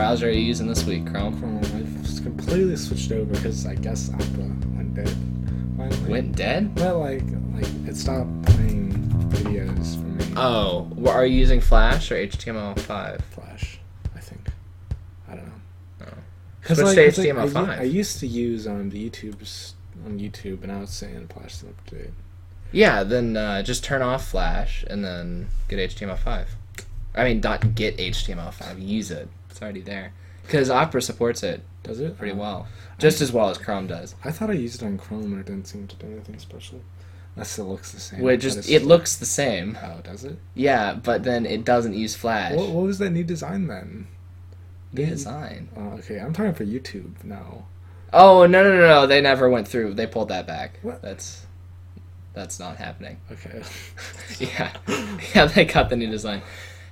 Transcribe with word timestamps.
Browser 0.00 0.28
are 0.28 0.30
you 0.30 0.40
using 0.40 0.66
this 0.66 0.86
week? 0.86 1.06
Chrome. 1.10 1.38
Chrome. 1.38 1.58
I've 1.58 2.02
just 2.02 2.22
completely 2.22 2.74
switched 2.76 3.12
over 3.12 3.34
because 3.34 3.66
I 3.66 3.74
guess 3.74 4.10
Opera 4.10 4.44
went 4.74 4.94
dead. 4.94 5.14
Finally. 5.76 6.10
Went 6.10 6.36
dead? 6.36 6.78
Well, 6.78 7.00
like, 7.00 7.22
like 7.52 7.66
it 7.86 7.98
stopped 7.98 8.30
playing 8.46 8.92
videos 9.28 9.96
for 9.96 10.06
me. 10.06 10.34
Oh, 10.38 10.90
wh- 11.04 11.14
are 11.14 11.26
you 11.26 11.36
using 11.38 11.60
Flash 11.60 12.10
or 12.10 12.14
HTML5? 12.14 13.20
Flash, 13.24 13.78
I 14.16 14.20
think. 14.20 14.48
I 15.28 15.34
don't 15.34 15.44
know. 15.44 15.52
Oh. 16.06 16.14
Because 16.62 16.78
Switch 16.78 16.86
like, 16.86 16.96
to 16.96 17.04
it's 17.04 17.18
like, 17.18 17.28
I, 17.28 17.32
HTML5. 17.32 17.78
I 17.80 17.82
used 17.82 18.20
to 18.20 18.26
use 18.26 18.66
um 18.66 18.88
the 18.88 19.10
YouTube's 19.10 19.74
on 20.06 20.18
YouTube, 20.18 20.62
and 20.62 20.72
I 20.72 20.80
was 20.80 20.88
saying 20.88 21.28
Flash 21.28 21.56
is 21.56 21.64
up 21.64 21.86
to 21.88 21.96
date. 21.96 22.10
Yeah, 22.72 23.04
then 23.04 23.36
uh, 23.36 23.62
just 23.62 23.84
turn 23.84 24.00
off 24.00 24.28
Flash 24.28 24.82
and 24.88 25.04
then 25.04 25.48
get 25.68 25.78
HTML5. 25.90 26.46
I 27.14 27.24
mean, 27.24 27.40
not 27.40 27.74
get 27.74 27.98
HTML5. 27.98 28.80
Use 28.80 29.10
it. 29.10 29.28
It's 29.60 29.62
already 29.62 29.82
there. 29.82 30.14
Because 30.42 30.70
Opera 30.70 31.02
supports 31.02 31.42
it 31.42 31.60
Does 31.82 32.00
it? 32.00 32.16
pretty 32.16 32.32
Oh. 32.32 32.36
well, 32.38 32.68
just 32.96 33.20
as 33.20 33.30
well 33.30 33.50
as 33.50 33.58
Chrome 33.58 33.86
does. 33.86 34.14
I 34.24 34.30
thought 34.30 34.48
I 34.48 34.54
used 34.54 34.82
it 34.82 34.86
on 34.86 34.96
Chrome, 34.96 35.32
and 35.32 35.38
it 35.38 35.44
didn't 35.44 35.66
seem 35.66 35.86
to 35.86 35.96
do 35.96 36.06
anything 36.06 36.38
special. 36.38 36.80
That 37.36 37.46
still 37.46 37.66
looks 37.66 37.92
the 37.92 38.00
same. 38.00 38.20
Which 38.22 38.40
but 38.40 38.54
just 38.54 38.70
it 38.70 38.86
looks 38.86 39.16
the 39.16 39.26
same. 39.26 39.76
Oh, 39.82 40.00
does 40.02 40.24
it? 40.24 40.38
Yeah, 40.54 40.94
but 40.94 41.24
then 41.24 41.44
it 41.44 41.66
doesn't 41.66 41.92
use 41.92 42.14
Flash. 42.16 42.54
What, 42.54 42.70
what 42.70 42.84
was 42.84 42.98
that 43.00 43.10
new 43.10 43.22
design 43.22 43.66
then? 43.66 44.06
New 44.94 45.04
design. 45.04 45.68
Oh, 45.76 45.98
okay, 45.98 46.18
I'm 46.18 46.32
talking 46.32 46.54
for 46.54 46.64
YouTube 46.64 47.22
now. 47.22 47.66
Oh 48.14 48.46
no 48.46 48.62
no 48.64 48.70
no 48.76 48.88
no! 48.88 49.06
They 49.06 49.20
never 49.20 49.50
went 49.50 49.68
through. 49.68 49.92
They 49.92 50.06
pulled 50.06 50.30
that 50.30 50.46
back. 50.46 50.78
What? 50.80 51.02
That's 51.02 51.44
that's 52.32 52.58
not 52.58 52.76
happening. 52.78 53.18
Okay. 53.30 53.62
Yeah, 54.40 54.72
yeah. 55.34 55.44
They 55.44 55.66
got 55.66 55.90
the 55.90 55.96
new 55.96 56.10
design. 56.10 56.40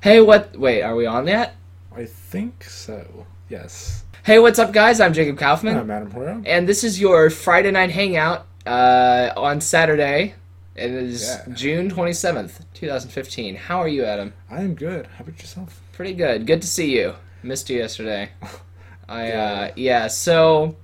Hey, 0.02 0.20
what? 0.20 0.54
Wait, 0.54 0.82
are 0.82 0.94
we 0.94 1.06
on 1.06 1.26
yet? 1.26 1.56
I 1.98 2.04
think 2.04 2.62
so. 2.62 3.26
Yes. 3.48 4.04
Hey, 4.24 4.38
what's 4.38 4.60
up, 4.60 4.72
guys? 4.72 5.00
I'm 5.00 5.12
Jacob 5.12 5.36
Kaufman. 5.36 5.76
Uh, 5.76 5.82
Madam 5.82 6.12
Hora. 6.12 6.40
And 6.46 6.68
this 6.68 6.84
is 6.84 7.00
your 7.00 7.28
Friday 7.28 7.72
night 7.72 7.90
hangout 7.90 8.46
uh, 8.64 9.30
on 9.36 9.60
Saturday. 9.60 10.34
It 10.76 10.92
is 10.92 11.24
Yeah. 11.26 11.52
June 11.56 11.90
27th, 11.90 12.60
2015. 12.74 13.56
How 13.56 13.80
are 13.80 13.88
you, 13.88 14.04
Adam? 14.04 14.32
I 14.48 14.60
am 14.60 14.76
good. 14.76 15.08
How 15.08 15.24
about 15.24 15.40
yourself? 15.40 15.80
Pretty 15.90 16.14
good. 16.14 16.46
Good 16.46 16.62
to 16.62 16.68
see 16.68 16.96
you. 16.96 17.14
Missed 17.42 17.68
you 17.68 17.78
yesterday. 17.78 18.30
I, 19.08 19.26
Yeah. 19.26 19.42
uh, 19.42 19.70
yeah, 19.74 20.06
so 20.06 20.76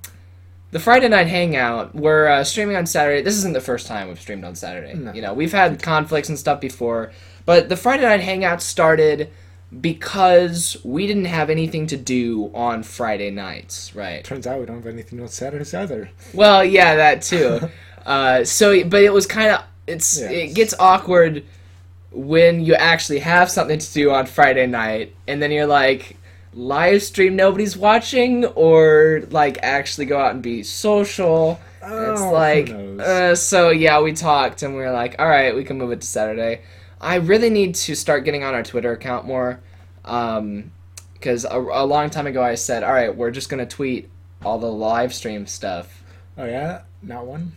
the 0.73 0.81
Friday 0.81 1.09
night 1.09 1.29
hangout, 1.29 1.95
we're 1.95 2.27
uh, 2.27 2.43
streaming 2.43 2.75
on 2.75 2.87
Saturday. 2.87 3.23
This 3.23 3.37
isn't 3.37 3.53
the 3.53 3.61
first 3.61 3.87
time 3.87 4.09
we've 4.09 4.21
streamed 4.21 4.43
on 4.43 4.57
Saturday. 4.57 4.95
No. 4.95 5.13
You 5.13 5.23
know, 5.23 5.33
we've 5.33 5.53
had 5.53 5.81
conflicts 5.81 6.29
and 6.29 6.37
stuff 6.37 6.61
before, 6.61 7.13
but 7.47 7.69
the 7.69 7.77
Friday 7.77 8.03
night 8.03 8.19
hangout 8.21 8.61
started 8.63 9.31
because 9.81 10.77
we 10.85 11.07
didn't 11.07 11.25
have 11.27 11.51
anything 11.51 11.87
to 11.89 11.97
do 11.97 12.51
on 12.55 12.83
Friday 12.83 13.31
nights, 13.31 13.95
right? 13.95 14.25
Turns 14.25 14.47
out 14.47 14.61
we 14.61 14.67
don't 14.67 14.77
have 14.77 14.87
anything 14.87 15.21
on 15.21 15.29
Saturdays 15.29 15.75
either. 15.75 16.11
Well, 16.33 16.65
yeah, 16.65 16.97
that 16.97 17.23
too. 17.23 17.61
uh, 18.07 18.45
so, 18.45 18.85
but 18.85 19.03
it 19.03 19.13
was 19.13 19.27
kind 19.27 19.51
of 19.53 19.65
it's 19.87 20.21
Yeah, 20.21 20.31
it 20.31 20.55
gets 20.55 20.75
awkward 20.79 21.45
when 22.11 22.65
you 22.65 22.75
actually 22.75 23.19
have 23.21 23.51
something 23.51 23.79
to 23.79 23.93
do 23.93 24.11
on 24.11 24.27
Friday 24.27 24.67
night, 24.67 25.15
and 25.27 25.43
then 25.43 25.51
you're 25.51 25.67
like, 25.67 26.17
live 26.53 27.03
stream 27.03 27.37
nobody's 27.37 27.77
watching, 27.77 28.45
or 28.45 29.23
like 29.31 29.59
actually 29.63 30.07
go 30.07 30.19
out 30.19 30.33
and 30.33 30.43
be 30.43 30.63
social. 30.63 31.61
And 31.83 32.13
it's 32.13 32.23
Oh, 32.23 32.31
like, 32.33 32.71
uh, 32.99 33.35
so 33.35 33.71
yeah, 33.71 34.01
we 34.01 34.13
talked 34.15 34.63
and 34.63 34.75
we 34.75 34.81
were 34.81 34.91
like, 34.93 35.17
all 35.19 35.29
right, 35.29 35.55
we 35.55 35.65
can 35.65 35.77
move 35.77 35.93
it 35.93 36.01
to 36.01 36.07
Saturday. 36.07 36.63
I 37.01 37.17
really 37.17 37.51
need 37.51 37.75
to 37.75 37.95
start 37.95 38.25
getting 38.25 38.43
on 38.45 38.55
our 38.55 38.63
Twitter 38.63 38.93
account 38.93 39.27
more, 39.27 39.61
because 40.05 41.45
a, 41.45 41.59
a 41.59 41.85
long 41.87 42.11
time 42.11 42.27
ago 42.27 42.43
I 42.43 42.55
said, 42.55 42.83
all 42.83 42.93
right, 42.93 43.15
we're 43.15 43.31
just 43.31 43.49
gonna 43.49 43.67
tweet 43.67 44.11
all 44.45 44.59
the 44.59 44.71
live 44.71 45.13
stream 45.15 45.47
stuff. 45.47 46.03
Oh 46.37 46.45
yeah, 46.45 46.83
not 47.03 47.27
one. 47.27 47.53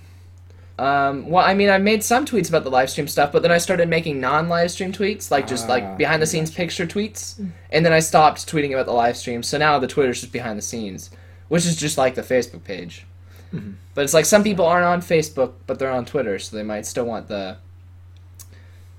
Um, 0.80 1.30
well, 1.30 1.44
I 1.44 1.56
mean, 1.56 1.70
I 1.70 1.80
made 1.80 2.04
some 2.04 2.24
tweets 2.24 2.50
about 2.50 2.64
the 2.64 2.70
live 2.70 2.92
stream 2.92 3.08
stuff, 3.08 3.32
but 3.32 3.42
then 3.42 3.52
I 3.52 3.58
started 3.58 3.90
making 3.90 4.20
non-live 4.20 4.70
stream 4.70 4.92
tweets, 4.92 5.32
like 5.32 5.48
just 5.48 5.66
Ah, 5.66 5.70
like 5.70 5.98
behind 5.98 6.22
the 6.22 6.28
scenes 6.28 6.52
picture 6.52 6.86
tweets, 6.86 7.44
and 7.72 7.84
then 7.84 7.94
I 7.94 8.00
stopped 8.00 8.48
tweeting 8.48 8.74
about 8.74 8.86
the 8.86 8.92
live 8.94 9.18
stream. 9.18 9.42
So 9.42 9.58
now 9.58 9.80
the 9.80 9.88
Twitter's 9.88 10.22
just 10.22 10.32
behind 10.32 10.56
the 10.58 10.62
scenes, 10.62 11.10
which 11.48 11.66
is 11.66 11.76
just 11.78 11.98
like 11.98 12.14
the 12.14 12.22
Facebook 12.22 12.64
page. 12.64 13.08
Mhm. 13.52 13.76
But 13.96 14.04
it's 14.04 14.14
like 14.14 14.26
some 14.26 14.44
people 14.44 14.66
aren't 14.66 14.86
on 14.86 15.02
Facebook, 15.02 15.54
but 15.66 15.80
they're 15.80 15.90
on 15.90 16.06
Twitter, 16.06 16.38
so 16.38 16.56
they 16.56 16.64
might 16.64 16.86
still 16.86 17.06
want 17.06 17.28
the 17.28 17.58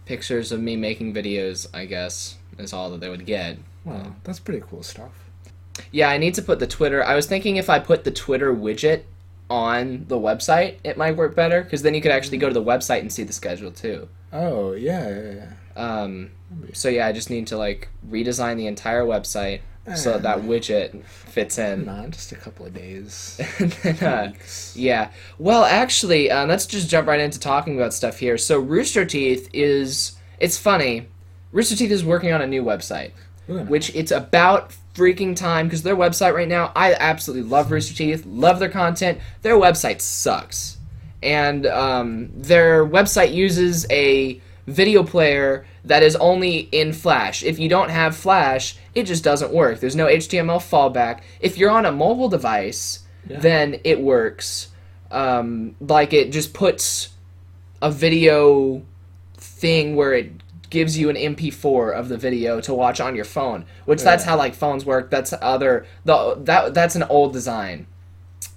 pictures 0.04 0.50
of 0.50 0.60
me 0.60 0.75
making 0.75 1.15
videos. 1.15 1.69
I 1.72 1.84
guess 1.84 2.38
is 2.59 2.73
all 2.73 2.91
that 2.91 3.01
they 3.01 3.09
would 3.09 3.27
get. 3.27 3.59
Wow, 3.85 4.15
that's 4.25 4.41
pretty 4.41 4.63
cool 4.69 4.83
stuff. 4.83 5.13
Yeah, 5.93 6.11
I 6.11 6.19
need 6.19 6.35
to 6.35 6.43
put 6.43 6.59
the 6.59 6.67
Twitter. 6.67 7.05
I 7.05 7.15
was 7.15 7.27
thinking 7.27 7.57
if 7.57 7.71
I 7.71 7.79
put 7.79 8.05
the 8.05 8.11
Twitter 8.11 8.55
widget 8.55 9.03
on 9.49 10.05
the 10.09 10.17
website, 10.19 10.77
it 10.85 10.97
might 10.97 11.17
work 11.17 11.35
better 11.35 11.63
because 11.63 11.83
then 11.83 11.95
you 11.95 12.01
could 12.01 12.13
actually 12.13 12.39
go 12.39 12.49
to 12.49 12.55
the 12.55 12.63
website 12.63 13.01
and 13.01 13.13
see 13.13 13.23
the 13.23 13.33
schedule 13.33 13.71
too. 13.71 14.09
Oh 14.33 14.73
yeah, 14.73 15.09
yeah, 15.09 15.33
yeah. 15.33 15.53
Um, 15.77 16.31
so 16.73 16.89
yeah, 16.89 17.07
I 17.07 17.13
just 17.13 17.31
need 17.31 17.47
to 17.49 17.57
like 17.57 17.89
redesign 18.09 18.57
the 18.57 18.67
entire 18.67 19.05
website 19.05 19.61
so 19.97 20.13
that 20.13 20.23
that 20.23 20.39
widget 20.41 21.03
fits 21.05 21.59
in. 21.59 21.87
Nah, 21.87 22.07
just 22.09 22.33
a 22.33 22.37
couple 22.37 22.67
of 22.67 22.75
days. 22.75 23.41
And 23.59 23.73
then, 23.73 24.05
uh, 24.05 24.33
yeah. 24.75 25.11
Well, 25.39 25.65
actually, 25.65 26.31
uh, 26.31 26.47
let's 26.47 26.67
just 26.67 26.91
jump 26.91 27.09
right 27.09 27.21
into 27.21 27.41
talking 27.41 27.77
about 27.77 27.95
stuff 27.95 28.19
here. 28.19 28.37
So 28.37 28.59
Rooster 28.59 29.05
Teeth 29.05 29.49
is 29.53 30.17
it's 30.41 30.59
funny. 30.59 31.09
Rooster 31.53 31.76
Teeth 31.76 31.91
is 31.91 32.04
working 32.04 32.32
on 32.32 32.42
a 32.42 32.47
new 32.47 32.62
website. 32.62 33.12
Ooh, 33.50 33.60
which 33.64 33.94
it's 33.94 34.10
about 34.10 34.75
freaking 34.94 35.34
time 35.34 35.66
because 35.66 35.82
their 35.82 35.97
website 35.97 36.34
right 36.34 36.48
now 36.48 36.72
i 36.75 36.92
absolutely 36.92 37.48
love 37.48 37.70
rooster 37.70 37.94
teeth 37.94 38.26
love 38.26 38.59
their 38.59 38.69
content. 38.69 39.19
Their 39.42 39.54
website 39.54 40.00
sucks. 40.00 40.76
And 41.22 41.66
um, 41.66 42.31
their 42.34 42.84
website 42.84 43.32
uses 43.32 43.86
a 43.91 44.41
video 44.66 45.03
player 45.03 45.64
that 45.84 46.03
is 46.03 46.14
only 46.16 46.69
in 46.72 46.92
flash. 46.92 47.42
If 47.42 47.59
you 47.59 47.69
don't 47.69 47.91
have 47.91 48.16
flash 48.16 48.76
it 48.94 49.04
just 49.04 49.25
doesn't 49.25 49.53
work. 49.53 49.80
There's 49.80 49.97
no 49.97 50.06
html 50.06 50.59
fallback. 50.59 51.20
If 51.41 51.56
you're 51.56 51.70
on 51.70 51.86
a 51.86 51.92
mobile 51.92 52.28
device 52.28 53.04
Yeah. 53.28 53.41
then 53.41 53.80
it 53.84 54.00
works. 54.00 54.69
Um, 55.10 55.75
like 55.80 56.12
it 56.12 56.32
just 56.32 56.53
puts 56.53 57.10
a 57.80 57.91
video 57.91 58.82
thing 59.36 59.97
where 59.97 60.12
it 60.12 60.32
gives 60.71 60.99
you 60.99 61.09
an 61.09 61.17
MP4 61.17 61.95
of 61.95 62.09
the 62.09 62.17
video 62.17 62.61
to 62.61 62.75
watch 62.75 63.01
on 63.01 63.15
your 63.15 63.25
phone, 63.25 63.65
which 63.84 64.03
that's 64.03 64.25
how 64.25 64.37
like 64.37 64.55
phones 64.55 64.84
work. 64.84 65.11
That's 65.11 65.33
other 65.41 65.87
the 66.05 66.37
that 66.45 66.75
that's 66.75 66.95
an 66.97 67.05
old 67.05 67.33
design. 67.33 67.87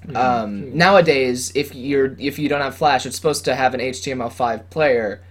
Mm-hmm. 0.06 0.16
Um, 0.18 0.78
nowadays, 0.78 1.52
if 1.56 1.76
you're 1.76 2.16
if 2.20 2.40
you 2.40 2.50
don't 2.50 2.62
have 2.62 2.76
Flash, 2.76 3.06
it's 3.06 3.16
supposed 3.16 3.46
to 3.46 3.56
have 3.56 3.74
an 3.74 3.80
HTML5 3.80 4.70
player 4.70 5.22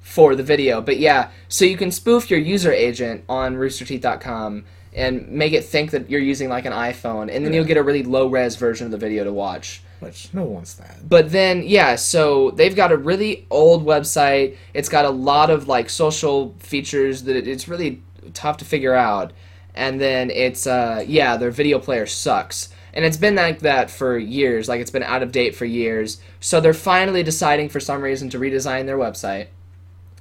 for 0.00 0.34
the 0.34 0.42
video. 0.42 0.80
But 0.80 0.98
yeah, 0.98 1.30
so 1.48 1.64
you 1.64 1.76
can 1.76 1.90
spoof 1.90 2.30
your 2.30 2.40
user 2.40 2.72
agent 2.72 3.24
on 3.28 3.56
roosterteeth.com 3.56 4.64
and 4.94 5.28
make 5.28 5.52
it 5.52 5.64
think 5.64 5.90
that 5.92 6.10
you're 6.10 6.20
using 6.20 6.48
like 6.48 6.64
an 6.64 6.72
iPhone, 6.72 7.22
and 7.34 7.44
then 7.44 7.52
Yeah. 7.52 7.58
you'll 7.58 7.66
get 7.66 7.76
a 7.76 7.82
really 7.82 8.02
low 8.02 8.26
res 8.26 8.56
version 8.56 8.86
of 8.86 8.90
the 8.90 8.98
video 8.98 9.24
to 9.24 9.32
watch. 9.32 9.82
Which 10.00 10.32
no 10.32 10.44
one 10.44 10.54
wants 10.54 10.74
that. 10.74 11.08
But 11.08 11.30
then, 11.30 11.62
yeah, 11.62 11.96
so 11.96 12.50
they've 12.52 12.74
got 12.74 12.90
a 12.90 12.96
really 12.96 13.46
old 13.50 13.84
website. 13.84 14.56
It's 14.72 14.88
got 14.88 15.04
a 15.04 15.10
lot 15.10 15.50
of 15.50 15.68
like 15.68 15.90
social 15.90 16.54
features 16.58 17.24
that 17.24 17.36
it, 17.36 17.46
it's 17.46 17.68
really 17.68 18.02
tough 18.32 18.56
to 18.58 18.64
figure 18.64 18.94
out. 18.94 19.32
And 19.74 20.00
then 20.00 20.30
it's, 20.30 20.66
uh, 20.66 21.04
yeah, 21.06 21.36
their 21.36 21.50
video 21.50 21.78
player 21.78 22.06
sucks. 22.06 22.70
And 22.94 23.04
it's 23.04 23.18
been 23.18 23.36
like 23.36 23.60
that 23.60 23.90
for 23.90 24.18
years. 24.18 24.68
Like 24.68 24.80
it's 24.80 24.90
been 24.90 25.02
out 25.02 25.22
of 25.22 25.32
date 25.32 25.54
for 25.54 25.66
years. 25.66 26.20
So 26.40 26.60
they're 26.60 26.74
finally 26.74 27.22
deciding 27.22 27.68
for 27.68 27.78
some 27.78 28.00
reason 28.00 28.30
to 28.30 28.38
redesign 28.38 28.86
their 28.86 28.98
website. 28.98 29.48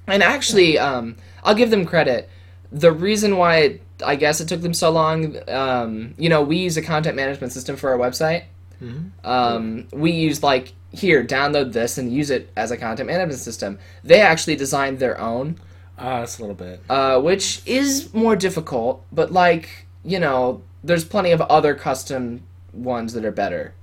And 0.08 0.22
actually, 0.22 0.78
um, 0.78 1.16
I'll 1.44 1.56
give 1.56 1.72
them 1.72 1.86
credit. 1.86 2.30
The 2.72 2.92
reason 2.92 3.38
why 3.38 3.58
it, 3.58 3.82
I 4.06 4.16
guess 4.16 4.42
it 4.42 4.48
took 4.48 4.62
them 4.62 4.74
so 4.74 4.92
long, 4.92 5.38
um, 5.50 6.14
you 6.18 6.30
know, 6.30 6.44
we 6.44 6.58
use 6.58 6.78
a 6.78 6.82
content 6.82 7.16
management 7.16 7.54
system 7.54 7.76
for 7.76 7.90
our 7.90 7.98
website 7.98 8.44
Mm-hmm. 8.82 9.28
um, 9.30 9.88
we 9.92 10.12
use 10.12 10.42
like 10.44 10.74
here 10.92 11.24
download 11.24 11.74
this 11.74 11.98
and 11.98 12.12
use 12.12 12.30
it 12.30 12.50
as 12.56 12.72
a 12.72 12.78
content 12.78 13.08
management 13.08 13.40
system. 13.40 13.78
They 14.04 14.22
actually 14.22 14.56
designed 14.56 15.00
their 15.00 15.20
own. 15.20 15.60
Ah, 15.98 16.20
that's 16.20 16.40
a 16.40 16.42
little 16.42 16.56
bit. 16.56 16.82
uh, 16.90 17.20
which 17.20 17.62
is 17.66 18.14
more 18.14 18.36
difficult 18.36 19.04
but 19.12 19.32
like 19.34 19.86
you 20.04 20.18
know 20.20 20.62
there's 20.84 21.04
plenty 21.04 21.32
of 21.32 21.42
other 21.42 21.76
custom 21.76 22.42
ones 22.72 23.14
that 23.14 23.26
are 23.26 23.32
better. 23.32 23.74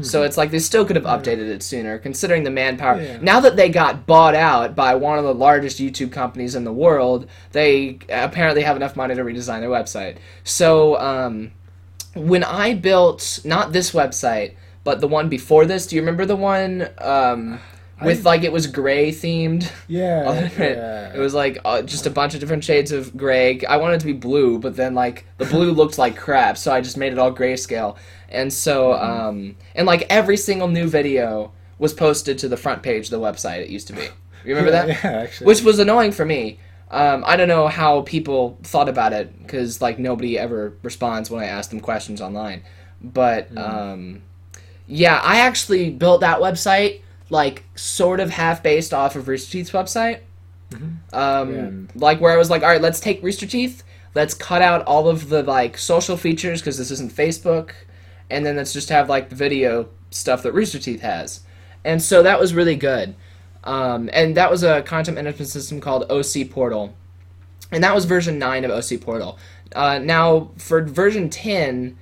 So 0.00 0.22
it's 0.22 0.38
like 0.38 0.50
they 0.50 0.58
still 0.58 0.86
could 0.86 0.96
have 0.96 1.04
updated 1.04 1.50
it 1.50 1.62
sooner 1.62 1.98
considering 1.98 2.44
the 2.44 2.50
manpower. 2.50 2.98
Yeah. 2.98 3.18
now 3.20 3.40
that 3.40 3.56
they 3.56 3.68
got 3.68 4.06
bought 4.06 4.34
out 4.34 4.74
by 4.74 4.94
one 4.94 5.18
of 5.18 5.24
the 5.24 5.34
largest 5.34 5.78
youtube 5.78 6.10
companies 6.10 6.54
in 6.54 6.64
the 6.64 6.72
world 6.72 7.26
they 7.50 7.98
apparently 8.08 8.62
have 8.62 8.76
enough 8.76 8.96
money 8.96 9.14
to 9.14 9.22
redesign 9.22 9.60
their 9.60 9.68
website. 9.68 10.16
So 10.44 10.98
um, 10.98 11.52
when 12.14 12.44
I 12.44 12.74
built 12.74 13.40
not 13.44 13.72
this 13.72 13.92
website, 13.92 14.54
but 14.84 15.00
the 15.00 15.08
one 15.08 15.28
before 15.28 15.64
this, 15.64 15.86
do 15.86 15.96
you 15.96 16.02
remember 16.02 16.26
the 16.26 16.36
one? 16.36 16.88
Um, 16.98 17.60
with 18.04 18.24
like 18.24 18.42
it 18.42 18.52
was 18.52 18.66
gray 18.66 19.10
themed. 19.10 19.70
Yeah, 19.88 20.50
yeah. 20.58 21.14
It 21.14 21.18
was 21.18 21.34
like 21.34 21.58
uh, 21.64 21.82
just 21.82 22.06
a 22.06 22.10
bunch 22.10 22.34
of 22.34 22.40
different 22.40 22.64
shades 22.64 22.92
of 22.92 23.16
gray. 23.16 23.60
I 23.64 23.76
wanted 23.76 23.96
it 23.96 24.00
to 24.00 24.06
be 24.06 24.12
blue, 24.12 24.58
but 24.58 24.76
then 24.76 24.94
like 24.94 25.24
the 25.38 25.44
blue 25.44 25.70
looked 25.72 25.98
like 25.98 26.16
crap, 26.16 26.58
so 26.58 26.72
I 26.72 26.80
just 26.80 26.96
made 26.96 27.12
it 27.12 27.18
all 27.18 27.32
grayscale. 27.32 27.96
And 28.28 28.52
so, 28.52 28.94
um, 28.94 29.56
and 29.74 29.86
like 29.86 30.06
every 30.10 30.36
single 30.36 30.68
new 30.68 30.88
video 30.88 31.52
was 31.78 31.92
posted 31.92 32.38
to 32.38 32.48
the 32.48 32.56
front 32.56 32.82
page 32.82 33.06
of 33.06 33.10
the 33.10 33.20
website. 33.20 33.60
It 33.60 33.68
used 33.68 33.86
to 33.88 33.92
be. 33.92 34.02
You 34.44 34.56
remember 34.56 34.70
that? 34.72 34.88
Yeah, 34.88 35.22
actually. 35.22 35.46
Which 35.46 35.62
was 35.62 35.78
annoying 35.78 36.12
for 36.12 36.24
me. 36.24 36.58
Um, 36.92 37.24
I 37.26 37.36
don't 37.36 37.48
know 37.48 37.68
how 37.68 38.02
people 38.02 38.58
thought 38.62 38.88
about 38.88 39.14
it 39.14 39.36
because 39.42 39.80
like 39.80 39.98
nobody 39.98 40.38
ever 40.38 40.74
responds 40.82 41.30
when 41.30 41.42
I 41.42 41.46
ask 41.46 41.70
them 41.70 41.80
questions 41.80 42.20
online. 42.20 42.62
But 43.02 43.56
um, 43.56 44.22
yeah, 44.86 45.18
I 45.22 45.40
actually 45.40 45.90
built 45.90 46.20
that 46.20 46.38
website 46.38 47.00
like 47.30 47.64
sort 47.74 48.20
of 48.20 48.28
half 48.30 48.62
based 48.62 48.92
off 48.92 49.16
of 49.16 49.26
Rooster 49.26 49.52
Teeth's 49.52 49.70
website. 49.70 50.20
Um, 51.12 51.54
Yeah. 51.54 51.70
Like 51.94 52.20
where 52.20 52.32
I 52.32 52.36
was 52.36 52.50
like, 52.50 52.62
all 52.62 52.68
right, 52.68 52.80
let's 52.80 53.00
take 53.00 53.22
Rooster 53.22 53.46
Teeth, 53.46 53.82
let's 54.14 54.34
cut 54.34 54.60
out 54.60 54.84
all 54.84 55.08
of 55.08 55.30
the 55.30 55.42
like 55.42 55.78
social 55.78 56.18
features 56.18 56.60
because 56.60 56.76
this 56.76 56.90
isn't 56.90 57.12
Facebook, 57.14 57.70
and 58.28 58.44
then 58.44 58.56
let's 58.56 58.74
just 58.74 58.90
have 58.90 59.08
like 59.08 59.30
the 59.30 59.34
video 59.34 59.88
stuff 60.10 60.42
that 60.42 60.52
Rooster 60.52 60.78
Teeth 60.78 61.00
has. 61.00 61.40
And 61.84 62.02
so 62.02 62.22
that 62.22 62.38
was 62.38 62.52
really 62.54 62.76
good. 62.76 63.14
Um, 63.64 64.10
and 64.12 64.36
that 64.36 64.50
was 64.50 64.62
a 64.62 64.82
content 64.82 65.16
management 65.16 65.48
system 65.48 65.80
called 65.80 66.08
ocPortal, 66.08 66.92
and 67.70 67.84
that 67.84 67.94
was 67.94 68.04
version 68.04 68.38
nine 68.38 68.64
of 68.64 68.70
ocPortal. 68.70 69.38
Uh, 69.74 69.98
now 69.98 70.50
for 70.58 70.82
version 70.82 71.30
ten, 71.30 71.96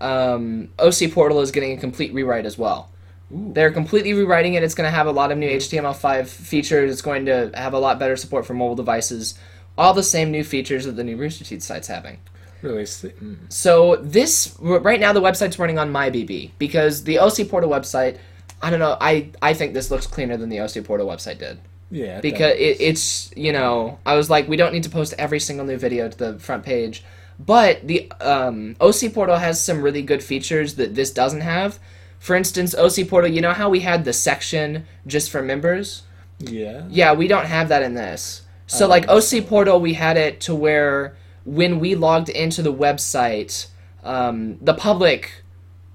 um, 0.00 0.68
ocPortal 0.78 1.42
is 1.42 1.50
getting 1.50 1.76
a 1.76 1.80
complete 1.80 2.12
rewrite 2.12 2.46
as 2.46 2.58
well. 2.58 2.90
Ooh. 3.32 3.50
They're 3.52 3.70
completely 3.70 4.12
rewriting 4.12 4.54
it. 4.54 4.62
It's 4.62 4.74
going 4.74 4.86
to 4.86 4.94
have 4.94 5.06
a 5.06 5.12
lot 5.12 5.32
of 5.32 5.38
new 5.38 5.48
HTML5 5.48 6.26
features. 6.26 6.90
It's 6.90 7.02
going 7.02 7.26
to 7.26 7.50
have 7.54 7.74
a 7.74 7.78
lot 7.78 7.98
better 7.98 8.16
support 8.16 8.46
for 8.46 8.54
mobile 8.54 8.76
devices. 8.76 9.34
All 9.76 9.92
the 9.92 10.02
same 10.02 10.30
new 10.30 10.42
features 10.44 10.86
that 10.86 10.92
the 10.92 11.04
new 11.04 11.16
Rooster 11.16 11.44
Teeth 11.44 11.62
site's 11.62 11.88
having. 11.88 12.18
really. 12.62 12.84
mm. 12.84 13.36
So 13.52 13.96
this 13.96 14.56
right 14.60 14.98
now 14.98 15.12
the 15.12 15.20
website's 15.20 15.58
running 15.58 15.78
on 15.78 15.92
MyBB 15.92 16.52
because 16.58 17.04
the 17.04 17.16
ocPortal 17.16 17.68
website. 17.68 18.18
I 18.62 18.70
don't 18.70 18.80
know. 18.80 18.96
I 19.00 19.30
I 19.40 19.54
think 19.54 19.74
this 19.74 19.90
looks 19.90 20.06
cleaner 20.06 20.36
than 20.36 20.48
the 20.48 20.56
ocPortal 20.58 21.06
website 21.06 21.38
did 21.38 21.58
Yeah. 21.90 22.20
because 22.20 22.54
it, 22.56 22.80
it's 22.80 23.30
you 23.36 23.52
know 23.52 23.98
I 24.04 24.14
was 24.14 24.28
like 24.30 24.48
we 24.48 24.56
don't 24.56 24.72
need 24.72 24.82
to 24.84 24.90
post 24.90 25.14
every 25.18 25.40
single 25.40 25.64
new 25.66 25.76
video 25.78 26.08
to 26.08 26.18
the 26.18 26.38
front 26.38 26.64
page, 26.64 27.04
but 27.38 27.86
the 27.86 28.10
um, 28.20 28.74
ocPortal 28.80 29.38
has 29.38 29.60
some 29.62 29.82
really 29.82 30.02
good 30.02 30.22
features 30.22 30.74
that 30.74 30.94
this 30.94 31.10
doesn't 31.12 31.42
have. 31.42 31.78
For 32.18 32.34
instance, 32.34 32.74
ocPortal, 32.74 33.32
you 33.32 33.40
know 33.40 33.52
how 33.52 33.68
we 33.70 33.80
had 33.80 34.04
the 34.04 34.12
section 34.12 34.86
just 35.06 35.30
for 35.30 35.40
members? 35.40 36.02
Yeah. 36.40 36.82
Yeah, 36.90 37.12
we 37.14 37.28
don't 37.28 37.46
have 37.46 37.68
that 37.68 37.82
in 37.82 37.94
this. 37.94 38.42
So 38.66 38.86
Oh, 38.86 38.88
like 38.88 39.06
ocPortal, 39.06 39.80
we 39.80 39.94
had 39.94 40.16
it 40.16 40.40
to 40.42 40.54
where 40.54 41.16
when 41.44 41.78
we 41.80 41.94
logged 41.94 42.28
into 42.28 42.60
the 42.60 42.72
website, 42.72 43.68
um, 44.04 44.58
the 44.60 44.74
public 44.74 45.42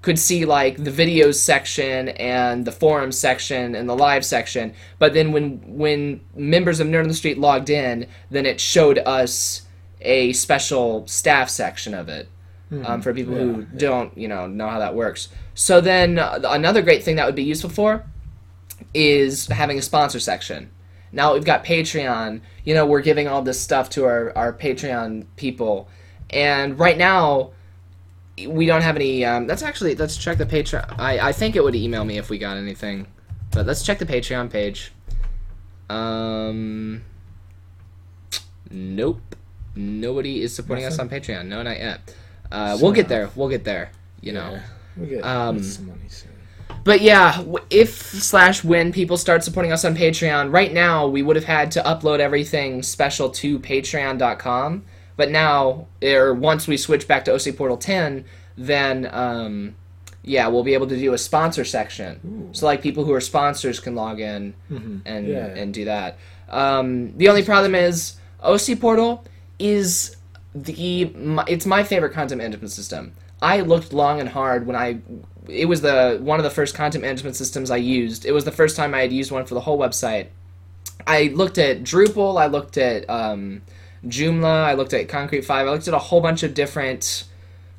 could 0.04 0.18
see 0.18 0.44
like 0.44 0.76
the 0.82 0.90
videos 0.90 1.36
section 1.36 2.10
and 2.10 2.64
the 2.64 2.72
forum 2.72 3.10
section 3.10 3.74
and 3.74 3.88
the 3.88 3.96
live 3.96 4.24
section. 4.24 4.74
But 4.98 5.14
then 5.14 5.32
when 5.32 5.60
when 5.78 6.20
members 6.36 6.78
of 6.78 6.86
Nerd 6.86 7.02
on 7.02 7.08
the 7.08 7.14
Street 7.14 7.38
logged 7.38 7.70
in, 7.70 8.06
then 8.30 8.46
it 8.46 8.60
showed 8.60 8.98
us 8.98 9.62
a 10.00 10.32
special 10.34 11.06
staff 11.06 11.48
section 11.48 11.94
of 11.94 12.08
it 12.08 12.28
um, 12.84 13.00
for 13.00 13.14
people 13.14 13.34
who 13.34 13.52
Hmm. 13.52 13.60
Yeah, 13.60 13.66
yeah. 13.72 13.78
don't 13.78 14.18
you 14.18 14.28
know 14.28 14.46
know 14.46 14.68
how 14.68 14.78
that 14.78 14.94
works. 14.94 15.28
So 15.54 15.80
then 15.80 16.18
uh, 16.18 16.40
another 16.44 16.82
great 16.82 17.02
thing 17.02 17.16
that 17.16 17.26
would 17.26 17.34
be 17.34 17.42
useful 17.44 17.70
for 17.70 18.04
is 18.92 19.46
having 19.46 19.78
a 19.78 19.82
sponsor 19.82 20.20
section. 20.20 20.70
Now 21.12 21.34
we've 21.34 21.44
got 21.44 21.64
Patreon, 21.64 22.40
you 22.64 22.74
know, 22.74 22.84
we're 22.84 23.00
giving 23.00 23.28
all 23.28 23.42
this 23.42 23.60
stuff 23.60 23.88
to 23.90 24.04
our, 24.04 24.32
our 24.36 24.52
Patreon 24.52 25.26
people. 25.36 25.88
And 26.30 26.76
right 26.78 26.98
now, 26.98 27.52
we 28.48 28.66
don't 28.66 28.82
have 28.82 28.96
any. 28.96 29.24
Um, 29.24 29.46
that's 29.46 29.62
actually, 29.62 29.94
let's 29.94 30.16
check 30.16 30.38
the 30.38 30.46
Patreon. 30.46 30.98
I, 30.98 31.28
I 31.28 31.32
think 31.32 31.56
it 31.56 31.62
would 31.64 31.74
email 31.74 32.04
me 32.04 32.18
if 32.18 32.30
we 32.30 32.38
got 32.38 32.56
anything. 32.56 33.06
But 33.52 33.66
let's 33.66 33.82
check 33.82 33.98
the 33.98 34.06
Patreon 34.06 34.50
page. 34.50 34.92
Um, 35.88 37.02
nope. 38.70 39.20
Nobody 39.76 40.42
is 40.42 40.54
supporting 40.54 40.84
us 40.84 40.98
on 40.98 41.08
Patreon. 41.08 41.46
No, 41.46 41.62
not 41.62 41.78
yet. 41.78 42.14
Uh, 42.50 42.78
we'll 42.80 42.92
get 42.92 43.08
there. 43.08 43.30
We'll 43.34 43.48
get 43.48 43.64
there. 43.64 43.90
You 44.20 44.32
know. 44.32 44.52
Yeah. 44.52 44.62
We'll 44.96 45.08
get 45.08 45.24
Um, 45.24 45.62
some 45.62 45.86
money 45.88 46.08
soon. 46.08 46.30
But 46.84 47.00
yeah, 47.00 47.42
if 47.70 47.94
slash 47.94 48.62
when 48.62 48.92
people 48.92 49.16
start 49.16 49.42
supporting 49.42 49.72
us 49.72 49.84
on 49.84 49.96
Patreon, 49.96 50.52
right 50.52 50.72
now 50.72 51.06
we 51.06 51.22
would 51.22 51.36
have 51.36 51.44
had 51.44 51.70
to 51.72 51.82
upload 51.82 52.18
everything 52.20 52.82
special 52.82 53.30
to 53.30 53.58
Patreon.com. 53.58 54.84
But 55.16 55.30
now, 55.30 55.86
or 56.02 56.34
once 56.34 56.66
we 56.66 56.76
switch 56.76 57.06
back 57.06 57.24
to 57.26 57.30
ocPortal 57.32 57.78
10, 57.78 58.24
then 58.56 59.08
um, 59.12 59.74
yeah, 60.22 60.48
we'll 60.48 60.64
be 60.64 60.74
able 60.74 60.86
to 60.88 60.96
do 60.98 61.12
a 61.12 61.18
sponsor 61.18 61.64
section. 61.64 62.20
Ooh. 62.26 62.54
So 62.54 62.66
like 62.66 62.82
people 62.82 63.04
who 63.04 63.12
are 63.12 63.20
sponsors 63.20 63.78
can 63.80 63.94
log 63.94 64.20
in 64.20 64.54
and 65.04 65.28
Yeah. 65.28 65.46
and 65.46 65.72
do 65.72 65.84
that. 65.84 66.18
Um, 66.48 67.16
the 67.16 67.28
only 67.28 67.42
problem 67.44 67.74
is 67.74 68.14
ocPortal 68.42 69.24
is 69.58 70.16
the 70.54 71.06
my, 71.16 71.44
it's 71.48 71.66
my 71.66 71.82
favorite 71.84 72.12
content 72.12 72.38
management 72.40 72.70
system. 72.72 73.12
I 73.42 73.60
looked 73.60 73.92
long 73.92 74.20
and 74.20 74.28
hard 74.28 74.66
when 74.66 74.76
I 74.76 74.98
it 75.48 75.66
was 75.66 75.82
the 75.82 76.18
one 76.22 76.40
of 76.40 76.44
the 76.44 76.50
first 76.50 76.74
content 76.74 77.02
management 77.02 77.36
systems 77.36 77.70
I 77.70 77.76
used. 77.76 78.24
It 78.24 78.32
was 78.32 78.44
the 78.44 78.52
first 78.52 78.76
time 78.76 78.94
I 78.94 79.00
had 79.00 79.12
used 79.12 79.30
one 79.30 79.44
for 79.46 79.54
the 79.54 79.60
whole 79.60 79.78
website. 79.78 80.28
I 81.06 81.32
looked 81.34 81.58
at 81.58 81.82
Drupal, 81.82 82.40
I 82.40 82.46
looked 82.46 82.78
at 82.78 83.08
um, 83.10 83.60
Joomla, 84.06 84.64
I 84.64 84.74
looked 84.74 84.92
at 84.92 85.08
Concrete 85.08 85.44
Five, 85.44 85.66
I 85.66 85.70
looked 85.70 85.88
at 85.88 85.94
a 85.94 85.98
whole 85.98 86.20
bunch 86.20 86.42
of 86.42 86.54
different 86.54 87.24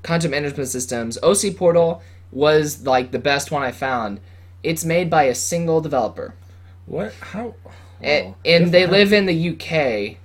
content 0.04 0.31
management 0.31 0.69
systems. 0.69 1.18
ocPortal 1.22 2.01
was 2.31 2.86
like 2.86 3.12
the 3.12 3.19
best 3.19 3.51
one 3.51 3.63
I 3.63 3.72
found. 3.72 4.19
It's 4.63 4.83
made 4.86 5.10
by 5.10 5.24
a 5.24 5.36
single 5.36 5.81
developer, 5.81 6.33
What? 6.86 7.13
How? 7.22 7.54
A- 8.04 8.24
wow. 8.24 8.36
and 8.44 8.72
they 8.72 8.86
live 8.88 9.13
in 9.13 9.25
the 9.25 9.49
UK. 9.52 10.18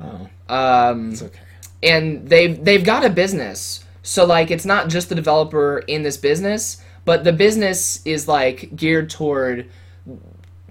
Oh, 0.00 0.28
Um, 0.54 1.12
it's 1.12 1.22
okay. 1.22 1.38
and 1.82 2.28
they've 2.28 2.62
they've 2.64 2.84
got 2.84 3.04
a 3.04 3.10
business. 3.10 3.84
So 4.02 4.24
like 4.24 4.50
it's 4.50 4.64
not 4.64 4.88
just 4.88 5.08
the 5.08 5.14
developer 5.14 5.78
in 5.86 6.02
this 6.02 6.16
business, 6.16 6.82
but 7.04 7.24
the 7.24 7.32
business 7.32 8.00
is 8.04 8.26
like 8.28 8.74
geared 8.76 9.10
toward 9.10 9.66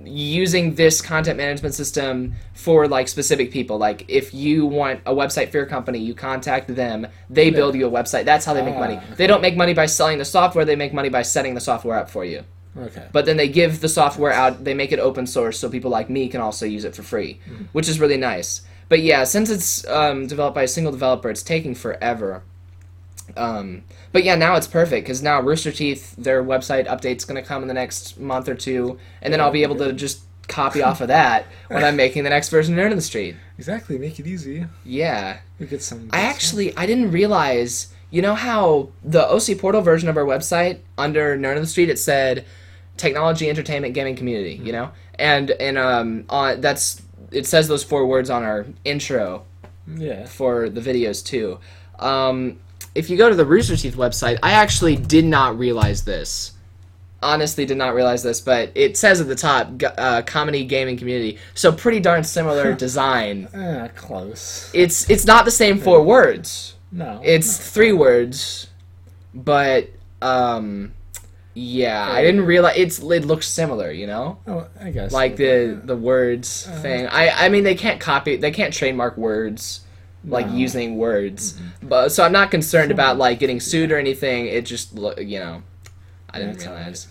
using 0.04 0.76
this 0.76 1.02
content 1.02 1.38
management 1.38 1.74
system 1.74 2.34
for 2.54 2.88
like 2.88 3.08
specific 3.08 3.52
people. 3.52 3.78
Like 3.78 4.06
if 4.08 4.34
you 4.34 4.66
want 4.66 5.02
a 5.06 5.14
website 5.14 5.50
for 5.52 5.58
your 5.58 5.66
company, 5.66 6.00
you 6.00 6.14
contact 6.14 6.74
them, 6.76 7.08
they 7.30 7.50
build 7.50 7.76
you 7.76 7.88
a 7.88 7.92
website. 7.92 8.26
That's 8.26 8.46
how 8.46 8.54
they 8.54 8.62
make 8.62 8.76
Ah, 8.76 8.80
money. 8.80 8.96
okay. 8.98 9.06
They 9.16 9.28
don't 9.28 9.42
make 9.42 9.58
money 9.58 9.74
by 9.74 9.86
selling 9.88 10.18
the 10.20 10.26
software, 10.26 10.66
they 10.66 10.76
make 10.76 10.94
money 10.94 11.10
by 11.10 11.24
setting 11.24 11.54
the 11.56 11.62
software 11.62 11.98
up 11.98 12.10
for 12.10 12.24
you. 12.24 12.44
Okay. 12.78 13.08
But 13.12 13.26
then 13.26 13.38
they 13.38 13.48
give 13.48 13.82
the 13.82 13.90
software 13.90 14.32
out, 14.32 14.64
they 14.64 14.76
make 14.76 14.92
it 14.92 15.00
open 15.00 15.26
source 15.26 15.58
so 15.60 15.68
people 15.70 15.90
like 15.90 16.10
me 16.12 16.28
can 16.30 16.42
also 16.42 16.66
use 16.66 16.86
it 16.86 16.96
for 16.96 17.02
free, 17.02 17.40
which 17.72 17.90
is 17.90 18.00
really 18.00 18.18
nice. 18.18 18.62
But 18.90 19.02
yeah, 19.02 19.24
since 19.24 19.50
it's 19.50 19.86
um, 19.88 20.28
developed 20.28 20.54
by 20.56 20.64
a 20.64 20.68
single 20.68 20.92
developer, 20.92 21.30
it's 21.30 21.42
taking 21.44 21.74
forever. 21.76 22.44
Um, 23.36 23.84
but 24.12 24.24
yeah, 24.24 24.36
now 24.36 24.56
it's 24.56 24.68
perfect 24.68 25.06
because 25.06 25.22
now 25.22 25.42
Rooster 25.42 25.72
Teeth, 25.72 26.16
their 26.18 26.44
website 26.44 26.88
update's 26.88 27.26
going 27.26 27.42
to 27.42 27.48
come 27.48 27.62
in 27.62 27.68
the 27.68 27.74
next 27.74 28.20
month 28.20 28.48
or 28.48 28.56
two, 28.56 28.98
and 29.22 29.34
then 29.34 29.42
I'll 29.42 29.52
be 29.52 29.64
able 29.64 29.76
to 29.78 29.92
just 29.94 30.22
copy 30.48 30.82
off 30.82 31.02
of 31.02 31.10
that 31.10 31.46
when 31.68 31.84
I'm 31.84 31.98
making 31.98 32.24
the 32.24 32.30
next 32.30 32.50
version 32.50 32.78
of 32.78 32.84
Nerd 32.86 32.92
on 32.92 32.96
the 32.96 33.02
Street. 33.02 33.36
Exactly. 33.58 33.98
Make 33.98 34.18
it 34.20 34.26
easy. 34.28 34.66
Yeah. 34.86 35.40
We 35.60 35.66
get 35.68 35.82
some. 35.84 36.10
I 36.14 36.22
actually 36.22 36.76
I 36.78 36.86
didn't 36.86 37.12
realize. 37.12 37.94
You 38.10 38.22
know 38.22 38.36
how 38.36 38.90
the 39.04 39.24
ocPortal 39.26 39.84
version 39.84 40.08
of 40.08 40.16
our 40.16 40.24
website 40.24 40.80
under 40.98 41.38
Nerd 41.38 41.56
on 41.56 41.62
the 41.62 41.68
Street 41.68 41.90
it 41.90 42.00
said 42.00 42.46
technology, 42.96 43.50
entertainment, 43.50 43.94
gaming 43.94 44.16
community. 44.16 44.62
You 44.64 44.72
know, 44.72 44.92
and 45.20 45.52
and 45.52 45.78
um 45.78 46.24
on 46.30 46.62
that's 46.62 47.02
it 47.32 47.46
says 47.46 47.68
those 47.68 47.84
four 47.84 48.08
words 48.08 48.30
on 48.30 48.44
our 48.44 48.66
intro 48.86 49.44
Yeah. 49.86 50.26
for 50.26 50.70
the 50.70 50.80
videos 50.80 51.26
too. 51.26 51.60
Um, 52.00 52.60
if 52.98 53.10
you 53.10 53.18
go 53.18 53.30
to 53.30 53.36
the 53.36 53.46
Rooster 53.46 53.76
Teeth 53.78 53.96
website, 53.96 54.40
I 54.44 54.52
actually 54.52 54.96
did 54.96 55.26
not 55.26 55.58
realize 55.58 56.04
this. 56.04 56.54
Honestly, 57.22 57.66
did 57.66 57.78
not 57.78 57.96
realize 57.96 58.22
this, 58.22 58.42
but 58.42 58.72
it 58.76 58.96
says 58.96 59.20
at 59.20 59.28
the 59.28 59.36
top, 59.36 59.70
uh, 59.98 60.22
comedy 60.22 60.64
gaming 60.66 60.98
community. 60.98 61.40
So 61.56 61.72
pretty 61.72 62.00
darn 62.00 62.24
similar 62.24 62.74
design. 62.86 63.48
Ah, 63.56 63.88
close. 63.96 64.70
It's 64.74 65.10
it's 65.10 65.26
not 65.26 65.44
the 65.46 65.52
same 65.52 65.80
four 65.80 66.04
words. 66.04 66.76
No. 66.92 67.20
It's 67.24 67.58
three 67.74 67.92
words, 67.92 68.68
but 69.34 69.90
um, 70.22 70.94
yeah, 71.56 72.08
I 72.08 72.22
didn't 72.22 72.46
realize 72.46 72.76
it's 72.78 73.00
it 73.00 73.26
looks 73.26 73.48
similar. 73.48 73.90
You 73.92 74.06
know. 74.08 74.38
Oh, 74.48 74.68
I 74.80 74.92
guess. 74.92 75.12
like 75.12 75.38
the 75.38 75.82
the 75.84 75.96
words 75.98 76.68
Uh-huh. 76.68 76.82
thing. 76.82 77.08
I 77.08 77.30
I 77.46 77.50
mean 77.50 77.64
they 77.64 77.76
can't 77.76 78.00
copy, 78.00 78.36
they 78.38 78.52
can't 78.52 78.74
trademark 78.74 79.18
words 79.18 79.82
like 80.28 80.48
No. 80.48 80.54
using 80.56 80.98
words. 80.98 81.60
But 81.82 82.10
so 82.10 82.24
I'm 82.24 82.32
not 82.32 82.52
concerned 82.52 82.92
about 82.92 83.18
like 83.18 83.40
getting 83.40 83.60
sued 83.60 83.92
or 83.92 83.98
anything. 83.98 84.46
It 84.46 84.66
just 84.66 84.94
you 85.18 85.40
know, 85.40 85.64
I 86.30 86.40
didn't 86.40 86.58
right, 86.58 86.68
realize. 86.68 87.08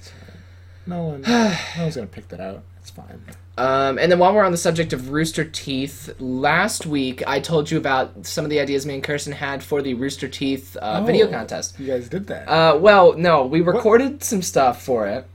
No 0.86 1.02
one. 1.04 1.22
no 1.26 1.56
one's 1.78 1.96
gonna 1.96 2.06
pick 2.06 2.28
that 2.28 2.40
out. 2.40 2.62
It's 2.80 2.90
fine. 2.90 3.20
Um, 3.58 3.98
and 3.98 4.12
then 4.12 4.18
while 4.18 4.34
we're 4.34 4.44
on 4.44 4.52
the 4.52 4.58
subject 4.58 4.92
of 4.92 5.10
Rooster 5.10 5.42
Teeth, 5.42 6.14
last 6.20 6.84
week 6.84 7.22
I 7.26 7.40
told 7.40 7.70
you 7.70 7.78
about 7.78 8.26
some 8.26 8.44
of 8.44 8.50
the 8.50 8.60
ideas 8.60 8.84
me 8.84 8.94
and 8.94 9.02
Kirsten 9.02 9.32
had 9.32 9.64
for 9.64 9.80
the 9.80 9.94
Rooster 9.94 10.28
Teeth 10.28 10.76
uh, 10.76 11.02
video 11.02 11.26
Oh, 11.26 11.30
contest. 11.30 11.80
You 11.80 11.86
guys 11.86 12.08
did 12.10 12.26
that. 12.26 12.46
Uh, 12.48 12.76
well, 12.78 13.14
no, 13.14 13.46
we 13.46 13.62
recorded 13.62 14.22
some 14.22 14.42
stuff 14.42 14.82
for 14.84 15.06
it, 15.08 15.26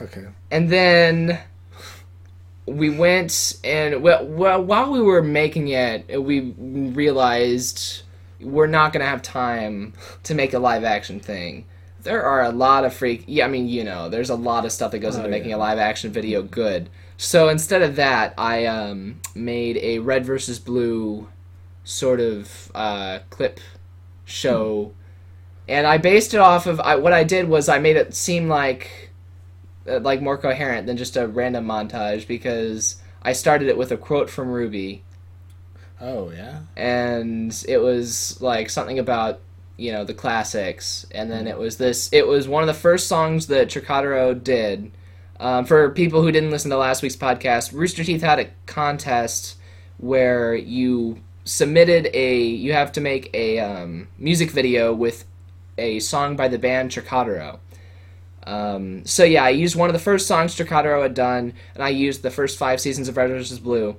okay. 0.00 0.24
and 0.50 0.70
then 0.70 1.38
we 2.66 2.90
went 2.90 3.56
and 3.62 4.02
well, 4.02 4.26
well, 4.26 4.62
while 4.62 4.90
we 4.90 5.00
were 5.00 5.22
making 5.22 5.68
it, 5.68 6.22
we 6.22 6.40
realized 6.40 8.02
we're 8.40 8.66
not 8.66 8.92
gonna 8.92 9.04
have 9.04 9.22
time 9.22 9.92
to 10.24 10.34
make 10.34 10.54
a 10.54 10.58
live 10.58 10.84
action 10.84 11.20
thing. 11.20 11.66
There 12.02 12.22
are 12.22 12.42
a 12.42 12.50
lot 12.50 12.84
of 12.84 12.94
freak. 12.94 13.24
Yeah, 13.26 13.46
I 13.46 13.48
mean, 13.48 13.66
you 13.68 13.84
know, 13.84 14.08
there's 14.08 14.30
a 14.30 14.34
lot 14.34 14.64
of 14.64 14.72
stuff 14.72 14.92
that 14.92 14.98
goes 14.98 15.14
Oh, 15.16 15.18
into 15.18 15.30
making 15.30 15.50
yeah. 15.50 15.56
a 15.56 15.58
live 15.58 15.78
action 15.78 16.12
video 16.12 16.42
good. 16.42 16.90
So 17.16 17.48
instead 17.48 17.82
of 17.82 17.96
that, 17.96 18.34
I 18.36 18.66
um, 18.66 19.20
made 19.34 19.78
a 19.78 20.00
red 20.00 20.24
versus 20.26 20.58
blue 20.58 21.28
sort 21.84 22.20
of 22.20 22.72
uh, 22.74 23.20
clip 23.30 23.60
show, 24.24 24.92
and 25.68 25.86
I 25.86 25.98
based 25.98 26.34
it 26.34 26.40
off 26.40 26.66
of 26.66 26.80
I, 26.80 26.96
what 26.96 27.12
I 27.12 27.24
did 27.24 27.48
was 27.48 27.68
I 27.68 27.78
made 27.78 27.96
it 27.96 28.14
seem 28.14 28.48
like 28.48 29.10
uh, 29.88 30.00
like 30.00 30.22
more 30.22 30.38
coherent 30.38 30.86
than 30.86 30.96
just 30.96 31.16
a 31.16 31.26
random 31.26 31.66
montage 31.66 32.26
because 32.26 32.96
I 33.22 33.32
started 33.32 33.68
it 33.68 33.76
with 33.76 33.92
a 33.92 33.96
quote 33.96 34.30
from 34.30 34.50
Ruby. 34.50 35.02
Oh 36.00 36.30
yeah. 36.30 36.60
and 36.76 37.64
it 37.68 37.78
was 37.78 38.40
like 38.42 38.68
something 38.68 38.98
about 38.98 39.40
you 39.76 39.92
know 39.92 40.04
the 40.04 40.14
classics. 40.14 41.06
And 41.12 41.30
then 41.30 41.46
it 41.46 41.58
was 41.58 41.76
this 41.76 42.12
it 42.12 42.26
was 42.26 42.48
one 42.48 42.62
of 42.62 42.66
the 42.66 42.74
first 42.74 43.06
songs 43.08 43.46
that 43.48 43.68
Trocadero 43.68 44.34
did. 44.34 44.92
Um, 45.40 45.64
for 45.64 45.90
people 45.90 46.22
who 46.22 46.30
didn't 46.30 46.52
listen 46.52 46.70
to 46.70 46.76
last 46.76 47.02
week's 47.02 47.16
podcast 47.16 47.72
Rooster 47.72 48.04
Teeth 48.04 48.22
had 48.22 48.38
a 48.38 48.50
contest 48.66 49.56
where 49.98 50.54
you 50.54 51.18
submitted 51.44 52.08
a 52.14 52.40
you 52.40 52.72
have 52.72 52.92
to 52.92 53.00
make 53.00 53.30
a 53.34 53.58
um, 53.58 54.06
music 54.16 54.50
video 54.50 54.94
with 54.94 55.24
a 55.76 55.98
song 55.98 56.36
by 56.36 56.46
the 56.46 56.58
band 56.58 56.92
Trocadero 56.92 57.58
um, 58.44 59.04
so 59.04 59.24
yeah 59.24 59.44
I 59.44 59.50
used 59.50 59.76
one 59.76 59.88
of 59.88 59.94
the 59.94 59.98
first 59.98 60.26
songs 60.26 60.54
Trocadero 60.54 61.02
had 61.02 61.14
done 61.14 61.52
and 61.74 61.82
I 61.82 61.88
used 61.88 62.22
the 62.22 62.30
first 62.30 62.58
five 62.58 62.80
seasons 62.80 63.08
of 63.08 63.16
Red 63.16 63.30
vs. 63.30 63.58
Blue 63.58 63.96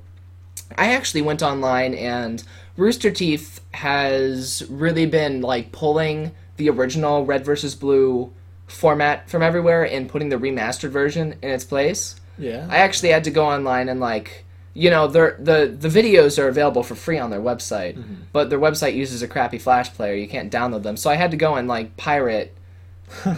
I 0.77 0.93
actually 0.93 1.21
went 1.21 1.43
online 1.43 1.93
and 1.93 2.43
Rooster 2.77 3.11
Teeth 3.11 3.61
has 3.71 4.65
really 4.69 5.05
been 5.05 5.41
like 5.41 5.71
pulling 5.71 6.31
the 6.57 6.69
original 6.69 7.25
Red 7.25 7.45
vs. 7.45 7.75
Blue 7.75 8.33
format 8.67 9.29
from 9.29 9.41
everywhere 9.41 9.83
and 9.83 10.09
putting 10.09 10.29
the 10.29 10.37
remastered 10.37 10.89
version 10.89 11.35
in 11.41 11.49
its 11.51 11.63
place. 11.63 12.15
Yeah. 12.37 12.67
I 12.69 12.77
actually 12.77 13.09
had 13.09 13.23
to 13.25 13.31
go 13.31 13.45
online 13.45 13.89
and 13.89 13.99
like 13.99 14.43
you 14.73 14.89
know 14.89 15.07
the 15.07 15.35
the 15.39 15.87
videos 15.87 16.37
are 16.37 16.49
available 16.49 16.83
for 16.83 16.95
free 16.95 17.17
on 17.17 17.29
their 17.29 17.39
website, 17.39 17.95
but 18.33 18.49
their 18.49 18.59
website 18.59 18.93
uses 18.93 19.21
a 19.21 19.27
crappy 19.27 19.57
Flash 19.57 19.93
player. 19.93 20.15
You 20.15 20.27
can't 20.27 20.51
download 20.51 20.83
them, 20.83 20.97
so 20.97 21.09
I 21.09 21.15
had 21.15 21.31
to 21.31 21.37
go 21.37 21.55
and 21.55 21.67
like 21.67 21.95
pirate 21.95 22.53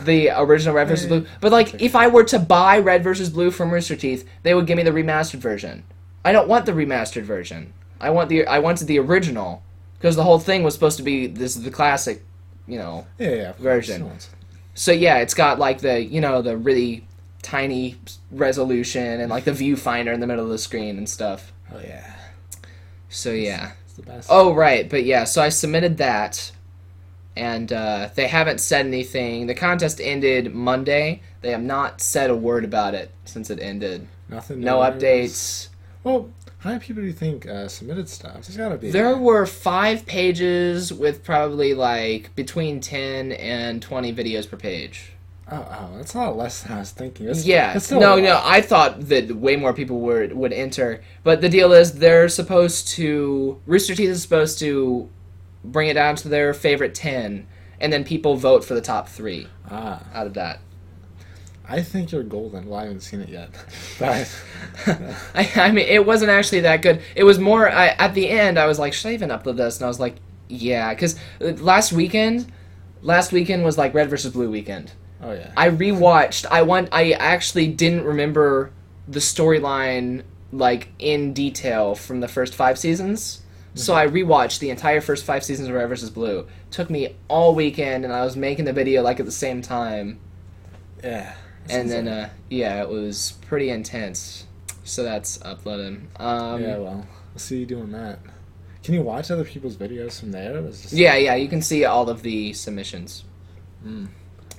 the 0.03 0.29
original 0.36 0.75
Red 0.75 0.88
versus 0.88 1.07
Blue. 1.07 1.25
But 1.41 1.51
like 1.51 1.81
if 1.81 1.96
I 1.96 2.07
were 2.07 2.24
to 2.25 2.39
buy 2.39 2.79
Red 2.79 3.03
versus 3.03 3.29
Blue 3.29 3.51
from 3.51 3.72
Rooster 3.72 3.96
Teeth, 3.96 4.27
they 4.43 4.53
would 4.53 4.67
give 4.67 4.77
me 4.77 4.84
the 4.84 4.91
remastered 4.91 5.39
version. 5.39 5.84
I 6.24 6.31
don't 6.31 6.48
want 6.48 6.65
the 6.65 6.74
remastered 6.74 7.24
version. 7.24 7.74
I 8.00 8.10
want 8.10 8.29
the 8.29 8.46
I 8.46 8.60
wanted 8.60 8.88
the 8.88 9.00
original 9.00 9.63
because 9.98 10.15
the 10.15 10.24
whole 10.24 10.39
thing 10.39 10.63
was 10.63 10.74
supposed 10.74 10.98
to 10.98 11.03
be 11.03 11.27
this 11.27 11.55
is 11.55 11.63
the 11.63 11.72
classic, 11.72 12.24
you 12.67 12.77
know. 12.77 13.07
yeah, 13.17 13.29
yeah. 13.29 13.53
version. 13.53 14.12
So 14.74 14.91
yeah, 14.91 15.17
it's 15.17 15.34
got 15.34 15.60
like 15.60 15.79
the 15.79 16.03
you 16.03 16.22
know 16.22 16.41
the 16.41 16.57
really 16.57 17.07
tiny 17.41 17.96
resolution 18.31 19.22
and 19.22 19.29
like 19.29 19.46
the 19.46 19.51
viewfinder 19.51 20.13
in 20.13 20.19
the 20.19 20.27
middle 20.27 20.43
of 20.43 20.51
the 20.51 20.57
screen 20.57 20.98
and 20.98 21.07
stuff. 21.07 21.53
Oh 21.74 21.79
yeah. 21.79 22.15
So 23.10 23.31
yeah. 23.31 23.72
It's 23.86 23.93
the 23.93 24.03
best. 24.03 24.27
Oh 24.31 24.53
right, 24.53 24.89
but 24.89 25.05
yeah, 25.05 25.24
so 25.24 25.41
I 25.41 25.50
submitted 25.50 25.98
that, 25.98 26.51
and 27.38 27.72
uh, 27.72 28.10
they 28.15 28.27
haven't 28.27 28.60
said 28.60 28.86
anything. 28.86 29.48
The 29.48 29.56
contest 29.56 30.01
ended 30.01 30.53
Monday. 30.53 31.22
They 31.41 31.51
have 31.51 31.63
not 31.63 32.01
said 32.01 32.29
a 32.29 32.36
word 32.36 32.65
about 32.65 32.94
it 32.94 33.12
since 33.25 33.50
it 33.50 33.60
ended. 33.60 34.08
Nothing. 34.27 34.60
No 34.62 34.79
updates. 34.79 35.70
Well, 36.03 36.29
how 36.60 36.72
many 36.72 36.84
people 36.84 37.01
do 37.03 37.08
you 37.08 37.13
think 37.13 37.48
uh, 37.48 37.67
submitted 37.67 38.10
stuff? 38.10 38.34
There's 38.34 38.58
gotta 38.58 38.77
be. 38.77 38.89
There 38.89 39.15
were 39.15 39.46
five 39.46 40.06
pages 40.06 40.91
with 40.91 41.24
probably 41.24 41.74
like 41.74 42.36
between 42.36 42.82
ten 42.82 43.32
and 43.34 43.82
twenty 43.82 44.13
videos 44.13 44.50
per 44.50 44.58
page. 44.58 45.13
Oh, 45.50 45.65
oh, 45.79 45.98
that's 45.98 46.13
a 46.13 46.17
lot 46.17 46.36
less 46.36 46.63
than 46.63 46.74
I 46.74 46.79
was 46.79 46.91
thinking. 46.91 47.25
That's, 47.25 47.46
Yeah, 47.46 47.72
that's 47.72 47.89
no, 47.89 48.20
no. 48.20 48.41
I 48.44 48.60
thought 48.60 49.08
that 49.08 49.34
way 49.34 49.56
more 49.56 49.74
people 49.74 50.01
would 50.01 50.34
would 50.34 50.51
enter, 50.51 51.01
but 51.24 51.39
the 51.39 51.48
deal 51.48 51.72
is 51.72 51.94
they're 51.94 52.27
supposed 52.27 52.89
to 52.89 53.62
Rooster 53.65 53.96
Teeth 53.96 54.10
is 54.10 54.22
supposed 54.22 54.60
to 54.60 55.10
bring 55.71 55.89
it 55.89 55.93
down 55.93 56.15
to 56.17 56.29
their 56.29 56.53
favorite 56.53 56.95
ten, 56.95 57.47
and 57.79 57.91
then 57.93 58.03
people 58.03 58.36
vote 58.36 58.63
for 58.65 58.74
the 58.74 58.81
top 58.81 59.07
three 59.09 59.47
Ah, 59.69 60.03
out 60.13 60.27
of 60.27 60.33
that. 60.36 60.59
I 61.69 61.81
think 61.81 62.13
you're 62.13 62.24
golden. 62.24 62.67
Well, 62.69 62.79
I 62.79 62.83
haven't 62.83 63.01
seen 63.01 63.19
it 63.21 63.29
yet, 63.29 63.50
but 64.00 64.33
I, 65.36 65.51
I 65.55 65.71
mean, 65.71 65.86
it 65.88 66.05
wasn't 66.05 66.31
actually 66.31 66.62
that 66.62 66.81
good. 66.81 67.01
It 67.15 67.24
was 67.25 67.39
more 67.39 67.69
I, 67.69 67.88
at 67.88 68.13
the 68.13 68.29
end. 68.29 68.57
I 68.57 68.67
was 68.67 68.79
like, 68.79 68.93
should 68.93 69.09
I 69.09 69.13
even 69.13 69.29
upload 69.29 69.57
this? 69.57 69.77
And 69.77 69.86
I 69.86 69.88
was 69.88 70.00
like, 70.00 70.15
yeah, 70.47 70.93
because 70.93 71.19
last 71.39 71.91
weekend, 71.91 72.50
last 73.01 73.33
weekend 73.33 73.65
was 73.65 73.77
like 73.77 73.93
Red 73.93 74.09
versus 74.09 74.31
Blue 74.31 74.50
weekend. 74.50 74.93
oh 75.21 75.33
yeah. 75.33 75.51
I 75.57 75.69
rewatched. 75.69 76.45
I 76.50 76.62
want. 76.62 76.88
I 76.93 77.12
actually 77.12 77.67
didn't 77.67 78.05
remember 78.05 78.71
the 79.07 79.19
storyline 79.19 80.24
like 80.53 80.88
in 81.00 81.33
detail 81.33 81.95
from 81.95 82.21
the 82.21 82.29
first 82.29 82.55
five 82.55 82.79
seasons. 82.79 83.41
So 83.77 83.93
I 83.96 84.07
rewatched 84.07 84.60
the 84.60 84.69
entire 84.69 85.01
first 85.01 85.24
five 85.25 85.43
seasons 85.43 85.69
of 85.69 85.75
Red 85.75 85.88
vs. 85.88 86.10
Blue. 86.10 86.48
Took 86.72 86.89
me 86.89 87.15
all 87.27 87.55
weekend, 87.55 88.03
and 88.03 88.13
I 88.13 88.24
was 88.24 88.36
making 88.36 88.65
the 88.65 88.74
video 88.74 89.01
like 89.01 89.19
at 89.19 89.25
the 89.25 89.31
same 89.31 89.62
time. 89.62 90.19
yeah. 91.03 91.36
And 91.69 91.91
then, 91.91 92.07
uh, 92.07 92.29
yeah, 92.50 92.81
it 92.81 92.88
was 92.88 93.34
pretty 93.48 93.69
intense. 93.69 94.46
So 94.86 95.03
that's 95.03 95.38
uploaded. 95.39 96.00
Um, 96.17 96.62
yeah, 96.62 96.67
yeah, 96.69 96.77
well, 96.77 97.05
we'll 97.34 97.39
see 97.39 97.60
you 97.60 97.65
doing 97.65 97.91
that. 97.91 98.19
Can 98.84 98.93
you 98.93 99.01
watch 99.01 99.29
other 99.31 99.43
people's 99.43 99.75
videos 99.75 100.17
from 100.17 100.31
there? 100.31 100.62
Just- 100.62 100.93
yeah, 100.93 101.36
You 101.36 101.50
can 101.50 101.62
see 101.62 101.84
all 101.84 102.10
of 102.10 102.22
the 102.22 102.53
submissions. 102.53 103.25
Mm. 103.86 104.07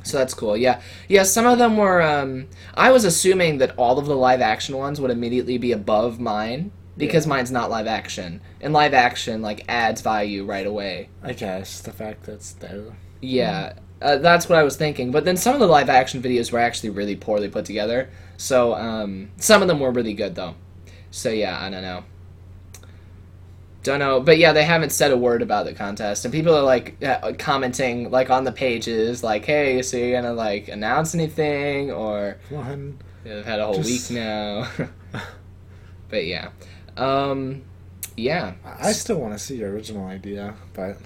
So 0.02 0.18
that's 0.18 0.34
cool. 0.34 0.54
Yeah, 0.54 0.80
yeah. 1.08 1.22
Some 1.22 1.46
of 1.46 1.58
them 1.58 1.76
were. 1.78 2.02
Um, 2.02 2.48
I 2.74 2.90
was 2.90 3.04
assuming 3.04 3.56
that 3.58 3.72
all 3.78 3.98
of 3.98 4.04
the 4.06 4.14
live 4.16 4.40
action 4.42 4.76
ones 4.76 5.00
would 5.00 5.10
immediately 5.10 5.56
be 5.56 5.72
above 5.72 6.20
mine 6.20 6.72
because 6.98 7.24
Yeah. 7.24 7.30
mine's 7.30 7.50
not 7.50 7.70
live 7.70 7.86
action, 7.86 8.40
and 8.60 8.74
live 8.74 8.92
action 8.92 9.40
like 9.40 9.64
adds 9.68 10.02
value 10.02 10.44
right 10.44 10.66
away. 10.66 11.08
I 11.22 11.32
guess 11.32 11.80
the 11.80 11.92
fact 11.92 12.24
that's 12.24 12.52
there. 12.52 12.82
Yeah, 13.22 13.72
uh, 14.02 14.16
that's 14.18 14.48
what 14.48 14.58
I 14.58 14.62
was 14.64 14.76
thinking. 14.76 15.10
But 15.10 15.24
then 15.24 15.36
some 15.38 15.54
of 15.54 15.60
the 15.60 15.66
live 15.66 15.88
action 15.88 16.20
videos 16.22 16.52
were 16.52 16.58
actually 16.58 16.90
really 16.90 17.16
poorly 17.16 17.48
put 17.48 17.64
together. 17.64 18.10
So 18.36 18.74
um, 18.74 19.30
some 19.38 19.62
of 19.62 19.68
them 19.68 19.80
were 19.80 19.90
really 19.90 20.14
good 20.14 20.34
though. 20.34 20.54
So 21.10 21.30
yeah, 21.30 21.58
I 21.60 21.70
don't 21.70 21.82
know. 21.82 22.04
Don't 23.84 24.00
know, 24.00 24.20
but 24.20 24.38
yeah, 24.38 24.52
they 24.52 24.64
haven't 24.64 24.90
said 24.90 25.12
a 25.12 25.16
word 25.16 25.40
about 25.40 25.64
the 25.64 25.72
contest, 25.72 26.24
and 26.24 26.34
people 26.34 26.54
are 26.54 26.62
like 26.62 27.02
uh, 27.02 27.32
commenting 27.38 28.10
like 28.10 28.28
on 28.28 28.42
the 28.44 28.52
pages, 28.52 29.22
like, 29.22 29.44
"Hey, 29.44 29.82
so 29.82 29.96
you're 29.96 30.20
gonna 30.20 30.34
like 30.34 30.68
announce 30.68 31.14
anything?" 31.14 31.90
Or 31.92 32.36
Come 32.48 32.58
on. 32.58 32.98
they've 33.24 33.44
had 33.44 33.60
a 33.60 33.66
whole 33.66 33.76
Just- 33.82 34.10
week 34.10 34.18
now. 34.18 34.68
but 36.10 36.26
yeah, 36.26 36.48
um, 36.98 37.62
yeah. 38.16 38.54
I 38.64 38.92
still 38.92 39.18
want 39.20 39.32
to 39.34 39.38
see 39.38 39.56
your 39.56 39.70
original 39.70 40.06
idea, 40.06 40.54
but. 40.74 40.96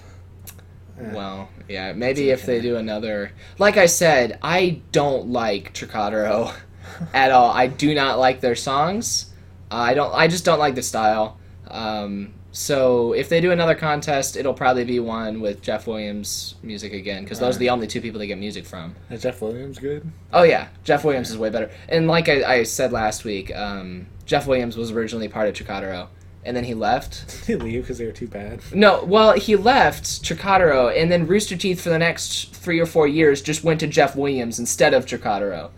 eh. 0.99 1.13
Well, 1.13 1.49
yeah, 1.69 1.93
maybe 1.93 2.29
if 2.31 2.45
they 2.45 2.59
do 2.61 2.75
another. 2.77 3.31
Like 3.59 3.77
I 3.77 3.85
said, 3.85 4.39
I 4.41 4.81
don't 4.91 5.27
like 5.27 5.73
Trocadero 5.73 6.53
at 7.13 7.31
all. 7.31 7.51
I 7.51 7.67
do 7.67 7.93
not 7.93 8.19
like 8.19 8.41
their 8.41 8.55
songs. 8.55 9.31
Uh, 9.71 9.75
I 9.75 9.93
don't. 9.93 10.13
I 10.13 10.27
just 10.27 10.45
don't 10.45 10.59
like 10.59 10.75
the 10.75 10.83
style. 10.83 11.37
Um, 11.67 12.33
so 12.51 13.13
if 13.13 13.29
they 13.29 13.41
do 13.41 13.51
another 13.51 13.73
contest, 13.73 14.37
it'll 14.37 14.53
probably 14.53 14.83
be 14.85 14.99
one 14.99 15.41
with 15.41 15.63
Jeff 15.63 15.87
Williams 15.87 16.53
music 16.61 16.93
again, 16.93 17.23
because 17.23 17.39
those 17.39 17.55
are 17.55 17.59
the 17.59 17.71
only 17.71 17.87
two 17.87 17.99
people 17.99 18.19
they 18.19 18.27
get 18.27 18.37
music 18.37 18.65
from. 18.65 18.93
Is 19.09 19.23
Jeff 19.23 19.41
Williams 19.41 19.79
good? 19.79 20.07
Oh 20.31 20.43
yeah, 20.43 20.67
Jeff 20.83 21.03
Williams 21.03 21.31
is 21.31 21.37
way 21.37 21.49
better. 21.49 21.71
And 21.89 22.07
like 22.07 22.29
I, 22.29 22.43
I 22.57 22.63
said 22.63 22.91
last 22.91 23.23
week, 23.23 23.55
um, 23.55 24.05
Jeff 24.25 24.47
Williams 24.47 24.77
was 24.77 24.91
originally 24.91 25.27
part 25.27 25.47
of 25.47 25.55
Trocadero, 25.55 26.07
and 26.45 26.55
then 26.55 26.63
he 26.63 26.73
left. 26.73 27.45
Did 27.47 27.61
he 27.61 27.65
leave 27.67 27.81
because 27.83 27.97
they 27.97 28.05
were 28.05 28.11
too 28.11 28.27
bad? 28.27 28.61
No, 28.73 29.03
well, 29.03 29.33
he 29.33 29.55
left 29.55 30.23
Trocadero, 30.23 30.89
and 30.89 31.11
then 31.11 31.27
Rooster 31.27 31.57
Teeth 31.57 31.81
for 31.81 31.89
the 31.89 31.99
next 31.99 32.53
three 32.55 32.79
or 32.79 32.85
four 32.85 33.07
years 33.07 33.41
just 33.41 33.63
went 33.63 33.79
to 33.81 33.87
Jeff 33.87 34.15
Williams 34.15 34.59
instead 34.59 34.93
of 34.93 35.05
Trocadero. 35.05 35.71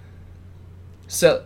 So, 1.08 1.46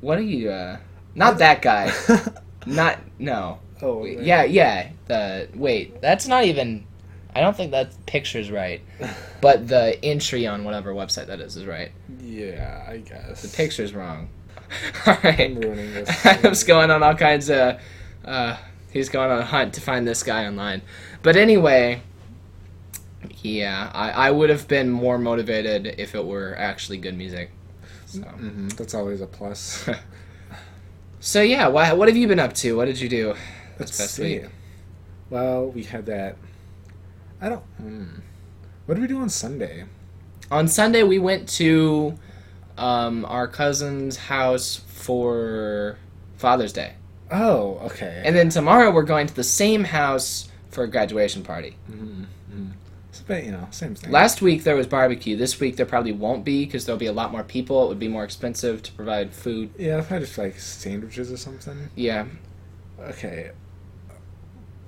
what 0.00 0.18
are 0.18 0.22
you? 0.22 0.50
uh... 0.50 0.78
Not 1.14 1.38
that 1.38 1.60
guy. 1.62 1.92
Not 2.66 2.98
no. 3.18 3.58
oh, 3.82 4.04
man. 4.04 4.24
yeah, 4.24 4.44
yeah. 4.44 4.90
The 5.06 5.48
wait, 5.54 6.00
that's 6.00 6.26
not 6.28 6.44
even. 6.44 6.86
I 7.34 7.40
don't 7.40 7.56
think 7.56 7.70
that 7.72 7.92
picture's 8.06 8.50
right. 8.50 8.82
But 9.40 9.68
the 9.68 9.98
entry 10.04 10.46
on 10.46 10.64
whatever 10.64 10.92
website 10.92 11.28
that 11.28 11.40
is 11.40 11.56
is 11.56 11.64
right. 11.64 11.92
Yeah, 12.20 12.84
I 12.86 12.98
guess. 12.98 13.40
The 13.40 13.48
picture's 13.48 13.94
wrong. 13.94 14.28
all 15.06 15.18
right. 15.24 15.40
I'm 15.40 15.60
ruining 15.60 15.94
this. 15.94 16.08
Adam's 16.26 16.64
going 16.64 16.90
on 16.90 17.02
all 17.02 17.14
kinds 17.14 17.50
of. 17.50 17.80
Uh, 18.24 18.56
he's 18.90 19.08
going 19.08 19.30
on 19.30 19.38
a 19.38 19.44
hunt 19.44 19.74
to 19.74 19.80
find 19.80 20.06
this 20.06 20.22
guy 20.22 20.46
online. 20.46 20.82
But 21.22 21.36
anyway, 21.36 22.02
yeah, 23.42 23.90
I, 23.94 24.10
I 24.10 24.30
would 24.30 24.50
have 24.50 24.68
been 24.68 24.88
more 24.90 25.18
motivated 25.18 25.94
if 25.98 26.14
it 26.14 26.24
were 26.24 26.54
actually 26.56 26.98
good 26.98 27.16
music. 27.16 27.50
So, 28.06 28.20
Mhm, 28.20 28.74
That's 28.76 28.94
always 28.94 29.20
a 29.20 29.26
plus. 29.26 29.88
so 31.20 31.42
yeah, 31.42 31.68
what, 31.68 31.96
what 31.96 32.08
have 32.08 32.16
you 32.16 32.26
been 32.28 32.40
up 32.40 32.54
to? 32.54 32.76
What 32.76 32.86
did 32.86 33.00
you 33.00 33.08
do? 33.08 33.34
Let's 33.78 33.96
past 33.96 34.14
see. 34.14 34.40
week? 34.40 34.48
Well, 35.30 35.66
we 35.68 35.84
had 35.84 36.06
that. 36.06 36.36
I 37.40 37.48
don't. 37.48 37.62
Hmm. 37.78 38.04
What 38.86 38.94
did 38.96 39.02
we 39.02 39.06
do 39.08 39.18
on 39.20 39.28
Sunday? 39.28 39.84
On 40.50 40.66
Sunday, 40.66 41.04
we 41.04 41.18
went 41.18 41.48
to 41.50 42.18
um, 42.80 43.24
our 43.26 43.46
cousin's 43.46 44.16
house 44.16 44.76
for 44.88 45.96
Father's 46.36 46.72
Day. 46.72 46.94
Oh, 47.30 47.78
okay. 47.84 48.22
And 48.24 48.34
then 48.34 48.48
tomorrow, 48.48 48.90
we're 48.90 49.02
going 49.04 49.26
to 49.28 49.34
the 49.34 49.44
same 49.44 49.84
house 49.84 50.48
for 50.70 50.84
a 50.84 50.88
graduation 50.88 51.42
party. 51.42 51.76
Mhm, 51.90 52.24
mhm. 52.52 52.70
It's 53.10 53.20
a 53.20 53.24
bit, 53.24 53.44
you 53.44 53.52
know, 53.52 53.66
same 53.70 53.94
thing. 53.94 54.10
Last 54.10 54.40
week 54.42 54.64
there 54.64 54.74
was 54.76 54.86
barbecue. 54.86 55.36
This 55.36 55.60
week 55.60 55.76
there 55.76 55.86
probably 55.86 56.12
won't 56.12 56.44
be 56.44 56.64
because 56.64 56.86
there'll 56.86 56.98
be 56.98 57.06
a 57.06 57.12
lot 57.12 57.30
more 57.32 57.42
people. 57.44 57.84
It 57.84 57.88
would 57.88 57.98
be 57.98 58.08
more 58.08 58.24
expensive 58.24 58.82
to 58.84 58.92
provide 58.92 59.32
food. 59.34 59.70
Yeah, 59.78 59.98
if 59.98 60.10
I 60.10 60.18
just 60.20 60.36
like 60.38 60.58
sandwiches 60.58 61.30
or 61.30 61.36
something. 61.36 61.88
Yeah, 61.96 62.26
Okay. 63.00 63.50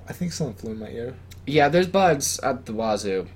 I 0.08 0.12
think 0.12 0.32
someone 0.32 0.54
flew 0.54 0.72
in 0.72 0.78
my 0.80 0.88
ear. 0.90 1.14
yeah. 1.46 1.68
There's 1.68 1.86
bugs 1.86 2.38
at 2.40 2.66
the 2.66 2.72
wazoo. 2.72 3.26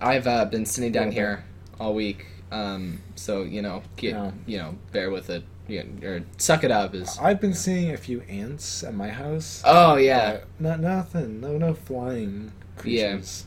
I've 0.00 0.26
uh, 0.26 0.44
been 0.46 0.66
sitting 0.66 0.92
down 0.92 1.10
here 1.12 1.44
all 1.80 1.94
week, 1.94 2.26
um, 2.50 3.00
so 3.14 3.42
you 3.42 3.62
know, 3.62 3.82
get 3.96 4.14
Yeah. 4.14 4.30
you 4.46 4.58
know, 4.58 4.74
bear 4.92 5.10
with 5.10 5.30
it, 5.30 5.44
yeah, 5.68 5.82
or 6.02 6.24
suck 6.38 6.64
it 6.64 6.70
up. 6.70 6.94
Is 6.94 7.18
I've 7.20 7.40
been 7.40 7.54
seeing 7.54 7.90
a 7.92 7.96
few 7.96 8.20
ants 8.22 8.82
at 8.82 8.94
my 8.94 9.08
house. 9.08 9.62
oh 9.64 9.96
yeah, 9.96 10.40
Not 10.58 10.80
nothing. 10.80 11.40
No, 11.40 11.56
no 11.58 11.74
flying 11.74 12.52
creatures. 12.76 13.46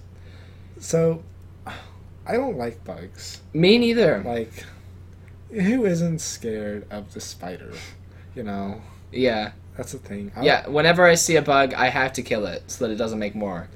Yeah. 0.75 0.81
So, 0.81 1.24
I 2.25 2.33
don't 2.33 2.57
like 2.57 2.83
bugs. 2.83 3.41
me 3.53 3.77
neither. 3.77 4.22
Like, 4.25 4.65
who 5.51 5.86
isn't 5.86 6.19
scared 6.19 6.86
of 6.89 7.13
the 7.13 7.22
spider? 7.22 7.74
You 8.36 8.43
know, 8.43 8.81
Yeah, 9.12 9.51
that's 9.77 9.91
the 9.91 10.00
thing. 10.00 10.31
I- 10.36 10.43
yeah. 10.43 10.67
Whenever 10.67 11.05
I 11.05 11.13
see 11.15 11.36
a 11.36 11.41
bug, 11.41 11.74
I 11.74 11.89
have 11.89 12.13
to 12.13 12.22
kill 12.22 12.45
it 12.48 12.63
so 12.72 12.86
that 12.88 12.93
it 12.93 12.98
doesn't 12.98 13.19
make 13.19 13.36
more. 13.36 13.67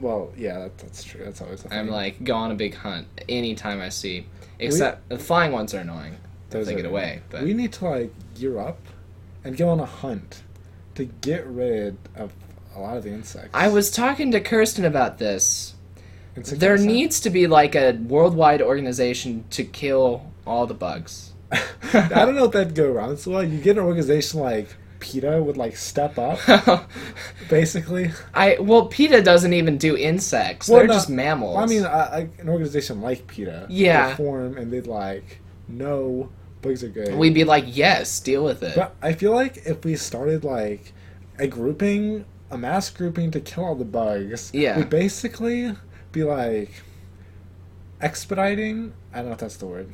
Well, 0.00 0.32
yeah, 0.36 0.58
that, 0.60 0.78
that's 0.78 1.04
true. 1.04 1.22
That's 1.24 1.40
always 1.40 1.62
the 1.62 1.68
thing. 1.70 1.78
I'm 1.78 1.88
like 1.88 2.22
go 2.24 2.34
on 2.34 2.50
a 2.50 2.54
big 2.54 2.74
hunt 2.74 3.06
anytime 3.28 3.80
I 3.80 3.88
see. 3.90 4.26
Except 4.58 5.08
the 5.08 5.18
flying 5.18 5.52
ones 5.52 5.74
are 5.74 5.78
annoying. 5.78 6.16
Those 6.50 6.66
they 6.66 6.72
are- 6.74 6.76
get 6.76 6.86
away, 6.86 7.20
but- 7.30 7.42
we 7.42 7.54
need 7.54 7.72
to 7.74 7.84
like 7.88 8.12
gear 8.34 8.58
up 8.58 8.78
and 9.44 9.56
go 9.56 9.68
on 9.68 9.80
a 9.80 9.84
hunt 9.86 10.42
to 10.94 11.04
get 11.04 11.46
rid 11.46 11.96
of 12.14 12.32
a 12.74 12.80
lot 12.80 12.96
of 12.96 13.04
the 13.04 13.10
insects. 13.10 13.50
I 13.54 13.68
was 13.68 13.90
talking 13.90 14.30
to 14.32 14.40
Kirsten 14.40 14.84
about 14.84 15.18
this. 15.18 15.74
Insect 16.36 16.60
There 16.60 16.72
insect. 16.72 16.86
needs 16.92 17.20
to 17.20 17.30
be 17.30 17.46
like 17.46 17.74
a 17.74 17.92
worldwide 17.92 18.60
organization 18.60 19.44
to 19.50 19.64
kill 19.64 20.30
all 20.46 20.66
the 20.66 20.74
bugs. 20.74 21.32
I 21.52 22.08
don't 22.08 22.34
know 22.34 22.44
if 22.44 22.52
that'd 22.52 22.74
go 22.74 22.90
around 22.90 23.18
so 23.18 23.30
well. 23.32 23.42
You 23.42 23.58
get 23.60 23.78
an 23.78 23.84
organization 23.84 24.40
like 24.40 24.68
PETA 25.00 25.42
would 25.42 25.56
like 25.56 25.76
step 25.76 26.18
up, 26.18 26.38
basically. 27.50 28.10
I 28.34 28.56
well, 28.60 28.86
PETA 28.86 29.22
doesn't 29.22 29.52
even 29.52 29.78
do 29.78 29.96
insects. 29.96 30.68
Well, 30.68 30.78
They're 30.80 30.88
no, 30.88 30.94
just 30.94 31.10
mammals. 31.10 31.56
I 31.58 31.66
mean, 31.66 31.84
I, 31.84 31.88
I, 32.00 32.18
an 32.38 32.48
organization 32.48 33.00
like 33.00 33.26
PETA, 33.26 33.66
Yeah. 33.70 34.08
would 34.08 34.16
form 34.16 34.56
and 34.58 34.72
they'd 34.72 34.86
like, 34.86 35.40
no, 35.68 36.30
bugs 36.62 36.82
are 36.84 36.88
good. 36.88 37.14
we'd 37.16 37.34
be 37.34 37.44
like, 37.44 37.64
yes, 37.66 38.20
deal 38.20 38.44
with 38.44 38.62
it. 38.62 38.74
But 38.74 38.94
I 39.02 39.12
feel 39.12 39.32
like 39.32 39.58
if 39.66 39.84
we 39.84 39.96
started 39.96 40.44
like 40.44 40.92
a 41.38 41.46
grouping, 41.46 42.24
a 42.50 42.58
mass 42.58 42.90
grouping 42.90 43.30
to 43.32 43.40
kill 43.40 43.64
all 43.64 43.74
the 43.74 43.84
bugs, 43.84 44.50
Yeah. 44.54 44.76
we'd 44.78 44.90
basically 44.90 45.74
be 46.12 46.24
like 46.24 46.70
expediting. 48.00 48.92
I 49.12 49.18
don't 49.18 49.26
know 49.26 49.32
if 49.32 49.38
that's 49.38 49.56
the 49.56 49.66
word. 49.66 49.90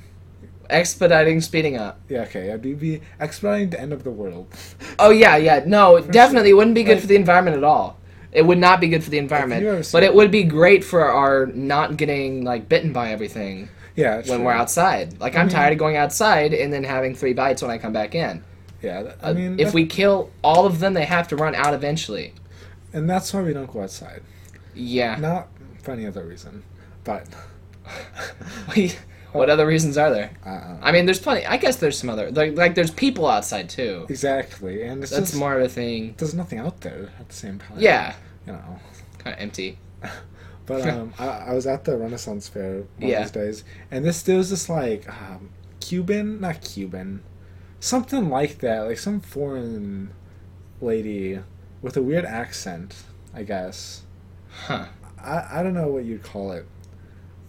Expediting, 0.73 1.41
speeding 1.41 1.77
up. 1.77 2.01
Yeah, 2.09 2.23
okay. 2.23 2.51
I'd 2.53 2.63
be, 2.63 3.01
expediting 3.21 3.71
the 3.71 3.81
end 3.81 3.93
of 3.93 4.03
the 4.05 4.11
world. 4.11 4.49
Oh 4.99 5.11
yeah, 5.11 5.37
yeah. 5.37 5.63
No, 5.67 6.01
definitely 6.01 6.51
it 6.51 6.55
wouldn't 6.55 6.75
be 6.75 6.83
good 6.85 6.95
Like- 6.95 7.01
for 7.03 7.07
the 7.09 7.17
environment 7.17 7.57
at 7.57 7.65
all. 7.65 7.99
It 8.33 8.47
would 8.47 8.59
not 8.59 8.81
be 8.81 8.89
good 8.89 9.05
for 9.05 9.11
the 9.11 9.19
environment. 9.19 9.89
But 9.93 10.03
it 10.03 10.15
would 10.15 10.31
be 10.31 10.43
great 10.45 10.83
for 10.85 11.05
our 11.05 11.47
not 11.47 11.97
getting 11.99 12.45
like 12.45 12.67
bitten 12.69 12.91
by 12.93 13.11
everything 13.13 13.69
yeah, 13.95 14.17
when 14.17 14.25
true. 14.25 14.43
we're 14.45 14.53
outside. 14.53 15.21
Like 15.21 15.37
I 15.37 15.41
I'm 15.41 15.47
mean- 15.49 15.55
tired 15.57 15.73
of 15.75 15.79
going 15.79 15.97
outside 15.97 16.55
and 16.55 16.73
then 16.73 16.83
having 16.85 17.15
three 17.15 17.35
bites 17.35 17.61
when 17.63 17.71
I 17.71 17.77
come 17.79 17.93
back 17.93 18.15
in. 18.15 18.43
Yeah, 18.81 19.13
I 19.23 19.31
Uh, 19.31 19.35
mean, 19.35 19.61
if 19.61 19.75
we 19.75 19.85
kill 19.87 20.31
all 20.43 20.65
of 20.67 20.79
them, 20.81 20.95
they 20.95 21.05
have 21.05 21.29
to 21.29 21.37
run 21.37 21.55
out 21.55 21.75
eventually. 21.75 22.33
and 22.95 23.09
that's 23.09 23.33
why 23.35 23.43
we 23.43 23.53
don't 23.53 23.71
go 23.71 23.83
outside. 23.83 24.23
Yeah. 24.75 25.17
Not 25.17 25.49
for 25.83 25.91
any 25.93 26.07
other 26.07 26.25
reason, 26.25 26.63
but 27.05 27.27
what 29.33 29.51
other 29.51 29.67
reasons 29.67 29.97
are 29.99 30.11
there? 30.11 30.31
uh, 30.45 30.77
I 30.83 30.93
mean, 30.93 31.07
there's 31.07 31.19
plenty. 31.21 31.45
I 31.47 31.57
guess 31.57 31.77
there's 31.77 31.99
some 31.99 32.11
other 32.11 32.31
like 32.31 32.57
like 32.57 32.75
there's 32.75 32.91
people 32.91 33.27
outside 33.27 33.69
too. 33.69 34.07
exactly. 34.09 34.83
And 34.83 35.03
it's 35.03 35.11
That's 35.13 35.31
just, 35.31 35.39
more 35.39 35.55
of 35.59 35.63
a 35.65 35.69
thing. 35.69 36.15
There's 36.19 36.35
nothing 36.35 36.59
out 36.59 36.81
there 36.83 37.11
at 37.19 37.29
the 37.29 37.35
same 37.35 37.59
time. 37.59 37.79
Yeah, 37.79 38.15
you 38.47 38.53
know. 38.53 38.79
kind 39.19 39.35
of 39.35 39.41
empty. 39.43 39.79
But 40.65 40.87
um, 40.89 41.13
I, 41.19 41.27
I 41.27 41.55
was 41.55 41.67
at 41.67 41.83
the 41.85 41.97
Renaissance 41.99 42.49
Fair 42.49 42.77
one 42.77 42.87
Yeah. 43.11 43.19
of 43.19 43.25
these 43.25 43.31
days, 43.33 43.65
and 43.91 44.05
this 44.05 44.23
there 44.23 44.37
was 44.37 44.51
this 44.51 44.69
like 44.69 45.09
um, 45.09 45.51
Cuban, 45.81 46.41
not 46.41 46.61
Cuban, 46.63 47.21
something 47.81 48.31
like 48.31 48.59
that, 48.59 48.83
like 48.87 48.99
some 48.99 49.21
foreign 49.21 50.13
lady 50.81 51.41
with 51.83 51.97
a 51.97 52.03
weird 52.03 52.25
accent, 52.25 52.95
I 53.35 53.43
guess. 53.43 54.03
Huh. 54.67 54.87
I, 55.21 55.49
I 55.51 55.63
don't 55.65 55.75
know 55.75 55.89
what 55.89 56.05
you'd 56.05 56.23
call 56.23 56.53
it, 56.53 56.65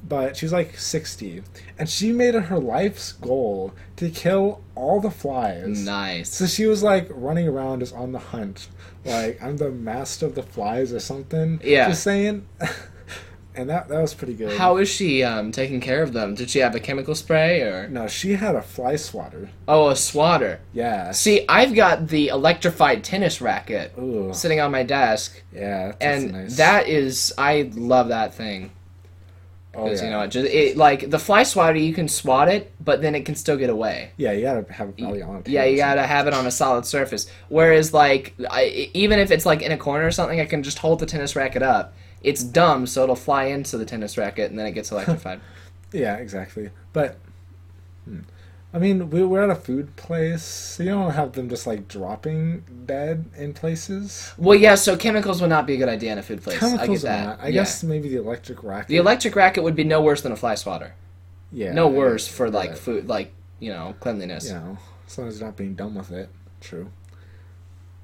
but 0.08 0.36
she's 0.38 0.52
like 0.54 0.78
sixty, 0.78 1.44
and 1.80 1.89
she 1.89 2.12
made 2.12 2.36
it 2.36 2.44
her 2.46 2.60
life's 2.60 3.13
goal 3.13 3.74
to 3.96 4.10
kill 4.10 4.62
all 4.76 5.00
the 5.00 5.12
flies. 5.12 5.86
Nice. 5.86 6.30
So 6.34 6.46
she 6.46 6.66
was 6.66 6.84
like 6.84 7.08
running 7.10 7.48
around 7.48 7.80
just 7.80 7.96
on 7.96 8.12
the 8.12 8.20
hunt, 8.20 8.68
like 9.06 9.42
I'm 9.42 9.58
the 9.58 9.72
master 9.72 10.26
of 10.26 10.36
the 10.36 10.44
flies 10.44 10.92
or 10.94 11.00
something. 11.00 11.62
Yeah. 11.63 11.89
Just 11.89 12.04
saying. 12.04 12.48
and 13.56 13.70
that 13.70 13.88
that 13.88 14.02
was 14.02 14.13
pretty 14.13 14.34
good. 14.34 14.58
How 14.58 14.78
is 14.78 14.89
she 14.89 15.24
um, 15.24 15.52
taking 15.52 15.80
care 15.80 16.02
of 16.04 16.13
them? 16.13 16.36
Did 16.36 16.50
she 16.50 16.60
have 16.60 16.76
a 16.76 16.80
chemical 16.80 17.16
spray 17.16 17.62
or? 17.62 17.88
No, 17.88 18.08
she 18.08 18.34
had 18.34 18.56
a 18.56 18.62
fly 18.62 18.96
swatter. 18.96 19.50
Oh, 19.68 19.89
a 19.89 19.96
swatter. 19.96 20.60
Yeah. 20.74 21.12
See, 21.12 21.46
I've 21.48 21.76
got 21.76 22.08
the 22.08 22.30
electrified 22.30 23.04
tennis 23.04 23.42
racket 23.42 23.94
Ooh. 23.98 24.34
sitting 24.34 24.60
on 24.60 24.72
my 24.72 24.84
desk, 24.84 25.42
Yeah. 25.54 25.88
That's 25.88 25.98
and 26.02 26.32
nice. 26.34 26.58
that 26.58 26.88
is 26.88 27.34
I 27.38 27.72
love 27.76 28.10
that 28.10 28.34
thing. 28.34 28.72
Oh 29.75 29.89
yeah. 29.91 30.03
you 30.03 30.09
know, 30.12 30.21
it 30.21 30.27
just 30.27 30.47
it 30.47 30.77
like 30.77 31.09
the 31.09 31.17
fly 31.17 31.43
swatter, 31.43 31.77
you 31.77 31.93
can 31.93 32.07
swat 32.07 32.47
it, 32.47 32.71
but 32.83 33.01
then 33.01 33.15
it 33.15 33.25
can 33.25 33.33
still 33.36 33.57
get 33.57 33.69
away. 33.71 34.12
yeah, 34.17 34.31
you 34.31 34.41
gotta 34.41 34.71
have 34.71 34.89
it 34.89 34.97
probably 34.97 35.21
on. 35.23 35.43
Yeah, 35.47 35.65
you 35.65 35.77
gotta 35.77 36.05
have 36.05 36.27
it 36.27 36.33
on 36.33 36.45
a 36.45 36.51
solid 36.51 36.86
surface. 36.86 37.27
Whereas, 37.49 37.91
like, 37.93 38.36
I, 38.51 38.89
even 38.93 39.17
if 39.19 39.31
it's 39.31 39.45
like 39.45 39.62
in 39.63 39.71
a 39.71 39.77
corner 39.77 40.05
or 40.05 40.12
something, 40.12 40.39
I 40.39 40.45
can 40.45 40.62
just 40.62 40.77
hold 40.77 40.99
the 40.99 41.07
tennis 41.07 41.36
racket 41.36 41.63
up. 41.63 41.95
It's 42.21 42.43
dumb, 42.43 42.86
so 42.86 43.03
it'll 43.03 43.15
fly 43.15 43.45
into 43.45 43.77
the 43.77 43.86
tennis 43.86 44.17
racket 44.17 44.49
and 44.51 44.59
then 44.59 44.67
it 44.67 44.73
gets 44.73 44.91
electrified. 44.93 45.41
Yeah, 45.91 46.17
exactly. 46.17 46.69
But, 46.93 47.17
hmm. 48.05 48.19
I 48.75 48.79
mean, 48.79 49.12
we 49.12 49.23
we're 49.23 49.43
at 49.43 49.51
a 49.51 49.55
food 49.55 49.95
place, 49.95 50.41
so 50.41 50.81
you 50.83 50.89
don't 50.89 51.12
have 51.12 51.33
them 51.33 51.47
just 51.47 51.67
like 51.67 51.88
dropping 51.88 52.63
dead 52.88 53.25
in 53.38 53.53
places. 53.53 54.33
well, 54.38 54.57
yeah, 54.57 54.73
so 54.73 54.97
chemicals 54.97 55.41
would 55.41 55.49
not 55.51 55.67
be 55.67 55.75
a 55.75 55.77
good 55.77 55.89
idea 55.89 56.12
in 56.12 56.17
a 56.17 56.23
food 56.23 56.41
place. 56.41 56.57
I 56.57 56.59
get 56.62 56.75
Chemicals 56.77 57.01
that. 57.03 57.25
not. 57.25 57.39
I 57.39 57.47
Yeah. 57.47 57.51
guess 57.53 57.83
maybe 57.83 58.09
the 58.09 58.17
electric 58.17 58.63
racket. 58.63 58.88
the 58.88 58.97
electric 58.97 59.36
racket 59.36 59.63
would 59.63 59.75
be 59.75 59.83
no 59.83 60.01
worse 60.01 60.21
than 60.21 60.31
a 60.31 60.36
fly 60.36 60.55
swatter. 60.55 60.95
Yeah. 61.51 61.71
no 61.73 61.88
worse 61.88 62.27
for 62.27 62.49
like 62.49 62.71
but, 62.71 62.79
food, 62.79 63.07
like 63.07 63.31
you 63.59 63.69
know, 63.69 63.93
cleanliness. 63.99 64.47
You 64.47 64.55
know, 64.55 64.77
as 65.07 65.17
long 65.19 65.27
as 65.27 65.39
you're 65.39 65.47
not 65.47 65.55
being 65.55 65.75
dumb 65.75 65.93
with 65.93 66.12
it. 66.12 66.29
True. 66.59 66.89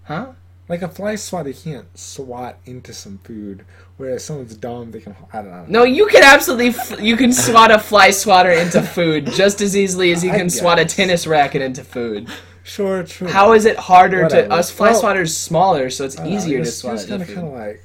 Huh? 0.04 0.34
Like 0.70 0.82
a 0.84 0.88
fly 0.88 1.16
swatter 1.16 1.52
can't 1.52 1.88
swat 1.98 2.60
into 2.66 2.94
some 2.94 3.18
food, 3.24 3.66
whereas 3.98 4.24
someone's 4.24 4.56
dumb, 4.56 4.92
they 4.92 5.02
can. 5.02 5.16
I 5.34 5.42
don't 5.42 5.50
know. 5.52 5.66
No, 5.68 5.84
you 5.84 6.06
can 6.08 6.24
absolutely 6.24 6.68
f- 6.68 7.02
you 7.02 7.18
can 7.18 7.34
swat 7.34 7.72
a 7.72 7.80
fly 7.80 8.12
swatter 8.12 8.52
into 8.52 8.82
food 8.84 9.26
just 9.26 9.62
as 9.62 9.76
easily 9.76 10.12
as 10.12 10.24
you 10.24 10.30
can 10.30 10.48
swat 10.50 10.78
a 10.78 10.86
tennis 10.86 11.26
racket 11.26 11.64
into 11.64 11.84
food. 11.84 12.30
Sure, 12.64 13.02
true. 13.04 13.28
How 13.28 13.54
is 13.54 13.66
it 13.66 13.78
harder 13.78 14.22
Whatever. 14.24 14.48
to 14.48 14.54
us? 14.54 14.70
Fly 14.70 14.92
Well, 14.92 15.00
swatter's 15.00 15.36
smaller, 15.36 15.90
so 15.90 16.06
it's 16.06 16.14
don't 16.16 16.30
know, 16.30 16.36
easier 16.38 16.60
to 16.60 16.66
swat 16.66 17.02
into 17.10 17.26
food. 17.26 17.36
kinda 17.36 17.50
like, 17.50 17.84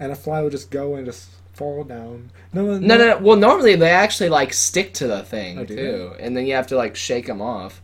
and 0.00 0.10
a 0.10 0.14
fly 0.16 0.40
would 0.40 0.52
just 0.52 0.70
go 0.70 0.94
and 0.94 1.04
just 1.04 1.28
fall 1.52 1.84
down. 1.84 2.30
No, 2.54 2.64
No, 2.64 2.78
no, 2.78 2.96
no. 2.96 3.18
Well, 3.18 3.36
normally 3.36 3.76
they 3.76 3.90
actually 3.90 4.30
like 4.30 4.54
stick 4.54 4.94
to 4.94 5.06
the 5.06 5.22
thing 5.22 5.58
Oh, 5.58 5.64
too, 5.66 6.14
and 6.18 6.34
then 6.34 6.46
you 6.46 6.54
have 6.54 6.66
to 6.68 6.76
like 6.76 6.96
shake 6.96 7.26
them 7.26 7.42
off. 7.42 7.82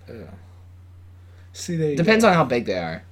See, 1.52 1.76
they 1.76 1.94
Depends 1.96 2.24
on 2.24 2.32
how 2.32 2.44
big 2.44 2.64
they 2.64 2.78
are. 2.78 3.02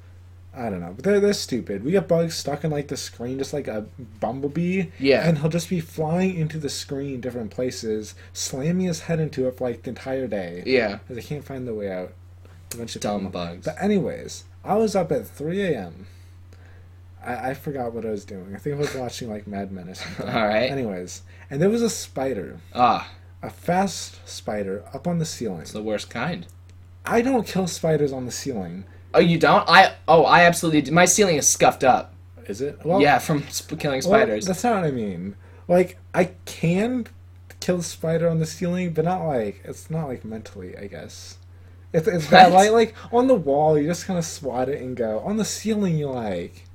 I 0.54 0.68
don't 0.68 0.80
know, 0.80 0.92
but 0.94 1.04
they're 1.04 1.20
they're 1.20 1.32
stupid. 1.32 1.84
We 1.84 1.92
get 1.92 2.08
bugs 2.08 2.34
stuck 2.36 2.64
in 2.64 2.70
like 2.72 2.88
the 2.88 2.96
screen, 2.96 3.38
just 3.38 3.52
like 3.52 3.68
a 3.68 3.86
bumblebee. 4.18 4.86
Yeah. 4.98 5.28
and 5.28 5.38
he'll 5.38 5.48
just 5.48 5.70
be 5.70 5.78
flying 5.80 6.34
into 6.36 6.58
the 6.58 6.68
screen 6.68 7.20
different 7.20 7.50
places, 7.52 8.14
slamming 8.32 8.86
his 8.86 9.02
head 9.02 9.20
into 9.20 9.46
it 9.46 9.56
for 9.56 9.68
like 9.68 9.82
the 9.84 9.90
entire 9.90 10.26
day. 10.26 10.62
Yeah. 10.66 10.98
because 11.06 11.16
they 11.16 11.22
can't 11.22 11.44
find 11.44 11.68
the 11.68 11.74
way 11.74 11.90
out. 11.90 12.12
eventually 12.74 13.00
Dumb 13.00 13.12
put 13.12 13.20
'em 13.20 13.26
up. 13.26 13.32
bugs. 13.32 13.66
But 13.66 13.80
anyways, 13.80 14.44
I 14.64 14.74
was 14.74 14.96
up 14.96 15.12
at 15.12 15.26
3 15.26 15.62
a.m. 15.62 16.06
I, 17.24 17.50
I 17.50 17.54
forgot 17.54 17.92
what 17.92 18.04
I 18.04 18.10
was 18.10 18.24
doing. 18.24 18.54
I 18.54 18.58
think 18.58 18.76
I 18.76 18.78
was 18.78 18.94
watching 18.94 19.28
like 19.30 19.46
Mad 19.46 19.70
Men 19.70 19.88
or 19.88 19.94
something. 19.94 20.28
All 20.34 20.46
right. 20.46 20.70
Anyways, 20.70 21.22
and 21.48 21.60
there 21.62 21.70
was 21.70 21.82
a 21.82 21.90
spider, 21.90 22.58
Ah, 22.74 23.08
a 23.42 23.50
fast 23.50 24.26
spider, 24.28 24.84
up 24.92 25.06
on 25.06 25.18
the 25.18 25.24
ceiling. 25.24 25.60
it's 25.60 25.72
the 25.72 25.82
worst 25.82 26.10
kind. 26.10 26.46
I 27.06 27.22
don't 27.22 27.46
kill 27.46 27.66
spiders 27.66 28.12
on 28.12 28.26
the 28.26 28.32
ceiling. 28.32 28.84
Oh, 29.12 29.20
you 29.20 29.38
don't? 29.38 29.68
I 29.68 29.94
oh, 30.06 30.24
I 30.24 30.42
absolutely 30.44 30.82
do. 30.82 30.92
My 30.92 31.04
ceiling 31.04 31.36
is 31.36 31.48
scuffed 31.48 31.84
up. 31.84 32.14
Is 32.46 32.60
it? 32.60 32.78
yeah, 32.84 33.18
from 33.18 33.46
sp- 33.50 33.78
killing 33.78 34.02
well, 34.04 34.20
spiders. 34.20 34.46
that's 34.46 34.64
not 34.64 34.76
what 34.76 34.84
I 34.84 34.90
mean. 34.90 35.36
Like 35.68 35.98
I 36.14 36.32
can 36.46 37.06
kill 37.60 37.78
a 37.78 37.82
spider 37.82 38.28
on 38.28 38.38
the 38.38 38.46
ceiling, 38.46 38.92
but 38.92 39.04
not 39.04 39.24
like 39.24 39.62
it's 39.64 39.90
not 39.90 40.08
like 40.08 40.24
mentally. 40.24 40.76
I 40.76 40.86
guess. 40.86 41.38
It's, 41.92 42.06
it's 42.06 42.28
bad. 42.28 42.52
What? 42.52 42.72
Like 42.72 42.72
like 42.72 43.12
on 43.12 43.26
the 43.26 43.34
wall, 43.34 43.78
you 43.78 43.86
just 43.86 44.06
kind 44.06 44.18
of 44.18 44.24
swat 44.24 44.68
it 44.68 44.80
and 44.80 44.96
go. 44.96 45.20
On 45.20 45.36
the 45.36 45.44
ceiling, 45.44 45.96
you 45.96 46.08
like. 46.08 46.66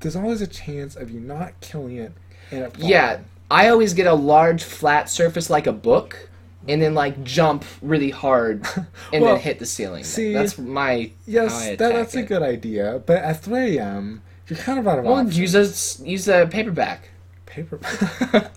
There's 0.00 0.16
always 0.16 0.42
a 0.42 0.46
chance 0.46 0.94
of 0.94 1.10
you 1.10 1.20
not 1.20 1.58
killing 1.60 1.96
it 1.96 2.12
and 2.50 2.64
it 2.64 2.74
falling. 2.74 2.90
yeah, 2.90 3.20
I 3.50 3.68
always 3.68 3.94
get 3.94 4.06
a 4.06 4.14
large 4.14 4.62
flat 4.62 5.08
surface 5.08 5.48
like 5.48 5.66
a 5.66 5.72
book, 5.72 6.28
and 6.68 6.80
then 6.82 6.94
like 6.94 7.22
jump 7.24 7.64
really 7.82 8.10
hard, 8.10 8.66
and 9.12 9.22
Well, 9.22 9.34
then 9.34 9.42
hit 9.42 9.58
the 9.58 9.66
ceiling. 9.66 10.04
see, 10.04 10.32
that's 10.32 10.58
my 10.58 11.10
Yes, 11.26 11.66
that, 11.66 11.78
that's 11.78 12.14
a 12.14 12.22
good 12.22 12.42
idea. 12.42 13.02
But 13.06 13.18
at 13.22 13.42
3 13.42 13.78
a.m., 13.78 14.22
you're 14.48 14.58
kind 14.58 14.78
of 14.78 14.86
out 14.86 14.98
of 14.98 15.04
Well, 15.04 15.14
options. 15.14 15.38
use 15.38 15.54
a 16.02 16.04
use 16.08 16.28
a 16.28 16.46
paperback. 16.46 17.10
paper. 17.46 17.80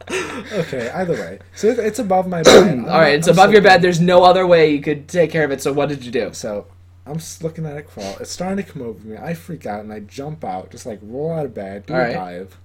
okay, 0.54 0.90
either 0.90 1.14
way. 1.14 1.40
So 1.56 1.68
it- 1.68 1.80
it's 1.80 2.00
above 2.00 2.28
my 2.28 2.44
bed. 2.44 2.80
All 2.88 3.00
right, 3.00 3.16
it's 3.16 3.28
I'm 3.28 3.34
above 3.34 3.52
your 3.52 3.62
sleeping. 3.62 3.64
bed. 3.78 3.82
There's 3.82 4.00
no 4.02 4.24
other 4.24 4.46
way 4.46 4.72
you 4.72 4.82
could 4.82 5.08
take 5.08 5.32
care 5.32 5.44
of 5.46 5.52
it. 5.52 5.62
So 5.62 5.74
what 5.74 5.90
did 5.90 6.06
you 6.06 6.12
do? 6.12 6.34
So 6.34 6.68
I'm 7.06 7.16
just 7.18 7.44
looking 7.44 7.66
at 7.66 7.78
it 7.78 7.88
crawl. 7.88 8.18
It's 8.20 8.32
starting 8.32 8.64
to 8.64 8.72
come 8.72 8.82
over 8.82 9.00
me. 9.08 9.18
I 9.18 9.34
freak 9.34 9.66
out 9.66 9.82
and 9.82 9.92
I 9.92 10.00
jump 10.02 10.44
out, 10.44 10.70
just 10.72 10.86
like 10.86 11.00
roll 11.02 11.32
out 11.32 11.46
of 11.46 11.54
bed, 11.54 11.86
do 11.86 11.94
All 11.94 12.00
a 12.00 12.04
right. 12.04 12.14
dive, 12.14 12.58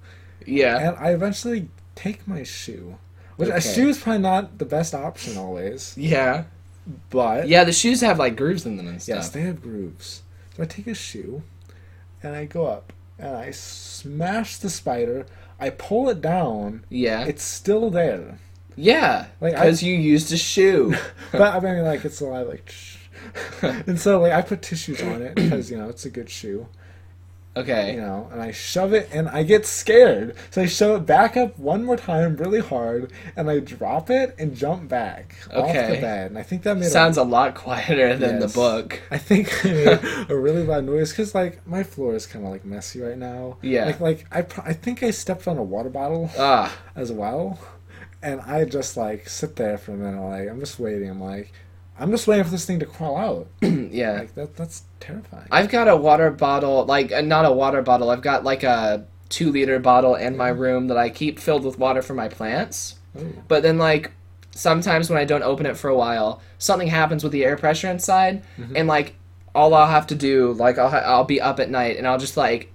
Yeah. 0.47 0.77
and 0.89 0.97
I 0.99 1.11
eventually 1.13 1.69
take 1.95 2.27
my 2.29 2.43
shoe. 2.43 2.97
Which 3.37 3.49
a 3.49 3.57
Okay. 3.57 3.75
shoe 3.75 3.89
is 3.89 3.99
probably 3.99 4.23
not 4.23 4.59
the 4.59 4.65
best 4.65 4.95
option 4.95 5.37
always, 5.37 5.95
Yeah. 5.97 6.45
but 7.11 7.49
Yeah. 7.49 7.65
The 7.65 7.73
shoes 7.73 8.01
have 8.01 8.19
like 8.19 8.37
grooves 8.37 8.65
in 8.67 8.77
them 8.77 8.87
and 8.89 9.03
stuff. 9.03 9.17
yes, 9.17 9.29
they 9.31 9.43
have 9.43 9.61
grooves. 9.63 10.23
So 10.57 10.63
I 10.63 10.67
take 10.67 10.87
a 10.87 10.95
shoe, 10.95 11.43
and 12.23 12.37
I 12.37 12.45
go 12.45 12.67
up 12.67 12.93
and 13.19 13.35
I 13.37 13.51
smash 13.51 14.57
the 14.59 14.71
spider. 14.71 15.27
I 15.61 15.71
pull 15.71 16.09
it 16.09 16.21
down. 16.21 16.85
yeah. 16.89 17.25
It's 17.25 17.43
still 17.45 17.91
there. 17.91 18.39
yeah. 18.77 19.27
Like, 19.41 19.55
Because 19.55 19.83
you 19.83 19.95
used 19.97 20.33
a 20.33 20.37
shoe. 20.37 20.95
but 21.33 21.43
I 21.43 21.61
mean, 21.61 21.83
like 21.85 22.05
it's 22.05 22.21
a 22.21 22.27
alive, 22.27 22.49
like. 22.49 22.73
and 23.87 23.99
so, 23.99 24.21
like, 24.21 24.33
I 24.33 24.43
put 24.43 24.61
tissues 24.63 25.01
on 25.03 25.23
it 25.23 25.35
because 25.35 25.71
you 25.71 25.79
know 25.79 25.89
it's 25.89 26.05
a 26.05 26.11
good 26.11 26.29
shoe, 26.29 26.67
okay. 27.57 27.95
you 27.95 28.01
know. 28.01 28.29
And 28.33 28.41
I 28.43 28.51
shove 28.53 28.93
it, 28.93 29.09
and 29.13 29.29
I 29.29 29.43
get 29.43 29.67
scared, 29.67 30.37
so 30.51 30.63
I 30.63 30.67
shove 30.67 31.03
it 31.03 31.07
back 31.07 31.37
up 31.37 31.59
one 31.59 31.85
more 31.85 31.97
time, 31.97 32.37
really 32.37 32.61
hard, 32.61 33.13
and 33.37 33.51
I 33.51 33.61
drop 33.61 34.11
it 34.11 34.35
and 34.39 34.55
jump 34.57 34.89
back 34.89 35.35
okay. 35.53 35.59
off 35.85 35.91
the 35.95 36.01
bed. 36.01 36.31
And 36.31 36.39
I 36.39 36.43
think 36.43 36.63
that 36.63 36.77
made 36.77 36.89
Sounds 36.91 37.17
A, 37.19 37.23
a 37.23 37.25
lot 37.25 37.55
quieter 37.55 38.17
than 38.17 38.41
Yes. 38.41 38.53
the 38.53 38.59
book. 38.59 39.01
I 39.11 39.19
think 39.19 39.65
I 39.65 39.73
made 39.73 40.27
a 40.31 40.37
really 40.37 40.63
loud 40.65 40.85
noise 40.85 41.11
because, 41.11 41.35
like, 41.35 41.67
my 41.67 41.83
floor 41.83 42.15
is 42.15 42.27
kind 42.27 42.45
of 42.45 42.51
like 42.51 42.65
messy 42.65 43.01
right 43.01 43.19
now. 43.19 43.59
Yeah. 43.63 43.87
Like, 43.87 44.01
like 44.01 44.27
I, 44.33 44.43
pro- 44.43 44.65
I 44.65 44.73
think 44.73 45.03
I 45.03 45.11
stepped 45.11 45.47
on 45.49 45.59
a 45.59 45.63
water 45.63 45.91
bottle 45.91 46.31
Ah. 46.39 46.77
as 46.97 47.13
well. 47.13 47.59
And 48.23 48.41
I 48.41 48.65
just 48.65 48.97
like 48.97 49.29
sit 49.29 49.57
there 49.57 49.77
for 49.77 49.93
a 49.93 49.97
minute, 49.97 50.19
like 50.23 50.49
I'm 50.49 50.59
just 50.59 50.79
waiting. 50.79 51.11
I'm 51.11 51.21
like, 51.21 51.53
I'm 51.99 52.11
just 52.11 52.27
waiting 52.27 52.45
for 52.45 52.51
this 52.51 52.65
thing 52.65 52.81
to 52.81 52.87
crawl 52.87 53.17
out. 53.17 53.47
yeah. 53.63 54.21
Like 54.21 54.35
that, 54.35 54.57
that's 54.57 54.85
terrifying. 55.01 55.47
I've 55.51 55.71
got 55.71 55.89
a 55.89 55.97
water 55.97 56.31
bottle, 56.31 56.85
like 56.87 57.13
uh, 57.13 57.21
not 57.21 57.45
a 57.45 57.53
water 57.53 57.83
bottle. 57.83 58.11
I've 58.11 58.23
got 58.23 58.45
like 58.45 58.63
a 58.63 59.07
two 59.29 59.51
liter 59.51 59.79
bottle 59.79 60.15
in 60.15 60.37
my 60.37 60.49
room 60.49 60.89
that 60.89 60.97
I 60.97 61.11
keep 61.11 61.39
filled 61.39 61.65
with 61.65 61.79
water 61.79 62.03
for 62.03 62.15
my 62.15 62.29
plants. 62.29 62.97
Ooh. 63.19 63.43
But 63.47 63.63
then 63.63 63.79
like 63.79 64.13
sometimes 64.51 65.09
when 65.09 65.19
I 65.19 65.25
don't 65.25 65.43
open 65.43 65.67
it 65.67 65.77
for 65.77 65.89
a 65.89 65.97
while, 65.97 66.43
something 66.59 66.89
happens 66.89 67.23
with 67.23 67.33
the 67.33 67.45
air 67.45 67.57
pressure 67.57 67.89
inside, 67.89 68.43
and 68.75 68.89
like 68.89 69.15
all 69.55 69.73
I'll 69.75 69.87
have 69.87 70.09
to 70.09 70.15
do, 70.15 70.53
like 70.53 70.79
I'll 70.79 70.91
ha- 70.91 70.99
I'll 71.05 71.25
be 71.25 71.41
up 71.41 71.61
at 71.61 71.71
night 71.71 71.97
and 71.97 72.07
I'll 72.07 72.19
just 72.19 72.37
like 72.37 72.73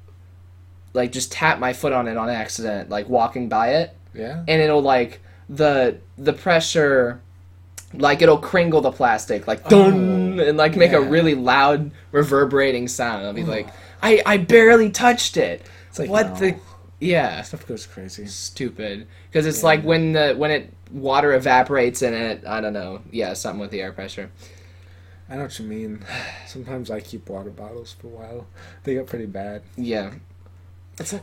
like 0.94 1.12
just 1.12 1.32
tap 1.32 1.60
my 1.60 1.74
foot 1.74 1.94
on 1.94 2.08
it 2.08 2.18
on 2.18 2.30
accident, 2.30 2.90
like 2.90 3.10
walking 3.10 3.50
by 3.50 3.76
it, 3.76 3.96
yeah. 4.14 4.44
and 4.48 4.62
it'll 4.62 4.82
like 4.82 5.22
the 5.50 6.00
the 6.18 6.34
pressure 6.34 7.22
like 7.94 8.22
it'll 8.22 8.38
kringle 8.38 8.82
the 8.82 8.92
plastic 8.92 9.48
like 9.48 9.68
dun 9.68 10.40
and 10.40 10.58
like 10.58 10.76
make 10.76 10.92
a 10.92 10.98
Oh, 10.98 11.02
really 11.02 11.34
loud 11.36 11.92
reverberating 12.12 12.88
sound. 12.88 13.26
I'll 13.26 13.34
be 13.34 13.44
like 13.44 13.68
i 14.04 14.22
i 14.26 14.38
barely 14.38 14.90
touched 14.92 15.38
it. 15.38 15.66
It's 15.90 15.98
like 16.00 16.10
what 16.10 16.28
no. 16.30 16.36
the 16.36 16.56
yeah 17.00 17.42
stuff 17.42 17.66
goes 17.66 17.86
crazy. 17.86 18.26
stupid. 18.28 19.08
Because 19.32 19.46
it's 19.48 19.64
like 19.64 19.84
when 19.84 20.14
the 20.14 20.36
when 20.36 20.52
it 20.52 20.74
water 20.92 21.34
evaporates 21.34 22.02
in 22.02 22.14
it 22.14 22.44
i 22.46 22.62
don't 22.62 22.74
know. 22.74 23.02
Yeah 23.12 23.34
something 23.34 23.60
with 23.60 23.72
the 23.72 23.82
air 23.82 23.92
pressure. 23.92 24.30
I 25.30 25.36
know 25.36 25.44
what 25.44 25.60
you 25.60 25.66
mean. 25.66 26.04
Sometimes 26.48 26.90
I 26.92 27.00
keep 27.00 27.30
water 27.30 27.50
bottles 27.52 27.94
for 28.00 28.08
a 28.08 28.10
while. 28.10 28.48
They 28.84 28.94
get 28.96 29.08
pretty 29.08 29.26
bad. 29.28 29.62
yeah. 29.78 30.12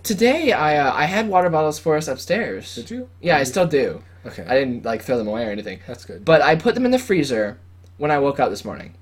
Today 0.03 0.53
i 0.53 0.79
uh, 0.79 0.93
i 0.95 1.05
had 1.05 1.29
water 1.29 1.51
bottles 1.51 1.79
for 1.79 1.97
us 1.97 2.09
upstairs. 2.09 2.75
Did 2.75 2.91
you? 2.91 3.09
yeah 3.21 3.37
i 3.37 3.43
still 3.45 3.67
do 3.67 4.03
Okay, 4.27 4.45
i 4.45 4.55
didn't 4.59 4.85
like 4.85 5.03
throw 5.03 5.19
them 5.19 5.29
away 5.29 5.47
or 5.47 5.51
anything 5.51 5.81
that's 5.87 6.05
good. 6.05 6.25
But 6.25 6.43
I 6.43 6.57
put 6.57 6.75
them 6.75 6.85
in 6.85 6.91
the 6.91 6.99
freezer 6.99 7.59
when 7.99 8.11
I 8.11 8.19
woke 8.19 8.41
up 8.41 8.51
this 8.51 8.65
morning. 8.65 8.95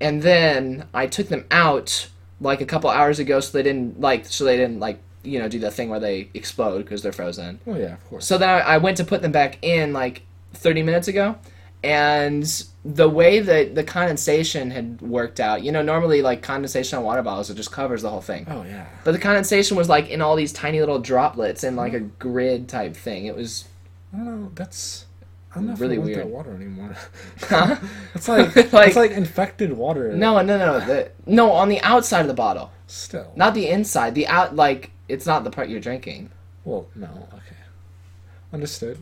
And 0.00 0.22
then 0.22 0.86
I 0.92 1.06
took 1.06 1.28
them 1.28 1.46
out 1.50 2.08
like 2.40 2.60
a 2.60 2.66
couple 2.66 2.90
hours 2.90 3.18
ago 3.18 3.40
so 3.40 3.56
they 3.56 3.62
didn't 3.62 4.00
like 4.00 4.26
so 4.26 4.44
they 4.44 4.56
didn't 4.56 4.78
like 4.78 5.00
you 5.22 5.38
know 5.38 5.48
do 5.48 5.58
the 5.58 5.70
thing 5.70 5.88
where 5.88 6.00
they 6.00 6.28
explode 6.34 6.78
because 6.78 7.02
they're 7.02 7.12
frozen. 7.12 7.60
oh 7.66 7.76
yeah, 7.76 7.94
of 7.94 8.04
course. 8.08 8.26
So 8.26 8.38
then 8.38 8.48
I, 8.48 8.58
I 8.60 8.78
went 8.78 8.96
to 8.98 9.04
put 9.04 9.22
them 9.22 9.32
back 9.32 9.58
in 9.62 9.92
like 9.92 10.22
30 10.54 10.82
minutes 10.82 11.08
ago 11.08 11.36
and 11.82 12.64
the 12.84 13.08
way 13.08 13.40
that 13.40 13.74
the 13.74 13.84
condensation 13.84 14.70
had 14.70 15.00
worked 15.00 15.40
out, 15.40 15.62
you 15.62 15.72
know, 15.72 15.82
normally 15.82 16.22
like 16.22 16.42
condensation 16.42 16.98
on 16.98 17.04
water 17.04 17.22
bottles 17.22 17.50
it 17.50 17.54
just 17.54 17.72
covers 17.72 18.02
the 18.02 18.10
whole 18.10 18.20
thing. 18.20 18.46
oh 18.48 18.64
yeah. 18.64 18.86
But 19.04 19.12
the 19.12 19.18
condensation 19.18 19.76
was 19.76 19.88
like 19.88 20.08
in 20.08 20.20
all 20.20 20.36
these 20.36 20.52
tiny 20.52 20.80
little 20.80 20.98
droplets 20.98 21.64
in 21.64 21.76
like 21.76 21.92
mm-hmm. 21.92 22.06
a 22.06 22.08
grid 22.18 22.68
type 22.68 22.96
thing. 22.96 23.26
It 23.26 23.36
was 23.36 23.64
I 24.16 24.24
don't 24.24 24.42
know. 24.44 24.52
That's. 24.54 25.04
I'm 25.54 25.66
not 25.68 25.78
Really 25.80 25.96
weird. 25.98 26.18
that 26.18 26.28
water 26.28 26.54
anymore. 26.54 26.94
Huh? 27.42 27.76
it's 28.14 28.28
like, 28.28 28.54
Like- 28.72 28.88
it's 28.88 28.96
like 28.96 29.10
infected 29.12 29.72
water. 29.72 30.12
No, 30.12 30.40
no, 30.42 30.58
no, 30.58 30.80
the, 30.80 31.10
no. 31.26 31.52
On 31.52 31.68
the 31.68 31.80
outside 31.82 32.20
of 32.22 32.26
the 32.28 32.34
bottle, 32.34 32.70
Still. 32.86 33.32
not 33.36 33.54
the 33.54 33.68
inside. 33.68 34.14
The 34.14 34.26
out, 34.26 34.54
like 34.56 34.90
it's 35.08 35.24
not 35.26 35.44
the 35.44 35.50
part 35.50 35.68
you're 35.68 35.80
drinking. 35.80 36.30
Well, 36.64 36.88
no. 36.94 37.06
Okay. 37.32 37.56
Understood. 38.52 38.98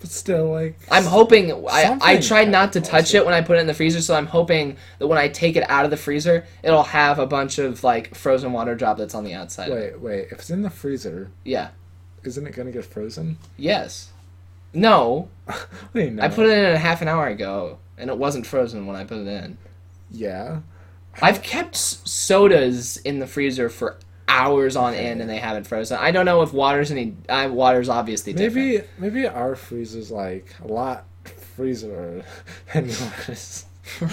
But 0.00 0.10
still, 0.10 0.50
like. 0.52 0.78
I'm 0.90 1.04
hoping. 1.04 1.52
I 1.68 1.98
I 2.00 2.18
tried 2.20 2.48
not 2.50 2.72
to 2.74 2.80
touch 2.80 3.06
also- 3.14 3.18
it 3.18 3.24
when 3.24 3.34
I 3.34 3.40
put 3.40 3.56
it 3.56 3.60
in 3.60 3.66
the 3.66 3.74
freezer, 3.74 4.00
so 4.00 4.14
I'm 4.14 4.26
hoping 4.26 4.76
that 4.98 5.06
when 5.08 5.18
I 5.18 5.28
take 5.28 5.56
it 5.56 5.68
out 5.70 5.84
of 5.84 5.90
the 5.90 5.96
freezer, 5.96 6.46
it'll 6.62 6.84
have 6.84 7.18
a 7.18 7.26
bunch 7.26 7.58
of 7.58 7.82
like 7.82 8.14
frozen 8.14 8.52
water 8.52 8.74
droplets 8.74 9.14
on 9.14 9.24
the 9.24 9.34
outside. 9.34 9.70
Wait, 9.70 9.98
wait. 10.00 10.26
If 10.30 10.38
it's 10.40 10.50
in 10.50 10.62
the 10.62 10.70
freezer, 10.70 11.30
Yeah. 11.44 11.70
isn't 12.24 12.46
it 12.46 12.52
gonna 12.54 12.70
get 12.72 12.84
frozen? 12.84 13.38
Yes. 13.56 14.10
No, 14.72 15.28
you 15.94 16.10
know? 16.10 16.22
I 16.22 16.28
put 16.28 16.46
it 16.46 16.58
in 16.58 16.72
a 16.72 16.78
half 16.78 17.02
an 17.02 17.08
hour 17.08 17.26
ago, 17.26 17.78
and 17.96 18.10
it 18.10 18.18
wasn't 18.18 18.46
frozen 18.46 18.86
when 18.86 18.96
I 18.96 19.04
put 19.04 19.18
it 19.18 19.26
in. 19.26 19.58
Yeah. 20.10 20.60
I've 21.20 21.42
kept 21.42 21.76
sodas 21.76 22.96
in 22.98 23.18
the 23.18 23.26
freezer 23.26 23.68
for 23.68 23.98
hours 24.28 24.76
on 24.76 24.94
end, 24.94 25.20
and 25.20 25.28
they 25.28 25.38
haven't 25.38 25.66
frozen. 25.66 25.98
I 25.98 26.10
don't 26.10 26.26
know 26.26 26.42
if 26.42 26.52
water's 26.52 26.92
any. 26.92 27.16
Uh, 27.28 27.48
water's 27.50 27.88
obviously 27.88 28.32
different. 28.32 28.66
Maybe 28.66 28.84
maybe 28.98 29.26
our 29.26 29.56
freezer's 29.56 30.10
like 30.10 30.54
a 30.62 30.68
lot 30.68 31.06
freezer 31.56 32.24
than 32.72 32.88
yours. 32.88 33.64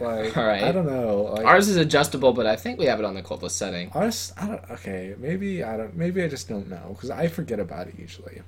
like 0.00 0.36
All 0.36 0.46
right. 0.46 0.64
I 0.64 0.72
don't 0.72 0.86
know. 0.86 1.34
Like 1.34 1.44
Ours 1.44 1.68
is 1.68 1.76
adjustable, 1.76 2.32
but 2.32 2.46
I 2.46 2.56
think 2.56 2.78
we 2.78 2.86
have 2.86 2.98
it 2.98 3.04
on 3.04 3.14
the 3.14 3.22
coldest 3.22 3.56
setting. 3.56 3.90
ours 3.94 4.32
I 4.36 4.46
don't 4.46 4.70
okay, 4.70 5.14
maybe 5.18 5.62
I 5.62 5.76
don't 5.76 5.94
maybe 5.94 6.22
I 6.22 6.28
just 6.28 6.48
don't 6.48 6.68
know 6.68 6.96
cuz 6.98 7.10
I 7.10 7.28
forget 7.28 7.60
about 7.60 7.88
it 7.88 7.94
usually. 7.98 8.42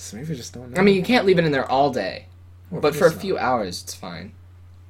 So 0.00 0.16
maybe 0.16 0.32
I 0.32 0.36
just 0.36 0.52
don't 0.54 0.70
know. 0.72 0.80
I 0.80 0.84
mean, 0.84 0.94
you 0.94 1.02
can't 1.02 1.26
leave 1.26 1.38
it 1.38 1.44
in 1.44 1.50
there 1.52 1.68
all 1.70 1.90
day, 1.90 2.26
Well, 2.70 2.80
but 2.80 2.94
for 2.94 3.06
a 3.06 3.10
few 3.10 3.34
not. 3.34 3.42
hours, 3.42 3.82
it's 3.82 3.94
fine. 3.94 4.32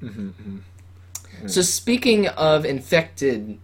Mhm, 0.03 0.33
mhm. 0.35 1.51
So, 1.51 1.63
speaking 1.63 2.27
of 2.29 2.65
infected 2.67 3.59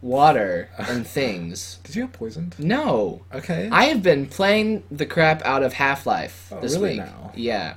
water 0.00 0.70
and 0.78 1.06
things, 1.06 1.78
Did 1.84 1.96
you 1.96 2.02
get 2.06 2.12
poisoned? 2.14 2.54
no, 2.58 3.22
Okay. 3.34 3.68
I 3.70 3.84
have 3.86 4.02
been 4.02 4.26
playing 4.26 4.84
the 4.90 5.04
crap 5.06 5.42
out 5.44 5.62
of 5.62 5.74
Half 5.74 6.06
Life 6.06 6.50
Oh, 6.52 6.60
this 6.60 6.74
really 6.76 6.90
week. 6.90 6.98
now? 6.98 7.32
Yeah. 7.34 7.74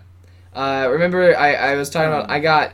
Uh, 0.53 0.88
remember, 0.91 1.36
I, 1.38 1.53
I 1.55 1.75
was 1.75 1.89
talking 1.89 2.10
about 2.10 2.29
Oh. 2.29 2.34
I 2.34 2.39
got 2.39 2.73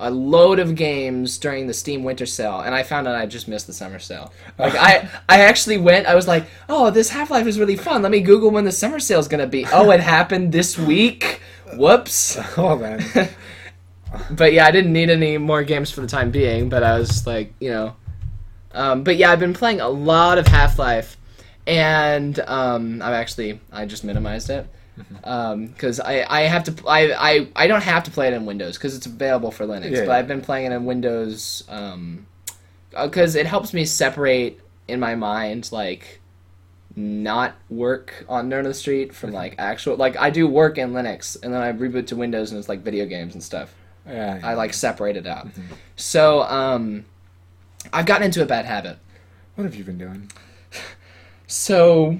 a 0.00 0.10
load 0.10 0.58
of 0.58 0.74
games 0.74 1.38
during 1.38 1.66
the 1.66 1.74
Steam 1.74 2.02
Winter 2.02 2.26
Sale, 2.26 2.60
and 2.60 2.74
I 2.74 2.82
found 2.82 3.06
out 3.06 3.14
I 3.14 3.26
just 3.26 3.46
missed 3.46 3.66
the 3.66 3.72
summer 3.72 3.98
sale. 3.98 4.32
Like 4.58 4.74
I, 4.74 5.08
I 5.28 5.42
actually 5.42 5.78
went. 5.78 6.06
I 6.06 6.14
was 6.14 6.26
like, 6.26 6.46
"Oh, 6.68 6.90
this 6.90 7.10
Half 7.10 7.30
Life 7.30 7.46
is 7.46 7.58
really 7.58 7.76
fun. 7.76 8.02
Let 8.02 8.10
me 8.10 8.20
Google 8.20 8.50
when 8.50 8.64
the 8.64 8.72
summer 8.72 8.98
sale 8.98 9.20
is 9.20 9.28
gonna 9.28 9.46
be." 9.46 9.66
Oh, 9.72 9.90
it 9.90 10.00
happened 10.00 10.52
this 10.52 10.78
week. 10.78 11.40
Whoops. 11.74 12.38
well 12.56 12.76
then. 12.76 13.04
but 14.30 14.52
yeah, 14.52 14.66
I 14.66 14.70
didn't 14.70 14.92
need 14.92 15.10
any 15.10 15.38
more 15.38 15.62
games 15.62 15.90
for 15.90 16.00
the 16.00 16.06
time 16.06 16.30
being. 16.30 16.68
But 16.68 16.82
I 16.82 16.98
was 16.98 17.26
like, 17.26 17.54
you 17.60 17.70
know, 17.70 17.96
um, 18.72 19.04
but 19.04 19.16
yeah, 19.16 19.30
I've 19.30 19.40
been 19.40 19.54
playing 19.54 19.80
a 19.80 19.88
lot 19.88 20.38
of 20.38 20.48
Half 20.48 20.78
Life, 20.78 21.16
and 21.66 22.38
um, 22.40 23.00
I've 23.00 23.14
actually 23.14 23.60
I 23.72 23.86
just 23.86 24.02
minimized 24.02 24.50
it 24.50 24.66
Mm-hmm. 24.98 25.16
Um, 25.24 25.66
because 25.66 25.98
I, 25.98 26.24
I 26.28 26.42
have 26.42 26.64
to 26.64 26.88
I, 26.88 27.12
I 27.12 27.48
I 27.56 27.66
don't 27.66 27.82
have 27.82 28.04
to 28.04 28.10
play 28.10 28.28
it 28.28 28.34
in 28.34 28.46
Windows 28.46 28.76
because 28.76 28.96
it's 28.96 29.06
available 29.06 29.50
for 29.50 29.66
Linux. 29.66 29.90
Yeah, 29.90 30.00
but 30.00 30.06
yeah. 30.08 30.16
I've 30.16 30.28
been 30.28 30.40
playing 30.40 30.66
it 30.70 30.74
in 30.74 30.84
Windows 30.84 31.64
um, 31.68 32.26
uh, 32.94 33.06
because 33.06 33.34
it 33.34 33.46
helps 33.46 33.74
me 33.74 33.84
separate 33.84 34.60
in 34.86 35.00
my 35.00 35.14
mind 35.14 35.70
like 35.72 36.20
not 36.96 37.54
work 37.68 38.24
on 38.28 38.48
Nerd 38.48 38.60
of 38.60 38.66
the 38.66 38.74
Street 38.74 39.14
from 39.14 39.30
mm-hmm. 39.30 39.36
like 39.36 39.54
actual 39.58 39.96
like 39.96 40.16
I 40.16 40.30
do 40.30 40.46
work 40.46 40.78
in 40.78 40.92
Linux 40.92 41.36
and 41.42 41.52
then 41.52 41.60
I 41.60 41.72
reboot 41.72 42.06
to 42.08 42.16
Windows 42.16 42.52
and 42.52 42.58
it's 42.58 42.68
like 42.68 42.80
video 42.80 43.06
games 43.06 43.34
and 43.34 43.42
stuff. 43.42 43.74
Yeah. 44.06 44.38
I 44.44 44.54
like 44.54 44.74
separate 44.74 45.16
it 45.16 45.26
out. 45.26 45.48
Mm-hmm. 45.48 45.74
So 45.96 46.42
um, 46.42 47.04
I've 47.92 48.06
gotten 48.06 48.24
into 48.24 48.42
a 48.42 48.46
bad 48.46 48.64
habit. 48.64 48.98
What 49.54 49.64
have 49.64 49.74
you 49.74 49.84
been 49.84 49.98
doing? 49.98 50.30
So 51.46 52.18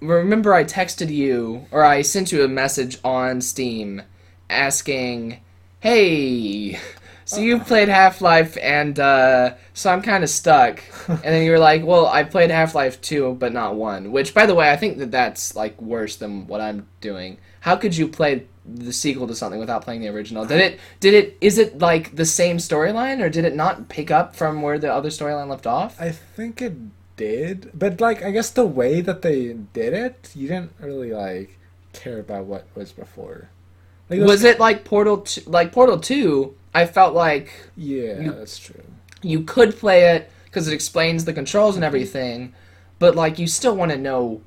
remember 0.00 0.54
I 0.54 0.64
texted 0.64 1.10
you 1.10 1.66
or 1.70 1.84
I 1.84 2.02
sent 2.02 2.32
you 2.32 2.42
a 2.44 2.48
message 2.48 2.98
on 3.04 3.40
Steam 3.40 4.02
asking, 4.48 5.40
"Hey, 5.80 6.78
so 7.24 7.40
you've 7.40 7.66
played 7.66 7.88
Half-Life 7.88 8.56
and 8.62 8.98
uh, 8.98 9.54
so 9.74 9.90
I'm 9.90 10.02
kind 10.02 10.24
of 10.24 10.30
stuck." 10.30 10.82
and 11.08 11.22
then 11.22 11.44
you 11.44 11.50
were 11.50 11.58
like, 11.58 11.84
"Well, 11.84 12.06
I 12.06 12.24
played 12.24 12.50
Half-Life 12.50 13.00
2 13.00 13.34
but 13.34 13.52
not 13.52 13.74
1." 13.76 14.12
Which 14.12 14.34
by 14.34 14.46
the 14.46 14.54
way, 14.54 14.70
I 14.70 14.76
think 14.76 14.98
that 14.98 15.10
that's 15.10 15.54
like 15.54 15.80
worse 15.80 16.16
than 16.16 16.46
what 16.46 16.60
I'm 16.60 16.86
doing. 17.00 17.38
How 17.60 17.76
could 17.76 17.96
you 17.96 18.08
play 18.08 18.46
the 18.64 18.92
sequel 18.92 19.26
to 19.26 19.34
something 19.34 19.60
without 19.60 19.84
playing 19.84 20.00
the 20.00 20.08
original? 20.08 20.44
Did 20.44 20.60
it 20.60 20.80
did 21.00 21.14
it 21.14 21.36
is 21.40 21.58
it 21.58 21.78
like 21.78 22.16
the 22.16 22.24
same 22.24 22.58
storyline 22.58 23.22
or 23.22 23.28
did 23.28 23.44
it 23.44 23.54
not 23.54 23.88
pick 23.88 24.10
up 24.10 24.36
from 24.36 24.62
where 24.62 24.78
the 24.78 24.92
other 24.92 25.10
storyline 25.10 25.48
left 25.48 25.66
off? 25.66 26.00
I 26.00 26.10
think 26.10 26.62
it 26.62 26.74
did, 27.26 27.70
but 27.74 28.00
like 28.00 28.22
I 28.24 28.30
guess 28.30 28.50
the 28.50 28.66
way 28.80 29.00
that 29.02 29.22
they 29.22 29.52
did 29.80 29.92
it, 29.92 30.30
you 30.34 30.48
didn't 30.48 30.72
really 30.80 31.12
like 31.12 31.58
care 31.92 32.18
about 32.18 32.44
what 32.46 32.64
was 32.74 32.90
before. 32.92 33.48
Like, 34.08 34.20
was 34.20 34.42
it 34.44 34.58
like 34.58 34.84
Portal 34.84 35.18
2, 35.18 35.42
like 35.46 35.70
Portal 35.72 35.98
2 35.98 36.54
I 36.74 36.86
felt 36.86 37.14
like 37.14 37.48
Yeah, 37.76 38.20
you- 38.20 38.32
that's 38.32 38.58
true. 38.58 38.82
you 39.22 39.42
could 39.42 39.76
play 39.76 40.00
it 40.14 40.30
because 40.46 40.66
it 40.68 40.74
explains 40.74 41.24
the 41.24 41.32
controls 41.32 41.76
and 41.76 41.84
everything 41.84 42.52
but 42.98 43.14
like 43.14 43.38
you 43.38 43.46
still 43.46 43.76
want 43.76 43.90
to 43.92 43.98
know 43.98 44.40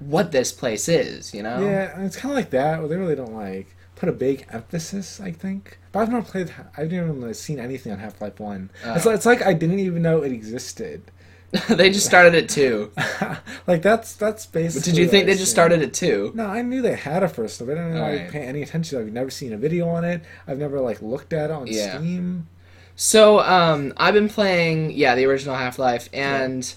what 0.00 0.30
this 0.32 0.50
place 0.52 0.88
is 0.88 1.32
you 1.34 1.42
know 1.42 1.60
Yeah, 1.60 2.04
it's 2.06 2.16
kind 2.16 2.32
of 2.32 2.36
like 2.36 2.50
that. 2.50 2.78
Where 2.80 2.88
they 2.88 2.96
really 2.96 3.16
don't 3.22 3.34
like 3.34 3.68
put 3.96 4.08
a 4.08 4.12
big 4.12 4.46
emphasis. 4.52 5.20
I 5.20 5.32
think, 5.32 5.78
but 5.90 5.98
I've 6.00 6.10
never 6.12 6.24
played. 6.32 6.52
I've 6.76 6.92
never 6.92 7.08
even 7.12 7.34
seen 7.34 7.58
anything 7.58 7.90
on 7.92 7.98
Half 7.98 8.20
Life 8.20 8.38
One. 8.38 8.70
It's, 8.84 9.04
Oh. 9.04 9.08
like, 9.10 9.16
it's 9.16 9.26
like 9.26 9.42
I 9.42 9.52
didn't 9.54 9.80
even 9.80 10.02
know 10.02 10.22
it 10.22 10.30
existed. 10.32 11.02
they 11.68 11.88
just 11.90 12.04
started 12.04 12.34
at 12.34 12.48
2 12.50 12.90
like 13.66 13.80
that's 13.80 14.14
that's 14.16 14.44
basically. 14.44 14.92
did 14.92 14.98
you 14.98 15.08
think 15.08 15.24
they 15.26 15.34
just 15.34 15.50
started 15.50 15.80
at 15.82 15.94
2 15.94 16.32
No, 16.34 16.46
I 16.46 16.60
knew 16.62 16.82
they 16.82 16.94
had 16.94 17.22
a 17.22 17.28
first, 17.28 17.58
but 17.60 17.70
I 17.72 17.74
didn't 17.74 17.94
like, 17.94 18.02
Alright. 18.02 18.30
pay 18.30 18.40
any 18.42 18.60
attention. 18.62 18.98
I've 19.00 19.12
never 19.12 19.30
seen 19.30 19.54
a 19.54 19.56
video 19.56 19.88
on 19.88 20.04
it. 20.04 20.22
I've 20.46 20.58
never 20.58 20.78
like 20.80 21.00
looked 21.00 21.32
at 21.32 21.48
it 21.50 21.52
on 21.52 21.66
Yeah. 21.66 21.96
Steam. 21.98 22.48
so 22.96 23.40
um 23.40 23.92
i've 23.96 24.12
been 24.14 24.28
playing 24.28 24.90
yeah 24.90 25.14
the 25.14 25.24
original 25.24 25.54
half-life 25.54 26.08
and 26.12 26.74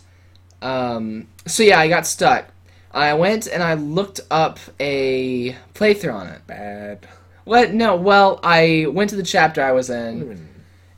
um 0.62 1.28
so 1.48 1.64
yeah 1.64 1.80
i 1.80 1.88
got 1.90 2.06
stuck 2.06 2.46
i 2.92 3.12
went 3.14 3.48
and 3.48 3.64
i 3.64 3.74
looked 3.74 4.20
up 4.30 4.60
a 4.80 5.56
playthrough 5.74 6.14
on 6.14 6.28
it 6.28 6.46
Bad. 6.46 7.08
what 7.44 7.74
no 7.74 7.96
well 7.96 8.40
i 8.44 8.86
went 8.92 9.10
to 9.10 9.16
the 9.16 9.24
chapter 9.24 9.64
i 9.64 9.72
was 9.72 9.90
in 9.90 10.22
Even- 10.22 10.48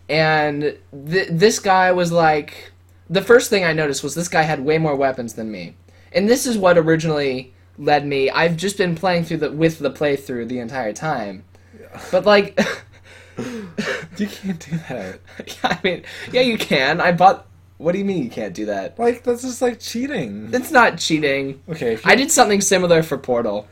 and 0.10 0.78
th- 1.10 1.30
this 1.32 1.60
guy 1.60 1.94
was 1.94 2.12
like 2.12 2.73
the 3.10 3.22
first 3.22 3.50
thing 3.50 3.64
i 3.64 3.74
noticed 3.74 4.04
was 4.04 4.16
this 4.16 4.28
guy 4.28 4.42
had 4.44 4.60
way 4.64 4.78
more 4.78 4.96
weapons 4.96 5.34
than 5.34 5.52
me 5.52 5.76
and 6.12 6.30
this 6.30 6.46
is 6.46 6.58
what 6.58 6.78
originally 6.78 7.54
led 7.78 8.06
me 8.06 8.30
i've 8.30 8.56
just 8.58 8.78
been 8.78 8.96
playing 8.96 9.24
through 9.24 9.38
the 9.38 9.52
with 9.52 9.80
the 9.80 9.92
playthrough 9.92 10.48
the 10.48 10.60
entire 10.60 10.94
time 10.94 11.44
but 12.12 12.26
like 12.26 12.60
You 14.18 14.28
can't 14.28 14.60
do 14.60 14.78
that. 14.90 15.20
i 15.64 15.80
mean 15.84 16.04
yeah 16.32 16.42
you 16.42 16.58
can 16.58 17.02
i 17.02 17.12
bought 17.12 17.48
what 17.78 17.92
do 17.94 17.98
you 17.98 18.06
mean 18.06 18.24
you 18.24 18.30
can't 18.30 18.54
do 18.54 18.66
that 18.68 18.98
Like 19.00 19.24
that's 19.24 19.42
just 19.42 19.62
like 19.62 19.80
cheating. 19.80 20.50
it's 20.54 20.70
not 20.72 20.98
cheating 21.00 21.62
Okay, 21.68 21.98
i 22.06 22.16
did 22.16 22.32
something 22.32 22.62
similar 22.62 23.02
for 23.02 23.18
portal 23.18 23.68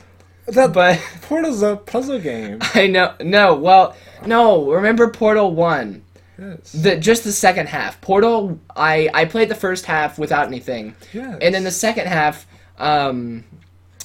that. 0.46 0.72
but 0.72 1.00
Portal's 1.22 1.62
a 1.62 1.76
puzzle 1.76 2.18
game. 2.18 2.58
i 2.74 2.88
know 2.88 3.14
no 3.20 3.54
well 3.54 3.94
no 4.26 4.68
remember 4.72 5.08
portal 5.08 5.54
1 5.54 6.02
Yes. 6.38 6.72
the 6.72 6.96
just 6.96 7.24
the 7.24 7.32
second 7.32 7.68
half 7.68 8.00
portal 8.00 8.58
i 8.74 9.08
i 9.12 9.24
played 9.26 9.48
the 9.50 9.54
first 9.54 9.84
half 9.84 10.18
without 10.18 10.46
anything 10.46 10.94
yes. 11.12 11.38
and 11.42 11.54
then 11.54 11.62
the 11.62 11.70
second 11.70 12.06
half 12.06 12.46
um 12.78 13.44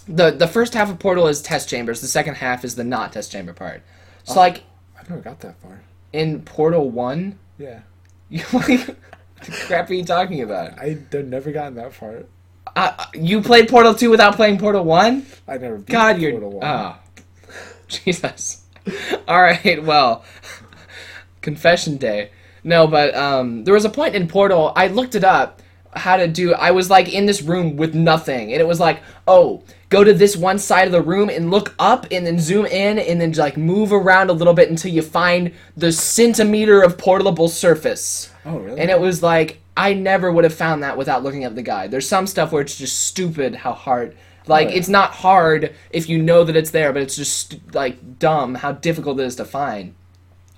the 0.08 0.32
the 0.32 0.48
first 0.48 0.74
half 0.74 0.90
of 0.90 1.00
portal 1.00 1.28
is 1.28 1.42
test 1.42 1.70
chambers 1.70 2.02
the 2.02 2.08
second 2.08 2.36
half 2.36 2.66
is 2.66 2.76
the 2.76 2.84
not 2.84 3.14
test 3.14 3.32
chamber 3.32 3.54
part 3.54 3.82
so 4.26 4.34
Oh. 4.34 4.38
like 4.40 4.64
I've 5.00 5.10
never 5.10 5.22
got 5.22 5.40
that 5.40 5.56
far. 5.62 5.80
in 6.12 6.42
portal 6.42 6.90
1 6.90 7.40
Yeah. 7.58 7.80
you 8.30 8.42
what 8.52 8.66
the 8.68 8.96
crap 9.66 9.90
are 9.90 9.94
you 9.94 10.04
talking 10.04 10.42
about 10.42 10.78
I 10.80 11.00
have 11.12 11.26
never 11.28 11.52
gotten 11.54 11.76
that 11.76 11.94
far. 11.94 12.24
uh, 12.76 13.06
you 13.14 13.42
played 13.42 13.70
portal 13.70 13.94
2 13.96 14.10
without 14.10 14.36
playing 14.36 14.58
portal 14.58 14.84
1 14.84 15.26
I 15.48 15.58
never. 15.58 15.78
God 15.78 16.20
you're 16.20 16.32
Portal 16.32 16.52
1. 16.60 16.66
oh 16.68 16.96
jesus 17.88 18.64
all 19.30 19.42
right 19.42 19.82
well 19.84 20.26
confession 21.52 21.98
day 21.98 22.30
no 22.64 22.80
but 22.88 23.10
um 23.16 23.64
there 23.64 23.74
was 23.74 23.86
a 23.86 23.90
point 24.00 24.14
in 24.16 24.28
portal 24.28 24.64
i 24.76 24.86
looked 24.88 25.16
it 25.16 25.24
up 25.24 25.62
how 25.96 26.16
to 26.18 26.28
do 26.28 26.54
i 26.68 26.70
was 26.80 26.90
like 26.90 27.08
in 27.14 27.26
this 27.26 27.42
room 27.42 27.68
with 27.82 27.94
nothing 27.96 28.52
and 28.54 28.60
it 28.62 28.68
was 28.68 28.80
like 28.88 28.98
oh 29.28 29.64
go 29.90 30.04
to 30.04 30.14
this 30.14 30.36
one 30.36 30.60
side 30.60 30.86
of 30.86 30.92
the 30.92 31.02
room 31.14 31.30
and 31.30 31.50
look 31.50 31.74
up 31.80 32.06
and 32.12 32.26
then 32.28 32.38
zoom 32.40 32.66
in 32.66 33.00
and 33.00 33.20
then 33.22 33.32
like 33.34 33.56
move 33.58 33.92
around 33.94 34.30
a 34.30 34.34
little 34.34 34.54
bit 34.54 34.70
until 34.70 34.92
you 34.92 35.02
find 35.02 35.52
the 35.78 35.92
centimeter 35.92 36.82
of 36.82 36.98
portable 36.98 37.48
surface 37.48 38.32
Oh 38.46 38.58
really? 38.60 38.80
and 38.82 38.90
it 38.92 39.00
was 39.00 39.24
like 39.24 39.60
I 39.76 39.94
never 39.94 40.32
would 40.32 40.44
have 40.44 40.56
found 40.66 40.82
that 40.84 40.98
without 40.98 41.22
looking 41.24 41.44
at 41.44 41.54
the 41.54 41.62
guide. 41.62 41.92
There's 41.92 42.08
some 42.10 42.26
stuff 42.26 42.52
where 42.52 42.64
it's 42.64 42.76
just 42.80 42.98
stupid 43.04 43.54
how 43.54 43.74
hard. 43.74 44.18
Like 44.48 44.70
Oh, 44.70 44.72
yeah. 44.72 44.78
it's 44.78 44.90
not 44.90 45.12
hard 45.12 45.62
if 45.92 46.10
you 46.10 46.18
know 46.30 46.44
that 46.44 46.56
it's 46.56 46.72
there, 46.72 46.92
but 46.94 47.04
it's 47.04 47.16
just 47.16 47.60
like 47.76 48.18
dumb 48.18 48.56
how 48.56 48.72
difficult 48.72 49.20
it 49.20 49.26
is 49.30 49.36
to 49.36 49.46
find. 49.46 49.94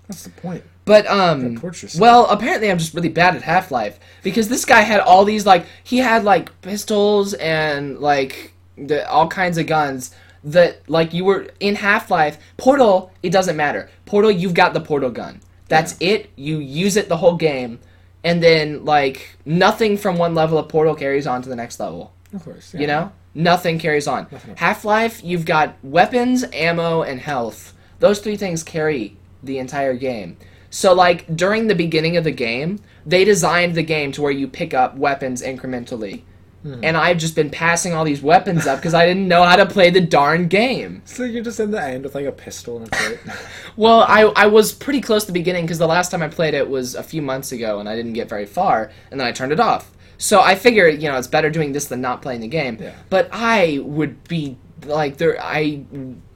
That's 0.07 0.23
the 0.23 0.29
point. 0.29 0.63
But 0.85 1.05
um 1.07 1.41
Gotta 1.49 1.61
torture 1.61 1.85
yourself. 1.85 2.01
well, 2.01 2.25
apparently 2.27 2.71
I'm 2.71 2.77
just 2.79 2.93
really 2.93 3.09
bad 3.09 3.35
at 3.35 3.43
Half-Life 3.43 3.99
because 4.23 4.49
this 4.49 4.65
guy 4.65 4.81
had 4.81 4.99
all 5.01 5.23
these 5.25 5.45
like 5.45 5.65
he 5.83 5.97
had 5.99 6.23
like 6.23 6.59
pistols 6.61 7.33
and 7.35 7.99
like 7.99 8.53
the, 8.77 9.07
all 9.09 9.27
kinds 9.27 9.57
of 9.57 9.67
guns 9.67 10.15
that 10.43 10.89
like 10.89 11.13
you 11.13 11.25
were 11.25 11.47
in 11.59 11.75
Half-Life. 11.75 12.37
Portal, 12.57 13.11
it 13.21 13.31
doesn't 13.31 13.55
matter. 13.57 13.89
Portal, 14.05 14.31
you've 14.31 14.53
got 14.53 14.73
the 14.73 14.81
portal 14.81 15.11
gun. 15.11 15.41
That's 15.67 15.95
it. 15.99 16.31
You 16.35 16.57
use 16.59 16.97
it 16.97 17.09
the 17.09 17.17
whole 17.17 17.35
game. 17.35 17.79
And 18.23 18.41
then 18.41 18.83
like 18.83 19.37
nothing 19.45 19.95
from 19.97 20.17
one 20.17 20.33
level 20.33 20.57
of 20.57 20.67
Portal 20.69 20.95
carries 20.95 21.27
on 21.27 21.41
to 21.43 21.49
the 21.49 21.55
next 21.55 21.79
level. 21.79 22.13
Of 22.33 22.43
course. 22.43 22.73
You 22.73 22.87
know? 22.87 23.11
Nothing 23.35 23.77
carries 23.79 24.07
on. 24.07 24.25
Half 24.55 24.83
Life, 24.85 25.23
you've 25.23 25.45
got 25.45 25.75
weapons, 25.83 26.43
ammo, 26.51 27.03
and 27.03 27.19
health. 27.19 27.73
Those 27.99 28.19
three 28.19 28.35
things 28.35 28.63
carry 28.63 29.17
the 29.43 29.59
entire 29.59 29.93
game. 29.93 30.37
So, 30.69 30.93
like, 30.93 31.35
during 31.35 31.67
the 31.67 31.75
beginning 31.75 32.17
of 32.17 32.23
the 32.23 32.31
game, 32.31 32.79
they 33.05 33.25
designed 33.25 33.75
the 33.75 33.83
game 33.83 34.11
to 34.13 34.21
where 34.21 34.31
you 34.31 34.47
pick 34.47 34.73
up 34.73 34.95
weapons 34.95 35.41
incrementally. 35.41 36.21
Hmm. 36.63 36.81
And 36.83 36.97
I've 36.97 37.17
just 37.17 37.35
been 37.35 37.49
passing 37.49 37.93
all 37.93 38.03
these 38.03 38.21
weapons 38.21 38.67
up 38.67 38.79
because 38.79 38.93
I 38.93 39.05
didn't 39.05 39.27
know 39.27 39.43
how 39.43 39.55
to 39.55 39.65
play 39.65 39.89
the 39.89 40.01
darn 40.01 40.47
game. 40.49 41.01
So 41.05 41.23
you're 41.23 41.43
just 41.43 41.59
in 41.59 41.71
the 41.71 41.81
end 41.81 42.03
with 42.03 42.15
like 42.15 42.25
a 42.25 42.33
pistol 42.33 42.77
and 42.77 42.87
a 42.87 42.89
plate. 42.89 43.19
Well, 43.77 44.01
I, 44.01 44.23
I 44.35 44.47
was 44.47 44.73
pretty 44.73 44.99
close 44.99 45.23
to 45.23 45.27
the 45.27 45.39
beginning 45.39 45.63
because 45.63 45.77
the 45.77 45.87
last 45.87 46.11
time 46.11 46.21
I 46.21 46.27
played 46.27 46.53
it 46.53 46.69
was 46.69 46.95
a 46.95 47.03
few 47.03 47.21
months 47.21 47.53
ago 47.53 47.79
and 47.79 47.87
I 47.87 47.95
didn't 47.95 48.11
get 48.11 48.27
very 48.27 48.45
far, 48.45 48.91
and 49.09 49.19
then 49.19 49.25
I 49.25 49.31
turned 49.31 49.53
it 49.53 49.59
off. 49.61 49.91
So 50.17 50.41
I 50.41 50.55
figure, 50.55 50.89
you 50.89 51.07
know, 51.07 51.17
it's 51.17 51.27
better 51.27 51.49
doing 51.49 51.71
this 51.71 51.85
than 51.85 52.01
not 52.01 52.21
playing 52.21 52.41
the 52.41 52.49
game. 52.49 52.77
Yeah. 52.79 52.93
But 53.09 53.29
I 53.31 53.79
would 53.81 54.21
be 54.25 54.57
like, 54.85 55.15
there, 55.15 55.41
I, 55.41 55.85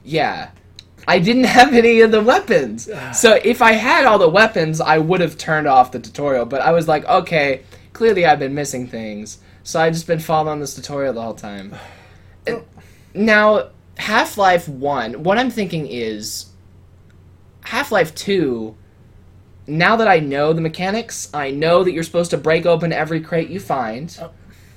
yeah. 0.04 0.52
I 1.06 1.18
didn't 1.18 1.44
have 1.44 1.74
any 1.74 2.00
of 2.00 2.10
the 2.10 2.22
weapons. 2.22 2.88
So 3.14 3.38
if 3.44 3.62
I 3.62 3.72
had 3.72 4.06
all 4.06 4.18
the 4.18 4.28
weapons, 4.28 4.80
I 4.80 4.98
would 4.98 5.20
have 5.20 5.38
turned 5.38 5.66
off 5.66 5.92
the 5.92 6.00
tutorial. 6.00 6.46
But 6.46 6.62
I 6.62 6.72
was 6.72 6.88
like, 6.88 7.04
okay, 7.06 7.62
clearly 7.92 8.26
I've 8.26 8.38
been 8.38 8.54
missing 8.54 8.86
things. 8.86 9.38
So 9.62 9.80
I've 9.80 9.92
just 9.92 10.06
been 10.06 10.18
following 10.20 10.60
this 10.60 10.74
tutorial 10.74 11.14
the 11.14 11.22
whole 11.22 11.34
time. 11.34 11.74
And 12.46 12.56
uh, 12.58 12.60
Now, 13.14 13.70
Half 13.96 14.36
Life 14.36 14.68
1, 14.68 15.22
what 15.22 15.38
I'm 15.38 15.50
thinking 15.50 15.86
is 15.86 16.46
Half 17.62 17.92
Life 17.92 18.14
2, 18.14 18.76
now 19.66 19.96
that 19.96 20.08
I 20.08 20.18
know 20.18 20.52
the 20.52 20.60
mechanics, 20.60 21.30
I 21.32 21.50
know 21.50 21.84
that 21.84 21.92
you're 21.92 22.02
supposed 22.02 22.30
to 22.32 22.36
break 22.36 22.66
open 22.66 22.92
every 22.92 23.20
crate 23.20 23.48
you 23.48 23.60
find. 23.60 24.16
Oh. 24.20 24.30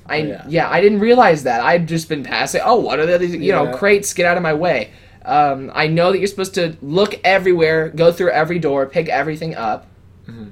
I 0.10 0.22
Oh, 0.22 0.24
yeah. 0.24 0.46
yeah. 0.48 0.70
I 0.70 0.80
didn't 0.80 1.00
realize 1.00 1.44
that. 1.44 1.62
I've 1.62 1.86
just 1.86 2.08
been 2.08 2.24
passing. 2.24 2.62
Oh, 2.64 2.76
what 2.80 3.00
are 3.00 3.18
these? 3.18 3.36
You 3.36 3.52
know, 3.52 3.76
crates. 3.76 4.14
Get 4.14 4.26
out 4.26 4.38
of 4.38 4.44
my 4.44 4.54
way. 4.54 4.92
Um, 5.28 5.72
I 5.76 5.88
know 5.88 6.12
that 6.12 6.18
you're 6.20 6.28
supposed 6.28 6.56
to 6.56 6.78
look 6.82 7.20
everywhere, 7.24 7.90
go 7.90 8.12
through 8.14 8.32
every 8.32 8.60
door, 8.60 8.86
pick 8.86 9.10
everything 9.10 9.56
up. 9.56 9.86
Mhm. 10.28 10.52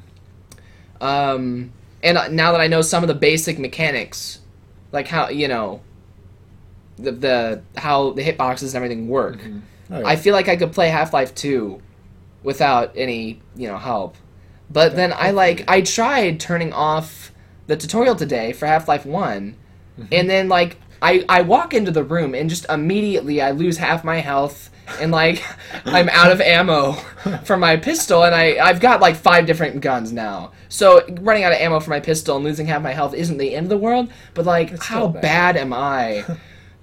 Um, 1.01 1.71
and 2.03 2.17
uh, 2.17 2.27
now 2.27 2.51
that 2.51 2.61
I 2.61 2.67
know 2.67 2.81
some 2.81 3.03
of 3.03 3.07
the 3.07 3.13
basic 3.15 3.57
mechanics, 3.57 4.39
like 4.91 5.07
how 5.07 5.29
you 5.29 5.47
know, 5.47 5.81
the 6.97 7.11
the 7.11 7.61
how 7.77 8.11
the 8.11 8.23
hitboxes 8.23 8.67
and 8.67 8.75
everything 8.75 9.07
work, 9.07 9.39
Oh, 9.91 9.99
yeah. 9.99 10.07
I 10.07 10.15
feel 10.15 10.33
like 10.33 10.47
I 10.47 10.55
could 10.55 10.71
play 10.71 10.89
Half 10.89 11.13
Life 11.13 11.33
Two 11.35 11.81
without 12.43 12.91
any 12.95 13.41
you 13.55 13.67
know 13.67 13.77
help. 13.77 14.15
But 14.69 14.95
then 14.95 15.13
I 15.15 15.31
like 15.31 15.63
I 15.69 15.81
tried 15.81 16.39
turning 16.39 16.73
off 16.73 17.31
the 17.67 17.77
tutorial 17.77 18.15
today 18.15 18.51
for 18.53 18.65
Half 18.65 18.87
Life 18.87 19.05
One, 19.05 19.55
and 20.11 20.29
then 20.29 20.49
like 20.49 20.77
I 21.05 21.23
I 21.29 21.41
walk 21.41 21.73
into 21.73 21.91
the 21.91 22.03
room 22.03 22.33
and 22.33 22.49
just 22.49 22.65
immediately 22.69 23.41
I 23.41 23.51
lose 23.51 23.77
half 23.77 24.03
my 24.03 24.17
health 24.17 24.71
and 24.99 25.11
like 25.11 25.43
I'm 25.85 26.09
out 26.09 26.31
of 26.31 26.41
ammo 26.41 26.93
for 27.43 27.57
my 27.57 27.77
pistol 27.77 28.23
and 28.23 28.33
I 28.33 28.57
I've 28.57 28.79
got 28.79 29.01
like 29.01 29.15
five 29.15 29.45
different 29.45 29.81
guns 29.81 30.11
now. 30.11 30.51
So 30.69 31.05
running 31.21 31.43
out 31.43 31.51
of 31.51 31.59
ammo 31.59 31.79
for 31.79 31.91
my 31.91 31.99
pistol 31.99 32.35
and 32.37 32.43
losing 32.45 32.65
half 32.67 32.81
my 32.81 32.91
health 32.91 33.13
isn't 33.13 33.37
the 33.37 33.55
end 33.55 33.65
of 33.65 33.69
the 33.69 33.77
world, 33.77 34.11
but 34.33 34.45
like 34.45 34.71
It's 34.71 34.85
how 34.85 35.07
bad. 35.07 35.21
bad. 35.21 35.57
am 35.57 35.73
I? 35.73 36.25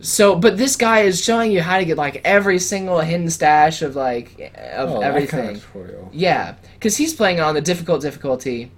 So, 0.00 0.34
but 0.34 0.56
this 0.58 0.74
guy 0.74 1.00
is 1.00 1.22
showing 1.22 1.52
you 1.52 1.62
how 1.62 1.78
to 1.78 1.84
get 1.84 1.96
like 1.96 2.20
every 2.24 2.58
single 2.58 2.98
hidden 3.00 3.30
stash 3.30 3.82
of 3.82 3.94
like 3.94 4.52
of 4.74 4.90
oh, 4.90 5.00
everything. 5.00 5.40
kind 5.44 5.56
of 5.56 5.64
tutorial. 5.64 6.10
Yeah, 6.12 6.56
because 6.74 6.96
he's 6.96 7.14
playing 7.14 7.38
on 7.38 7.54
the 7.54 7.60
difficult 7.60 8.02
difficulty, 8.02 8.72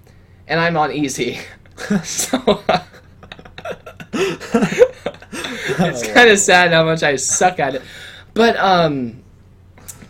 and 0.47 0.61
I'm 0.61 0.77
on 0.77 0.93
easy. 0.93 1.39
so 2.05 2.63
it's 5.33 6.07
kind 6.07 6.31
of 6.31 6.38
sad 6.38 6.72
how 6.72 6.85
much 6.85 7.03
I 7.03 7.16
suck 7.16 7.59
at 7.59 7.74
it. 7.74 7.83
But 8.33 8.57
um, 8.57 9.22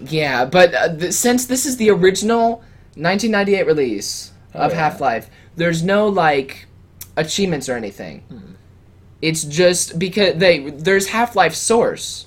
yeah. 0.01 0.45
But 0.45 0.75
uh, 0.75 0.97
th- 0.97 1.13
since 1.13 1.47
this 1.47 1.67
is 1.67 1.77
the 1.77 1.91
original 1.91 2.57
1998 2.97 3.67
release 3.67 4.33
of 4.53 4.71
Oh, 4.71 4.75
yeah. 4.75 4.81
Half 4.81 5.01
Life, 5.01 5.31
there's 5.57 5.83
no 5.83 6.09
like 6.09 6.67
achievements 7.17 7.69
or 7.69 7.77
anything. 7.77 8.21
Hmm. 8.21 8.53
It's 9.23 9.45
just 9.45 9.99
because 9.99 10.35
they 10.37 10.71
there's 10.71 11.09
Half 11.09 11.35
Life 11.35 11.55
Source. 11.55 12.27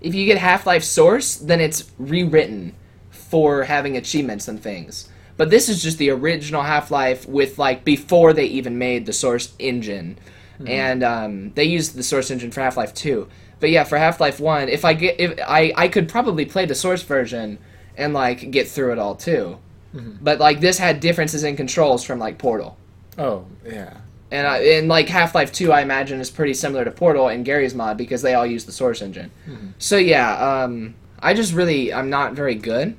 If 0.00 0.14
you 0.14 0.24
get 0.26 0.38
Half 0.38 0.66
Life 0.66 0.84
Source, 0.84 1.36
then 1.36 1.60
it's 1.60 1.90
rewritten 1.98 2.74
for 3.10 3.64
having 3.64 3.96
achievements 3.96 4.48
and 4.48 4.62
things. 4.62 5.08
But 5.36 5.50
this 5.50 5.68
is 5.68 5.82
just 5.82 5.98
the 5.98 6.10
original 6.10 6.62
Half 6.62 6.90
Life 6.90 7.28
with 7.28 7.58
like 7.58 7.84
before 7.84 8.32
they 8.32 8.46
even 8.46 8.78
made 8.78 9.06
the 9.06 9.12
Source 9.12 9.54
engine, 9.58 10.18
Mm-hmm. 10.58 10.68
and 10.68 11.02
um, 11.04 11.52
they 11.54 11.64
used 11.64 11.94
the 11.94 12.02
Source 12.02 12.30
engine 12.32 12.50
for 12.50 12.60
Half 12.60 12.76
Life 12.76 12.92
Two. 12.92 13.28
But 13.60 13.70
yeah, 13.70 13.84
for 13.84 13.96
Half 13.96 14.20
Life 14.20 14.40
One, 14.40 14.68
if 14.68 14.84
I 14.84 14.92
get 14.94 15.20
if 15.20 15.38
I 15.46 15.72
I 15.76 15.88
could 15.88 16.08
probably 16.08 16.44
play 16.44 16.66
the 16.66 16.74
Source 16.74 17.02
version 17.02 17.58
and 17.96 18.12
like 18.12 18.50
get 18.50 18.68
through 18.68 18.92
it 18.92 18.98
all 18.98 19.14
too. 19.14 19.58
Mm-hmm. 19.94 20.16
But 20.20 20.38
like 20.40 20.60
this 20.60 20.78
had 20.78 21.00
differences 21.00 21.44
in 21.44 21.56
controls 21.56 22.04
from 22.04 22.18
like 22.18 22.38
Portal. 22.38 22.76
Oh 23.16 23.46
yeah. 23.64 23.98
And 24.30 24.46
I, 24.46 24.58
and 24.58 24.88
like 24.88 25.08
Half 25.08 25.34
Life 25.34 25.52
Two, 25.52 25.72
I 25.72 25.80
imagine 25.80 26.20
is 26.20 26.28
pretty 26.30 26.54
similar 26.54 26.84
to 26.84 26.90
Portal 26.90 27.28
and 27.28 27.44
Garry's 27.44 27.74
mod 27.74 27.96
because 27.96 28.20
they 28.20 28.34
all 28.34 28.44
use 28.44 28.64
the 28.66 28.72
Source 28.72 29.00
engine. 29.00 29.30
Mm-hmm. 29.48 29.68
So 29.78 29.96
yeah, 29.96 30.64
um, 30.64 30.94
I 31.20 31.34
just 31.34 31.54
really 31.54 31.94
I'm 31.94 32.10
not 32.10 32.34
very 32.34 32.54
good, 32.54 32.96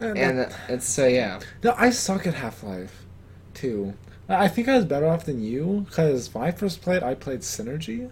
uh, 0.00 0.06
And, 0.06 0.18
and 0.18 0.40
uh, 0.40 0.48
it's 0.68 0.88
so 0.88 1.06
yeah. 1.06 1.40
no, 1.62 1.74
I 1.76 1.90
suck 1.90 2.26
at 2.26 2.34
Half 2.34 2.62
Life, 2.62 3.04
too. 3.54 3.94
I 4.28 4.48
think 4.48 4.68
I 4.68 4.76
was 4.76 4.84
better 4.84 5.06
off 5.06 5.24
than 5.24 5.42
you 5.42 5.86
because 5.88 6.32
when 6.32 6.44
I 6.44 6.50
first 6.50 6.80
played, 6.80 7.02
I 7.02 7.14
played 7.14 7.40
Synergy. 7.40 8.10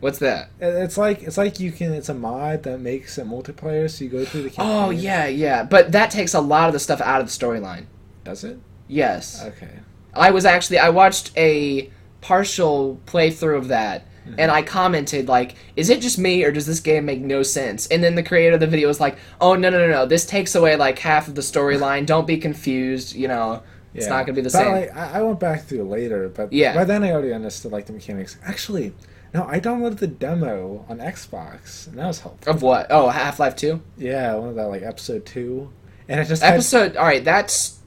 What's 0.00 0.20
that? 0.20 0.50
It's 0.60 0.96
like 0.96 1.22
it's 1.22 1.36
like 1.36 1.58
you 1.58 1.72
can. 1.72 1.92
It's 1.92 2.08
a 2.08 2.14
mod 2.14 2.62
that 2.62 2.78
makes 2.78 3.18
it 3.18 3.26
multiplayer, 3.26 3.90
so 3.90 4.04
you 4.04 4.10
go 4.10 4.24
through 4.24 4.42
the. 4.42 4.50
Oh, 4.50 4.52
campaign. 4.54 4.84
Oh 4.84 4.90
yeah, 4.90 5.26
yeah. 5.26 5.64
But 5.64 5.92
that 5.92 6.10
takes 6.10 6.34
a 6.34 6.40
lot 6.40 6.68
of 6.68 6.72
the 6.72 6.78
stuff 6.78 7.00
out 7.00 7.20
of 7.20 7.26
the 7.26 7.32
storyline. 7.32 7.86
Does 8.24 8.44
it? 8.44 8.58
Yes, 8.86 9.44
Okay. 9.44 9.70
I 10.14 10.30
was 10.30 10.44
actually 10.44 10.78
I 10.78 10.88
watched 10.88 11.32
a 11.36 11.90
partial 12.20 13.00
playthrough 13.06 13.58
of 13.58 13.68
that. 13.68 14.06
Mm-hmm. 14.26 14.40
And 14.40 14.50
I 14.50 14.62
commented 14.62 15.28
like, 15.28 15.54
"Is 15.76 15.90
it 15.90 16.00
just 16.00 16.18
me, 16.18 16.44
or 16.44 16.52
does 16.52 16.66
this 16.66 16.80
game 16.80 17.04
make 17.04 17.20
no 17.20 17.42
sense?" 17.42 17.86
And 17.86 18.02
then 18.02 18.14
the 18.14 18.22
creator 18.22 18.54
of 18.54 18.60
the 18.60 18.66
video 18.66 18.88
was 18.88 19.00
like, 19.00 19.18
"Oh 19.40 19.54
no, 19.54 19.70
no, 19.70 19.78
no, 19.78 19.90
no! 19.90 20.06
This 20.06 20.26
takes 20.26 20.54
away 20.54 20.76
like 20.76 20.98
half 20.98 21.28
of 21.28 21.34
the 21.34 21.40
storyline. 21.40 22.04
Don't 22.06 22.26
be 22.26 22.36
confused. 22.36 23.14
You 23.14 23.28
know, 23.28 23.62
it's 23.98 24.06
Yeah. 24.06 24.10
not 24.16 24.26
gonna 24.26 24.34
be 24.36 24.40
the 24.42 24.50
But, 24.50 24.52
same." 24.58 24.72
Like, 24.72 24.96
I, 24.96 25.18
I 25.18 25.22
went 25.22 25.38
back 25.40 25.62
through 25.64 25.84
later, 25.84 26.28
but 26.28 26.52
Yeah. 26.52 26.74
by 26.74 26.84
then 26.84 27.04
I 27.04 27.12
already 27.12 27.32
understood 27.32 27.72
like 27.72 27.86
the 27.86 27.92
mechanics. 27.92 28.36
Actually, 28.44 28.94
no, 29.34 29.44
I 29.46 29.60
downloaded 29.60 29.98
the 29.98 30.06
demo 30.06 30.84
on 30.88 30.98
Xbox, 30.98 31.86
and 31.86 31.98
that 31.98 32.06
was 32.06 32.20
helpful. 32.20 32.50
Of 32.52 32.62
what? 32.62 32.86
Oh, 32.90 33.08
Half 33.10 33.38
Life 33.38 33.54
Two 33.56 33.80
Yeah, 33.98 34.34
one 34.34 34.48
of 34.50 34.54
that 34.56 34.66
like 34.68 34.82
episode 34.82 35.26
two, 35.26 35.70
and 36.08 36.18
it 36.20 36.24
just 36.26 36.42
had, 36.42 36.54
episode. 36.54 36.96
All 36.96 37.04
right, 37.04 37.22
that's 37.24 37.78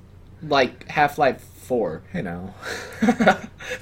like 0.48 0.88
Half 0.90 1.18
Life 1.18 1.42
Four. 1.42 2.02
you 2.14 2.22
know 2.22 2.54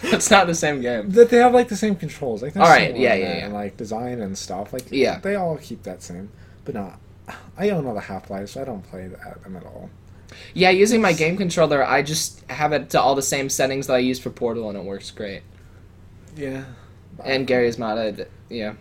that's 0.01 0.29
not 0.29 0.47
the 0.47 0.53
same 0.55 0.81
game. 0.81 1.09
that 1.11 1.29
they 1.29 1.37
have 1.37 1.53
like 1.53 1.67
the 1.69 1.75
same 1.75 1.95
controls. 1.95 2.41
Like, 2.43 2.55
All 2.55 2.63
right, 2.63 2.95
yeah, 2.95 3.13
yeah, 3.15 3.23
yeah. 3.37 3.45
and 3.45 3.53
like 3.53 3.77
design 3.77 4.21
and 4.21 4.37
stuff. 4.37 4.71
Like, 4.73 4.83
Yeah. 4.91 5.19
they 5.19 5.35
all 5.35 5.57
keep 5.57 5.83
that 5.83 6.01
same. 6.03 6.29
But 6.65 6.75
no, 6.75 6.93
I 7.57 7.69
own 7.71 7.85
all 7.87 7.93
the 7.95 8.01
Half 8.01 8.29
Lives, 8.29 8.51
so 8.51 8.61
I 8.61 8.65
don't 8.65 8.83
play 8.83 9.07
that, 9.07 9.43
them 9.43 9.55
at 9.55 9.65
all. 9.65 9.89
Yeah, 10.53 10.69
using 10.69 11.01
my 11.01 11.13
game 11.13 11.37
controller, 11.37 11.85
I 11.85 12.01
just 12.01 12.41
have 12.49 12.71
it 12.73 12.89
to 12.91 13.01
all 13.01 13.15
the 13.15 13.21
same 13.21 13.49
settings 13.49 13.87
that 13.87 13.93
I 13.93 13.99
use 13.99 14.19
for 14.19 14.29
Portal, 14.29 14.69
and 14.69 14.77
it 14.77 14.83
works 14.83 15.11
great. 15.11 15.41
Yeah, 16.35 16.63
And 17.23 17.45
Garry's 17.47 17.77
modded, 17.77 18.27
yeah. 18.49 18.73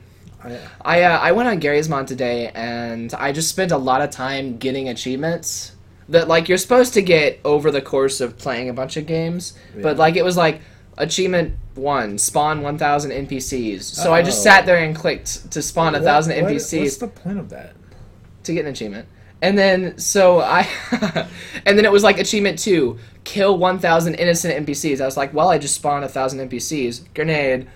I, 0.45 0.59
I 0.83 1.03
uh, 1.03 1.19
I 1.19 1.33
went 1.33 1.49
on 1.49 1.59
Garry's 1.59 1.89
mod 1.89 2.07
today, 2.07 2.51
and 2.55 3.13
I 3.15 3.33
just 3.33 3.49
spent 3.49 3.73
a 3.73 3.77
lot 3.79 4.01
of 4.03 4.11
time 4.11 4.57
getting 4.59 4.89
achievements 4.89 5.73
that 6.09 6.29
like 6.29 6.49
you're 6.49 6.59
supposed 6.59 6.95
to 6.95 7.03
get 7.03 7.41
over 7.45 7.71
the 7.73 7.83
course 7.83 8.21
of 8.21 8.39
playing 8.39 8.69
a 8.69 8.73
bunch 8.73 8.97
of 8.97 9.07
games. 9.07 9.55
But 9.81 9.97
like 9.97 10.15
it 10.15 10.25
was 10.25 10.37
like 10.37 10.61
achievement 10.97 11.57
one, 11.75 12.19
spawn 12.19 12.63
one 12.63 12.79
thousand 12.79 13.11
NPCs. 13.11 13.83
So 13.83 14.15
I 14.15 14.23
just 14.23 14.39
Oh. 14.41 14.45
sat 14.45 14.65
there 14.67 14.79
and 14.79 14.95
clicked 14.95 15.51
to 15.51 15.61
spawn 15.61 15.97
a 15.97 16.01
thousand 16.01 16.35
NPCs 16.35 16.81
What's 16.83 16.97
the 16.99 17.09
point 17.09 17.39
of 17.41 17.49
that? 17.51 17.75
to 18.45 18.53
get 18.53 18.65
an 18.65 18.71
achievement. 18.71 19.09
And 19.41 19.57
then 19.57 19.99
so 19.99 20.41
I 20.41 20.69
and 21.67 21.79
then 21.79 21.85
it 21.85 21.93
was 21.93 22.03
like 22.03 22.19
achievement 22.19 22.59
2, 22.59 22.99
kill 23.25 23.59
1000 23.59 24.15
innocent 24.17 24.67
NPCs. 24.67 25.01
I 25.01 25.05
was 25.05 25.17
like, 25.17 25.33
"Well, 25.33 25.49
I 25.49 25.59
just 25.59 25.75
spawned 25.75 26.05
a 26.05 26.09
1000 26.09 26.49
NPCs. 26.49 27.15
Grenade. 27.15 27.69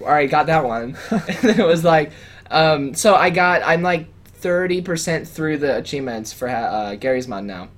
All 0.00 0.08
right, 0.08 0.28
got 0.28 0.46
that 0.46 0.64
one." 0.64 0.96
and 1.10 1.36
then 1.42 1.60
it 1.60 1.66
was 1.66 1.84
like 1.84 2.12
um 2.50 2.94
so 2.94 3.14
I 3.14 3.30
got 3.30 3.62
I'm 3.64 3.82
like 3.82 4.08
30% 4.40 5.26
through 5.26 5.56
the 5.58 5.78
achievements 5.78 6.32
for 6.32 6.48
uh, 6.48 6.96
Garry's 6.96 7.26
mod 7.26 7.44
now. 7.44 7.68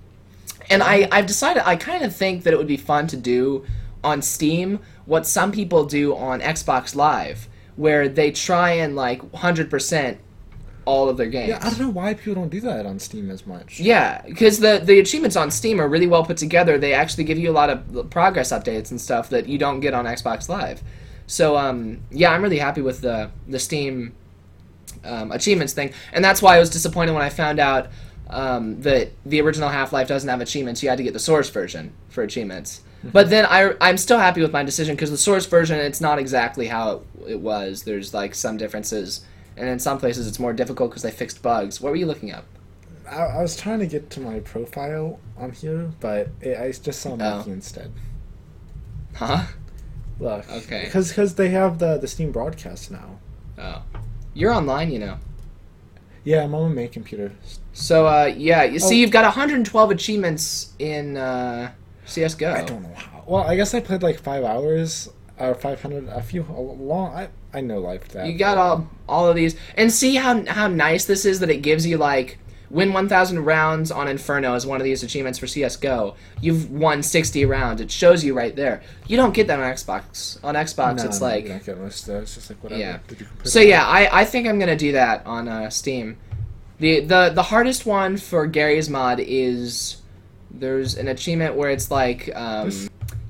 And 0.69 0.83
I 0.83 1.09
I've 1.13 1.27
decided 1.27 1.63
I 1.67 1.77
kind 1.77 2.03
of 2.05 2.15
think 2.15 2.43
that 2.45 2.53
it 2.53 2.57
would 2.57 2.67
be 2.67 2.77
fun 2.77 3.07
to 3.09 3.17
do 3.17 3.65
on 4.03 4.23
Steam 4.23 4.81
what 5.05 5.27
some 5.27 5.53
people 5.53 5.85
do 5.85 6.17
on 6.17 6.41
Xbox 6.41 6.95
Live 6.95 7.49
where 7.77 8.09
they 8.09 8.31
try 8.31 8.73
and 8.73 8.97
like 8.97 9.21
100% 9.33 10.17
all 10.87 11.09
of 11.11 11.19
their 11.19 11.27
games. 11.27 11.51
Yeah, 11.51 11.59
I 11.61 11.69
don't 11.69 11.81
know 11.81 11.91
why 11.91 12.15
people 12.15 12.37
don't 12.37 12.49
do 12.49 12.61
that 12.63 12.87
on 12.87 12.99
Steam 12.99 13.31
as 13.31 13.47
much. 13.47 13.79
Yeah, 13.79 14.23
because 14.23 14.61
the 14.61 14.81
the 14.83 14.99
achievements 14.99 15.37
on 15.37 15.51
Steam 15.51 15.81
are 15.81 15.89
really 15.89 16.07
well 16.07 16.25
put 16.25 16.39
together. 16.39 16.79
They 16.79 16.95
actually 16.95 17.25
give 17.25 17.39
you 17.39 17.51
a 17.51 17.53
lot 17.53 17.69
of 17.69 18.11
progress 18.11 18.53
updates 18.53 18.91
and 18.91 19.01
stuff 19.01 19.29
that 19.31 19.47
you 19.49 19.59
don't 19.59 19.81
get 19.81 19.93
on 19.93 20.07
Xbox 20.07 20.49
Live. 20.49 20.83
So 21.27 21.57
um, 21.57 22.01
yeah, 22.11 22.31
I'm 22.31 22.43
really 22.43 22.59
happy 22.59 22.81
with 22.81 23.03
the 23.03 23.31
the 23.47 23.59
Steam 23.59 24.15
um, 25.05 25.33
achievements 25.33 25.75
thing, 25.75 25.93
and 26.13 26.25
that's 26.25 26.41
why 26.41 26.57
I 26.57 26.61
was 26.61 26.71
disappointed 26.71 27.13
when 27.13 27.23
I 27.23 27.29
found 27.29 27.59
out 27.59 27.89
um, 28.29 28.81
that 28.83 29.11
the 29.25 29.41
original 29.41 29.69
Half 29.69 29.93
Life 29.93 30.09
doesn't 30.09 30.29
have 30.29 30.41
achievements. 30.41 30.83
You 30.83 30.89
had 30.89 30.99
to 30.99 31.05
get 31.05 31.13
the 31.13 31.19
Source 31.19 31.51
version 31.51 31.93
for 32.09 32.23
achievements. 32.23 32.83
But 33.13 33.31
then 33.31 33.47
I 33.47 33.75
I'm 33.81 33.99
still 33.99 34.19
happy 34.19 34.41
with 34.41 34.53
my 34.53 34.63
decision 34.63 34.97
because 34.97 35.11
the 35.11 35.19
Source 35.19 35.47
version 35.47 35.79
it's 35.79 36.01
not 36.01 36.19
exactly 36.19 36.67
how 36.67 36.91
it, 36.91 37.33
it 37.33 37.41
was. 37.41 37.83
There's 37.83 38.15
like 38.15 38.35
some 38.35 38.57
differences, 38.57 39.25
and 39.57 39.69
in 39.69 39.79
some 39.79 39.99
places 39.99 40.27
it's 40.27 40.39
more 40.39 40.53
difficult 40.53 40.91
because 40.91 41.03
they 41.03 41.11
fixed 41.11 41.43
bugs. 41.43 41.81
What 41.81 41.91
were 41.91 41.97
you 41.97 42.07
looking 42.07 42.33
up? 42.33 42.45
I, 43.09 43.17
I 43.23 43.43
was 43.43 43.57
trying 43.57 43.79
to 43.81 43.87
get 43.87 44.11
to 44.11 44.21
my 44.21 44.41
profile 44.41 45.21
on 45.39 45.53
here, 45.53 45.91
but 46.01 46.29
it, 46.41 46.59
I 46.59 46.73
just 46.73 47.01
saw 47.01 47.17
Mikey 47.17 47.51
instead. 47.53 47.93
Huh? 49.15 49.45
Look, 50.19 50.51
Okay. 50.51 50.85
because 50.85 51.09
because 51.09 51.35
they 51.35 51.49
have 51.51 51.79
the 51.79 51.99
the 51.99 52.09
Steam 52.09 52.33
broadcast 52.33 52.91
now. 52.91 53.19
Oh, 53.59 53.83
you're 54.35 54.53
online, 54.53 54.91
you 54.91 54.99
know. 54.99 55.19
Yeah, 56.25 56.43
I'm 56.43 56.55
on 56.55 56.69
my 56.71 56.75
main 56.75 56.89
computer. 56.89 57.33
So 57.73 58.07
uh, 58.07 58.25
yeah, 58.37 58.65
you 58.65 58.79
see, 58.79 58.97
Oh. 58.97 58.99
you've 58.99 59.11
got 59.11 59.25
112 59.25 59.91
achievements 59.91 60.73
in 60.79 61.17
uh, 61.17 61.71
CS:GO. 62.07 62.53
I 62.53 62.63
don't 62.65 62.83
know 62.83 62.95
how. 62.95 63.25
Well, 63.27 63.43
I 63.45 63.57
guess 63.57 63.75
I 63.75 63.81
played 63.81 64.03
like 64.03 64.19
five 64.19 64.43
hours 64.45 65.09
or 65.39 65.55
500, 65.55 66.09
a 66.09 66.23
few 66.23 66.43
a 66.49 66.61
long. 66.61 67.15
I 67.15 67.29
I 67.57 67.63
know 67.63 67.81
life 67.81 68.07
that. 68.09 68.27
You 68.27 68.37
got 68.37 68.59
all 68.59 68.89
all 69.09 69.29
of 69.29 69.35
these, 69.35 69.57
and 69.77 69.91
see 69.91 70.17
how 70.17 70.45
how 70.47 70.69
nice 70.69 71.07
this 71.07 71.25
is 71.25 71.41
that 71.41 71.51
it 71.51 71.63
gives 71.63 71.87
you 71.87 71.97
like 71.97 72.39
win 72.69 72.93
1,000 72.93 73.45
rounds 73.45 73.91
on 73.91 74.09
Inferno 74.09 74.55
as 74.55 74.67
one 74.67 74.81
of 74.81 74.85
these 74.85 75.03
achievements 75.03 75.39
for 75.39 75.47
CS:GO. 75.47 76.17
You've 76.41 76.71
won 76.71 77.03
60 77.03 77.45
rounds. 77.45 77.81
It 77.81 77.91
shows 77.91 78.25
you 78.25 78.35
right 78.35 78.55
there. 78.57 78.83
You 79.07 79.17
don't 79.17 79.33
get 79.33 79.47
that 79.47 79.61
on 79.61 79.73
Xbox. 79.73 80.43
On 80.45 80.55
Xbox, 80.55 80.97
No, 80.97 81.05
it's 81.05 81.21
no, 81.21 81.27
like 81.27 81.45
you 81.45 81.51
don't 81.51 81.65
get 81.65 81.79
most 81.79 82.09
of 82.09 82.15
that. 82.15 82.23
It's 82.23 82.35
just 82.35 82.51
like 82.51 82.63
whatever. 82.63 82.81
Yeah. 82.81 82.99
Did 83.09 83.21
you 83.21 83.27
compare 83.27 83.47
So 83.47 83.61
yeah, 83.61 83.87
I, 83.87 84.21
I 84.21 84.25
think 84.25 84.47
I'm 84.47 84.59
gonna 84.59 84.77
do 84.77 84.93
that 84.93 85.25
on 85.25 85.49
uh, 85.49 85.71
Steam. 85.71 86.19
The 86.79 87.01
the 87.01 87.31
the 87.31 87.45
hardest 87.45 87.87
one 87.87 88.17
for 88.19 88.47
Garry's 88.47 88.91
mod 88.91 89.21
is 89.21 90.03
there's 90.51 90.97
an 90.97 91.09
achievement 91.09 91.55
where 91.55 91.71
it's 91.71 91.91
like 91.91 92.31
um, 92.35 92.71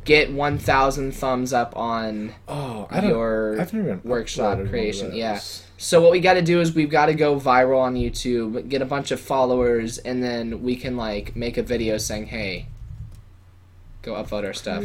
get 0.06 0.32
1,000 0.32 1.12
thumbs 1.12 1.52
up 1.52 1.76
on. 1.76 2.32
Oh, 2.48 2.86
I. 2.90 3.06
Your 3.06 3.58
workshop 4.04 4.58
creation, 4.68 5.14
yeah. 5.14 5.40
So 5.78 6.00
what 6.00 6.10
we 6.10 6.20
got 6.20 6.34
to 6.34 6.42
do 6.42 6.60
is 6.62 6.74
we've 6.74 6.88
got 6.88 7.06
to 7.06 7.14
go 7.14 7.38
viral 7.38 7.80
on 7.80 7.94
YouTube, 7.94 8.68
get 8.70 8.80
a 8.80 8.86
bunch 8.86 9.10
of 9.10 9.20
followers, 9.20 9.98
and 9.98 10.22
then 10.22 10.62
we 10.62 10.74
can 10.76 10.96
like 10.96 11.36
make 11.36 11.58
a 11.58 11.62
video 11.62 11.98
saying, 11.98 12.26
"Hey, 12.28 12.68
go 14.02 14.14
upvote 14.14 14.44
our 14.46 14.54
stuff." 14.54 14.84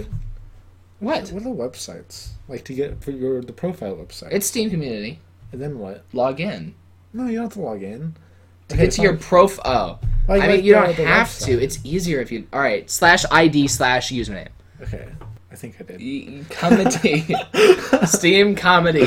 What? 0.99 1.29
What 1.31 1.41
are 1.41 1.43
the 1.45 1.49
websites 1.49 2.31
like 2.47 2.63
to 2.65 2.73
get 2.73 3.01
for 3.03 3.11
your 3.11 3.41
the 3.41 3.53
profile 3.53 3.95
website? 3.95 4.29
It's 4.31 4.45
Steam 4.47 4.69
Community. 4.69 5.19
and 5.53 5.61
then 5.61 5.79
what? 5.79 6.03
Log 6.13 6.39
in 6.39 6.75
No, 7.13 7.25
you 7.27 7.35
don't 7.35 7.43
have 7.45 7.53
to 7.53 7.61
log 7.61 7.83
in. 7.83 8.15
to 8.67 8.77
get 8.77 8.91
to 8.93 9.01
your 9.01 9.13
um, 9.13 9.17
prof. 9.17 9.59
Oh, 9.65 9.99
Like- 10.27 10.41
I 10.43 10.47
mean 10.47 10.55
like 10.57 10.63
you 10.65 10.73
don't 10.73 10.93
have 10.93 11.27
website. 11.27 11.45
to. 11.45 11.61
It's 11.63 11.79
easier 11.83 12.19
if 12.21 12.31
you. 12.31 12.47
All 12.53 12.59
right, 12.59 12.89
slash 12.89 13.23
ID 13.31 13.67
slash 13.67 14.11
username. 14.11 14.49
Okay, 14.81 15.07
I 15.51 15.55
think 15.55 15.75
I 15.79 15.83
did. 15.83 16.49
Comedy. 16.49 17.25
Steam 18.05 18.55
comedy. 18.55 19.05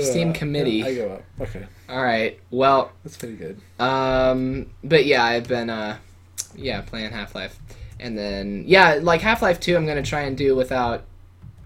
Steam 0.00 0.30
Uh, 0.30 0.32
committee. 0.32 0.84
I 0.84 0.94
go 0.94 1.12
up. 1.12 1.22
Okay, 1.40 1.66
All 1.88 2.02
right. 2.02 2.38
Well, 2.50 2.92
that's 3.02 3.16
pretty 3.16 3.36
good. 3.36 3.60
Um, 3.78 4.66
but 4.82 5.06
yeah, 5.06 5.24
I've 5.24 5.46
been 5.48 5.70
uh, 5.70 5.98
yeah, 6.54 6.80
playing 6.82 7.10
Half 7.12 7.34
Life, 7.34 7.58
and 8.00 8.16
then 8.16 8.64
yeah, 8.66 8.98
like 9.00 9.20
Half 9.20 9.42
Life 9.42 9.60
Two, 9.60 9.76
I'm 9.76 9.86
gonna 9.86 10.02
try 10.02 10.22
and 10.22 10.36
do 10.36 10.54
without 10.56 11.04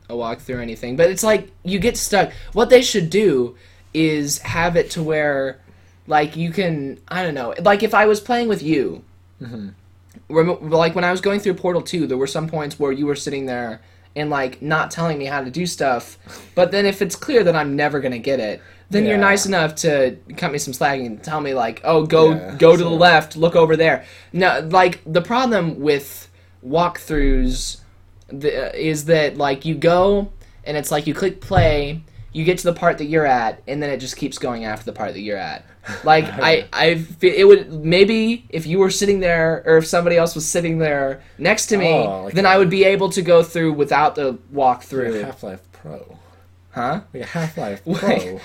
a 0.09 0.14
walkthrough 0.14 0.57
or 0.59 0.61
anything. 0.61 0.97
But 0.97 1.11
it's 1.11 1.22
like 1.22 1.51
you 1.64 1.79
get 1.79 1.97
stuck. 1.97 2.33
What 2.53 2.70
they 2.70 2.83
should 2.83 3.11
do 3.11 3.57
is 3.95 4.39
have 4.39 4.76
it 4.76 4.91
to 4.93 5.03
where, 5.03 5.61
like, 6.07 6.37
you 6.37 6.51
can 6.51 6.99
I 7.09 7.22
don't 7.22 7.35
know, 7.35 7.55
like 7.62 7.83
if 7.83 7.95
I 7.95 8.07
was 8.07 8.20
playing 8.20 8.49
with 8.49 8.62
you, 8.62 9.03
Mhm. 9.43 9.51
rem- 9.53 9.76
like 10.29 10.95
when 10.95 11.05
I 11.05 11.11
was 11.11 11.21
going 11.21 11.41
through 11.41 11.55
Portal 11.55 11.83
Two, 11.83 12.07
there 12.07 12.19
were 12.19 12.27
some 12.27 12.49
points 12.49 12.79
where 12.79 12.93
you 12.93 13.07
were 13.07 13.17
sitting 13.17 13.47
there 13.47 13.81
and 14.17 14.31
like 14.31 14.61
not 14.61 14.91
telling 14.91 15.19
me 15.19 15.27
how 15.27 15.43
to 15.43 15.51
do 15.51 15.67
stuff. 15.67 16.19
But 16.55 16.71
then 16.71 16.87
if 16.87 17.01
it's 17.03 17.15
clear 17.17 17.45
that 17.45 17.55
I'm 17.55 17.77
never 17.77 18.01
gonna 18.01 18.19
get 18.19 18.41
it, 18.41 18.61
then 18.91 19.05
you're 19.05 19.19
nice 19.19 19.45
enough 19.47 19.75
to 19.77 20.17
cut 20.37 20.51
me 20.51 20.59
some 20.59 20.73
slack 20.73 20.99
and 21.01 21.23
tell 21.23 21.41
me 21.41 21.55
like, 21.55 21.81
oh, 21.85 22.07
go 22.07 22.31
Yeah, 22.31 22.57
go 22.59 22.73
to 22.73 22.83
so- 22.83 22.89
the 22.89 22.95
left, 22.97 23.37
look 23.37 23.55
over 23.55 23.77
there. 23.77 24.05
No, 24.33 24.67
like 24.71 25.01
the 25.07 25.23
problem 25.23 25.81
with 25.81 26.29
walkthroughs 26.67 27.81
the, 28.29 28.69
uh, 28.69 28.73
is 28.75 29.07
that 29.07 29.37
like 29.37 29.65
you 29.65 29.75
go 29.75 30.31
and 30.65 30.77
it's 30.77 30.91
like 30.91 31.07
you 31.07 31.15
click 31.15 31.41
play, 31.41 32.03
you 32.33 32.45
get 32.45 32.59
to 32.59 32.65
the 32.65 32.75
part 32.75 32.99
that 32.99 33.07
you're 33.07 33.27
at, 33.27 33.63
and 33.67 33.83
then 33.83 33.91
it 33.91 33.99
just 33.99 34.17
keeps 34.17 34.39
going 34.39 34.65
after 34.65 34.85
the 34.85 34.93
part 34.93 35.13
that 35.15 35.21
you're 35.21 35.39
at. 35.39 35.65
Like 36.05 36.24
I, 36.43 36.68
I, 36.72 37.05
it 37.20 37.47
would 37.47 37.72
maybe 37.84 38.47
if 38.51 38.66
you 38.66 38.78
were 38.78 38.91
sitting 38.91 39.20
there, 39.20 39.62
or 39.66 39.78
if 39.78 39.86
somebody 39.86 40.16
else 40.16 40.34
was 40.34 40.47
sitting 40.47 40.78
there 40.78 41.22
next 41.39 41.66
to 41.66 41.76
me, 41.76 41.93
Oh, 41.93 42.24
like 42.24 42.34
then 42.34 42.47
I 42.47 42.59
would 42.59 42.70
be 42.70 42.84
able 42.84 43.09
to 43.11 43.22
go 43.22 43.43
through 43.43 43.72
without 43.74 44.14
the 44.14 44.39
walkthrough. 44.53 45.24
Half 45.24 45.43
Life 45.43 45.62
Pro. 45.72 46.18
Huh? 46.70 47.01
Like 47.12 47.24
Half 47.24 47.59
Life 47.59 47.82
Pro. 47.93 48.41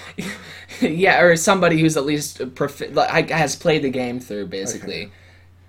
yeah, 0.81 1.21
or 1.21 1.35
somebody 1.35 1.79
who's 1.79 1.97
at 1.97 2.05
least 2.05 2.41
like, 2.91 3.29
has 3.29 3.55
played 3.55 3.83
the 3.83 3.89
game 3.89 4.19
through, 4.19 4.47
basically. 4.47 5.03
Okay. 5.03 5.11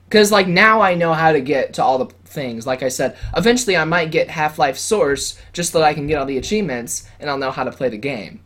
Because 0.08 0.30
like 0.30 0.46
now 0.46 0.80
I 0.80 0.94
know 0.94 1.12
how 1.12 1.32
to 1.32 1.40
get 1.40 1.74
to 1.74 1.82
all 1.82 1.98
the 1.98 2.06
things. 2.24 2.66
Like 2.66 2.82
I 2.82 2.88
said, 2.88 3.16
eventually 3.36 3.76
I 3.76 3.84
might 3.84 4.10
get 4.10 4.30
Half 4.30 4.58
Life 4.58 4.78
Source 4.78 5.40
just 5.52 5.72
so 5.72 5.80
that 5.80 5.84
I 5.84 5.94
can 5.94 6.06
get 6.06 6.18
all 6.18 6.26
the 6.26 6.38
achievements 6.38 7.08
and 7.18 7.28
I'll 7.28 7.38
know 7.38 7.50
how 7.50 7.64
to 7.64 7.72
play 7.72 7.88
the 7.88 7.98
game. 7.98 8.40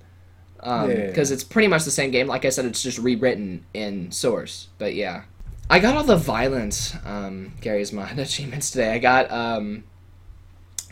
Because 0.59 1.31
Yeah. 1.31 1.35
it's 1.35 1.45
pretty 1.45 1.69
much 1.69 1.85
the 1.85 1.91
same 1.91 2.11
game. 2.11 2.27
Like 2.27 2.45
I 2.45 2.51
said, 2.51 2.65
it's 2.65 2.83
just 2.83 2.99
rewritten 2.99 3.65
in 3.75 4.11
Source. 4.13 4.69
But 4.79 4.95
yeah, 4.95 5.23
I 5.71 5.79
got 5.79 5.97
all 5.97 6.05
the 6.05 6.17
violent 6.17 6.95
um, 7.05 7.53
Garry's 7.61 7.93
Mod 7.93 8.19
achievements 8.19 8.71
today. 8.71 8.93
I 8.95 8.99
got 8.99 9.31
um, 9.31 9.85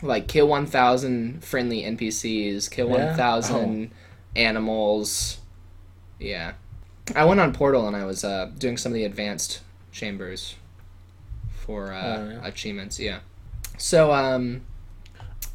like 0.01 0.27
kill 0.27 0.47
one 0.47 0.65
thousand 0.65 1.43
friendly 1.43 1.81
NPCs, 1.83 2.69
kill 2.71 2.89
Yeah? 2.89 3.07
one 3.07 3.17
thousand 3.17 3.91
animals. 4.35 5.39
Yeah, 6.19 6.53
I 7.15 7.25
went 7.25 7.39
on 7.39 7.53
Portal 7.53 7.87
and 7.87 7.95
I 7.95 8.05
was 8.05 8.23
uh, 8.23 8.49
doing 8.57 8.77
some 8.77 8.91
of 8.91 8.95
the 8.95 9.03
advanced 9.03 9.61
chambers 9.91 10.55
for 11.51 11.91
uh, 11.93 12.01
Oh, 12.17 12.29
yeah. 12.29 12.47
achievements. 12.47 12.99
Yeah. 12.99 13.19
So 13.77 14.11
um, 14.13 14.61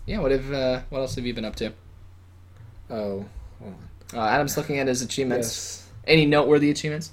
yeah. 0.06 0.18
What 0.20 0.30
have 0.32 0.52
uh, 0.52 0.80
what 0.90 0.98
else 1.00 1.14
have 1.14 1.24
you 1.24 1.32
been 1.34 1.44
up 1.44 1.56
to? 1.56 1.72
Oh, 2.90 3.24
hold 3.58 3.72
on. 3.74 3.88
Uh, 4.14 4.20
Adam's 4.20 4.56
looking 4.56 4.78
at 4.78 4.86
his 4.86 5.02
achievements. 5.02 5.48
yes. 5.48 5.88
Any 6.06 6.26
noteworthy 6.26 6.70
achievements? 6.70 7.12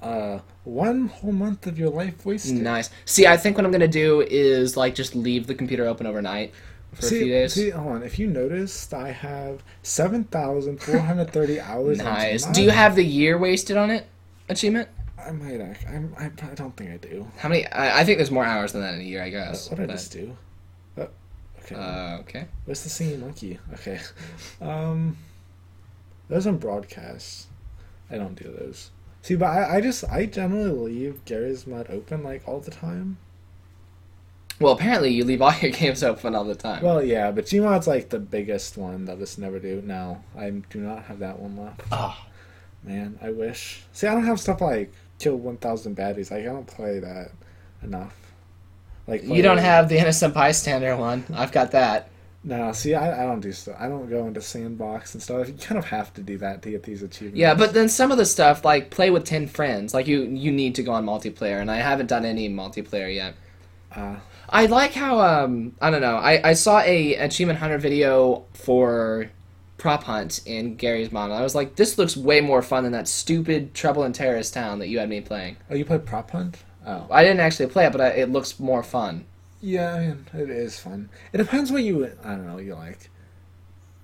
Uh, 0.00 0.40
one 0.64 1.08
whole 1.08 1.32
month 1.32 1.66
of 1.66 1.78
your 1.78 1.90
life 1.90 2.24
wasted. 2.26 2.54
Nice. 2.54 2.90
See, 3.04 3.26
I 3.26 3.36
think 3.36 3.56
what 3.56 3.64
I'm 3.64 3.72
gonna 3.72 3.86
do 3.86 4.20
is 4.22 4.76
like 4.76 4.94
just 4.94 5.14
leave 5.14 5.46
the 5.46 5.54
computer 5.54 5.86
open 5.86 6.06
overnight 6.06 6.52
for 6.94 7.02
see, 7.02 7.16
a 7.16 7.20
few 7.20 7.28
days. 7.32 7.52
See, 7.54 7.70
hold 7.70 7.96
on. 7.96 8.02
If 8.02 8.18
you 8.18 8.26
noticed, 8.26 8.92
I 8.94 9.12
have 9.12 9.62
seven 9.82 10.24
thousand 10.24 10.80
four 10.82 10.98
hundred 10.98 11.30
thirty 11.32 11.60
hours. 11.70 11.98
nice. 11.98 12.46
Do 12.46 12.62
you 12.62 12.70
have 12.70 12.96
the 12.96 13.04
year 13.04 13.38
wasted 13.38 13.76
on 13.76 13.90
it 13.90 14.06
achievement? 14.48 14.88
I 15.24 15.30
might. 15.30 15.60
act- 15.60 15.84
I'm, 15.88 16.14
I, 16.18 16.26
I 16.26 16.54
don't 16.54 16.76
think 16.76 16.90
I 16.90 16.96
do. 16.96 17.26
How 17.38 17.48
many? 17.48 17.66
I, 17.68 18.00
I 18.00 18.04
think 18.04 18.18
there's 18.18 18.30
more 18.32 18.44
hours 18.44 18.72
than 18.72 18.82
that 18.82 18.94
in 18.94 19.00
a 19.00 19.04
year. 19.04 19.22
I 19.22 19.28
guess. 19.30 19.70
what 19.70 19.78
did 19.78 19.88
I 19.88 19.92
just 19.92 20.10
do? 20.12 20.36
Oh, 20.98 21.08
okay. 21.60 21.74
Uh, 21.76 22.18
okay. 22.20 22.46
What's 22.64 22.82
the 22.82 22.88
singing 22.88 23.20
monkey? 23.20 23.58
Okay. 23.74 24.00
Um, 24.60 25.16
those 26.28 26.46
on 26.46 26.58
broadcasts. 26.58 27.46
I 28.10 28.16
don't 28.16 28.34
do 28.34 28.54
those. 28.58 28.90
See, 29.22 29.36
but 29.36 29.46
I, 29.46 29.76
I 29.76 29.80
just 29.80 30.04
I 30.04 30.26
generally 30.26 30.70
leave 30.92 31.24
Garry's 31.24 31.66
Mod 31.66 31.88
open 31.90 32.22
like 32.22 32.42
all 32.46 32.60
the 32.60 32.70
time. 32.70 33.18
Well, 34.60 34.72
apparently 34.72 35.10
you 35.10 35.24
leave 35.24 35.42
all 35.42 35.54
your 35.60 35.70
games 35.72 36.02
open 36.02 36.34
all 36.34 36.44
the 36.44 36.54
time. 36.54 36.82
Well, 36.82 37.02
yeah, 37.02 37.30
but 37.30 37.46
Gmod's 37.46 37.86
like 37.86 38.10
the 38.10 38.18
biggest 38.18 38.76
one 38.76 39.04
that 39.06 39.18
just 39.18 39.38
never 39.38 39.58
do. 39.58 39.82
No, 39.84 40.22
I 40.36 40.50
do 40.50 40.80
not 40.80 41.04
have 41.04 41.18
that 41.20 41.38
one 41.38 41.56
left. 41.56 41.82
Ah. 41.90 42.26
Man, 42.84 43.16
I 43.22 43.30
wish. 43.30 43.84
See, 43.92 44.08
I 44.08 44.14
don't 44.14 44.24
have 44.26 44.40
stuff 44.40 44.60
like 44.60 44.92
kill 45.20 45.36
one 45.36 45.56
thousand 45.56 45.96
baddies. 45.96 46.30
Like 46.30 46.42
I 46.42 46.46
don't 46.46 46.66
play 46.66 46.98
that 46.98 47.30
enough. 47.82 48.16
Like 49.06 49.22
you 49.22 49.40
don't 49.42 49.56
play- 49.56 49.64
have 49.64 49.88
the 49.88 49.98
innocent 49.98 50.34
bystander 50.34 50.96
one. 50.96 51.24
I've 51.32 51.52
got 51.52 51.70
that. 51.72 52.08
No, 52.44 52.72
see, 52.72 52.94
I, 52.94 53.22
I 53.22 53.26
don't 53.26 53.40
do 53.40 53.52
stuff. 53.52 53.76
I 53.78 53.88
don't 53.88 54.10
go 54.10 54.26
into 54.26 54.40
sandbox 54.40 55.14
and 55.14 55.22
stuff. 55.22 55.46
You 55.48 55.54
kind 55.54 55.78
of 55.78 55.84
have 55.86 56.12
to 56.14 56.22
do 56.22 56.38
that 56.38 56.62
to 56.62 56.70
get 56.70 56.82
these 56.82 57.02
achievements. 57.02 57.38
Yeah, 57.38 57.54
but 57.54 57.72
then 57.72 57.88
some 57.88 58.10
of 58.10 58.18
the 58.18 58.26
stuff 58.26 58.64
like 58.64 58.90
play 58.90 59.10
with 59.10 59.24
ten 59.24 59.46
friends, 59.46 59.94
like 59.94 60.08
you 60.08 60.22
you 60.22 60.50
need 60.50 60.74
to 60.76 60.82
go 60.82 60.92
on 60.92 61.06
multiplayer, 61.06 61.60
and 61.60 61.70
I 61.70 61.76
haven't 61.76 62.08
done 62.08 62.24
any 62.24 62.48
multiplayer 62.48 63.14
yet. 63.14 63.34
Uh, 63.94 64.16
I 64.48 64.66
like 64.66 64.92
how 64.92 65.20
um 65.20 65.74
I 65.80 65.90
don't 65.90 66.00
know 66.00 66.16
I, 66.16 66.50
I 66.50 66.52
saw 66.54 66.80
a 66.80 67.14
achievement 67.16 67.58
hunter 67.58 67.78
video 67.78 68.44
for 68.54 69.30
prop 69.78 70.04
hunt 70.04 70.40
in 70.46 70.76
Garry's 70.76 71.12
model. 71.12 71.36
I 71.36 71.42
was 71.42 71.54
like, 71.54 71.76
this 71.76 71.98
looks 71.98 72.16
way 72.16 72.40
more 72.40 72.62
fun 72.62 72.84
than 72.84 72.92
that 72.92 73.08
stupid 73.08 73.74
Trouble 73.74 74.04
in 74.04 74.12
Terrorist 74.12 74.54
Town 74.54 74.78
that 74.78 74.88
you 74.88 74.98
had 74.98 75.08
me 75.08 75.20
playing. 75.20 75.56
oh, 75.70 75.74
you 75.74 75.84
played 75.84 76.06
prop 76.06 76.30
hunt? 76.30 76.58
Oh, 76.86 77.06
I 77.10 77.22
didn't 77.22 77.40
actually 77.40 77.66
play 77.66 77.86
it, 77.86 77.92
but 77.92 78.00
I, 78.00 78.08
it 78.08 78.30
looks 78.30 78.58
more 78.60 78.82
fun. 78.82 79.24
Yeah, 79.62 80.14
it 80.34 80.50
is 80.50 80.78
fun. 80.78 81.08
It 81.32 81.38
depends 81.38 81.72
what 81.72 81.82
you. 81.82 82.04
I 82.22 82.30
don't 82.30 82.46
know. 82.46 82.54
What 82.54 82.64
you 82.64 82.74
like. 82.74 83.08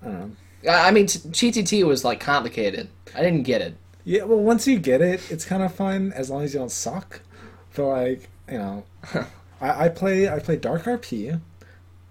I 0.03 0.07
don't 0.07 0.37
know. 0.65 0.71
I, 0.73 0.89
I 0.89 0.91
mean, 0.93 1.07
t- 1.07 1.19
GTT 1.19 1.85
was 1.87 2.05
like 2.05 2.21
complicated. 2.21 2.89
I 3.15 3.21
didn't 3.23 3.43
get 3.43 3.61
it. 3.61 3.77
Yeah, 4.05 4.23
well, 4.23 4.39
once 4.39 4.67
you 4.67 4.79
get 4.79 5.03
it, 5.03 5.21
it's 5.31 5.45
kind 5.45 5.63
of 5.63 5.75
fun 5.75 6.13
as 6.15 6.31
long 6.31 6.43
as 6.43 6.55
you 6.55 6.61
don't 6.61 6.71
suck. 6.71 7.21
But 7.75 7.87
like, 7.87 8.29
you 8.51 8.59
know, 8.59 8.85
I, 9.61 9.85
I 9.85 9.89
play 9.91 10.29
I 10.29 10.39
play 10.39 10.57
Dark 10.57 10.85
RP, 10.85 11.41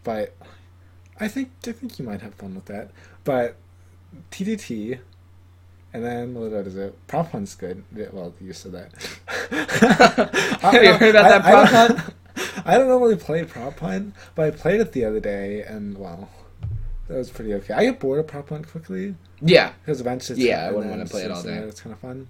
but 0.03 0.35
I 1.19 1.27
think 1.27 1.49
I 1.65 1.71
think 1.71 1.97
you 1.97 2.05
might 2.05 2.21
have 2.21 2.35
fun 2.35 2.53
with 2.55 2.65
that. 2.65 2.91
But 3.23 3.55
TTT, 4.31 4.99
and 5.93 6.03
then 6.05 6.33
what 6.35 6.51
is 6.67 6.75
it? 6.75 6.95
Prop 7.07 7.31
Hunt's 7.31 7.55
good. 7.55 7.83
Yeah, 7.95 8.07
well, 8.11 8.33
you 8.39 8.53
said 8.53 8.73
that. 8.73 8.91
Have 10.61 10.83
you 10.83 10.93
heard 10.93 11.15
about 11.15 11.29
that 11.29 11.41
Prop 11.43 11.67
I 11.73 11.87
don't- 11.87 11.97
Hunt? 11.97 12.13
I 12.65 12.77
don't 12.77 12.87
normally 12.87 13.15
play 13.15 13.43
Prop 13.43 13.79
Hunt, 13.79 14.13
but 14.35 14.45
I 14.47 14.51
played 14.51 14.81
it 14.81 14.91
the 14.91 15.05
other 15.05 15.19
day, 15.19 15.61
and 15.63 15.97
well, 15.97 16.29
that 17.07 17.17
was 17.17 17.29
pretty 17.29 17.53
okay. 17.55 17.73
I 17.73 17.85
get 17.85 17.99
bored 17.99 18.19
of 18.19 18.27
Prop 18.27 18.49
Hunt 18.49 18.69
quickly. 18.69 19.15
Yeah, 19.41 19.73
Because 19.81 20.01
eventually, 20.01 20.47
Yeah, 20.47 20.65
I 20.65 20.71
wouldn't 20.71 20.89
wanna 20.89 21.05
play 21.05 21.23
it 21.23 21.31
all 21.31 21.43
day. 21.43 21.57
It's 21.57 21.81
kind 21.81 21.93
of 21.93 21.99
fun. 21.99 22.27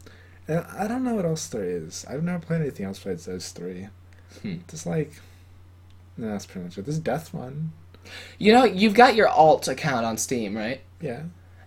And 0.48 0.66
I 0.78 0.88
don't 0.88 1.04
know 1.04 1.16
what 1.16 1.26
else 1.26 1.48
there 1.48 1.64
is. 1.64 2.06
I've 2.10 2.24
never 2.24 2.40
played 2.40 2.62
anything 2.62 2.86
else 2.86 3.00
besides 3.00 3.26
those 3.26 3.50
three. 3.52 3.88
Hmm. 4.42 4.58
Just 4.70 4.86
like, 4.86 5.14
no, 6.18 6.30
that's 6.30 6.46
pretty 6.46 6.66
much 6.66 6.78
it. 6.78 6.86
This 6.86 7.00
Death 7.00 7.34
one. 7.34 7.72
you 8.38 8.54
know, 8.54 8.64
you've 8.64 8.94
got 8.94 9.16
your 9.16 9.28
alt 9.28 9.68
account 9.68 10.06
on 10.06 10.18
Steam, 10.18 10.56
right? 10.56 10.82
Yeah. 11.02 11.24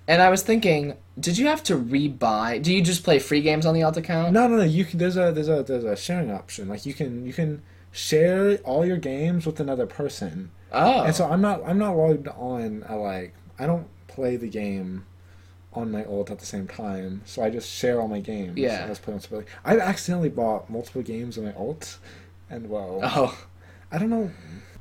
And 0.09 0.21
I 0.23 0.29
was 0.31 0.43
thinking, 0.43 0.95
did 1.19 1.39
you 1.39 1.47
have 1.47 1.63
to 1.65 1.77
rebuy? 1.77 2.63
Do 2.63 2.75
you 2.75 2.83
just 2.83 3.05
play 3.05 3.19
free 3.19 3.43
games 3.43 3.65
on 3.67 3.75
the 3.75 3.83
alt 3.83 3.97
account? 3.97 4.33
No, 4.33 4.49
no, 4.49 4.57
no. 4.57 4.65
You 4.65 4.85
can. 4.85 4.99
There's 4.99 5.17
a 5.17 5.31
there's 5.31 5.49
a 5.49 5.63
there's 5.63 5.85
a 5.85 5.95
sharing 5.95 6.31
option. 6.33 6.69
Like 6.69 6.85
you 6.85 6.95
can 6.95 7.25
you 7.27 7.33
can 7.33 7.63
share 7.93 8.57
all 8.59 8.85
your 8.87 8.97
games 8.99 9.47
with 9.47 9.61
another 9.61 9.87
person. 9.87 10.51
Oh, 10.73 11.03
And 11.03 11.15
so 11.15 11.29
I'm 11.29 11.41
not 11.41 11.63
I'm 11.67 11.79
not 11.79 11.97
logged 11.97 12.29
on. 12.29 12.85
I 12.89 12.95
like 12.95 13.35
I 13.59 13.67
don't 13.67 13.89
play 14.09 14.37
the 14.37 14.49
game 14.49 15.05
on 15.73 15.91
my 15.93 16.05
ult 16.05 16.31
at 16.31 16.39
the 16.41 16.47
same 16.47 16.67
time, 16.67 17.23
so 17.25 17.43
I 17.43 17.51
just 17.51 17.71
share 17.71 18.01
all 18.01 18.09
my 18.09 18.21
games. 18.21 18.57
Yeah. 18.59 18.85
I 18.85 18.89
just 18.89 19.03
play 19.03 19.13
them 19.15 19.21
separately. 19.21 19.47
I 19.65 19.79
accidentally 19.79 20.29
bought 20.29 20.69
multiple 20.71 21.03
games 21.03 21.39
on 21.39 21.45
my 21.45 21.55
ult, 21.55 21.99
and 22.49 22.69
well, 22.69 23.01
Oh, 23.03 23.47
I 23.93 23.99
don't 23.99 24.11
know. 24.11 24.31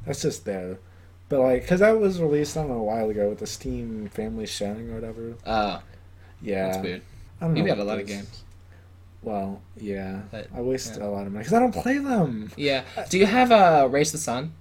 That's 0.06 0.22
just 0.22 0.46
there. 0.46 0.80
But 1.28 1.42
like, 1.42 1.68
cause 1.68 1.80
that 1.82 2.00
was 2.00 2.20
released 2.20 2.58
I 2.58 2.62
don't 2.62 2.70
know 2.72 2.78
a 2.80 2.84
while 2.84 3.10
ago 3.10 3.30
with 3.30 3.40
the 3.40 3.46
Steam 3.48 4.10
Family 4.10 4.48
Sharing 4.48 4.90
or 4.92 4.96
whatever. 4.96 5.36
uh, 5.46 5.80
Yeah, 6.42 6.72
that's 6.72 6.84
weird. 6.84 7.02
I 7.40 7.46
don't 7.46 7.54
know. 7.54 7.58
You've 7.60 7.68
got 7.68 7.78
a 7.80 7.84
lot 7.84 8.00
of 8.00 8.08
games. 8.08 8.44
Well, 9.22 9.62
yeah, 9.78 10.22
But, 10.32 10.48
I 10.56 10.62
waste 10.62 10.98
yeah. 10.98 11.06
a 11.06 11.08
lot 11.08 11.28
of 11.28 11.34
money 11.34 11.44
because 11.44 11.54
I 11.54 11.60
don't 11.60 11.74
play 11.74 11.98
them. 11.98 12.52
Yeah. 12.56 12.84
Do 13.10 13.18
you 13.18 13.26
have 13.26 13.52
uh, 13.52 13.88
Race 13.92 14.12
the 14.12 14.18
Sun? 14.18 14.54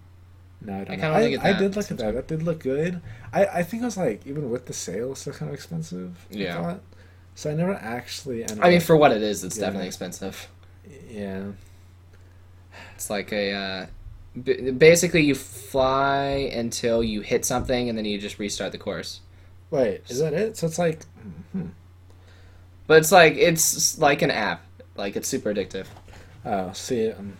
No, 0.61 0.72
I 0.80 0.84
don't. 0.84 0.90
I 0.90 0.96
know. 0.96 1.12
I, 1.12 1.50
I 1.50 1.52
did 1.52 1.76
look 1.76 1.90
at 1.92 1.98
that. 1.98 2.14
That 2.14 2.26
did 2.26 2.42
look 2.42 2.59
good. 2.61 3.00
I, 3.32 3.46
I 3.46 3.62
think 3.62 3.82
it 3.82 3.86
was 3.86 3.96
like 3.96 4.26
even 4.26 4.50
with 4.50 4.66
the 4.66 4.72
sale, 4.72 5.14
still 5.14 5.32
kind 5.32 5.48
of 5.50 5.54
expensive. 5.54 6.26
I 6.32 6.36
Yeah. 6.36 6.61
thought. 6.62 6.80
So 7.36 7.50
I 7.50 7.54
never 7.54 7.74
actually. 7.74 8.42
Ended 8.42 8.59
I 8.61 8.70
mean, 8.70 8.80
for 8.80 8.96
what 8.96 9.12
it 9.12 9.22
is, 9.22 9.44
it's 9.44 9.56
Yeah. 9.56 9.66
definitely 9.66 9.86
expensive. 9.86 10.48
yeah. 11.09 11.52
It's 12.96 13.09
like 13.11 13.32
a 13.32 13.52
uh, 13.52 13.86
basically 14.72 15.22
you 15.22 15.36
fly 15.36 16.50
until 16.52 17.04
you 17.04 17.20
hit 17.20 17.44
something, 17.44 17.88
and 17.88 17.96
then 17.96 18.04
you 18.04 18.18
just 18.18 18.40
restart 18.40 18.72
the 18.72 18.78
course. 18.78 19.20
Wait, 19.70 20.02
is 20.09 20.18
that 20.18 20.32
it? 20.32 20.56
So 20.56 20.66
it's 20.66 20.78
like, 20.78 21.04
hmm. 21.52 21.66
But 22.89 22.99
it's 22.99 23.12
like 23.12 23.34
it's 23.36 23.99
like 23.99 24.22
an 24.22 24.32
app. 24.32 24.64
Like 24.97 25.14
it's 25.14 25.28
super 25.28 25.55
addictive. 25.55 25.86
oh, 26.45 26.72
see, 26.72 27.12
um, 27.12 27.36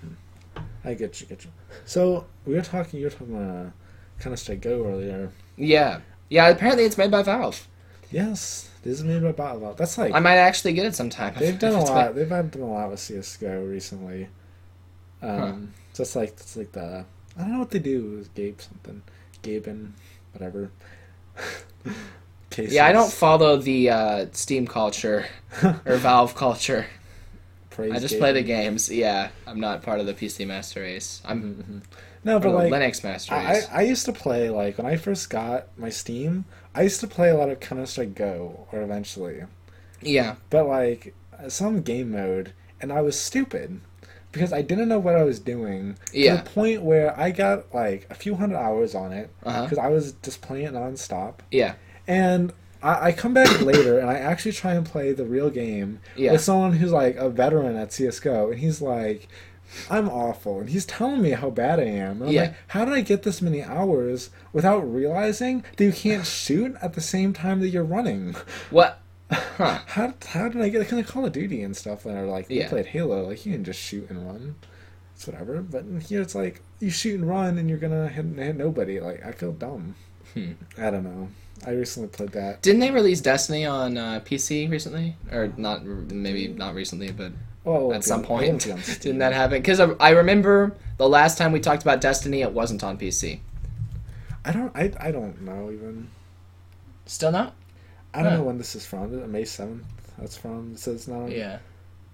I 0.84 0.94
get 0.94 1.20
you, 1.20 1.26
get 1.26 1.44
you. 1.44 1.51
So 1.84 2.26
we 2.46 2.55
were 2.55 2.62
talking. 2.62 3.01
You 3.01 3.07
were 3.07 3.11
talking 3.11 3.34
uh, 3.36 3.70
Counter 4.20 4.36
Strike 4.36 4.61
Go 4.61 4.84
earlier. 4.86 5.32
Yeah. 5.57 6.01
Yeah. 6.28 6.49
Apparently, 6.51 6.84
it's 6.84 6.96
made 6.96 7.11
by 7.11 7.22
Valve. 7.24 7.66
Yes, 8.12 8.70
this 8.84 8.99
is 8.99 9.05
made 9.05 9.22
by 9.22 9.32
Valve. 9.32 9.76
That's 9.76 9.99
like 9.99 10.14
I 10.14 10.20
might 10.20 10.36
actually 10.36 10.74
get 10.74 10.86
it 10.86 10.94
sometime. 10.94 11.34
they've 11.38 11.59
done 11.66 11.74
a 11.74 11.82
lot. 11.82 12.14
made- 12.14 12.28
They've 12.30 12.51
done 12.53 12.62
a 12.62 12.66
lot 12.66 12.90
with 12.90 13.01
CS:GO 13.01 13.64
recently. 13.64 14.28
Um, 15.20 15.72
just 15.94 16.14
like 16.14 16.28
it's 16.30 16.57
like 16.57 16.72
the 16.72 17.05
I 17.36 17.40
don't 17.40 17.53
know 17.55 17.59
what 17.59 17.70
they 17.70 17.78
do. 17.80 18.24
Gabe 18.34 18.61
something, 18.61 19.03
Gaben, 19.42 19.92
whatever. 20.32 20.70
Cases. 22.59 22.74
Yeah, 22.74 22.86
I 22.86 22.92
don't 22.92 23.12
follow 23.12 23.56
the 23.56 23.90
uh, 23.90 24.26
Steam 24.32 24.66
culture 24.66 25.26
or 25.62 25.96
Valve 25.96 26.34
culture. 26.34 26.86
Praise 27.70 27.92
I 27.92 27.98
just 28.00 28.14
Gaben. 28.14 28.18
play 28.18 28.32
the 28.32 28.42
games. 28.42 28.90
Yeah, 28.90 29.28
I'm 29.46 29.61
not 29.61 29.82
part 29.82 30.00
of 30.00 30.06
the 30.06 30.14
PC 30.14 30.44
Master 30.46 30.80
Race. 30.80 31.22
I'm 31.24 31.40
Mhm. 31.54 31.82
No, 32.24 32.40
but 32.40 32.52
like 32.52 32.72
Linux 32.72 33.04
Master 33.04 33.34
I, 33.34 33.52
Race. 33.52 33.68
I 33.70 33.82
used 33.82 34.04
to 34.06 34.12
play 34.12 34.50
like 34.50 34.76
when 34.76 34.86
I 34.86 34.96
first 34.96 35.30
got 35.30 35.68
my 35.78 35.88
Steam. 35.88 36.44
I 36.74 36.82
used 36.82 36.98
to 37.00 37.06
play 37.06 37.30
a 37.30 37.36
lot 37.36 37.48
of 37.48 37.61
Counter 37.61 37.86
Strike 37.86 38.14
Go, 38.16 38.66
or 38.72 38.82
eventually, 38.82 39.44
yeah, 40.02 40.34
but 40.50 40.66
like 40.66 41.14
some 41.46 41.82
game 41.82 42.11
mode, 42.11 42.52
and 42.80 42.92
I 42.92 43.00
was 43.02 43.18
stupid 43.18 43.80
because 44.32 44.52
I 44.52 44.62
didn't 44.62 44.88
know 44.88 44.98
what 44.98 45.14
I 45.14 45.22
was 45.22 45.38
doing. 45.38 45.96
Yeah. 46.12 46.36
To 46.38 46.42
the 46.42 46.50
point 46.50 46.82
where 46.82 47.18
I 47.18 47.30
got 47.30 47.72
like 47.72 48.06
a 48.11 48.14
few 48.14 48.34
hundred 48.34 48.59
hours 48.59 48.94
on 48.94 49.12
it 49.12 49.30
uh-huh. 49.44 49.62
because 49.62 49.78
I 49.78 49.88
was 49.88 50.12
just 50.22 50.42
playing 50.42 50.66
it 50.66 50.74
nonstop, 50.74 51.34
yeah, 51.50 51.74
and. 52.09 52.52
I, 52.80 53.06
I 53.09 53.12
come 53.12 53.34
back 53.34 53.61
later 53.61 53.98
and 53.98 54.09
I 54.09 54.14
actually 54.18 54.52
try 54.52 54.74
and 54.74 54.86
play 54.86 55.12
the 55.12 55.24
real 55.24 55.50
game 55.50 55.98
yeah. 56.14 56.30
with 56.30 56.42
someone 56.42 56.74
who's 56.74 56.92
like 56.92 57.16
a 57.16 57.28
veteran 57.28 57.74
at 57.74 57.92
CS:GO, 57.92 58.52
and 58.52 58.61
he's 58.61 58.80
like, 58.80 59.26
"I'm 59.90 60.09
awful," 60.09 60.61
and 60.61 60.70
he's 60.70 60.86
telling 60.86 61.20
me 61.20 61.30
how 61.30 61.50
bad 61.50 61.80
I 61.80 61.86
am. 61.86 62.22
And 62.22 62.26
I'm 62.26 62.28
Yeah. 62.28 62.40
like, 62.42 62.54
"How 62.68 62.84
did 62.84 62.94
I 62.94 63.00
get 63.00 63.24
this 63.24 63.42
many 63.42 63.64
hours 63.64 64.30
without 64.52 64.82
realizing 64.88 65.64
that 65.76 65.84
you 65.84 65.90
can't 65.90 66.24
shoot 66.24 66.76
at 66.80 66.92
the 66.94 67.00
same 67.00 67.32
time 67.32 67.59
that 67.62 67.70
you're 67.70 67.82
running? 67.82 68.36
What? 68.70 69.00
Huh? 69.32 69.80
How 69.86 70.14
how 70.28 70.48
did 70.48 70.62
I 70.62 70.68
get 70.68 70.86
kind 70.86 71.02
of 71.02 71.09
Call 71.09 71.26
of 71.26 71.32
Duty 71.32 71.64
and 71.64 71.76
stuff 71.76 72.06
are 72.06 72.26
like 72.26 72.48
you 72.48 72.61
Yeah. 72.61 72.68
played 72.68 72.86
Halo, 72.86 73.24
like 73.26 73.44
you 73.44 73.54
can 73.54 73.64
just 73.64 73.80
shoot 73.80 74.09
and 74.09 74.24
run." 74.24 74.54
It's 75.16 75.26
whatever, 75.26 75.62
but 75.62 75.84
here 76.09 76.22
it's 76.22 76.36
like 76.36 76.62
you 76.78 76.90
shoot 76.90 77.18
and 77.18 77.28
run, 77.28 77.59
and 77.59 77.68
you're 77.68 77.76
gonna 77.76 78.06
hit, 78.09 78.24
hit 78.36 78.56
nobody. 78.56 79.00
Like 79.00 79.26
I 79.26 79.32
feel 79.32 79.50
dumb. 79.50 79.96
Hmm. 80.34 80.52
I 80.80 80.90
don't 80.92 81.02
know. 81.02 81.28
I 81.66 81.70
recently 81.72 82.09
played 82.09 82.30
that. 82.32 82.62
Didn't 82.62 82.80
they 82.80 82.90
release 82.90 83.20
Destiny 83.20 83.64
on 83.66 83.96
uh, 83.96 84.20
PC 84.24 84.70
recently, 84.70 85.16
or 85.32 85.52
not? 85.56 85.84
Maybe 85.84 86.48
not 86.48 86.74
recently, 86.74 87.11
but 87.12 87.32
Well, 87.64 87.92
at 87.92 88.04
some 88.04 88.22
point, 88.22 88.64
be 88.64 88.72
on 88.72 88.78
Steam. 88.82 88.98
didn't 89.00 89.18
that 89.18 89.32
happen? 89.32 89.59
Because 89.61 89.80
I, 89.80 89.90
I 90.00 90.11
remember 90.11 90.74
the 90.96 91.09
last 91.09 91.36
time 91.38 91.52
we 91.52 91.61
talked 91.61 91.82
about 91.82 92.00
Destiny, 92.00 92.42
it 92.42 92.52
wasn't 92.52 92.82
on 92.84 92.96
PC. 92.98 93.40
I 94.44 94.52
don't. 94.52 94.74
I, 94.76 94.92
I 95.00 95.11
don't 95.11 95.42
know 95.42 95.70
even. 95.70 96.09
Still 97.06 97.32
not? 97.32 97.54
I 98.14 98.22
don't 98.22 98.32
Huh. 98.32 98.38
know 98.38 98.44
when 98.44 98.59
this 98.59 98.74
is 98.74 98.86
from. 98.86 99.30
May 99.30 99.44
seventh. 99.44 99.84
That's 100.18 100.36
from. 100.36 100.72
It 100.72 100.78
says 100.78 100.94
it's 100.94 101.09
not 101.09 101.22
on 101.22 101.30
Yeah. 101.30 101.59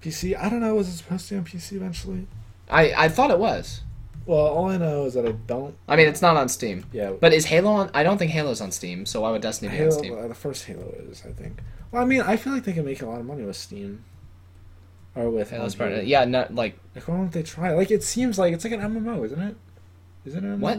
PC. 0.02 0.36
I 0.36 0.48
don't 0.48 0.60
know. 0.60 0.74
Was 0.74 0.88
it 0.88 0.92
supposed 0.96 1.28
to 1.28 1.34
be 1.34 1.38
on 1.38 1.44
PC 1.44 1.72
eventually? 1.76 2.26
I 2.70 2.92
I 2.94 3.08
thought 3.08 3.30
it 3.30 3.38
was. 3.38 3.82
Well, 4.26 4.38
all 4.46 4.68
I 4.70 4.76
know 4.78 5.04
is 5.04 5.14
that 5.14 5.26
I 5.26 5.32
don't. 5.32 5.74
I 5.86 5.96
mean, 5.96 6.08
it's 6.08 6.22
not 6.22 6.36
on 6.36 6.48
Steam. 6.48 6.86
Yeah, 6.92 7.12
But 7.20 7.32
is 7.34 7.44
Halo 7.46 7.70
on? 7.72 7.90
I 7.92 8.02
don't 8.02 8.16
think 8.18 8.30
Halo's 8.30 8.60
on 8.60 8.72
Steam. 8.72 9.04
So 9.06 9.20
why 9.20 9.30
would 9.30 9.42
Destiny 9.42 9.76
be 9.76 9.84
on 9.84 9.92
Steam? 9.92 10.28
the 10.28 10.34
first 10.34 10.64
Halo 10.64 10.94
is. 11.10 11.22
I 11.26 11.32
think. 11.32 11.60
Well, 11.90 12.02
I 12.02 12.06
mean, 12.06 12.22
I 12.22 12.36
feel 12.36 12.52
like 12.52 12.64
they 12.64 12.72
can 12.72 12.84
make 12.84 13.02
a 13.02 13.06
lot 13.06 13.20
of 13.20 13.26
money 13.26 13.44
with 13.44 13.56
Steam. 13.56 14.04
Or 15.14 15.30
with 15.30 15.50
Halo's 15.50 15.74
on 15.74 15.78
part 15.78 15.90
of 15.92 15.96
Halo. 15.96 16.04
it. 16.04 16.08
Yeah, 16.08 16.24
not 16.24 16.54
like 16.54 16.78
Like, 16.94 17.06
why 17.06 17.16
don't 17.16 17.32
they 17.32 17.42
try? 17.42 17.72
Like, 17.74 17.90
it 17.90 18.02
seems 18.02 18.38
like 18.38 18.52
it's 18.54 18.64
like 18.64 18.72
an 18.72 18.80
MMO, 18.80 19.24
isn't 19.26 19.40
it? 19.40 19.56
Is 20.24 20.34
it 20.34 20.42
an 20.42 20.56
MMO? 20.56 20.60
what? 20.60 20.78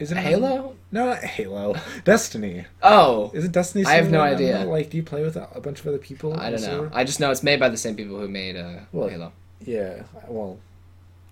Is 0.00 0.10
it 0.12 0.16
Halo? 0.18 0.76
No, 0.92 1.06
not 1.06 1.18
Halo. 1.24 1.74
Destiny. 2.04 2.66
Oh, 2.82 3.30
Is 3.32 3.44
it 3.44 3.52
Destiny? 3.52 3.84
I 3.86 3.94
have 3.94 4.10
no 4.10 4.20
idea. 4.20 4.56
MMO? 4.58 4.68
Like, 4.68 4.90
do 4.90 4.96
you 4.98 5.02
play 5.02 5.22
with 5.22 5.36
a, 5.36 5.48
a 5.54 5.60
bunch 5.60 5.80
of 5.80 5.86
other 5.86 5.98
people? 5.98 6.34
I 6.34 6.50
don't 6.50 6.60
know. 6.60 6.66
server? 6.66 6.90
I 6.92 7.04
just 7.04 7.18
know 7.18 7.30
it's 7.30 7.42
made 7.42 7.58
by 7.60 7.68
the 7.70 7.76
same 7.78 7.96
people 7.96 8.18
who 8.20 8.28
made 8.28 8.56
uh, 8.56 8.80
Well, 8.92 9.08
Halo. 9.08 9.32
Yeah. 9.64 10.02
Well, 10.28 10.58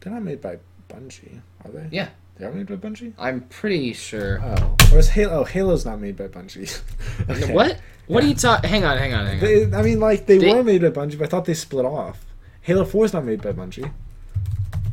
they're 0.01 0.13
not 0.13 0.23
made 0.23 0.41
by 0.41 0.59
Bungie, 0.93 1.40
are 1.64 1.70
they? 1.70 1.88
Yeah. 1.90 2.09
They 2.38 2.47
are 2.47 2.53
made 2.53 2.66
by 2.66 2.76
Bungie. 2.76 3.12
I'm 3.18 3.43
pretty 3.43 3.93
sure. 3.93 4.40
Oh, 4.43 4.76
or 4.93 4.99
is 4.99 5.09
Halo? 5.11 5.40
Oh, 5.40 5.45
Halo's 5.45 5.84
not 5.84 6.01
made 6.01 6.16
by 6.16 6.28
Bungie. 6.28 6.80
Okay. 7.30 7.53
What? 7.53 7.78
What 8.07 8.22
Yeah. 8.22 8.26
are 8.26 8.28
you 8.30 8.34
talking? 8.34 8.70
Hang 8.70 8.84
on, 8.84 8.99
hang 8.99 9.12
on, 9.14 9.26
hang 9.26 9.34
on. 9.36 9.40
They, 9.40 9.76
I 9.76 9.82
mean, 9.82 10.01
like 10.01 10.26
they, 10.26 10.38
They- 10.38 10.53
were 10.53 10.62
made 10.64 10.82
by 10.82 10.88
Bungie, 10.90 11.18
but 11.18 11.24
I 11.24 11.28
thought 11.28 11.45
they 11.45 11.55
split 11.55 11.84
off. 11.84 12.24
Halo 12.62 12.84
Four 12.84 13.05
is 13.05 13.12
not 13.12 13.24
made 13.24 13.43
by 13.43 13.53
Bungie, 13.53 13.90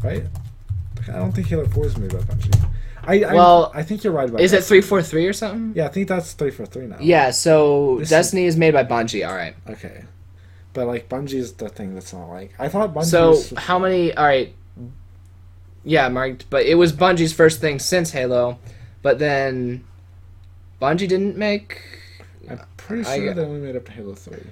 right? 0.03 0.23
I 1.07 1.13
don't 1.13 1.31
think 1.31 1.47
Halo 1.47 1.65
Four 1.65 1.85
is 1.87 1.97
made 1.97 2.11
by 2.11 2.19
Bungie. 2.19 2.69
I, 3.03 3.23
I 3.23 3.33
Well, 3.33 3.71
I 3.73 3.81
think 3.83 4.03
you're 4.03 4.13
right 4.13 4.27
about. 4.29 4.41
Is 4.41 4.53
it 4.53 4.63
three 4.63 4.81
four 4.81 5.01
three 5.01 5.25
or 5.25 5.33
something? 5.33 5.73
Yeah, 5.75 5.85
I 5.85 5.87
think 5.89 6.07
that's 6.07 6.33
three 6.33 6.51
four 6.51 6.65
three 6.65 6.85
now. 6.87 6.97
Yeah. 6.99 7.31
So 7.31 7.95
This 7.99 8.07
is- 8.07 8.09
Destiny 8.09 8.45
is 8.45 8.57
made 8.57 8.73
by 8.73 8.83
Bungie. 8.83 9.27
All 9.27 9.35
right. 9.35 9.55
Okay, 9.69 10.03
but 10.73 10.85
like 10.87 11.09
Bungie's 11.09 11.53
the 11.53 11.69
thing 11.69 11.93
that's 11.95 12.13
not 12.13 12.27
like 12.27 12.53
I 12.59 12.67
thought 12.67 12.93
Bungie. 12.93 13.05
So 13.05 13.29
was- 13.31 13.53
how 13.57 13.79
many? 13.79 14.13
All 14.13 14.25
right. 14.25 14.53
Yeah, 15.83 16.07
marked. 16.09 16.49
But 16.49 16.65
it 16.65 16.75
was 16.75 16.91
Bungie's 16.93 17.33
first 17.33 17.61
thing 17.61 17.79
since 17.79 18.11
Halo, 18.11 18.59
but 19.01 19.19
then 19.19 19.83
Bungie 20.81 21.07
didn't 21.07 21.37
make. 21.37 21.81
I'm 22.49 22.59
pretty 22.77 23.05
I- 23.05 23.17
sure 23.17 23.33
they 23.33 23.41
only 23.43 23.59
made 23.61 23.75
up 23.75 23.85
to 23.85 23.91
Halo 23.91 24.13
Three. 24.15 24.45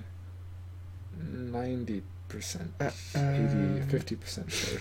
Ninety 1.20 2.04
percent, 2.30 2.72
Uh, 2.80 2.92
80, 3.16 3.82
50 3.90 4.16
percent 4.18 4.52
sure. 4.52 4.80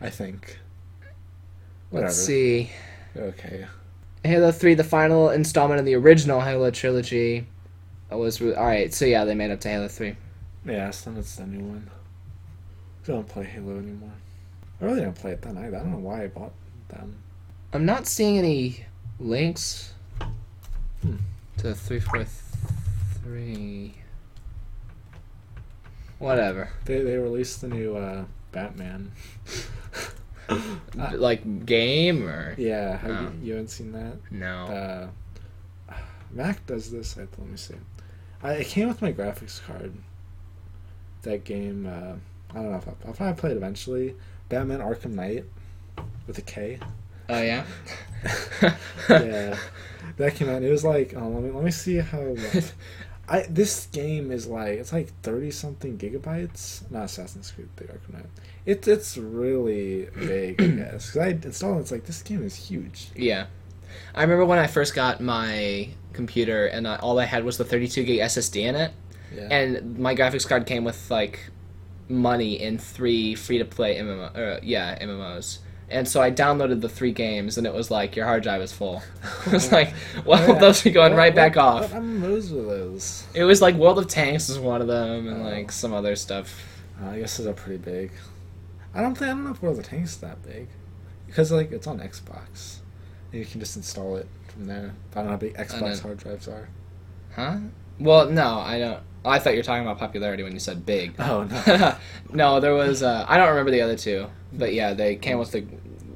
I 0.00 0.10
think. 0.10 0.58
Whatever. 1.90 2.08
Let's 2.08 2.18
see. 2.20 2.70
Okay. 3.16 3.66
Halo 4.24 4.50
3, 4.50 4.74
the 4.74 4.82
final 4.84 5.28
installment 5.30 5.78
in 5.78 5.84
the 5.84 5.94
original 5.94 6.40
Halo 6.40 6.70
trilogy, 6.70 7.46
uh, 8.10 8.16
was 8.16 8.40
re- 8.40 8.54
all 8.54 8.64
right. 8.66 8.92
So 8.92 9.04
yeah, 9.04 9.24
they 9.24 9.34
made 9.34 9.50
up 9.50 9.60
to 9.60 9.68
Halo 9.68 9.86
3. 9.86 10.16
Yeah, 10.66 10.90
so 10.90 11.10
then 11.10 11.20
it's 11.20 11.36
the 11.36 11.46
new 11.46 11.62
one. 11.64 11.90
I 13.04 13.06
don't 13.06 13.28
play 13.28 13.44
Halo 13.44 13.78
anymore. 13.78 14.12
I 14.84 14.86
really 14.86 15.00
don't 15.00 15.14
play 15.16 15.30
it 15.32 15.40
then 15.40 15.56
either. 15.56 15.78
I 15.78 15.80
don't 15.80 15.92
know 15.92 15.98
why 15.98 16.24
I 16.24 16.26
bought 16.26 16.52
them. 16.88 17.16
I'm 17.72 17.86
not 17.86 18.06
seeing 18.06 18.36
any 18.38 18.84
links 19.18 19.94
Hmm. 21.00 21.16
to 21.58 21.74
343. 21.74 23.94
Whatever. 26.18 26.68
They 26.84 27.00
they 27.02 27.16
released 27.16 27.62
the 27.62 27.68
new 27.68 27.96
uh, 27.96 28.24
Batman. 28.52 29.12
Like 31.14 31.64
game 31.64 32.28
or 32.28 32.54
yeah, 32.58 32.98
have 32.98 33.10
Oh. 33.10 33.20
you, 33.22 33.32
you 33.42 33.52
haven't 33.54 33.70
seen 33.70 33.92
that? 33.92 34.18
no? 34.30 35.08
Uh, 35.88 35.94
Mac 36.30 36.66
does 36.66 36.90
this. 36.90 37.16
I, 37.16 37.20
let 37.22 37.38
me 37.48 37.56
see. 37.56 37.76
I, 38.42 38.52
it 38.56 38.66
came 38.66 38.88
with 38.88 39.00
my 39.00 39.10
graphics 39.10 39.62
card. 39.64 39.94
That 41.22 41.44
game. 41.44 41.86
Uh, 41.86 42.16
I 42.50 42.54
don't 42.62 42.72
know 42.72 42.76
if 42.76 42.86
I'll, 42.86 42.96
I'll 43.06 43.14
probably 43.14 43.40
play 43.40 43.52
it 43.52 43.56
eventually. 43.56 44.16
Batman 44.48 44.80
Arkham 44.80 45.12
Knight 45.14 45.44
with 46.26 46.38
a 46.38 46.42
K. 46.42 46.78
Oh 47.28 47.40
yeah. 47.42 47.64
yeah, 49.08 49.56
that 50.16 50.34
came 50.34 50.48
out. 50.48 50.62
It 50.62 50.70
was 50.70 50.84
like, 50.84 51.14
oh, 51.16 51.28
let 51.28 51.42
me 51.42 51.50
let 51.50 51.64
me 51.64 51.70
see 51.70 51.96
how. 51.96 52.34
I 53.26 53.46
this 53.48 53.86
game 53.86 54.30
is 54.30 54.46
like 54.46 54.78
it's 54.78 54.92
like 54.92 55.08
thirty 55.22 55.50
something 55.50 55.96
gigabytes. 55.96 56.90
Not 56.90 57.04
Assassin's 57.04 57.50
Creed: 57.50 57.68
The 57.76 57.84
Arkham 57.84 58.12
Knight. 58.14 58.26
It's 58.66 58.86
it's 58.86 59.16
really 59.16 60.08
big, 60.14 60.60
I 60.60 60.66
guess. 60.76 61.06
Because 61.10 61.16
I 61.16 61.28
installed 61.28 61.78
it, 61.78 61.80
it's 61.80 61.90
like 61.90 62.04
this 62.04 62.22
game 62.22 62.42
is 62.44 62.54
huge. 62.54 63.08
yeah. 63.16 63.46
I 64.14 64.22
remember 64.22 64.44
when 64.44 64.58
I 64.58 64.66
first 64.66 64.94
got 64.94 65.20
my 65.20 65.88
computer 66.12 66.66
and 66.66 66.86
I, 66.88 66.96
all 66.96 67.18
I 67.20 67.26
had 67.26 67.44
was 67.44 67.58
the 67.58 67.64
32 67.64 68.02
gig 68.02 68.18
SSD 68.20 68.62
in 68.62 68.74
it, 68.74 68.90
Yeah. 69.34 69.48
and 69.50 69.98
my 70.00 70.16
graphics 70.16 70.46
card 70.48 70.66
came 70.66 70.82
with 70.84 71.10
like 71.12 71.38
money 72.08 72.60
in 72.60 72.78
three 72.78 73.34
free 73.34 73.58
to 73.58 73.64
play 73.64 73.96
MMO. 73.98 74.36
Uh, 74.36 74.60
yeah, 74.62 74.98
MMOs. 75.02 75.58
And 75.90 76.08
so 76.08 76.22
I 76.22 76.30
downloaded 76.30 76.80
the 76.80 76.88
three 76.88 77.12
games, 77.12 77.58
and 77.58 77.66
it 77.66 77.74
was 77.74 77.90
like 77.90 78.16
your 78.16 78.24
hard 78.26 78.42
drive 78.42 78.62
is 78.62 78.72
full. 78.72 79.02
it 79.46 79.52
was 79.52 79.70
like, 79.70 79.92
well, 80.24 80.48
yeah. 80.48 80.58
those 80.58 80.84
are 80.86 80.90
going 80.90 81.12
What- 81.12 81.18
right 81.18 81.34
back 81.34 81.56
what- 81.56 81.64
off. 81.64 81.92
What 81.92 82.02
MMOs 82.02 82.50
were 82.50 82.62
those? 82.62 83.26
It 83.34 83.44
was 83.44 83.60
like 83.62 83.74
World 83.74 83.98
of 83.98 84.08
Tanks 84.08 84.48
was 84.48 84.58
one 84.58 84.80
of 84.80 84.86
them, 84.88 85.28
and 85.28 85.42
Oh. 85.42 85.50
like 85.50 85.70
some 85.70 85.92
other 85.92 86.16
stuff. 86.16 86.62
Uh, 87.02 87.10
I 87.10 87.18
guess 87.20 87.36
those 87.36 87.46
are 87.46 87.52
pretty 87.52 87.78
big. 87.78 88.12
I 88.94 89.02
don't 89.02 89.14
think 89.16 89.30
I 89.30 89.34
don't 89.34 89.44
know 89.44 89.50
if 89.50 89.60
World 89.62 89.78
of 89.78 89.84
Tanks 89.84 90.12
is 90.12 90.16
that 90.18 90.42
big, 90.42 90.68
because 91.26 91.50
like 91.52 91.70
it's 91.72 91.86
on 91.86 91.98
Xbox, 92.00 92.78
and 93.32 93.40
you 93.40 93.44
can 93.44 93.60
just 93.60 93.76
install 93.76 94.16
it 94.16 94.28
from 94.48 94.66
there. 94.66 94.94
I 95.12 95.14
don't 95.16 95.24
know 95.26 95.30
how 95.32 95.36
big 95.36 95.54
Xbox 95.56 96.00
hard 96.00 96.18
drives 96.18 96.48
are. 96.48 96.68
Huh? 97.34 97.58
Well, 97.98 98.30
no, 98.30 98.58
I 98.60 98.78
don't. 98.78 99.00
I 99.24 99.38
thought 99.38 99.50
you 99.54 99.58
were 99.58 99.62
talking 99.64 99.82
about 99.82 99.98
popularity 99.98 100.42
when 100.42 100.52
you 100.52 100.58
said 100.58 100.84
big. 100.84 101.14
Oh 101.18 101.44
no. 101.44 101.96
no, 102.32 102.60
there 102.60 102.74
was. 102.74 103.02
Uh, 103.02 103.24
I 103.28 103.36
don't 103.38 103.48
remember 103.48 103.70
the 103.70 103.80
other 103.80 103.96
two, 103.96 104.26
but 104.52 104.74
yeah, 104.74 104.92
they 104.94 105.16
came 105.16 105.38
with 105.38 105.52
the. 105.52 105.64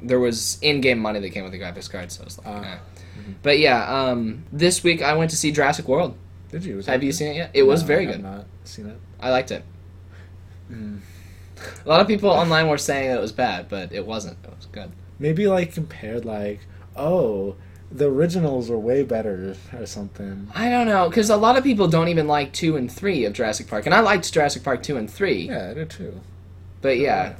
There 0.02 0.20
was 0.20 0.58
in-game 0.62 0.98
money 1.00 1.18
that 1.20 1.30
came 1.30 1.42
with 1.42 1.52
the 1.52 1.58
graphics 1.58 1.90
card, 1.90 2.12
so 2.12 2.22
I 2.22 2.24
was 2.24 2.38
like, 2.38 2.46
Ah. 2.46 2.62
eh. 2.62 2.76
Mhm. 3.18 3.34
But 3.42 3.58
yeah, 3.58 3.82
um, 4.08 4.44
this 4.52 4.84
week 4.84 5.02
I 5.02 5.14
went 5.14 5.30
to 5.30 5.36
see 5.36 5.50
Jurassic 5.52 5.88
World. 5.88 6.16
Did 6.50 6.64
you? 6.64 6.76
Have 6.76 6.84
that 6.86 7.02
you 7.02 7.08
good? 7.08 7.14
seen 7.14 7.28
it 7.32 7.36
yet? 7.36 7.50
It 7.54 7.62
was 7.64 7.82
very 7.82 8.06
I 8.06 8.12
have 8.12 8.16
good. 8.16 8.22
Not 8.24 8.46
seen 8.64 8.86
it. 8.86 8.98
I 9.20 9.30
liked 9.30 9.50
it. 9.50 9.64
Mm. 10.70 11.00
A 11.84 11.88
lot 11.88 12.00
of 12.00 12.06
people 12.06 12.30
online 12.30 12.68
were 12.68 12.78
saying 12.78 13.08
that 13.08 13.18
it 13.18 13.20
was 13.20 13.32
bad, 13.32 13.68
but 13.68 13.92
it 13.92 14.06
wasn't. 14.06 14.38
It 14.44 14.50
was 14.56 14.66
good. 14.66 14.92
Maybe 15.18 15.48
like 15.48 15.72
compared 15.74 16.24
like 16.24 16.60
oh 16.96 17.56
the 17.90 18.06
originals 18.10 18.68
were 18.68 18.78
way 18.78 19.02
better 19.02 19.56
or 19.72 19.86
something. 19.86 20.48
I 20.54 20.68
don't 20.70 20.86
know, 20.86 21.08
because 21.08 21.30
a 21.30 21.36
lot 21.36 21.56
of 21.56 21.64
people 21.64 21.88
don't 21.88 22.08
even 22.08 22.26
like 22.26 22.52
two 22.52 22.76
and 22.76 22.90
three 22.90 23.24
of 23.24 23.32
Jurassic 23.32 23.66
Park, 23.68 23.86
and 23.86 23.94
I 23.94 24.00
liked 24.00 24.32
Jurassic 24.32 24.62
Park 24.62 24.82
two 24.82 24.96
and 24.96 25.10
three. 25.10 25.48
Yeah, 25.48 25.70
I 25.70 25.74
did 25.74 25.90
too. 25.90 26.20
But 26.82 26.98
yeah, 26.98 27.36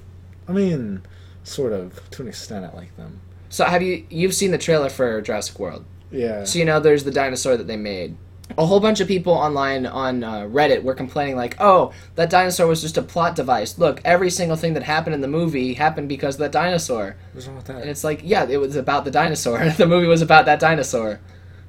I 0.49 0.53
mean, 0.53 1.03
sort 1.45 1.73
of 1.73 2.09
to 2.11 2.23
an 2.23 2.29
extent. 2.29 2.65
I 2.65 2.75
like 2.75 2.97
them. 2.97 3.21
so 3.49 3.65
have 3.65 3.83
you 3.83 4.07
you've 4.11 4.35
seen 4.35 4.51
the 4.51 4.59
trailer 4.59 4.89
for 4.89 5.21
Jurassic 5.21 5.59
World? 5.59 5.85
Yeah. 6.11 6.45
So 6.45 6.59
you 6.59 6.65
know, 6.65 6.81
there's 6.81 7.05
the 7.05 7.11
dinosaur 7.11 7.57
that 7.57 7.67
they 7.67 7.77
made. 7.77 8.17
A 8.57 8.65
whole 8.67 8.81
bunch 8.81 9.01
of 9.01 9.07
people 9.07 9.33
online 9.35 9.85
on 9.87 10.25
uh, 10.25 10.41
Reddit 10.43 10.83
were 10.83 10.95
complaining, 10.95 11.37
like, 11.37 11.55
"Oh, 11.61 11.93
that 12.17 12.31
dinosaur 12.31 12.67
was 12.67 12.81
just 12.81 12.97
a 12.97 13.03
plot 13.03 13.37
device. 13.37 13.79
Look, 13.79 14.01
every 14.05 14.31
single 14.31 14.57
thing 14.57 14.75
that 14.75 14.83
happened 14.83 15.15
in 15.15 15.21
the 15.21 15.29
movie 15.29 15.75
happened 15.75 16.09
because 16.09 16.37
of 16.37 16.41
that 16.41 16.53
dinosaur." 16.53 17.17
What's 17.33 17.47
wrong 17.47 17.57
with 17.57 17.67
that? 17.67 17.83
And 17.83 17.91
it's 17.91 18.03
like, 18.05 18.21
yeah, 18.25 18.47
it 18.49 18.57
was 18.57 18.75
about 18.75 19.05
the 19.05 19.11
dinosaur. 19.11 19.69
the 19.77 19.87
movie 19.87 20.07
was 20.09 20.23
about 20.23 20.47
that 20.47 20.61
dinosaur. 20.61 21.21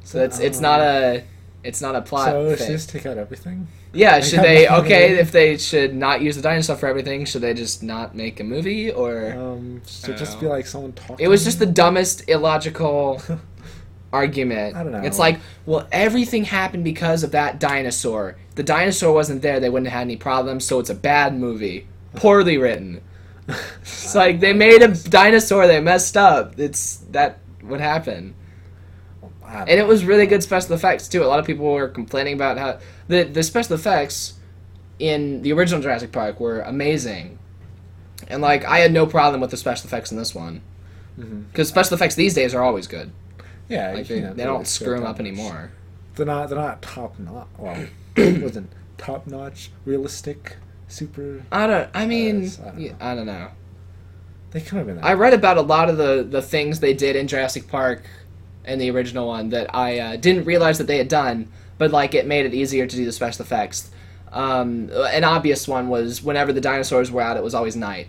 So 0.04 0.24
it's 0.24 0.40
it's 0.40 0.60
not 0.62 0.80
a 0.80 1.24
it's 1.64 1.82
not 1.82 1.96
a 1.96 2.02
plot. 2.02 2.30
so 2.30 2.56
should 2.56 2.68
they 2.68 2.74
just 2.74 2.90
take 2.90 3.06
out 3.06 3.18
everything? 3.18 3.68
Yeah, 3.92 4.14
Like, 4.14 4.24
should 4.24 4.40
they? 4.42 4.68
Okay, 4.80 5.10
do? 5.10 5.16
if 5.16 5.32
they 5.32 5.58
should 5.58 5.96
not 5.96 6.22
use 6.22 6.36
the 6.36 6.42
dinosaur 6.42 6.76
for 6.78 6.88
everything, 6.88 7.26
should 7.26 7.42
they 7.42 7.54
just 7.54 7.84
not 7.84 8.16
make 8.16 8.40
a 8.40 8.44
movie? 8.44 8.92
Or 8.92 9.34
Um, 9.34 9.82
should 9.86 10.12
it 10.12 10.18
just 10.18 10.34
don't 10.34 10.42
be 10.42 10.48
like 10.48 10.66
someone 10.68 10.94
talking. 10.94 11.18
it 11.20 11.28
was 11.28 11.44
just 11.44 11.60
the 11.60 11.66
dumbest 11.66 12.30
illogical 12.30 13.22
argument. 14.12 14.76
I 14.76 14.84
don't 14.84 14.92
know. 14.92 15.02
It's 15.02 15.20
like, 15.20 15.40
well, 15.66 15.88
everything 15.92 16.46
happened 16.46 16.84
because 16.84 17.24
of 17.24 17.32
that 17.32 17.60
dinosaur. 17.60 18.36
If 18.50 18.56
the 18.56 18.64
dinosaur 18.64 19.14
wasn't 19.14 19.42
there, 19.42 19.60
they 19.60 19.70
wouldn't 19.70 19.88
have 19.90 20.00
had 20.00 20.08
any 20.08 20.18
problems. 20.18 20.66
So 20.66 20.80
it's 20.80 20.90
a 20.90 20.96
bad 20.96 21.38
movie, 21.38 21.88
poorly 22.16 22.58
written. 22.58 23.02
It's 23.82 24.14
like 24.16 24.40
they 24.40 24.54
made 24.54 24.82
a 24.84 24.90
dinosaur, 24.90 25.66
they 25.68 25.80
messed 25.82 26.16
up. 26.16 26.60
It's 26.60 26.98
that 27.12 27.40
would 27.64 27.82
happen. 27.82 28.36
And 29.48 29.70
it 29.72 29.88
was 29.88 30.06
really 30.06 30.28
good 30.28 30.44
special 30.44 30.76
effects 30.76 31.08
too. 31.08 31.24
A 31.24 31.26
lot 31.26 31.40
of 31.40 31.46
people 31.48 31.66
were 31.74 31.88
complaining 31.88 32.36
about 32.36 32.60
how 32.60 32.78
the 33.08 33.24
the 33.24 33.42
special 33.42 33.74
effects 33.74 34.34
in 35.00 35.42
the 35.42 35.52
original 35.54 35.82
Jurassic 35.82 36.12
Park 36.12 36.40
were 36.40 36.62
amazing, 36.62 37.40
and 38.28 38.42
like 38.44 38.64
I 38.66 38.80
had 38.80 38.92
no 38.94 39.08
problem 39.08 39.42
with 39.42 39.50
the 39.50 39.58
special 39.58 39.88
effects 39.88 40.12
in 40.12 40.18
this 40.18 40.36
one 40.36 40.62
Mhm. 41.20 41.46
because 41.52 41.68
special 41.70 41.96
effects 41.96 42.14
these 42.16 42.36
days 42.36 42.54
are 42.54 42.62
always 42.62 42.86
good. 42.86 43.10
Yeah, 43.70 43.92
Like 43.94 44.08
they, 44.08 44.20
they 44.20 44.28
really 44.28 44.44
don't 44.44 44.68
skip 44.68 44.86
screw 44.86 44.96
them 44.96 45.06
up 45.06 45.18
much. 45.18 45.20
anymore. 45.22 45.72
They're 46.16 46.26
not. 46.26 46.50
They're 46.50 46.58
not 46.58 46.82
top 46.82 47.18
notch. 47.20 47.48
Well, 47.58 47.86
wasn't 48.18 48.72
top 48.98 49.26
notch, 49.28 49.72
realistic, 49.86 50.58
super. 50.88 51.44
I 51.52 51.68
don't. 51.68 51.90
I 51.94 52.06
mean, 52.06 52.44
Yes, 52.44 52.60
I 52.60 52.64
don't 52.72 52.80
yeah, 52.82 52.92
know. 52.92 52.98
I 53.00 53.16
don't 53.16 53.26
know. 53.28 53.48
They 54.52 54.62
could 54.62 54.78
have 54.80 54.88
been. 54.88 54.96
That. 54.98 55.06
I 55.06 55.14
read 55.14 55.34
about 55.34 55.58
a 55.58 55.62
lot 55.62 55.90
of 55.90 55.98
the 55.98 56.26
the 56.30 56.42
things 56.42 56.80
they 56.80 56.94
did 56.94 57.16
in 57.16 57.28
Jurassic 57.28 57.68
Park 57.68 58.04
and 58.66 58.82
the 58.82 58.90
original 58.92 59.28
one 59.28 59.50
that 59.50 59.74
I 59.74 60.00
uh, 60.00 60.16
didn't 60.18 60.46
realize 60.46 60.78
that 60.80 60.88
they 60.88 60.98
had 60.98 61.08
done, 61.08 61.48
but 61.78 61.92
like 61.92 62.14
it 62.16 62.26
made 62.28 62.46
it 62.46 62.54
easier 62.54 62.86
to 62.88 62.96
do 62.96 63.06
the 63.06 63.12
special 63.12 63.44
effects. 63.44 63.92
Um, 64.32 64.90
an 64.94 65.24
obvious 65.24 65.68
one 65.68 65.88
was 65.90 66.22
whenever 66.22 66.52
the 66.54 66.62
dinosaurs 66.62 67.12
were 67.12 67.22
out, 67.22 67.38
it 67.38 67.44
was 67.44 67.56
always 67.56 67.76
night, 67.76 68.08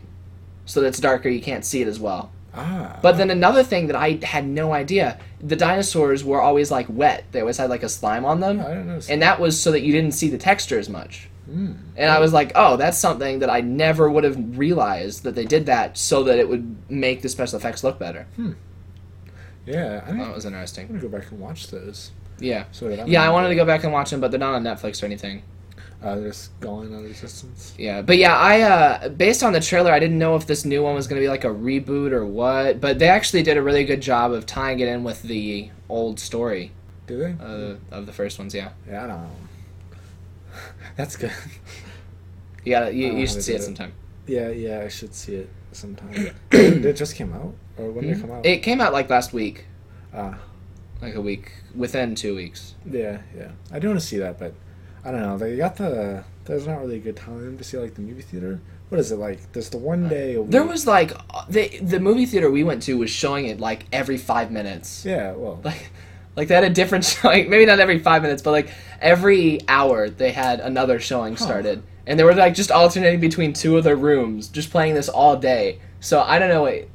so 0.65 0.81
that's 0.81 0.99
darker. 0.99 1.29
You 1.29 1.41
can't 1.43 1.65
see 1.65 1.81
it 1.83 1.89
as 1.89 2.01
well. 2.01 2.31
Ah. 2.55 2.99
But 3.03 3.17
then 3.17 3.31
another 3.31 3.63
thing 3.63 3.87
that 3.89 3.97
I 3.97 4.19
had 4.23 4.47
no 4.47 4.73
idea: 4.73 5.19
the 5.41 5.57
dinosaurs 5.57 6.25
were 6.25 6.41
always 6.41 6.71
like 6.71 6.87
wet. 6.89 7.25
They 7.33 7.41
always 7.41 7.59
had 7.59 7.71
like 7.71 7.83
a 7.83 7.89
slime 7.89 8.25
on 8.25 8.41
them, 8.41 8.61
I 8.61 8.75
don't 8.75 8.87
know. 8.87 9.01
and 9.09 9.23
that 9.23 9.41
was 9.41 9.61
so 9.61 9.73
that 9.73 9.83
you 9.83 9.93
didn't 9.93 10.13
see 10.13 10.29
the 10.29 10.39
texture 10.39 10.79
as 10.79 10.89
much. 10.89 11.29
Mm. 11.51 11.77
And 11.97 12.11
I 12.11 12.21
was 12.21 12.33
like, 12.33 12.53
oh, 12.55 12.77
that's 12.77 12.97
something 12.97 13.41
that 13.41 13.51
I 13.51 13.61
never 13.61 14.09
would 14.09 14.25
have 14.25 14.59
realized 14.59 15.25
that 15.25 15.35
they 15.35 15.45
did 15.45 15.67
that 15.67 15.99
so 15.99 16.23
that 16.25 16.39
it 16.39 16.49
would 16.49 16.91
make 16.91 17.23
the 17.23 17.29
special 17.29 17.59
effects 17.59 17.83
look 17.83 17.99
better. 17.99 18.27
Yeah, 19.67 20.05
I, 20.07 20.13
That 20.13 20.21
I'm 20.21 20.33
was 20.33 20.45
interesting. 20.45 20.87
I'm 20.87 20.97
gonna 20.97 21.09
go 21.09 21.09
back 21.09 21.31
and 21.31 21.41
watch 21.41 21.69
those. 21.69 22.13
Yeah. 22.39 22.65
So 22.73 22.89
Yeah, 22.89 23.23
I 23.23 23.31
wanted 23.31 23.49
to 23.49 23.55
go 23.55 23.65
back 23.65 23.85
and 23.85 23.93
watch 23.93 24.11
them, 24.11 24.21
but 24.21 24.31
they're 24.31 24.41
not 24.41 24.55
on 24.55 24.65
Netflix 24.65 25.03
or 25.03 25.07
anything. 25.07 25.43
Uh, 26.03 26.15
they're 26.17 26.29
just 26.29 26.59
gone 26.61 26.95
out 26.95 27.01
of 27.05 27.11
existence. 27.11 27.75
Yeah, 27.77 28.01
but 28.01 28.17
yeah, 28.17 28.35
I 28.37 28.61
uh, 28.63 29.09
based 29.11 29.43
on 29.43 29.53
the 29.53 29.61
trailer, 29.61 29.93
I 29.93 29.99
didn't 29.99 30.19
know 30.19 30.35
if 30.37 30.47
this 30.47 30.65
new 30.65 30.83
one 30.83 30.95
was 30.95 31.07
gonna 31.07 31.21
be 31.21 31.29
like 31.29 31.45
a 31.45 31.49
reboot 31.49 32.13
or 32.13 32.25
what. 32.25 32.81
But 32.81 32.99
they 32.99 33.09
actually 33.09 33.43
did 33.43 33.57
a 33.59 33.63
really 33.63 33.85
good 33.85 34.01
job 34.01 34.33
of 34.33 34.47
tying 34.47 34.81
it 34.81 34.89
in 34.89 35.05
with 35.05 35.23
the 35.23 35.71
old 35.91 36.19
story 36.19 36.73
Do 37.07 37.19
they? 37.19 37.35
uh, 37.39 37.77
of 37.91 38.07
the 38.07 38.13
first 38.13 38.39
ones. 38.39 38.55
Yeah, 38.55 38.71
yeah, 38.89 39.05
I 39.05 39.07
don't 39.09 39.23
know. 39.23 39.31
That's 40.97 41.17
good. 41.17 41.33
yeah, 42.65 42.89
you, 42.89 43.13
you 43.17 43.27
should 43.27 43.43
see 43.43 43.53
it 43.53 43.61
it. 43.61 43.65
sometime. 43.65 43.93
yeah, 44.27 44.49
yeah, 44.49 44.81
I 44.81 44.89
should 44.89 45.15
see 45.15 45.35
it 45.37 45.51
sometime. 45.73 46.31
did 46.51 46.85
it 46.87 46.97
just 46.97 47.15
came 47.15 47.33
out, 47.33 47.55
or 47.77 47.91
when 47.91 48.07
did 48.07 48.17
it 48.17 48.21
come 48.21 48.31
out? 48.31 48.47
It 48.47 48.59
came 48.63 48.81
out 48.81 48.93
like 48.93 49.11
last 49.11 49.33
week, 49.33 49.67
Ah, 50.15 50.39
like 51.03 51.15
a 51.15 51.21
week 51.21 51.53
within 51.75 52.15
two 52.15 52.35
weeks. 52.35 52.75
yeah, 52.91 53.19
yeah. 53.37 53.51
I 53.71 53.79
do 53.79 53.89
want 53.89 54.01
to 54.01 54.07
see 54.07 54.19
that, 54.19 54.39
but 54.39 54.55
I 55.05 55.11
don't 55.11 55.23
know. 55.23 55.39
They 55.39 55.57
got 55.57 55.77
the. 55.77 56.25
There's 56.45 56.67
not 56.67 56.81
really 56.81 56.97
a 56.97 57.01
good 57.01 57.17
time 57.17 57.57
to 57.59 57.65
see 57.65 57.77
like 57.79 57.95
the 57.95 58.01
movie 58.03 58.23
theater. 58.23 58.61
What 58.89 58.99
is 58.99 59.13
it 59.13 59.17
like? 59.17 59.53
There's 59.53 59.71
the 59.71 59.79
one 59.79 60.09
day 60.09 60.35
a 60.35 60.43
week. 60.43 60.51
There 60.51 60.65
was 60.65 60.87
like 60.87 61.13
uh, 61.33 61.45
the 61.49 61.69
the 61.79 62.01
movie 62.01 62.27
theater 62.27 62.51
we 62.51 62.65
went 62.65 62.83
to 62.85 62.99
was 62.99 63.11
showing 63.11 63.47
it 63.47 63.61
like 63.61 63.87
every 63.93 64.19
five 64.19 64.51
minutes. 64.51 65.05
Yeah, 65.05 65.33
well, 65.33 65.61
Like, 65.65 65.91
like 66.37 66.49
they 66.49 66.55
had 66.55 66.65
a 66.65 66.71
different 66.71 67.05
showing. 67.15 67.49
Maybe 67.49 67.67
not 67.67 67.79
every 67.81 67.99
five 68.01 68.23
minutes, 68.23 68.43
but 68.43 68.51
like 68.51 68.71
every 69.01 69.61
hour 69.69 70.11
they 70.11 70.33
had 70.33 70.61
another 70.61 70.99
showing 70.99 71.37
Huh. 71.37 71.45
started, 71.45 71.83
and 72.07 72.19
they 72.19 72.25
were 72.25 72.35
like 72.35 72.55
just 72.55 72.71
alternating 72.73 73.21
between 73.21 73.53
two 73.53 73.77
of 73.77 73.85
their 73.85 73.97
rooms, 73.97 74.49
just 74.49 74.71
playing 74.71 74.95
this 74.95 75.09
all 75.09 75.37
day. 75.37 75.81
So 76.01 76.21
I 76.21 76.39
don't 76.39 76.49
know 76.49 76.63
what, 76.63 76.89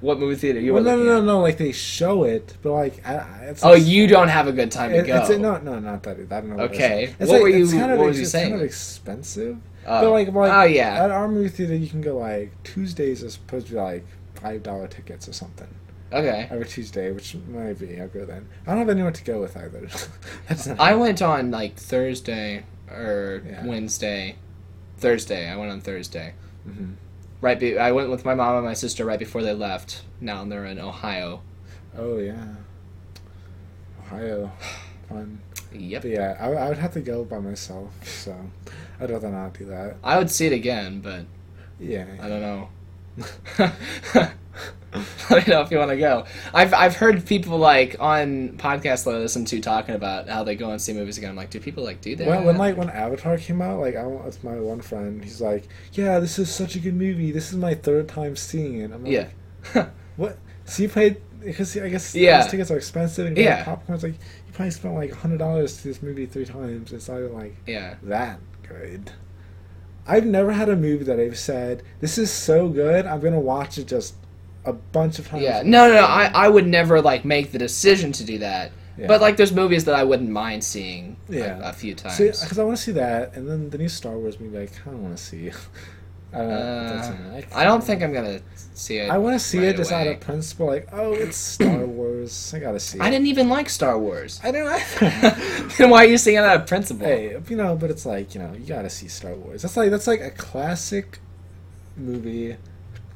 what 0.00 0.18
movie 0.18 0.36
theater 0.36 0.60
you 0.60 0.74
well, 0.74 0.82
were 0.82 0.90
no, 0.90 0.96
no, 0.96 1.04
no, 1.20 1.24
no. 1.24 1.40
Like 1.40 1.56
they 1.58 1.72
show 1.72 2.24
it, 2.24 2.54
but 2.62 2.72
like, 2.72 3.06
I, 3.06 3.46
it's. 3.48 3.64
Oh, 3.64 3.70
like- 3.70 3.84
you 3.86 4.06
don't 4.06 4.28
have 4.28 4.46
a 4.48 4.52
good 4.52 4.70
time 4.70 4.90
to 4.90 4.98
It, 4.98 5.06
go. 5.06 5.16
it's 5.16 5.30
no, 5.30 5.56
no, 5.58 5.78
not 5.78 6.02
that. 6.04 6.18
I 6.20 6.24
don't 6.40 6.56
know. 6.56 6.64
Okay. 6.64 7.04
Is. 7.04 7.10
It's 7.18 7.18
What 7.20 7.28
like, 7.28 7.42
were 7.42 7.48
you- 7.48 7.64
It's 7.64 7.72
kind 7.72 7.92
of, 7.92 7.98
what 7.98 8.08
it's 8.10 8.18
you 8.18 8.22
Kind 8.24 8.30
saying? 8.30 8.54
of 8.54 8.62
expensive. 8.62 9.56
Oh. 9.86 10.00
But 10.02 10.10
like, 10.10 10.28
like 10.32 10.52
oh 10.52 10.64
yeah. 10.64 11.04
at 11.04 11.10
our 11.10 11.28
movie 11.28 11.48
theater, 11.48 11.74
you 11.76 11.88
can 11.88 12.00
go 12.00 12.18
like 12.18 12.50
Tuesdays 12.64 13.22
are 13.22 13.30
supposed 13.30 13.68
to 13.68 13.74
be 13.74 13.78
like 13.78 14.04
five 14.34 14.62
dollar 14.62 14.88
tickets 14.88 15.28
or 15.28 15.32
something 15.32 15.68
Okay. 16.12 16.48
every 16.50 16.66
Tuesday, 16.66 17.10
which 17.12 17.36
might 17.48 17.78
be. 17.78 18.00
I'll 18.00 18.08
go 18.08 18.24
then. 18.24 18.48
I 18.66 18.70
don't 18.70 18.78
have 18.80 18.88
anyone 18.88 19.12
to 19.12 19.24
go 19.24 19.40
with 19.40 19.56
either. 19.56 19.86
That's. 20.48 20.66
I 20.68 20.94
went 20.94 21.22
on 21.22 21.50
like 21.50 21.76
Thursday 21.76 22.64
or 22.90 23.42
Yeah. 23.48 23.64
Wednesday. 23.64 24.36
Thursday. 24.98 25.48
I 25.48 25.56
went 25.56 25.70
on 25.70 25.80
Thursday. 25.80 26.34
Mhm. 26.68 26.94
Right. 27.40 27.58
Be- 27.58 27.78
I 27.78 27.92
went 27.92 28.10
with 28.10 28.24
my 28.24 28.34
mom 28.34 28.56
and 28.56 28.64
my 28.64 28.74
sister 28.74 29.04
right 29.04 29.18
before 29.18 29.42
they 29.42 29.52
left. 29.54 30.02
Now 30.20 30.44
they're 30.44 30.64
in 30.64 30.78
Ohio. 30.78 31.42
Oh 31.96 32.18
yeah. 32.18 32.46
Ohio, 34.00 34.50
fun. 35.08 35.40
Yep. 35.72 36.02
But 36.02 36.10
yeah, 36.10 36.36
I, 36.40 36.50
I 36.52 36.68
would 36.68 36.78
have 36.78 36.92
to 36.92 37.00
go 37.00 37.24
by 37.24 37.38
myself, 37.38 37.92
so 38.06 38.34
I'd 39.00 39.10
rather 39.10 39.30
not 39.30 39.54
do 39.58 39.66
that. 39.66 39.96
I 40.02 40.16
would 40.18 40.30
see 40.30 40.46
it 40.46 40.52
again, 40.52 41.00
but 41.00 41.26
Yeah. 41.78 42.06
I 42.20 42.28
don't 42.28 42.40
know. 42.40 42.68
Let 45.30 45.46
me 45.46 45.52
know 45.52 45.60
if 45.62 45.70
you 45.70 45.78
want 45.78 45.90
to 45.90 45.96
go. 45.96 46.24
I've 46.54 46.72
I've 46.74 46.96
heard 46.96 47.24
people 47.26 47.58
like 47.58 47.96
on 48.00 48.50
podcasts 48.58 49.04
that 49.04 49.14
I 49.14 49.18
listen 49.18 49.44
to 49.46 49.60
talking 49.60 49.94
about 49.94 50.28
how 50.28 50.44
they 50.44 50.54
go 50.56 50.70
and 50.70 50.80
see 50.80 50.92
movies 50.92 51.18
again. 51.18 51.30
I'm 51.30 51.36
like, 51.36 51.50
do 51.50 51.60
people 51.60 51.84
like 51.84 52.00
do 52.00 52.16
that? 52.16 52.26
When, 52.26 52.44
when 52.44 52.56
like 52.58 52.76
when 52.76 52.90
Avatar 52.90 53.38
came 53.38 53.60
out, 53.62 53.80
like 53.80 53.96
I 53.96 54.06
with 54.06 54.42
my 54.44 54.56
one 54.60 54.80
friend. 54.80 55.22
He's 55.22 55.40
like, 55.40 55.68
"Yeah, 55.92 56.18
this 56.18 56.38
is 56.38 56.52
such 56.54 56.76
a 56.76 56.78
good 56.78 56.94
movie. 56.94 57.32
This 57.32 57.50
is 57.52 57.58
my 57.58 57.74
third 57.74 58.08
time 58.08 58.36
seeing 58.36 58.80
it." 58.80 58.92
I'm 58.92 59.04
like, 59.04 59.32
yeah, 59.74 59.88
What? 60.16 60.38
So 60.64 60.82
you 60.82 60.88
paid 60.88 61.20
because 61.44 61.76
I 61.76 61.88
guess 61.88 62.14
Yeah. 62.14 62.40
those 62.42 62.50
tickets 62.50 62.70
are 62.70 62.76
expensive. 62.76 63.26
And 63.26 63.36
you 63.36 63.44
Yeah. 63.44 63.58
yeah. 63.58 63.64
popcorn. 63.64 63.94
It's 63.94 64.02
like 64.04 64.14
you 64.14 64.52
probably 64.52 64.70
spent 64.72 64.94
like 64.94 65.12
hundred 65.12 65.38
dollars 65.38 65.76
to 65.78 65.84
this 65.88 66.02
movie 66.02 66.26
three 66.26 66.44
times. 66.44 66.92
It's 66.92 67.08
not 67.08 67.18
even 67.18 67.34
like 67.34 67.56
Yeah. 67.66 67.94
that 68.02 68.40
good. 68.62 69.12
I've 70.08 70.24
never 70.26 70.52
had 70.52 70.68
a 70.68 70.76
movie 70.76 71.04
that 71.04 71.18
I've 71.18 71.38
said 71.38 71.82
this 72.00 72.16
is 72.18 72.30
so 72.32 72.68
good. 72.68 73.06
I'm 73.06 73.20
gonna 73.20 73.40
watch 73.40 73.76
it 73.78 73.86
just 73.86 74.14
a 74.66 74.72
bunch 74.72 75.18
of 75.18 75.28
times. 75.28 75.42
Yeah. 75.42 75.62
No, 75.64 75.88
no, 75.88 75.94
no. 75.94 76.04
I, 76.04 76.30
I 76.34 76.48
would 76.48 76.66
never 76.66 77.00
like 77.00 77.24
make 77.24 77.52
the 77.52 77.58
decision 77.58 78.12
to 78.12 78.24
do 78.24 78.38
that. 78.38 78.72
Yeah. 78.98 79.06
But 79.06 79.20
like, 79.20 79.36
there's 79.36 79.52
movies 79.52 79.84
that 79.84 79.94
I 79.94 80.04
wouldn't 80.04 80.30
mind 80.30 80.64
seeing 80.64 81.16
a- 81.28 81.32
Yeah. 81.34 81.60
a, 81.68 81.72
few 81.72 81.94
times. 81.94 82.16
because 82.18 82.58
I 82.58 82.64
want 82.64 82.76
to 82.78 82.82
see 82.82 82.92
that, 82.92 83.34
and 83.36 83.48
then 83.48 83.70
the 83.70 83.78
new 83.78 83.88
Star 83.88 84.16
Wars 84.16 84.40
movie. 84.40 84.58
I 84.58 84.66
kind 84.66 84.96
of 84.96 85.02
want 85.02 85.16
to 85.16 85.22
see. 85.22 85.50
I 86.32 86.38
don't. 86.38 86.50
Uh, 86.50 87.30
that's- 87.32 87.54
I 87.54 87.64
don't 87.64 87.82
think 87.84 88.02
I'm 88.02 88.12
gonna 88.12 88.40
see 88.74 88.96
it. 88.98 89.10
I 89.10 89.16
want 89.18 89.34
to 89.34 89.38
see 89.38 89.58
right 89.58 89.68
it 89.68 89.76
just 89.76 89.92
out 89.92 90.06
of 90.06 90.18
principle. 90.20 90.66
Like, 90.66 90.88
oh, 90.92 91.12
it's 91.12 91.36
Star 91.36 91.86
Wars. 91.98 92.52
I 92.54 92.58
gotta 92.58 92.80
see. 92.80 92.98
I 92.98 93.10
didn't 93.10 93.26
even 93.28 93.48
like 93.48 93.68
Star 93.68 93.98
Wars. 93.98 94.40
I 94.42 94.50
didn't. 94.50 94.82
then 95.78 95.90
why 95.90 96.04
are 96.04 96.08
you 96.08 96.18
seeing 96.18 96.36
it 96.36 96.44
out 96.44 96.60
of 96.62 96.66
principle? 96.66 97.06
hey, 97.06 97.38
you 97.48 97.56
know, 97.56 97.76
but 97.76 97.90
it's 97.90 98.04
like 98.06 98.34
you 98.34 98.40
know, 98.40 98.52
you 98.54 98.66
gotta 98.66 98.90
see 98.90 99.08
Star 99.08 99.34
Wars. 99.34 99.62
That's 99.62 99.76
like 99.76 99.90
that's 99.90 100.06
like 100.08 100.20
a 100.20 100.30
classic 100.30 101.20
movie 101.96 102.56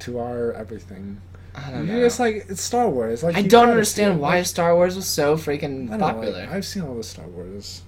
to 0.01 0.19
our 0.19 0.53
everything. 0.53 1.21
I 1.55 1.71
don't 1.71 1.87
know. 1.87 2.05
It's 2.05 2.19
like 2.19 2.47
it's 2.49 2.63
Star 2.63 2.89
Wars. 2.89 3.23
Like 3.23 3.37
I 3.37 3.43
don't 3.43 3.69
understand 3.69 4.21
why 4.21 4.39
Like, 4.39 4.47
Star 4.47 4.75
Wars 4.75 4.97
was 4.97 5.07
so 5.07 5.37
freaking 5.37 5.89
know, 5.89 5.99
popular. 5.99 6.41
like, 6.41 6.51
I've 6.51 6.65
seen 6.65 6.83
all 6.83 6.95
the 6.95 7.03
Star 7.03 7.27
Wars. 7.27 7.83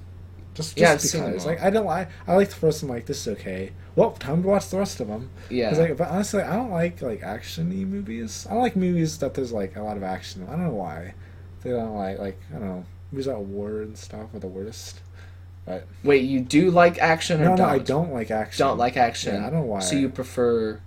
Just, 0.54 0.76
just 0.76 0.78
Yeah, 0.78 0.92
I've 0.92 1.00
seen 1.00 1.22
them 1.22 1.30
because. 1.30 1.46
Like 1.46 1.62
I 1.62 1.70
don't 1.70 1.86
like 1.86 2.08
I 2.26 2.34
like 2.34 2.50
the 2.50 2.56
first 2.56 2.82
one. 2.82 2.90
Like 2.90 3.06
this 3.06 3.26
is 3.26 3.28
okay. 3.38 3.72
Well, 3.94 4.12
time 4.12 4.42
to 4.42 4.48
watch 4.48 4.68
the 4.68 4.78
rest 4.78 5.00
of 5.00 5.08
them. 5.08 5.30
yeah. 5.50 5.70
Like, 5.70 5.96
but 5.96 6.08
honestly, 6.08 6.42
I 6.42 6.56
don't 6.56 6.70
like 6.70 7.00
like 7.02 7.22
action-y 7.22 7.84
movies. 7.84 8.46
I 8.50 8.54
like 8.54 8.76
movies 8.76 9.18
that 9.18 9.34
there's 9.34 9.52
like 9.52 9.76
a 9.76 9.82
lot 9.82 9.96
of 9.96 10.02
action. 10.02 10.46
I 10.48 10.52
don't 10.52 10.64
know 10.64 10.70
why. 10.70 11.14
They 11.62 11.70
don't 11.70 11.94
like 11.94 12.18
like 12.18 12.40
I 12.50 12.58
don't 12.58 12.68
know 12.68 12.84
movies 13.12 13.26
about 13.26 13.42
war 13.42 13.82
and 13.82 13.96
stuff 13.96 14.34
are 14.34 14.38
the 14.38 14.46
worst. 14.48 15.00
But 15.64 15.86
Wait, 16.02 16.24
you 16.24 16.40
do 16.40 16.70
like 16.70 16.98
action 16.98 17.40
or 17.40 17.44
no, 17.44 17.50
no, 17.50 17.56
don't? 17.58 17.68
I 17.68 17.78
don't 17.78 18.12
like 18.12 18.30
action. 18.30 18.66
Don't 18.66 18.78
like 18.78 18.96
action. 18.96 19.34
Yeah, 19.36 19.46
I 19.46 19.50
don't 19.50 19.60
know 19.60 19.66
why. 19.66 19.80
So 19.80 19.94
you 19.94 20.08
prefer? 20.08 20.80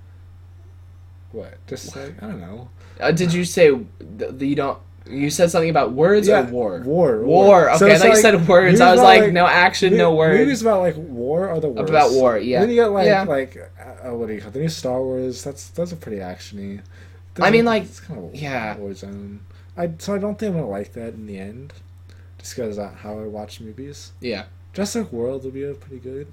What? 1.36 1.68
Just 1.68 1.96
like 1.96 2.22
I 2.22 2.28
don't 2.28 2.42
know. 2.42 2.70
Uh, 3.00 3.12
did 3.12 3.34
you 3.34 3.46
say 3.46 3.70
th- 4.18 4.42
you 4.42 4.56
don't? 4.56 4.80
You 5.08 5.30
said 5.30 5.52
something 5.52 5.70
about 5.70 5.92
words 5.92 6.28
or 6.28 6.42
war? 6.46 6.80
War. 6.82 7.24
War. 7.24 7.70
Okay, 7.70 7.78
So 7.78 7.88
I 7.88 7.98
thought 7.98 8.08
you 8.08 8.16
said 8.16 8.48
words. 8.48 8.82
I 8.82 8.92
was 8.92 9.00
about, 9.00 9.20
like, 9.20 9.34
no 9.34 9.46
action, 9.46 9.92
mo- 9.92 9.98
no 9.98 10.16
words. 10.16 10.40
Movies 10.40 10.62
about 10.64 10.80
like 10.82 10.96
war 10.98 11.50
are 11.50 11.60
the 11.60 11.70
worst. 11.70 11.90
About 11.90 12.12
war, 12.12 12.40
yeah. 12.40 12.62
Then 12.62 12.70
you 12.70 12.76
get 12.76 12.88
like 12.88 13.06
Yeah. 13.06 13.24
like 13.24 13.56
uh, 13.80 14.16
what 14.16 14.28
do 14.28 14.34
you 14.34 14.40
call 14.40 14.50
it? 14.50 14.54
the 14.54 14.60
new 14.60 14.70
Star 14.70 15.00
Wars? 15.02 15.44
That's 15.44 15.70
those 15.70 15.94
are 15.94 15.98
pretty 15.98 16.18
actiony. 16.18 16.82
I 17.40 17.52
mean, 17.52 17.66
like, 17.66 17.84
it's 17.84 18.00
kind 18.00 18.24
of 18.24 18.34
yeah. 18.34 18.78
war 18.78 18.94
zone. 18.94 19.42
I 19.78 19.92
so 20.00 20.16
I 20.16 20.18
don't 20.18 20.40
think 20.40 20.56
I'm 20.56 20.62
gonna 20.62 20.72
like 20.72 20.94
that 20.94 21.14
in 21.14 21.28
the 21.28 21.38
end, 21.38 21.74
just 22.40 22.56
because 22.56 22.80
uh, 22.80 22.92
how 23.02 23.20
I 23.20 23.24
watch 23.26 23.60
movies. 23.60 24.14
Yeah. 24.22 24.46
Jurassic 24.74 25.12
World 25.12 25.44
will 25.44 25.52
be 25.52 25.72
pretty 25.74 26.00
good. 26.00 26.32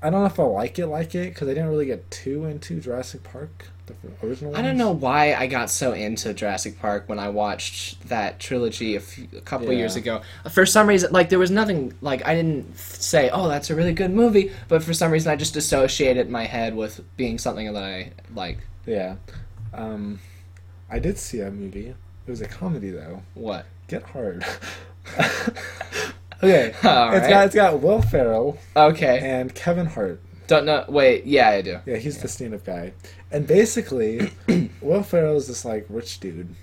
I 0.00 0.10
don't 0.10 0.20
know 0.20 0.26
if 0.26 0.38
I'll 0.38 0.52
like 0.52 0.78
it 0.78 0.86
like 0.86 1.14
it 1.14 1.34
because 1.34 1.48
I 1.48 1.54
didn't 1.54 1.68
really 1.70 1.86
get 1.86 2.08
too 2.10 2.44
into 2.44 2.80
Jurassic 2.80 3.22
Park, 3.24 3.68
the 4.02 4.26
original. 4.26 4.56
I 4.56 4.62
don't 4.62 4.76
know 4.76 4.90
why 4.92 5.34
I 5.34 5.46
got 5.46 5.70
so 5.70 5.92
into 5.92 6.32
Jurassic 6.34 6.78
Park 6.80 7.04
when 7.08 7.18
I 7.18 7.28
watched 7.28 8.08
that 8.08 8.38
trilogy 8.40 8.96
a, 8.96 9.00
few, 9.00 9.28
a 9.36 9.40
couple 9.40 9.72
Yeah. 9.72 9.78
years 9.78 9.96
ago. 9.96 10.22
For 10.50 10.64
some 10.66 10.86
reason, 10.88 11.12
like 11.12 11.28
there 11.28 11.38
was 11.38 11.50
nothing 11.50 11.94
like 12.00 12.26
I 12.26 12.34
didn't 12.34 12.76
say, 12.78 13.30
"Oh, 13.30 13.48
that's 13.48 13.70
a 13.70 13.74
really 13.74 13.92
good 13.92 14.10
movie," 14.12 14.50
but 14.68 14.82
for 14.82 14.92
some 14.94 15.10
reason 15.12 15.30
I 15.32 15.36
just 15.36 15.56
associated 15.56 16.28
my 16.30 16.44
head 16.44 16.74
with 16.76 17.00
being 17.16 17.38
something 17.38 17.72
that 17.72 17.82
I 17.82 18.12
like. 18.34 18.58
Yeah, 18.86 19.16
um, 19.74 20.20
I 20.90 20.98
did 20.98 21.18
see 21.18 21.40
a 21.40 21.50
movie. 21.50 21.88
It 21.88 22.30
was 22.30 22.40
a 22.40 22.48
comedy 22.48 22.90
though. 22.90 23.22
What? 23.34 23.66
Get 23.88 24.02
Hard. 24.02 24.44
okay, 26.42 26.72
All 26.84 27.12
it's 27.12 27.22
right. 27.22 27.30
got 27.30 27.46
it's 27.46 27.54
got 27.54 27.80
Will 27.80 28.02
Ferrell 28.02 28.58
Okay. 28.76 29.18
and 29.22 29.54
Kevin 29.54 29.86
Hart. 29.86 30.20
Don't 30.48 30.64
know. 30.66 30.84
Wait. 30.88 31.24
Yeah, 31.26 31.50
I 31.50 31.62
do. 31.62 31.78
Yeah, 31.86 31.96
he's 31.98 32.18
the 32.18 32.26
stand-up 32.26 32.64
guy, 32.64 32.92
and 33.30 33.46
basically, 33.46 34.32
Will 34.80 35.02
Ferrell 35.04 35.36
is 35.36 35.46
this 35.46 35.64
like 35.64 35.86
rich 35.88 36.18
dude, 36.20 36.54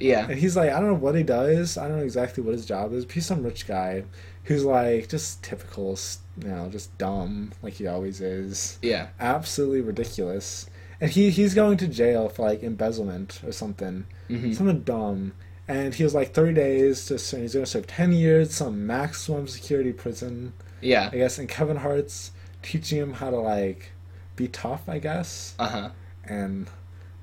Yeah. 0.00 0.26
and 0.28 0.38
he's 0.38 0.56
like 0.56 0.70
I 0.70 0.80
don't 0.80 0.88
know 0.88 0.94
what 0.94 1.14
he 1.14 1.22
does. 1.22 1.78
I 1.78 1.86
don't 1.86 1.98
know 1.98 2.02
exactly 2.04 2.42
what 2.42 2.52
his 2.54 2.66
job 2.66 2.92
is. 2.92 3.04
But 3.04 3.14
he's 3.14 3.26
some 3.26 3.42
rich 3.44 3.66
guy 3.68 4.04
who's 4.44 4.64
like 4.64 5.08
just 5.08 5.42
typical, 5.42 5.96
you 6.42 6.48
know, 6.48 6.68
just 6.70 6.96
dumb 6.98 7.52
like 7.62 7.74
he 7.74 7.86
always 7.86 8.20
is. 8.20 8.78
Yeah. 8.82 9.08
Absolutely 9.20 9.80
ridiculous. 9.82 10.68
And 11.00 11.10
he 11.10 11.30
he's 11.30 11.54
going 11.54 11.76
to 11.78 11.86
jail 11.88 12.28
for 12.28 12.42
like 12.48 12.62
embezzlement 12.62 13.40
or 13.44 13.52
something, 13.52 14.06
hmm 14.28 14.52
something 14.52 14.80
dumb. 14.80 15.32
And 15.68 15.94
he 15.94 16.04
was 16.04 16.14
like 16.14 16.34
30 16.34 16.52
days 16.54 17.06
to 17.06 17.18
serve. 17.18 17.40
He's 17.40 17.54
going 17.54 17.64
to 17.64 17.70
serve 17.70 17.86
10 17.86 18.12
years, 18.12 18.52
some 18.54 18.86
maximum 18.86 19.48
security 19.48 19.92
prison, 19.94 20.52
Yeah. 20.82 21.08
I 21.10 21.16
guess. 21.16 21.38
And 21.38 21.48
Kevin 21.48 21.78
Hart's 21.78 22.32
teaching 22.64 22.98
him 22.98 23.12
how 23.14 23.30
to 23.30 23.36
like 23.38 23.90
be 24.36 24.48
tough, 24.48 24.88
I 24.88 24.98
guess. 24.98 25.54
Uh 25.58 25.68
huh. 25.68 25.88
And 26.24 26.68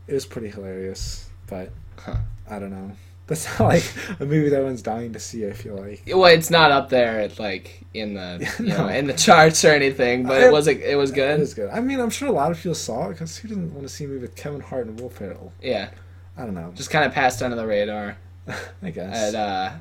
it 0.07 0.13
was 0.13 0.25
pretty 0.25 0.49
hilarious. 0.49 1.29
But 1.47 1.71
Huh. 1.97 2.17
I 2.49 2.59
don't 2.59 2.71
know. 2.71 2.91
That's 3.27 3.45
not 3.59 3.67
like 3.67 3.83
a 4.19 4.25
movie 4.25 4.49
that 4.49 4.63
one's 4.63 4.81
dying 4.81 5.13
to 5.13 5.19
see. 5.19 5.47
I 5.47 5.53
feel 5.53 5.75
like. 5.75 6.03
Well, 6.07 6.25
it's 6.25 6.49
not 6.49 6.71
up 6.71 6.89
there, 6.89 7.29
like 7.39 7.81
in 7.93 8.13
the 8.15 8.51
you 8.59 8.67
No. 8.67 8.77
know 8.77 8.87
in 8.89 9.07
the 9.07 9.13
charts 9.13 9.63
or 9.65 9.69
anything, 9.69 10.23
but 10.23 10.41
I- 10.41 10.47
it 10.47 10.51
was 10.51 10.67
it, 10.67 10.81
it 10.81 10.95
was 10.95 11.11
It 11.11 11.15
good. 11.15 11.39
is 11.39 11.53
good. 11.53 11.69
I 11.69 11.79
mean, 11.81 11.99
I'm 11.99 12.09
sure 12.09 12.27
a 12.27 12.31
lot 12.31 12.51
of 12.51 12.57
people 12.57 12.75
saw 12.75 13.07
it 13.07 13.13
because 13.13 13.37
who 13.37 13.47
doesn't 13.49 13.73
want 13.73 13.87
to 13.87 13.93
see 13.93 14.05
a 14.05 14.07
movie 14.07 14.21
with 14.21 14.35
Kevin 14.35 14.61
Hart 14.61 14.87
and 14.87 14.99
Will 14.99 15.09
Ferrell? 15.09 15.53
Yeah. 15.61 15.89
I 16.37 16.45
don't 16.45 16.55
know. 16.55 16.71
Just 16.75 16.89
kind 16.89 17.05
of 17.05 17.13
passed 17.13 17.41
under 17.43 17.55
the 17.55 17.67
radar. 17.67 18.17
I 18.81 18.89
guess. 18.89 19.27
and 19.27 19.35
uh 19.35 19.71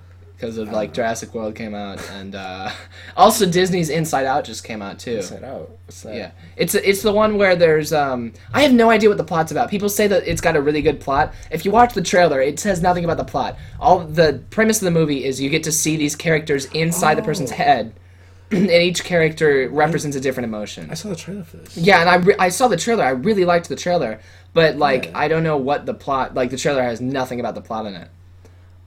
because 0.40 0.56
of 0.56 0.68
like 0.68 0.72
don't 0.72 0.86
know. 0.88 0.94
Jurassic 0.94 1.34
World 1.34 1.54
came 1.54 1.74
out 1.74 2.00
and 2.12 2.34
uh 2.34 2.70
also 3.16 3.44
Disney's 3.46 3.90
Inside 3.90 4.24
Out 4.26 4.44
just 4.44 4.64
came 4.64 4.80
out 4.80 4.98
too. 4.98 5.16
Inside 5.16 5.44
Out. 5.44 5.70
What's 5.84 6.00
that? 6.02 6.14
Yeah. 6.14 6.30
It's 6.56 6.74
it's 6.74 7.02
the 7.02 7.12
one 7.12 7.36
where 7.36 7.54
there's 7.56 7.92
um 7.92 8.32
I 8.54 8.62
have 8.62 8.72
no 8.72 8.90
idea 8.90 9.08
what 9.10 9.18
the 9.18 9.24
plot's 9.24 9.52
about. 9.52 9.68
People 9.70 9.88
say 9.88 10.06
that 10.06 10.26
it's 10.26 10.40
got 10.40 10.56
a 10.56 10.60
really 10.62 10.82
good 10.82 11.00
plot. 11.00 11.34
If 11.50 11.64
you 11.64 11.70
watch 11.70 11.92
the 11.94 12.02
trailer, 12.02 12.40
it 12.40 12.58
says 12.58 12.80
nothing 12.80 13.04
about 13.04 13.18
the 13.18 13.24
plot. 13.24 13.58
All 13.78 14.00
the 14.00 14.42
premise 14.50 14.78
of 14.80 14.84
the 14.86 14.90
movie 14.90 15.24
is 15.24 15.40
you 15.40 15.50
get 15.50 15.62
to 15.64 15.72
see 15.72 15.96
these 15.96 16.16
characters 16.16 16.64
inside 16.66 17.16
the 17.16 17.22
person's 17.22 17.52
Oh. 17.52 17.56
head 17.56 17.94
and 18.50 18.70
each 18.70 19.04
character 19.04 19.68
represents 19.70 20.16
a 20.16 20.20
different 20.20 20.46
emotion. 20.46 20.88
I 20.90 20.94
saw 20.94 21.08
the 21.10 21.16
trailer 21.16 21.44
for 21.44 21.58
this. 21.58 21.76
Yeah, 21.76 22.00
and 22.00 22.08
I, 22.08 22.14
re- 22.16 22.36
I 22.38 22.48
saw 22.48 22.66
the 22.66 22.76
trailer. 22.76 23.04
I 23.04 23.10
really 23.10 23.44
liked 23.44 23.68
the 23.68 23.76
trailer, 23.76 24.20
but 24.54 24.76
like 24.76 25.04
Yeah. 25.06 25.18
I 25.18 25.28
don't 25.28 25.44
know 25.44 25.56
what 25.56 25.86
the 25.86 25.94
plot. 25.94 26.34
Like 26.34 26.50
the 26.50 26.56
trailer 26.56 26.82
has 26.82 27.00
nothing 27.00 27.38
about 27.40 27.54
the 27.54 27.60
plot 27.60 27.86
in 27.86 27.94
it. 27.94 28.08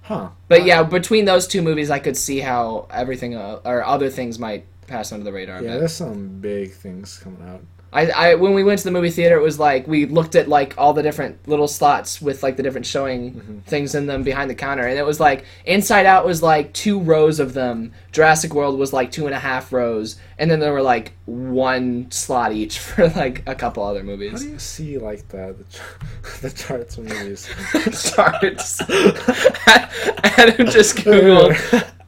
Huh. 0.04 0.30
But 0.50 0.66
yeah, 0.66 0.84
between 0.84 1.26
those 1.26 1.48
two 1.48 1.62
movies, 1.62 1.90
I 1.90 2.00
could 2.00 2.18
see 2.18 2.40
how 2.40 2.88
everything 2.92 3.36
uh, 3.36 3.62
or 3.64 3.84
other 3.86 4.10
things 4.10 4.38
might 4.38 4.66
pass 4.86 5.12
under 5.12 5.24
the 5.24 5.32
radar. 5.32 5.64
Yeah, 5.64 5.78
there's 5.78 5.94
some 5.94 6.40
big 6.40 6.74
things 6.74 7.18
coming 7.18 7.42
out. 7.48 7.62
I, 7.94 8.08
I 8.08 8.36
when 8.36 8.54
we 8.54 8.64
went 8.64 8.80
to 8.80 8.86
the 8.86 8.92
movie 8.92 9.12
theater, 9.12 9.38
it 9.38 9.42
was 9.44 9.60
like 9.60 9.88
we 9.88 10.06
looked 10.06 10.36
at 10.36 10.48
like 10.48 10.74
all 10.78 10.94
the 10.94 11.04
different 11.04 11.48
little 11.48 11.68
slots 11.68 12.22
with 12.22 12.42
like 12.44 12.58
the 12.58 12.64
different 12.64 12.86
showing 12.86 13.34
Mm-hmm. 13.34 13.60
things 13.60 13.96
in 13.96 14.08
them 14.08 14.24
behind 14.24 14.50
the 14.50 14.56
counter, 14.56 14.84
and 14.88 14.98
it 14.98 15.06
was 15.06 15.20
like 15.20 15.46
Inside 15.66 16.06
Out 16.06 16.26
was 16.26 16.42
like 16.44 16.74
two 16.74 17.00
rows 17.00 17.40
of 17.40 17.54
them. 17.54 17.94
Jurassic 18.12 18.54
World 18.54 18.78
was 18.80 18.94
like 18.94 19.12
two 19.12 19.26
and 19.26 19.34
a 19.36 19.40
half 19.40 19.72
rows, 19.72 20.18
and 20.38 20.50
then 20.50 20.60
there 20.60 20.74
were 20.74 20.82
like 20.82 21.14
one 21.26 22.10
slot 22.12 22.52
each 22.52 22.80
for 22.88 23.08
like 23.10 23.44
a 23.48 23.56
couple 23.56 23.84
other 23.84 24.04
movies. 24.04 24.32
How 24.32 24.38
do 24.40 24.50
you 24.50 24.60
see 24.60 24.98
like 24.98 25.28
the 25.30 25.56
the, 25.58 25.64
ch- 25.66 26.42
the 26.42 26.50
charts 26.50 26.96
for 26.96 27.02
movies? 27.02 27.48
Charts. 28.16 28.82
Adam 29.68 30.68
just 30.68 30.98
googled. 30.98 31.56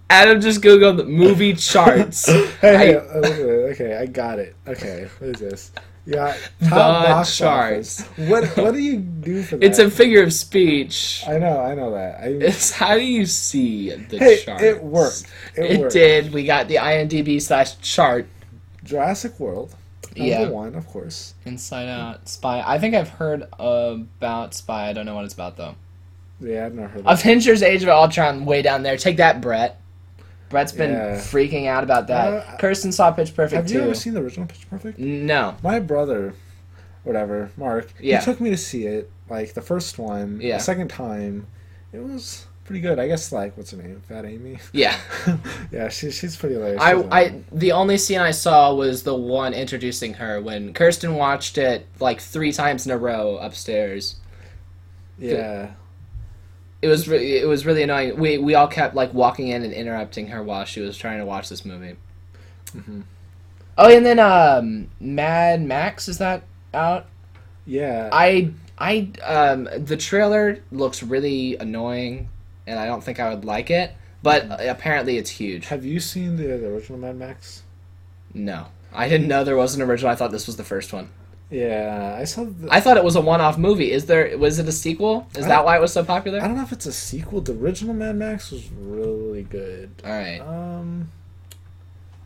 Adam 0.09 0.39
just 0.39 0.61
googled 0.61 0.97
the 0.97 1.03
movie 1.05 1.53
charts. 1.53 2.25
hey, 2.61 2.75
I- 2.75 2.79
hey, 2.81 2.95
uh, 2.95 3.71
okay, 3.71 3.97
I 3.97 4.05
got 4.05 4.39
it. 4.39 4.55
Okay, 4.67 5.07
what 5.19 5.29
is 5.31 5.39
this? 5.39 5.71
Yeah, 6.07 6.37
The 6.59 6.69
top 6.69 7.05
box 7.07 7.35
charts. 7.35 8.01
office. 8.01 8.29
What 8.29 8.45
what 8.57 8.73
do 8.75 8.79
you 8.79 8.97
do 8.97 9.41
for 9.41 9.57
that? 9.57 9.65
It's 9.65 9.79
a 9.79 9.89
figure 9.89 10.21
of 10.21 10.31
speech. 10.33 11.23
I 11.27 11.39
know, 11.39 11.59
I 11.59 11.73
know 11.73 11.91
that. 11.93 12.19
I, 12.21 12.25
It's 12.27 12.71
how 12.71 12.93
do 12.93 13.03
you 13.03 13.25
see 13.25 13.89
the 13.89 14.19
hey, 14.19 14.37
charts? 14.43 14.61
it 14.61 14.83
worked. 14.83 15.23
It, 15.55 15.71
It, 15.71 15.79
worked. 15.79 15.93
did. 15.93 16.31
We 16.31 16.45
got 16.45 16.67
the 16.67 16.75
IMDb 16.75 17.41
slash 17.41 17.79
chart. 17.79 18.27
Jurassic 18.83 19.39
World. 19.39 19.73
Number 20.15 20.31
Yeah. 20.31 20.47
one, 20.49 20.75
of 20.75 20.85
course. 20.87 21.33
Inside 21.43 21.89
Out, 21.89 22.29
Spy. 22.29 22.61
I 22.63 22.77
think 22.77 22.93
I've 22.93 23.09
heard 23.09 23.47
about 23.57 24.53
Spy. 24.53 24.87
I 24.89 24.93
don't 24.93 25.07
know 25.07 25.15
what 25.15 25.25
it's 25.25 25.33
about 25.33 25.57
though. 25.57 25.73
Yeah, 26.39 26.67
I've 26.67 26.75
never 26.75 26.87
heard. 26.89 27.03
Avengers: 27.07 27.63
Age 27.63 27.81
of 27.81 27.89
Ultron, 27.89 28.45
way 28.45 28.61
down 28.61 28.83
there. 28.83 28.95
Take 28.95 29.17
that, 29.17 29.41
Brett. 29.41 29.81
Brett's 30.49 30.71
been 30.71 30.91
Yeah. 30.91 31.15
freaking 31.17 31.67
out 31.67 31.83
about 31.83 32.07
that. 32.07 32.33
Uh, 32.33 32.57
Kirsten 32.57 32.91
saw 32.91 33.11
Pitch 33.11 33.35
Perfect 33.35 33.63
Have 33.63 33.71
you 33.71 33.79
too. 33.79 33.85
ever 33.85 33.93
seen 33.95 34.13
the 34.13 34.21
original 34.21 34.45
Pitch 34.47 34.69
Perfect? 34.69 34.99
no. 34.99 35.55
My 35.63 35.79
brother, 35.79 36.33
whatever, 37.03 37.49
Mark, 37.57 37.93
Yeah. 37.99 38.19
he 38.19 38.25
took 38.25 38.39
me 38.39 38.49
to 38.51 38.57
see 38.57 38.85
it, 38.85 39.09
like 39.29 39.53
the 39.53 39.61
first 39.61 39.97
one. 39.97 40.39
Yeah. 40.41 40.57
The 40.57 40.63
second 40.63 40.89
time, 40.89 41.47
it 41.91 42.03
was 42.03 42.45
pretty 42.63 42.81
good. 42.81 42.97
I 42.99 43.07
guess, 43.07 43.31
like, 43.31 43.55
what's 43.57 43.71
her 43.71 43.77
name? 43.77 44.01
Fat 44.07 44.25
Amy? 44.25 44.57
Yeah. 44.71 44.95
yeah, 45.71 45.89
she, 45.89 46.11
she's 46.11 46.35
pretty 46.35 46.55
hilarious. 46.55 46.81
I, 46.81 46.93
I 47.11 47.41
the 47.51 47.71
only 47.71 47.97
scene 47.97 48.19
I 48.19 48.31
saw 48.31 48.73
was 48.73 49.03
the 49.03 49.15
one 49.15 49.53
introducing 49.53 50.15
her 50.15 50.39
when 50.41 50.73
Kirsten 50.73 51.15
watched 51.15 51.57
it 51.57 51.85
like 51.99 52.19
three 52.21 52.51
times 52.51 52.85
in 52.85 52.91
a 52.91 52.97
row 52.97 53.37
upstairs. 53.37 54.15
Yeah. 55.19 55.71
It 56.81 56.87
was 56.87 57.07
re- 57.07 57.37
it 57.39 57.47
was 57.47 57.65
really 57.65 57.83
annoying. 57.83 58.17
We 58.19 58.37
we 58.37 58.53
all 58.55 58.67
kept 58.67 58.95
like 58.95 59.13
walking 59.13 59.47
in 59.47 59.63
and 59.63 59.73
interrupting 59.73 60.27
her 60.27 60.43
while 60.43 60.65
she 60.65 60.81
was 60.81 60.97
trying 60.97 61.19
to 61.19 61.25
watch 61.25 61.49
this 61.49 61.65
movie. 61.65 61.95
Mhm. 62.75 63.03
Oh, 63.77 63.93
and 63.93 64.05
then 64.05 64.19
um, 64.19 64.89
Mad 64.99 65.61
Max 65.61 66.07
is 66.07 66.17
that 66.19 66.43
out? 66.73 67.07
Yeah. 67.65 68.09
I 68.11 68.51
I 68.77 69.09
um 69.23 69.67
the 69.77 69.97
trailer 69.97 70.59
looks 70.71 71.01
really 71.01 71.57
annoying, 71.57 72.29
and 72.67 72.77
I 72.79 72.85
don't 72.85 73.03
think 73.03 73.19
I 73.19 73.29
would 73.33 73.45
like 73.45 73.69
it. 73.71 73.91
But 74.21 74.47
apparently, 74.67 75.17
it's 75.17 75.29
huge. 75.29 75.67
have 75.67 75.85
you 75.85 75.99
seen 75.99 76.35
the, 76.37 76.43
the 76.47 76.67
original 76.67 76.97
Mad 76.97 77.15
Max? 77.15 77.61
No, 78.33 78.67
I 78.93 79.07
didn't 79.07 79.27
know 79.27 79.43
there 79.43 79.55
was 79.55 79.75
an 79.75 79.81
original. 79.83 80.11
I 80.11 80.15
thought 80.15 80.31
this 80.31 80.47
was 80.47 80.57
the 80.57 80.63
first 80.63 80.91
one. 80.91 81.09
Yeah, 81.51 82.17
I 82.19 82.23
saw. 82.23 82.45
The, 82.45 82.67
I 82.71 82.79
thought 82.79 82.97
it 82.97 83.03
was 83.03 83.15
a 83.15 83.21
one-off 83.21 83.57
movie. 83.57 83.91
Is 83.91 84.05
there? 84.07 84.35
Was 84.37 84.57
it 84.59 84.67
a 84.67 84.71
sequel? 84.71 85.27
Is 85.37 85.45
that 85.45 85.63
why 85.63 85.77
it 85.77 85.81
was 85.81 85.93
so 85.93 86.03
popular? 86.03 86.39
I 86.41 86.47
don't 86.47 86.57
know 86.57 86.63
if 86.63 86.71
it's 86.71 86.87
a 86.87 86.91
sequel. 86.93 87.41
The 87.41 87.53
original 87.53 87.93
Mad 87.93 88.15
Max 88.15 88.51
was 88.51 88.67
really 88.71 89.43
good. 89.43 89.91
All 90.03 90.09
right. 90.11 90.39
Um, 90.39 91.09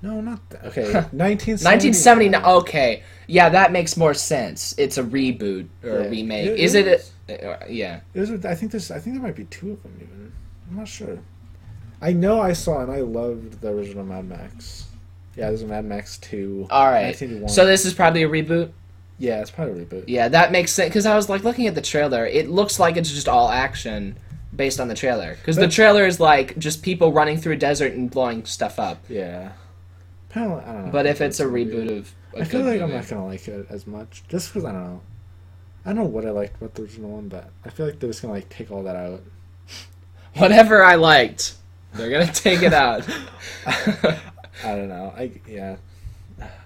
no, 0.01 0.21
not 0.21 0.49
that. 0.51 0.65
Okay, 0.67 0.83
1970. 1.11 1.89
1970. 1.89 2.35
Okay, 2.59 3.03
yeah, 3.27 3.49
that 3.49 3.73
makes 3.73 3.97
more 3.97 4.13
sense. 4.13 4.73
It's 4.77 4.97
a 4.97 5.03
reboot 5.03 5.67
or 5.83 5.89
Yeah. 5.89 6.05
a 6.05 6.09
remake. 6.09 6.47
It- 6.47 6.59
Is 6.59 6.73
it 6.75 6.87
it? 6.87 7.11
A, 7.27 7.51
uh, 7.51 7.65
yeah. 7.69 7.99
It 8.13 8.21
was, 8.21 8.45
I 8.45 8.55
think 8.55 8.71
there's. 8.71 8.89
I 8.89 8.99
think 8.99 9.15
there 9.17 9.23
might 9.23 9.35
be 9.35 9.43
two 9.45 9.71
of 9.71 9.83
them 9.83 9.93
even. 10.01 10.31
I'm 10.71 10.77
not 10.77 10.87
sure. 10.87 11.19
I 12.01 12.13
know 12.13 12.39
I 12.39 12.53
saw 12.53 12.79
and 12.81 12.89
I 12.91 13.01
loved 13.01 13.59
the 13.59 13.67
original 13.69 14.05
Mad 14.05 14.29
Max. 14.29 14.85
Yeah, 15.35 15.47
there's 15.49 15.63
a 15.63 15.67
Mad 15.67 15.83
Max 15.83 16.17
two. 16.17 16.67
All 16.71 16.89
right. 16.89 17.13
So 17.47 17.65
this 17.65 17.85
is 17.85 17.93
probably 17.93 18.23
a 18.23 18.29
reboot. 18.29 18.71
Yeah, 19.19 19.41
it's 19.41 19.51
probably 19.51 19.81
a 19.81 19.85
reboot. 19.85 20.05
Yeah, 20.07 20.29
that 20.29 20.51
makes 20.51 20.71
sense 20.71 20.89
because 20.89 21.05
I 21.05 21.15
was 21.15 21.29
like 21.29 21.43
looking 21.43 21.67
at 21.67 21.75
the 21.75 21.81
trailer. 21.81 22.25
It 22.25 22.49
looks 22.49 22.79
like 22.79 22.97
it's 22.97 23.11
just 23.11 23.27
all 23.27 23.49
action 23.49 24.17
based 24.55 24.79
on 24.79 24.87
the 24.87 24.95
trailer 24.95 25.35
because 25.35 25.57
the 25.57 25.67
trailer 25.67 26.05
is 26.05 26.19
like 26.19 26.57
just 26.57 26.81
people 26.81 27.11
running 27.11 27.37
through 27.37 27.53
a 27.53 27.57
desert 27.57 27.93
and 27.93 28.09
blowing 28.09 28.45
stuff 28.45 28.79
up. 28.79 29.03
Yeah. 29.09 29.51
Apparently, 30.29 30.63
I 30.63 30.73
don't 30.73 30.85
know. 30.85 30.91
But 30.91 31.05
if 31.05 31.21
it's 31.21 31.39
a 31.39 31.45
reboot 31.45 31.99
of, 31.99 32.13
a 32.35 32.41
I 32.41 32.43
feel 32.45 32.61
like 32.61 32.75
I'm 32.81 32.89
movie- 32.89 32.93
not 32.93 33.07
gonna 33.09 33.25
like 33.25 33.47
it 33.47 33.67
as 33.69 33.85
much, 33.85 34.23
just 34.27 34.49
because 34.49 34.63
I 34.63 34.71
don't 34.71 34.83
know. 34.83 35.01
I 35.85 35.89
don't 35.89 35.97
know 35.97 36.09
what 36.09 36.25
I 36.25 36.31
liked 36.31 36.57
about 36.57 36.75
the 36.75 36.83
original 36.83 37.11
one, 37.11 37.27
but 37.27 37.49
I 37.65 37.69
feel 37.69 37.85
like 37.87 37.99
they're 37.99 38.09
just 38.09 38.21
gonna 38.21 38.33
like 38.33 38.49
take 38.49 38.71
all 38.71 38.83
that 38.83 38.95
out. 38.95 39.21
whatever 40.35 40.83
I 40.83 40.95
liked, 40.95 41.55
they're 41.93 42.11
gonna 42.11 42.31
take 42.31 42.61
it 42.61 42.73
out. 42.73 43.07
I 43.65 44.75
don't 44.75 44.89
know. 44.89 45.13
I 45.17 45.31
yeah. 45.47 45.77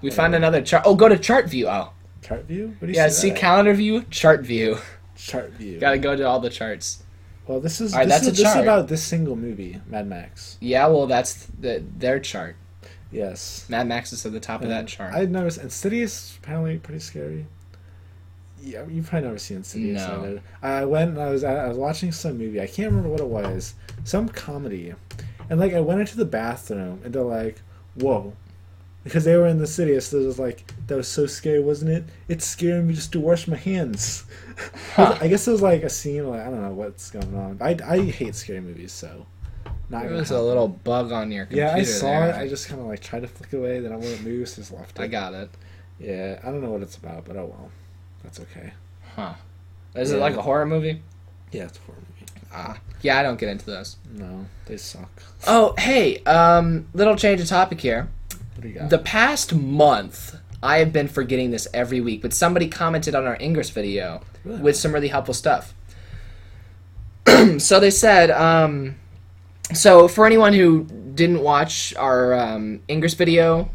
we 0.01 0.11
find 0.11 0.35
another 0.35 0.61
chart. 0.61 0.83
Oh, 0.85 0.95
go 0.95 1.07
to 1.07 1.17
chart 1.17 1.49
view. 1.49 1.67
Oh, 1.67 1.91
Chart 2.23 2.45
view. 2.45 2.75
What 2.79 2.87
do 2.87 2.93
you 2.93 2.95
yeah. 2.95 3.09
see? 3.09 3.29
That? 3.29 3.39
calendar 3.39 3.73
view, 3.73 4.03
chart 4.09 4.41
view. 4.41 4.77
chart 5.15 5.51
view. 5.51 5.79
Got 5.79 5.91
to 5.91 5.97
go 5.97 6.15
to 6.15 6.23
all 6.23 6.39
the 6.39 6.49
charts. 6.49 7.03
Well, 7.47 7.59
this 7.59 7.81
is 7.81 7.93
All 7.93 7.99
right, 7.99 8.07
this, 8.07 8.21
that's 8.21 8.27
is, 8.27 8.39
a 8.39 8.43
this 8.43 8.55
is 8.55 8.61
about 8.61 8.87
this 8.87 9.03
single 9.03 9.35
movie, 9.35 9.81
Mad 9.87 10.07
Max. 10.07 10.57
Yeah, 10.61 10.87
well, 10.87 11.07
that's 11.07 11.47
the 11.59 11.83
their 11.97 12.19
chart. 12.19 12.55
Yes. 13.11 13.65
Mad 13.69 13.87
Max 13.87 14.11
is 14.11 14.25
at 14.25 14.31
the 14.31 14.39
top 14.39 14.63
of 14.63 14.69
that 14.69 14.87
chart. 14.87 15.13
I'd 15.13 15.29
never. 15.29 15.47
Insidious 15.47 16.37
apparently 16.41 16.77
pretty 16.79 16.99
scary. 16.99 17.45
Yeah, 18.61 18.85
you've 18.87 19.07
probably 19.07 19.27
never 19.27 19.39
seen 19.39 19.57
Insidious. 19.57 20.01
No. 20.01 20.23
either. 20.23 20.41
I 20.61 20.85
went 20.85 21.11
and 21.11 21.21
I 21.21 21.29
was 21.29 21.43
I 21.43 21.67
was 21.67 21.77
watching 21.77 22.11
some 22.11 22.37
movie. 22.37 22.61
I 22.61 22.67
can't 22.67 22.89
remember 22.89 23.09
what 23.09 23.19
it 23.19 23.27
was. 23.27 23.75
Some 24.05 24.29
comedy, 24.29 24.93
and 25.49 25.59
like 25.59 25.73
I 25.73 25.81
went 25.81 25.99
into 25.99 26.17
the 26.17 26.25
bathroom 26.25 27.01
and 27.03 27.13
they're 27.13 27.23
like, 27.23 27.61
"Whoa," 27.95 28.33
because 29.03 29.25
they 29.25 29.35
were 29.35 29.47
in 29.47 29.59
the 29.59 29.67
city. 29.67 29.99
So 29.99 30.17
it 30.17 30.25
was 30.25 30.39
like 30.39 30.73
that 30.87 30.95
was 30.95 31.07
so 31.07 31.25
scary, 31.25 31.61
wasn't 31.61 31.91
it? 31.91 32.03
It's 32.27 32.45
scaring 32.45 32.87
me 32.87 32.93
just 32.93 33.11
to 33.13 33.19
wash 33.19 33.47
my 33.47 33.57
hands. 33.57 34.25
Huh. 34.95 35.17
I 35.19 35.27
guess 35.27 35.47
it 35.47 35.51
was 35.51 35.61
like 35.61 35.83
a 35.83 35.89
scene. 35.89 36.29
Like 36.29 36.41
I 36.41 36.45
don't 36.45 36.61
know 36.61 36.73
what's 36.73 37.09
going 37.11 37.35
on. 37.35 37.57
I 37.59 37.77
I 37.85 38.01
hate 38.01 38.35
scary 38.35 38.61
movies, 38.61 38.91
so 38.91 39.25
not. 39.89 40.03
There 40.03 40.13
was 40.13 40.31
a 40.31 40.41
little 40.41 40.67
bug 40.67 41.11
on 41.11 41.31
your 41.31 41.45
computer. 41.45 41.67
Yeah, 41.67 41.75
I 41.75 41.83
saw 41.83 42.07
there. 42.07 42.29
it. 42.29 42.35
I 42.35 42.47
just 42.47 42.67
kind 42.67 42.79
of 42.79 42.87
like 42.87 42.99
tried 42.99 43.21
to 43.21 43.27
flick 43.27 43.51
it 43.51 43.57
away, 43.57 43.79
then 43.79 43.91
I 43.91 43.95
wouldn't 43.95 44.23
move, 44.23 44.47
so 44.47 44.61
just 44.61 44.71
left 44.71 44.99
it. 44.99 45.01
I 45.01 45.07
got 45.07 45.33
it. 45.33 45.49
Yeah, 45.99 46.39
I 46.43 46.47
don't 46.47 46.61
know 46.61 46.71
what 46.71 46.81
it's 46.81 46.97
about, 46.97 47.25
but 47.25 47.35
oh 47.35 47.45
well. 47.45 47.71
That's 48.23 48.39
okay. 48.39 48.73
Huh. 49.15 49.33
Is 49.95 50.11
it 50.11 50.17
like 50.17 50.35
a 50.35 50.41
horror 50.41 50.65
movie? 50.65 51.01
Yeah, 51.51 51.65
it's 51.65 51.77
a 51.77 51.81
horror 51.81 51.97
movie. 51.97 52.31
Ah. 52.53 52.79
Yeah, 53.01 53.19
I 53.19 53.23
don't 53.23 53.39
get 53.39 53.49
into 53.49 53.65
those. 53.65 53.97
No, 54.11 54.45
they 54.65 54.77
suck. 54.77 55.09
Oh, 55.45 55.73
hey, 55.77 56.23
um, 56.23 56.87
little 56.93 57.15
change 57.15 57.41
of 57.41 57.47
topic 57.47 57.81
here. 57.81 58.07
What 58.55 58.61
do 58.63 58.67
you 58.69 58.75
got? 58.75 58.89
The 58.89 58.99
past 58.99 59.53
month, 59.53 60.35
I 60.61 60.77
have 60.77 60.93
been 60.93 61.07
forgetting 61.07 61.51
this 61.51 61.67
every 61.73 62.01
week, 62.01 62.21
but 62.21 62.33
somebody 62.33 62.67
commented 62.67 63.15
on 63.15 63.25
our 63.25 63.37
Ingress 63.39 63.69
video 63.69 64.21
Really? 64.43 64.61
with 64.61 64.75
some 64.75 64.93
really 64.93 65.07
helpful 65.07 65.33
stuff. 65.33 65.73
so 67.57 67.79
they 67.79 67.91
said, 67.91 68.31
um, 68.31 68.95
so 69.73 70.07
for 70.07 70.25
anyone 70.25 70.53
who 70.53 70.83
didn't 71.15 71.41
watch 71.41 71.93
our 71.95 72.33
um, 72.33 72.81
Ingress 72.89 73.13
video, 73.13 73.69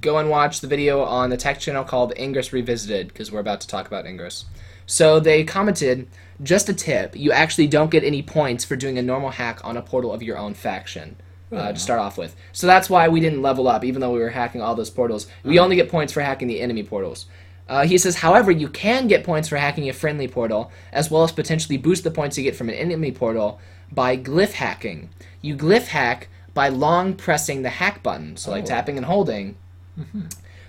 go 0.00 0.18
and 0.18 0.28
watch 0.28 0.60
the 0.60 0.66
video 0.66 1.02
on 1.02 1.30
the 1.30 1.36
tech 1.36 1.58
channel 1.58 1.84
called 1.84 2.12
Ingress 2.18 2.52
Revisited 2.52 3.08
because 3.08 3.32
we're 3.32 3.40
about 3.40 3.60
to 3.62 3.68
talk 3.68 3.86
about 3.86 4.06
Ingress. 4.06 4.44
So 4.86 5.18
they 5.18 5.44
commented, 5.44 6.08
just 6.42 6.68
a 6.68 6.74
tip, 6.74 7.16
you 7.16 7.32
actually 7.32 7.66
don't 7.68 7.90
get 7.90 8.04
any 8.04 8.22
points 8.22 8.64
for 8.64 8.76
doing 8.76 8.98
a 8.98 9.02
normal 9.02 9.30
hack 9.30 9.64
on 9.64 9.76
a 9.76 9.82
portal 9.82 10.12
of 10.12 10.22
your 10.22 10.36
own 10.36 10.52
faction. 10.54 11.16
Uh, 11.56 11.72
to 11.72 11.78
start 11.78 12.00
off 12.00 12.18
with. 12.18 12.34
So 12.52 12.66
that's 12.66 12.90
why 12.90 13.08
we 13.08 13.20
didn't 13.20 13.42
level 13.42 13.68
up, 13.68 13.84
even 13.84 14.00
though 14.00 14.12
we 14.12 14.18
were 14.20 14.30
hacking 14.30 14.60
all 14.62 14.74
those 14.74 14.90
portals. 14.90 15.26
We 15.44 15.58
only 15.58 15.76
get 15.76 15.88
points 15.90 16.12
for 16.12 16.20
hacking 16.20 16.48
the 16.48 16.60
enemy 16.60 16.82
portals. 16.82 17.26
Uh, 17.68 17.86
he 17.86 17.96
says, 17.96 18.16
however, 18.16 18.50
you 18.50 18.68
can 18.68 19.06
get 19.08 19.24
points 19.24 19.48
for 19.48 19.56
hacking 19.56 19.88
a 19.88 19.92
friendly 19.92 20.28
portal, 20.28 20.70
as 20.92 21.10
well 21.10 21.22
as 21.24 21.32
potentially 21.32 21.78
boost 21.78 22.04
the 22.04 22.10
points 22.10 22.36
you 22.36 22.44
get 22.44 22.56
from 22.56 22.68
an 22.68 22.74
enemy 22.74 23.10
portal 23.12 23.58
by 23.92 24.16
glyph 24.16 24.52
hacking. 24.52 25.08
You 25.40 25.56
glyph 25.56 25.86
hack 25.86 26.28
by 26.52 26.68
long 26.68 27.14
pressing 27.14 27.62
the 27.62 27.70
hack 27.70 28.02
button, 28.02 28.36
so 28.36 28.50
like 28.50 28.64
Oh. 28.64 28.66
tapping 28.66 28.96
and 28.96 29.06
holding. 29.06 29.56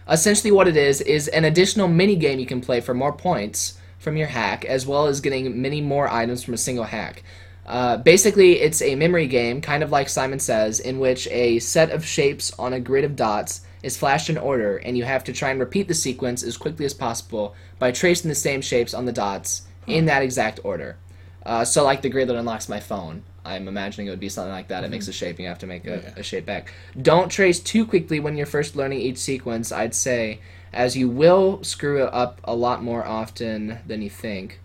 Essentially, 0.10 0.52
what 0.52 0.68
it 0.68 0.78
is 0.78 1.02
is 1.02 1.28
an 1.30 1.46
additional 1.46 1.88
mini 1.88 2.16
game 2.16 2.40
you 2.40 2.46
can 2.46 2.62
play 2.62 2.80
for 2.80 2.94
more 2.94 3.12
points 3.12 3.80
from 3.98 4.18
your 4.18 4.28
hack, 4.28 4.64
as 4.66 4.86
well 4.86 5.08
as 5.08 5.20
getting 5.20 5.60
many 5.62 5.82
more 5.82 6.08
items 6.08 6.44
from 6.44 6.54
a 6.54 6.58
single 6.58 6.84
hack. 6.86 7.24
Uh, 7.66 7.98
basically, 7.98 8.60
it's 8.62 8.82
a 8.82 8.96
memory 8.96 9.28
game, 9.28 9.60
kind 9.60 9.82
of 9.84 9.92
like 9.92 10.08
Simon 10.08 10.40
Says, 10.40 10.80
in 10.80 11.00
which 11.00 11.28
a 11.30 11.60
set 11.60 11.90
of 11.92 12.06
shapes 12.06 12.54
on 12.60 12.74
a 12.74 12.80
grid 12.80 13.04
of 13.04 13.16
dots 13.16 13.62
is 13.82 13.98
flashed 13.98 14.30
in 14.30 14.38
order, 14.38 14.78
and 14.78 14.98
you 14.98 15.04
have 15.04 15.24
to 15.24 15.34
try 15.34 15.50
and 15.50 15.60
repeat 15.60 15.88
the 15.88 15.94
sequence 15.94 16.44
as 16.44 16.58
quickly 16.58 16.86
as 16.86 16.94
possible 16.94 17.56
by 17.80 17.92
tracing 17.92 18.30
the 18.30 18.36
same 18.36 18.62
shapes 18.62 18.94
on 18.94 19.06
the 19.06 19.12
dots 19.12 19.64
in 19.88 20.06
that 20.06 20.22
exact 20.22 20.60
order. 20.64 20.98
Uh, 21.46 21.64
so, 21.66 21.84
like 21.84 22.02
the 22.02 22.10
grid 22.10 22.28
that 22.28 22.36
unlocks 22.36 22.70
my 22.70 22.80
phone, 22.80 23.24
I'm 23.44 23.68
imagining 23.68 24.08
it 24.08 24.10
would 24.12 24.20
be 24.20 24.30
something 24.30 24.52
like 24.52 24.68
that. 24.70 24.84
It 24.84 24.90
makes 24.92 25.08
a 25.08 25.14
shape, 25.14 25.36
and 25.38 25.42
you 25.44 25.48
have 25.50 25.60
to 25.60 25.68
make 25.68 25.86
a, 25.86 26.02
Yeah. 26.04 26.14
a 26.18 26.24
shape 26.24 26.46
back. 26.46 26.72
Don't 27.00 27.30
trace 27.30 27.60
too 27.60 27.86
quickly 27.86 28.20
when 28.20 28.36
you're 28.38 28.48
first 28.48 28.76
learning 28.76 29.00
each 29.02 29.18
sequence, 29.20 29.72
I'd 29.72 29.94
say, 29.94 30.40
as 30.74 30.98
you 30.98 31.08
will 31.10 31.64
screw 31.64 32.04
it 32.04 32.14
up 32.14 32.42
a 32.44 32.56
lot 32.56 32.84
more 32.84 33.06
often 33.06 33.80
than 33.88 34.02
you 34.02 34.10
think. 34.10 34.60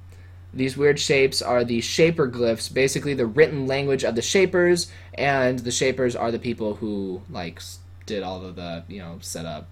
These 0.52 0.76
weird 0.76 0.98
shapes 0.98 1.40
are 1.42 1.64
the 1.64 1.80
shaper 1.80 2.28
glyphs, 2.28 2.72
basically 2.72 3.14
the 3.14 3.26
written 3.26 3.66
language 3.66 4.02
of 4.04 4.14
the 4.16 4.22
shapers, 4.22 4.90
and 5.14 5.60
the 5.60 5.70
shapers 5.70 6.16
are 6.16 6.30
the 6.30 6.38
people 6.38 6.74
who 6.76 7.22
like 7.30 7.60
did 8.06 8.22
all 8.22 8.44
of 8.44 8.56
the 8.56 8.82
you 8.88 8.98
know 8.98 9.18
setup, 9.20 9.68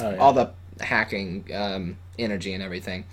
Oh, 0.00 0.10
yeah. 0.10 0.16
all 0.16 0.32
the 0.32 0.52
hacking 0.80 1.44
um, 1.54 1.96
energy 2.18 2.52
and 2.54 2.62
everything. 2.62 3.04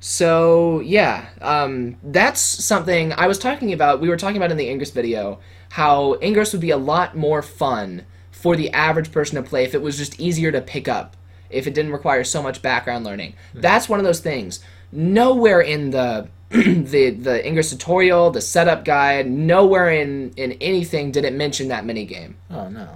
So 0.00 0.80
yeah, 0.80 1.26
um, 1.40 1.96
that's 2.02 2.40
something 2.40 3.12
I 3.12 3.26
was 3.26 3.38
talking 3.38 3.72
about. 3.72 4.00
We 4.00 4.08
were 4.08 4.16
talking 4.16 4.36
about 4.36 4.50
in 4.50 4.56
the 4.56 4.68
Ingress 4.68 4.90
video 4.90 5.38
how 5.70 6.18
Ingress 6.20 6.52
would 6.52 6.60
be 6.60 6.70
a 6.70 6.76
lot 6.76 7.16
more 7.16 7.40
fun 7.40 8.04
for 8.30 8.56
the 8.56 8.70
average 8.72 9.12
person 9.12 9.36
to 9.36 9.48
play 9.48 9.64
if 9.64 9.74
it 9.74 9.80
was 9.82 9.96
just 9.96 10.18
easier 10.20 10.50
to 10.52 10.60
pick 10.60 10.88
up, 10.88 11.16
if 11.50 11.66
it 11.66 11.74
didn't 11.74 11.92
require 11.92 12.24
so 12.24 12.42
much 12.42 12.60
background 12.62 13.04
learning. 13.04 13.34
That's 13.54 13.88
one 13.88 13.98
of 14.00 14.04
those 14.04 14.20
things. 14.20 14.60
Nowhere 14.90 15.60
in 15.60 15.90
the 15.90 16.28
the 16.90 17.10
the 17.10 17.46
Ingress 17.46 17.70
tutorial, 17.70 18.30
the 18.30 18.42
setup 18.42 18.84
guide, 18.84 19.30
nowhere 19.30 19.90
in 19.90 20.32
in 20.36 20.52
anything 20.60 21.10
did 21.10 21.24
it 21.24 21.32
mention 21.32 21.68
that 21.68 21.86
mini 21.86 22.04
game. 22.04 22.36
oh 22.50 22.68
no. 22.68 22.88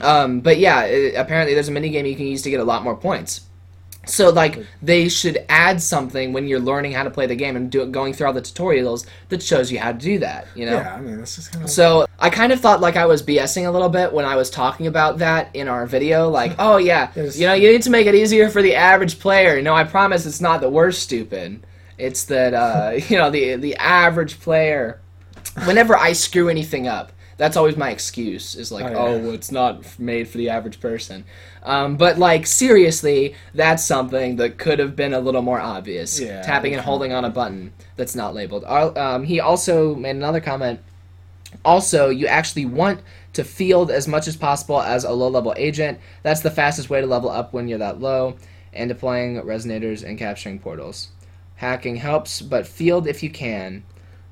Um, 0.00 0.40
but 0.40 0.58
yeah, 0.58 0.82
it, 0.84 1.16
apparently 1.16 1.54
there's 1.54 1.68
a 1.68 1.72
mini 1.72 1.90
game 1.90 2.06
you 2.06 2.14
can 2.14 2.26
use 2.26 2.42
to 2.42 2.50
get 2.50 2.60
a 2.60 2.64
lot 2.64 2.84
more 2.84 2.96
points. 2.96 3.40
So 4.06 4.30
like 4.30 4.64
they 4.80 5.08
should 5.08 5.44
add 5.48 5.82
something 5.82 6.32
when 6.32 6.46
you're 6.46 6.60
learning 6.60 6.92
how 6.92 7.02
to 7.02 7.10
play 7.10 7.26
the 7.26 7.34
game 7.34 7.56
and 7.56 7.70
do 7.70 7.84
going 7.86 8.14
through 8.14 8.28
all 8.28 8.32
the 8.32 8.42
tutorials 8.42 9.06
that 9.28 9.42
shows 9.42 9.70
you 9.70 9.78
how 9.78 9.92
to 9.92 9.98
do 9.98 10.20
that. 10.20 10.46
You 10.54 10.66
know. 10.66 10.76
Yeah, 10.76 10.94
I 10.94 11.00
mean 11.00 11.18
that's 11.18 11.36
just 11.36 11.52
kind 11.52 11.64
of. 11.64 11.70
So 11.70 12.06
I 12.18 12.30
kind 12.30 12.52
of 12.52 12.60
thought 12.60 12.80
like 12.80 12.96
I 12.96 13.06
was 13.06 13.22
BSing 13.22 13.66
a 13.66 13.70
little 13.70 13.88
bit 13.88 14.12
when 14.12 14.24
I 14.24 14.36
was 14.36 14.50
talking 14.50 14.86
about 14.86 15.18
that 15.18 15.50
in 15.54 15.68
our 15.68 15.86
video. 15.86 16.28
Like, 16.28 16.54
oh 16.58 16.76
yeah, 16.76 17.10
you 17.16 17.46
know, 17.46 17.54
you 17.54 17.72
need 17.72 17.82
to 17.82 17.90
make 17.90 18.06
it 18.06 18.14
easier 18.14 18.48
for 18.48 18.62
the 18.62 18.74
average 18.74 19.18
player. 19.18 19.60
No, 19.60 19.74
I 19.74 19.84
promise 19.84 20.24
it's 20.26 20.40
not 20.40 20.60
the 20.60 20.70
we're 20.70 20.92
stupid. 20.92 21.66
It's 22.00 22.24
that 22.24 22.54
uh, 22.54 22.92
you 23.08 23.16
know 23.16 23.30
the 23.30 23.56
the 23.56 23.76
average 23.76 24.40
player. 24.40 25.00
Whenever 25.64 25.96
I 25.96 26.12
screw 26.12 26.48
anything 26.48 26.86
up, 26.86 27.12
That's 27.36 27.56
always 27.56 27.76
my 27.76 27.90
excuse. 27.90 28.54
Is 28.54 28.70
like, 28.70 28.84
Oh, 28.84 28.94
oh, 28.98 29.16
yeah. 29.16 29.22
well, 29.22 29.32
it's 29.32 29.50
not 29.50 29.98
made 29.98 30.28
for 30.28 30.36
the 30.38 30.48
average 30.50 30.78
person. 30.80 31.24
Um, 31.62 31.96
but 31.96 32.18
like 32.18 32.46
seriously, 32.46 33.34
that's 33.54 33.84
something 33.84 34.36
that 34.36 34.58
could 34.58 34.78
have 34.78 34.94
been 34.94 35.12
a 35.14 35.20
little 35.20 35.42
more 35.42 35.58
obvious. 35.58 36.20
Yeah, 36.20 36.42
Tapping 36.42 36.72
and 36.74 36.82
holding 36.82 37.12
on 37.12 37.24
a 37.24 37.30
button 37.30 37.72
that's 37.96 38.14
not 38.14 38.34
labeled. 38.34 38.64
Um, 38.64 39.24
he 39.24 39.40
also 39.40 39.94
made 39.94 40.16
another 40.16 40.40
comment. 40.40 40.80
Also, 41.64 42.10
you 42.10 42.26
actually 42.26 42.64
want 42.66 43.00
to 43.32 43.42
field 43.44 43.90
as 43.90 44.06
much 44.06 44.28
as 44.28 44.36
possible 44.36 44.80
as 44.80 45.04
a 45.04 45.12
low 45.12 45.28
level 45.28 45.54
agent. 45.56 45.98
That's 46.22 46.40
the 46.42 46.50
fastest 46.50 46.90
way 46.90 47.00
to 47.00 47.06
level 47.06 47.30
up 47.30 47.52
when 47.52 47.66
you're 47.68 47.78
that 47.78 48.00
low. 48.00 48.36
And 48.72 48.88
deploying 48.88 49.40
resonators 49.42 50.04
and 50.06 50.16
capturing 50.18 50.58
portals. 50.60 51.08
Hacking 51.60 51.96
helps, 51.96 52.40
but 52.40 52.66
field 52.66 53.06
if 53.06 53.22
you 53.22 53.28
can. 53.28 53.84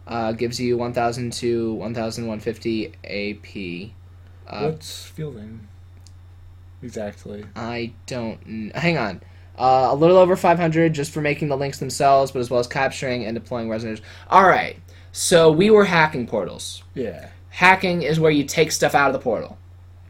Uh, 0.06 0.32
gives 0.32 0.58
you 0.58 0.78
1000 0.78 1.30
to 1.34 1.74
1150 1.74 2.86
AP. 3.04 3.90
Uh, 4.46 4.70
What's 4.70 5.04
fielding? 5.04 5.68
Exactly. 6.82 7.44
I 7.54 7.92
don't. 8.06 8.72
Hang 8.74 8.96
on. 8.96 9.20
Uh, 9.58 9.88
a 9.90 9.94
little 9.94 10.16
over 10.16 10.36
500 10.36 10.94
just 10.94 11.12
for 11.12 11.20
making 11.20 11.48
the 11.48 11.56
links 11.58 11.78
themselves, 11.78 12.30
but 12.30 12.38
as 12.38 12.48
well 12.48 12.60
as 12.60 12.66
capturing 12.66 13.26
and 13.26 13.34
deploying 13.34 13.68
resonators. 13.68 14.00
All 14.30 14.48
right. 14.48 14.78
So 15.12 15.52
we 15.52 15.68
were 15.68 15.84
hacking 15.84 16.26
portals. 16.26 16.82
Yeah. 16.94 17.28
Hacking 17.50 18.00
is 18.00 18.18
where 18.18 18.30
you 18.30 18.44
take 18.44 18.72
stuff 18.72 18.94
out 18.94 19.08
of 19.08 19.12
the 19.12 19.18
portal. 19.18 19.58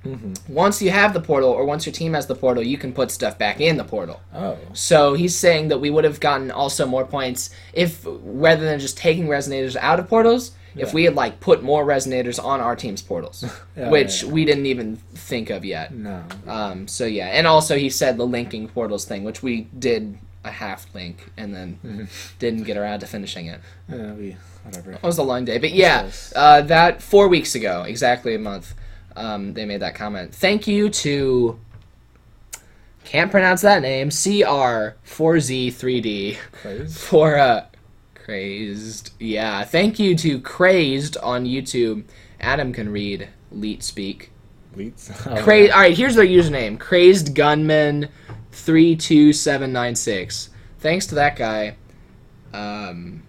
Hmm 0.02 0.32
Once 0.48 0.80
you 0.82 0.90
have 0.90 1.12
the 1.12 1.20
portal, 1.20 1.50
or 1.50 1.64
once 1.64 1.86
your 1.86 1.92
team 1.92 2.14
has 2.14 2.26
the 2.26 2.34
portal, 2.34 2.62
you 2.62 2.78
can 2.78 2.92
put 2.92 3.10
stuff 3.10 3.38
back 3.38 3.60
in 3.60 3.76
the 3.76 3.84
portal. 3.84 4.20
Oh. 4.34 4.58
So 4.72 5.14
he's 5.14 5.36
saying 5.36 5.68
that 5.68 5.78
we 5.78 5.90
would 5.90 6.04
have 6.04 6.20
gotten 6.20 6.50
also 6.50 6.86
more 6.86 7.04
points 7.04 7.50
if, 7.72 8.04
rather 8.04 8.64
than 8.64 8.78
just 8.80 8.96
taking 8.96 9.26
resonators 9.26 9.76
out 9.76 9.98
of 9.98 10.08
portals, 10.08 10.52
if 10.76 10.94
we 10.94 11.04
had 11.04 11.14
like 11.16 11.40
put 11.40 11.62
more 11.62 11.84
resonators 11.84 12.42
on 12.42 12.60
our 12.60 12.76
team's 12.76 13.02
portals, 13.02 13.44
Yeah, 13.76 13.90
which 13.90 14.22
yeah, 14.22 14.28
yeah. 14.28 14.34
we 14.34 14.44
didn't 14.44 14.66
even 14.66 14.96
think 15.14 15.50
of 15.50 15.64
yet. 15.64 15.92
No. 15.92 16.22
Um, 16.46 16.86
so 16.86 17.04
yeah, 17.04 17.26
and 17.28 17.46
also 17.46 17.76
he 17.76 17.90
said 17.90 18.16
the 18.16 18.26
linking 18.26 18.68
portals 18.68 19.04
thing, 19.04 19.24
which 19.24 19.42
we 19.42 19.62
did 19.76 20.18
a 20.44 20.50
half 20.52 20.86
link 20.94 21.30
and 21.36 21.54
then 21.54 22.08
didn't 22.38 22.62
get 22.62 22.76
around 22.76 23.00
to 23.00 23.06
finishing 23.06 23.46
it. 23.46 23.60
Yeah, 23.88 24.12
we 24.12 24.36
whatever. 24.64 24.92
It 24.92 25.02
was 25.02 25.18
a 25.18 25.22
long 25.22 25.44
day, 25.44 25.58
but 25.58 25.72
yeah, 25.72 26.10
uh, 26.36 26.62
that 26.62 27.02
four 27.02 27.28
weeks 27.28 27.54
ago, 27.54 27.82
exactly 27.82 28.34
a 28.34 28.38
month, 28.38 28.74
um, 29.18 29.54
they 29.54 29.64
made 29.64 29.80
that 29.80 29.94
comment. 29.94 30.34
Thank 30.34 30.66
you 30.66 30.90
to 30.90 31.58
can't 33.04 33.30
pronounce 33.30 33.62
that 33.62 33.80
name 33.82 34.10
CR4Z3D 34.10 36.36
Crazy. 36.52 36.86
for 36.92 37.38
uh, 37.38 37.64
crazed. 38.14 39.12
Yeah, 39.18 39.64
thank 39.64 39.98
you 39.98 40.14
to 40.16 40.40
crazed 40.40 41.16
on 41.18 41.44
YouTube. 41.44 42.04
Adam 42.40 42.72
can 42.72 42.90
read 42.90 43.28
Leet 43.50 43.82
speak. 43.82 44.30
Leets. 44.76 45.10
Cra- 45.42 45.70
All 45.70 45.80
right, 45.80 45.96
here's 45.96 46.14
their 46.14 46.26
username: 46.26 46.78
Crazed 46.78 47.34
Gunman 47.34 48.08
three 48.52 48.94
two 48.96 49.32
seven 49.32 49.72
nine 49.72 49.94
six. 49.96 50.50
Thanks 50.80 51.06
to 51.06 51.14
that 51.16 51.34
guy, 51.36 51.76
um, 52.52 53.22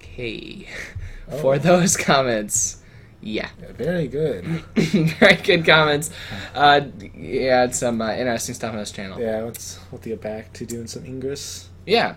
K, 0.00 0.66
for 1.40 1.54
Oh. 1.54 1.58
those 1.58 1.96
comments. 1.96 2.81
Yeah, 3.24 3.48
very 3.76 4.08
good. 4.08 4.44
very 4.74 5.36
good 5.36 5.64
comments. 5.64 6.10
Uh, 6.54 6.80
yeah, 7.16 7.64
it's 7.64 7.78
some 7.78 8.00
uh, 8.00 8.12
interesting 8.12 8.54
stuff 8.54 8.72
on 8.72 8.78
this 8.78 8.90
channel. 8.90 9.20
Yeah, 9.20 9.42
let's 9.42 9.78
we'll 9.90 10.00
get 10.00 10.20
back 10.20 10.52
to 10.54 10.66
doing 10.66 10.88
some 10.88 11.04
Ingress. 11.06 11.68
Yeah. 11.86 12.16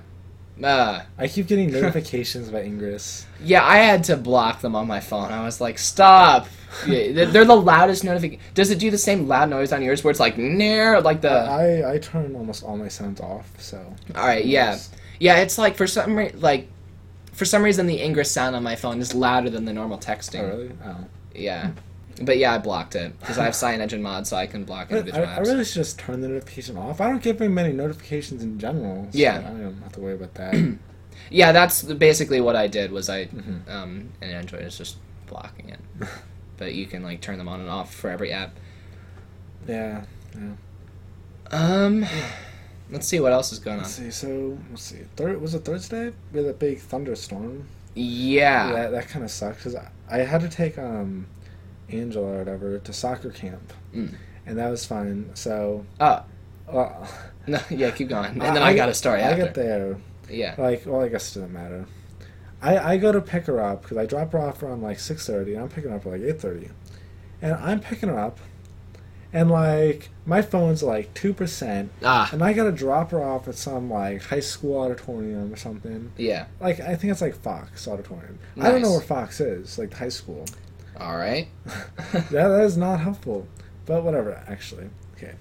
Uh, 0.63 1.01
I 1.17 1.27
keep 1.27 1.47
getting 1.47 1.69
notifications 1.71 2.47
about 2.49 2.63
Ingress. 2.63 3.25
yeah. 3.43 3.63
I 3.63 3.77
had 3.77 4.05
to 4.05 4.15
block 4.17 4.61
them 4.61 4.73
on 4.75 4.87
my 4.87 4.99
phone. 5.01 5.31
I 5.31 5.43
was 5.45 5.61
like, 5.61 5.77
"Stop!" 5.77 6.47
Yeah, 6.87 7.25
they're 7.25 7.45
the 7.45 7.55
loudest 7.55 8.03
notification. 8.03 8.43
Does 8.53 8.69
it 8.69 8.79
do 8.79 8.91
the 8.91 8.97
same 8.97 9.29
loud 9.29 9.49
noise 9.49 9.71
on 9.71 9.81
yours 9.81 10.03
where 10.03 10.11
it's 10.11 10.19
like 10.19 10.37
near, 10.37 10.99
like 10.99 11.21
the? 11.21 11.29
I 11.31 11.93
I 11.93 11.97
turn 11.99 12.35
almost 12.35 12.63
all 12.63 12.75
my 12.77 12.89
sounds 12.89 13.21
off, 13.21 13.49
so. 13.59 13.77
All 14.13 14.25
right, 14.25 14.43
yeah. 14.43 14.77
Yeah, 15.19 15.37
it's 15.37 15.57
like 15.57 15.75
for 15.77 15.87
some 15.87 16.17
re- 16.17 16.33
like 16.35 16.67
for 17.35 17.45
some 17.45 17.61
reason 17.63 17.85
the 17.87 18.01
Ingress 18.01 18.31
sound 18.31 18.55
on 18.55 18.63
my 18.63 18.75
phone 18.75 18.99
is 18.99 19.13
louder 19.13 19.49
than 19.49 19.65
the 19.65 19.73
normal 19.73 19.97
texting. 19.97 20.41
Oh 20.43 20.47
really? 20.47 20.71
Oh. 20.83 21.05
Yeah. 21.33 21.71
But 22.21 22.37
yeah, 22.37 22.53
I 22.53 22.59
blocked 22.59 22.95
it 22.95 23.19
because 23.19 23.37
I 23.37 23.43
have 23.43 23.61
Engine 23.81 24.01
mod, 24.01 24.25
so 24.25 24.37
I 24.37 24.47
can 24.47 24.63
block 24.63 24.87
I, 24.89 24.97
individual 24.99 25.25
I 25.27 25.31
apps. 25.39 25.45
really 25.45 25.65
should 25.65 25.75
just 25.75 25.99
turn 25.99 26.21
the 26.21 26.29
notification 26.29 26.77
off. 26.77 27.01
I 27.01 27.09
don't 27.09 27.21
get 27.21 27.37
very 27.37 27.49
many 27.49 27.73
notifications 27.73 28.41
in 28.41 28.57
general. 28.57 29.07
So 29.11 29.17
Yeah. 29.17 29.39
I 29.39 29.41
don't 29.41 29.81
have 29.83 29.91
to 29.93 29.99
worry 29.99 30.13
about 30.15 30.33
that. 30.35 30.77
Yeah, 31.31 31.53
that's 31.53 31.81
basically 31.81 32.39
what 32.39 32.55
I 32.55 32.67
did. 32.67 32.91
Was 32.91 33.09
I 33.09 33.25
Mhm. 33.25 33.67
um, 33.69 34.09
and 34.21 34.31
Android 34.31 34.63
is 34.63 34.77
just 34.77 34.97
blocking 35.27 35.69
it, 35.69 35.79
but 36.57 36.75
you 36.75 36.85
can 36.85 37.01
like 37.03 37.19
turn 37.21 37.37
them 37.39 37.47
on 37.47 37.59
and 37.61 37.69
off 37.69 37.93
for 37.93 38.09
every 38.11 38.31
app. 38.31 38.51
yeah. 39.67 40.03
Yeah. 40.35 40.51
Um, 41.51 42.05
let's 42.91 43.07
see 43.07 43.19
what 43.19 43.31
else 43.31 43.51
is 43.51 43.59
going 43.59 43.77
on. 43.77 43.83
Let's 43.83 43.95
see. 43.95 44.11
So 44.11 44.57
let's 44.69 44.83
see. 44.83 44.99
Third 45.15 45.41
was 45.41 45.53
it 45.55 45.65
Thursday? 45.65 46.11
We 46.31 46.39
had 46.41 46.49
a 46.49 46.53
big 46.53 46.79
thunderstorm. 46.79 47.67
Yeah. 47.93 48.71
That 48.73 48.91
that 48.91 49.07
kind 49.09 49.23
of 49.25 49.31
sucked 49.31 49.57
because 49.57 49.75
I, 49.75 49.89
I 50.09 50.17
had 50.19 50.41
to 50.41 50.49
take 50.49 50.77
um, 50.77 51.27
Angela 51.89 52.27
or 52.33 52.37
whatever 52.39 52.77
to 52.79 52.93
soccer 52.93 53.29
camp, 53.31 53.73
Mm. 53.93 54.15
and 54.45 54.57
that 54.57 54.69
was 54.69 54.85
fun. 54.85 55.31
So. 55.33 55.85
Oh. 55.99 56.23
Well, 56.71 57.07
No, 57.47 57.59
yeah, 57.69 57.91
keep 57.91 58.09
going, 58.09 58.31
and 58.31 58.41
then 58.41 58.63
I, 58.63 58.75
got 58.75 58.89
a 58.89 58.93
story 58.95 59.21
I 59.21 59.29
after. 59.29 59.43
get 59.43 59.53
there. 59.53 59.97
Yeah. 60.27 60.55
Like, 60.57 60.83
well, 60.87 61.01
I 61.01 61.09
guess 61.09 61.35
it 61.35 61.39
doesn't 61.41 61.53
matter. 61.53 61.85
I, 62.59 62.93
I 62.93 62.97
go 62.97 63.11
to 63.11 63.21
pick 63.21 63.45
her 63.45 63.61
up 63.61 63.83
because 63.83 63.97
I 63.97 64.07
drop 64.07 64.31
her 64.31 64.39
off 64.39 64.63
around 64.63 64.81
like 64.81 64.97
six 64.99 65.27
thirty, 65.27 65.53
and 65.53 65.61
I'm 65.61 65.69
picking 65.69 65.91
her 65.91 65.97
up 65.97 66.05
at 66.07 66.11
like 66.13 66.21
eight 66.21 66.41
thirty, 66.41 66.69
and 67.43 67.53
I'm 67.53 67.79
picking 67.81 68.09
her 68.09 68.17
up, 68.17 68.39
and 69.35 69.51
like 69.51 70.09
my 70.25 70.41
phone's 70.41 70.81
like 70.81 71.13
two 71.13 71.33
percent, 71.33 71.91
Ah. 72.03 72.29
and 72.31 72.41
I 72.41 72.53
gotta 72.53 72.71
drop 72.71 73.11
her 73.11 73.21
off 73.23 73.47
at 73.47 73.55
some 73.55 73.91
like 73.91 74.23
high 74.23 74.39
school 74.39 74.79
auditorium 74.79 75.51
or 75.53 75.57
something. 75.57 76.11
Yeah. 76.17 76.45
Like 76.59 76.79
I 76.79 76.95
think 76.95 77.11
it's 77.11 77.21
like 77.21 77.35
Fox 77.35 77.87
Auditorium. 77.87 78.39
I 78.59 78.71
don't 78.71 78.81
know 78.81 78.91
where 78.91 79.01
Fox 79.01 79.39
is, 79.41 79.77
like 79.77 79.93
high 79.93 80.09
school. 80.09 80.45
All 80.99 81.17
right. 81.17 81.47
that, 82.13 82.29
that 82.31 82.61
is 82.63 82.77
not 82.77 83.01
helpful, 83.01 83.45
but 83.85 84.03
whatever. 84.03 84.41
Actually, 84.47 84.89
okay, 85.17 85.33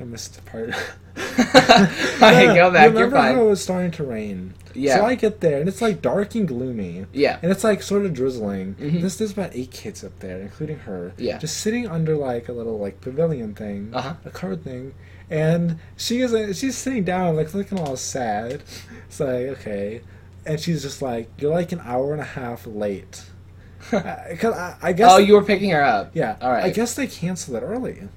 I 0.00 0.04
missed 0.04 0.34
the 0.34 0.42
part. 0.50 0.70
Hey, 1.18 2.46
go 2.54 2.70
back, 2.70 2.90
You 2.92 2.98
you're 2.98 3.06
remember 3.06 3.16
fine. 3.16 3.34
how 3.34 3.42
it 3.42 3.48
was 3.48 3.62
starting 3.62 3.90
to 3.92 4.04
rain? 4.04 4.54
Yeah. 4.74 4.96
So 4.96 5.04
I 5.06 5.14
get 5.14 5.40
there 5.40 5.60
and 5.60 5.68
it's 5.68 5.80
like 5.82 6.00
dark 6.02 6.34
and 6.34 6.46
gloomy. 6.48 7.06
Yeah. 7.12 7.38
And 7.42 7.50
it's 7.52 7.64
like 7.64 7.82
sort 7.82 8.04
of 8.06 8.14
drizzling. 8.14 8.74
Mhm. 8.76 9.00
There's 9.00 9.16
there's 9.18 9.32
about 9.32 9.50
eight 9.54 9.70
kids 9.70 10.02
up 10.04 10.18
there, 10.20 10.38
including 10.40 10.78
her. 10.80 11.12
Yeah. 11.16 11.38
Just 11.38 11.58
sitting 11.58 11.86
under 11.88 12.16
like 12.16 12.48
a 12.48 12.52
little 12.52 12.78
like 12.78 13.00
pavilion 13.00 13.54
thing, 13.54 13.90
Uh-huh. 13.94 14.14
a 14.24 14.30
covered 14.30 14.64
thing, 14.64 14.94
and 15.30 15.78
she 15.96 16.20
is 16.20 16.32
uh, 16.34 16.52
she's 16.52 16.76
sitting 16.76 17.04
down 17.04 17.36
like 17.36 17.54
looking 17.54 17.78
all 17.78 17.96
sad. 17.96 18.62
It's 19.08 19.20
like 19.20 19.46
okay, 19.58 20.02
and 20.46 20.58
she's 20.60 20.82
just 20.82 21.02
like 21.02 21.28
you're 21.38 21.52
like 21.54 21.72
an 21.72 21.80
hour 21.84 22.12
and 22.12 22.20
a 22.20 22.24
half 22.24 22.66
late. 22.66 23.22
Because 23.90 24.54
I, 24.54 24.76
I 24.82 24.92
guess 24.92 25.10
Oh, 25.12 25.18
you 25.18 25.34
were 25.34 25.44
picking 25.44 25.70
her 25.70 25.82
up. 25.82 26.10
yeah. 26.14 26.36
All 26.40 26.50
right. 26.50 26.64
I 26.64 26.70
guess 26.70 26.94
they 26.94 27.06
canceled 27.06 27.56
it 27.56 27.64
early 27.64 28.08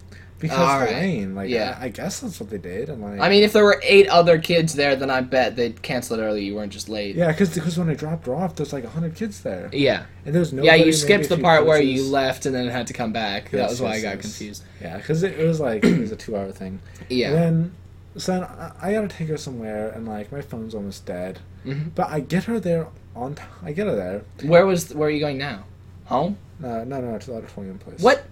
because 0.42 0.58
All 0.58 0.80
the 0.80 0.86
right. 0.86 0.94
rain. 0.94 1.36
Like 1.36 1.50
Yeah. 1.50 1.78
I, 1.80 1.86
I 1.86 1.90
guess 1.90 2.20
that's 2.20 2.40
what 2.40 2.50
they 2.50 2.58
did. 2.58 2.90
And 2.90 3.02
like 3.02 3.20
I 3.22 3.30
mean, 3.30 3.44
if 3.44 3.54
there 3.54 3.64
were 3.64 3.80
eight 3.84 4.08
other 4.10 4.38
kids 4.40 4.74
there, 4.76 4.96
then 4.96 5.10
I 5.10 5.22
bet 5.22 5.56
they'd 5.56 5.82
cancel 5.82 6.20
it 6.20 6.24
early. 6.24 6.44
You 6.44 6.56
weren't 6.56 6.74
just 6.74 6.90
late. 6.90 7.16
yeah, 7.16 7.28
because 7.32 7.54
because 7.54 7.78
when 7.78 7.90
I 7.90 7.94
dropped 7.94 8.26
her 8.26 8.36
off, 8.36 8.56
there's 8.56 8.74
like 8.74 8.84
hundred 8.86 9.16
kids 9.16 9.42
there, 9.42 9.70
Yeah. 9.72 10.04
and 10.26 10.36
there's 10.36 10.52
no. 10.52 10.64
yeah, 10.64 10.76
you 10.76 10.92
skipped 10.92 11.30
the 11.30 11.38
part 11.38 11.66
where 11.66 11.82
you 11.82 12.04
left 12.04 12.46
and 12.46 12.54
then 12.54 12.68
had 12.68 12.88
to 12.88 12.94
come 12.94 13.14
back. 13.14 13.52
that 13.52 13.58
Yes, 13.58 13.70
was 13.72 13.82
why 13.82 13.92
I 13.94 14.02
got 14.02 14.16
yes. 14.16 14.22
confused. 14.22 14.64
Yeah, 14.82 14.98
because 14.98 15.24
it, 15.24 15.40
it 15.40 15.46
was 15.48 15.60
like 15.60 15.84
it 15.86 16.00
was 16.00 16.12
a 16.12 16.16
two-hour 16.18 16.52
thing. 16.52 16.80
Yeah. 17.10 17.28
And 17.30 17.36
then, 17.38 17.76
so 18.18 18.32
then 18.34 18.44
I, 18.44 18.72
I 18.82 18.94
gotta 18.94 19.08
take 19.08 19.28
her 19.30 19.38
somewhere, 19.38 19.90
and 19.92 20.08
like 20.08 20.32
my 20.32 20.42
phone's 20.42 20.76
almost 20.76 21.06
dead. 21.06 21.40
hmm 21.64 21.90
But 21.96 22.10
I 22.10 22.20
get 22.20 22.46
her 22.46 22.60
there 22.60 22.88
on. 23.16 23.36
T- 23.36 23.44
I 23.64 23.72
get 23.74 23.88
her 23.88 23.96
there. 23.96 24.24
Where 24.50 24.66
was? 24.66 24.94
Where 24.94 25.08
are 25.08 25.12
you 25.12 25.20
going 25.20 25.38
now? 25.38 25.66
Home? 26.06 26.38
No, 26.60 26.84
no, 26.84 27.00
no, 27.02 27.18
to 27.18 27.26
the 27.28 27.38
auditorium 27.38 27.78
place. 27.80 28.00
What? 28.02 28.24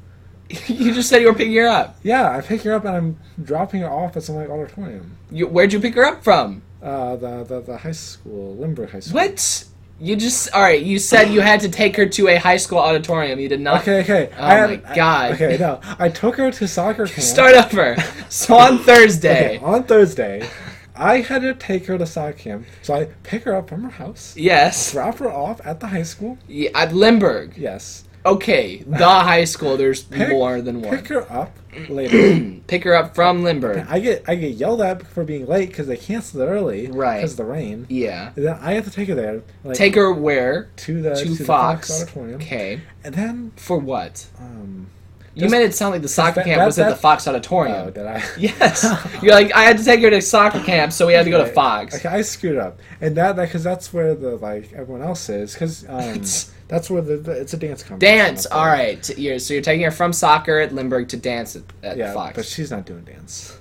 you 0.67 0.93
just 0.93 1.09
said 1.09 1.21
you 1.21 1.27
were 1.27 1.33
picking 1.35 1.53
her 1.55 1.67
up. 1.67 1.97
Yeah, 2.03 2.29
I 2.35 2.41
pick 2.41 2.61
her 2.63 2.73
up 2.73 2.85
and 2.85 2.95
I'm 2.95 3.17
dropping 3.43 3.81
her 3.81 3.89
off 3.89 4.17
at 4.17 4.23
some 4.23 4.35
like 4.35 4.49
auditorium. 4.49 5.15
You, 5.31 5.47
where'd 5.47 5.71
you 5.73 5.79
pick 5.79 5.93
her 5.95 6.05
up 6.05 6.23
from? 6.23 6.61
Uh, 6.81 7.15
the 7.17 7.43
the, 7.43 7.61
the 7.61 7.77
high 7.77 7.91
school, 7.91 8.55
Lindbergh 8.55 8.89
High 8.91 8.99
School. 9.01 9.15
What? 9.21 9.65
You 10.01 10.15
just 10.15 10.53
all 10.53 10.61
right. 10.61 10.81
You 10.81 10.97
said 10.97 11.25
you 11.29 11.41
had 11.41 11.59
to 11.59 11.69
take 11.69 11.97
her 11.97 12.05
to 12.05 12.29
a 12.29 12.37
high 12.37 12.55
school 12.57 12.79
auditorium. 12.79 13.37
You 13.39 13.49
did 13.49 13.59
not. 13.59 13.81
Okay, 13.81 13.99
okay. 14.01 14.29
Oh 14.37 14.43
I 14.45 14.53
had- 14.53 14.83
my 14.83 14.95
God. 14.95 15.31
I, 15.31 15.33
okay, 15.35 15.57
no, 15.59 15.81
I 15.99 16.07
took 16.09 16.37
her 16.37 16.51
to 16.51 16.67
soccer 16.69 17.05
camp. 17.07 17.19
Start 17.21 17.53
over. 17.55 17.97
So 18.29 18.55
on 18.57 18.77
Thursday. 18.89 19.57
Okay, 19.57 19.65
on 19.65 19.83
Thursday, 19.83 20.47
I 20.95 21.17
had 21.19 21.41
to 21.41 21.53
take 21.53 21.85
her 21.87 21.97
to 21.97 22.05
soccer 22.05 22.31
camp, 22.37 22.65
so 22.81 22.93
I 22.93 23.05
pick 23.23 23.43
her 23.43 23.53
up 23.55 23.67
from 23.69 23.83
her 23.83 23.89
house, 23.89 24.35
Yes. 24.37 24.93
drop 24.93 25.17
her 25.17 25.29
off 25.31 25.59
at 25.65 25.81
the 25.81 25.87
high 25.87 26.03
school. 26.03 26.37
Yeah, 26.47 26.69
at 26.75 26.93
Lindbergh. 26.93 27.57
Yes. 27.57 28.05
Okay, 28.25 28.83
the 28.85 29.05
high 29.05 29.45
school. 29.45 29.77
There's 29.77 30.03
Pick- 30.03 30.29
more 30.29 30.61
than 30.61 30.81
one. 30.81 30.97
Pick 30.97 31.07
her 31.07 31.31
up 31.31 31.57
later. 31.89 32.59
Pick 32.67 32.83
her 32.83 32.93
up 32.93 33.15
from 33.15 33.43
Lindbergh. 33.43 33.85
I 33.89 33.99
get 33.99 34.23
I 34.27 34.35
get 34.35 34.55
yelled 34.55 34.81
at 34.81 35.05
for 35.07 35.23
being 35.23 35.45
late 35.47 35.69
because 35.69 35.87
they 35.87 35.97
canceled 35.97 36.43
it 36.43 36.47
early, 36.47 36.87
Right. 36.87 37.17
Because 37.17 37.31
of 37.31 37.37
the 37.37 37.45
rain. 37.45 37.85
Yeah. 37.89 38.31
And 38.35 38.45
then 38.45 38.57
I 38.61 38.73
have 38.73 38.85
to 38.85 38.91
take 38.91 39.07
her 39.09 39.15
there, 39.15 39.41
like 39.63 39.77
Take 39.77 39.95
her 39.95 40.11
where? 40.11 40.69
to 40.77 41.01
the 41.01 41.15
To 41.15 41.23
to 41.23 41.29
the 41.35 41.43
Fox. 41.45 41.89
Auditorium, 42.01 42.35
Okay. 42.41 42.81
and 43.03 43.15
then 43.15 43.51
For 43.55 43.77
what? 43.77 44.25
um. 44.39 44.87
You 45.35 45.47
made 45.47 45.63
it 45.63 45.73
sound 45.73 45.93
like 45.93 46.01
the 46.01 46.09
soccer 46.09 46.35
that- 46.41 46.45
camp 46.45 46.59
that- 46.59 46.65
was 46.65 46.77
at 46.79 46.89
the 46.89 46.95
Fox 46.97 47.25
Oh, 47.25 47.31
Auditorium. 47.31 47.91
did 47.93 48.05
I? 48.05 48.21
Yes. 48.37 48.85
You're 49.21 49.31
like, 49.31 49.53
I 49.55 49.63
had 49.63 49.77
to 49.77 49.85
take 49.85 50.01
her 50.01 50.09
to 50.09 50.21
soccer 50.21 50.59
camp, 50.59 50.91
so 50.91 51.07
we 51.07 51.13
had 51.13 51.23
to 51.23 51.31
go 51.31 51.37
to 51.45 51.49
Fox. 51.49 51.95
Okay, 51.95 52.09
I 52.09 52.21
screwed 52.23 52.57
up, 52.57 52.77
and 52.99 53.15
that 53.15 53.37
because 53.37 53.63
that's 53.63 53.93
where 53.93 54.13
the 54.15 54.35
like 54.35 54.73
everyone 54.73 55.01
else 55.01 55.29
is, 55.29 55.53
because 55.53 55.85
um, 55.87 56.21
that's 56.69 56.89
where 56.89 57.01
the, 57.01 57.17
the 57.17 57.31
it's 57.33 57.53
a 57.53 57.57
dance 57.57 57.83
competition. 57.83 58.17
Dance. 58.25 58.45
All 58.45 58.65
right. 58.65 59.17
You're, 59.17 59.39
so 59.39 59.53
you're 59.53 59.61
taking 59.63 59.83
her 59.83 59.91
from 59.91 60.13
soccer 60.13 60.59
at 60.59 60.73
Lindbergh 60.73 61.09
to 61.09 61.17
dance 61.17 61.55
at, 61.57 61.63
at 61.83 61.97
Yeah, 61.97 62.13
Fox. 62.13 62.35
but 62.37 62.45
she's 62.45 62.71
not 62.71 62.85
doing 62.85 63.01
dance. 63.03 63.59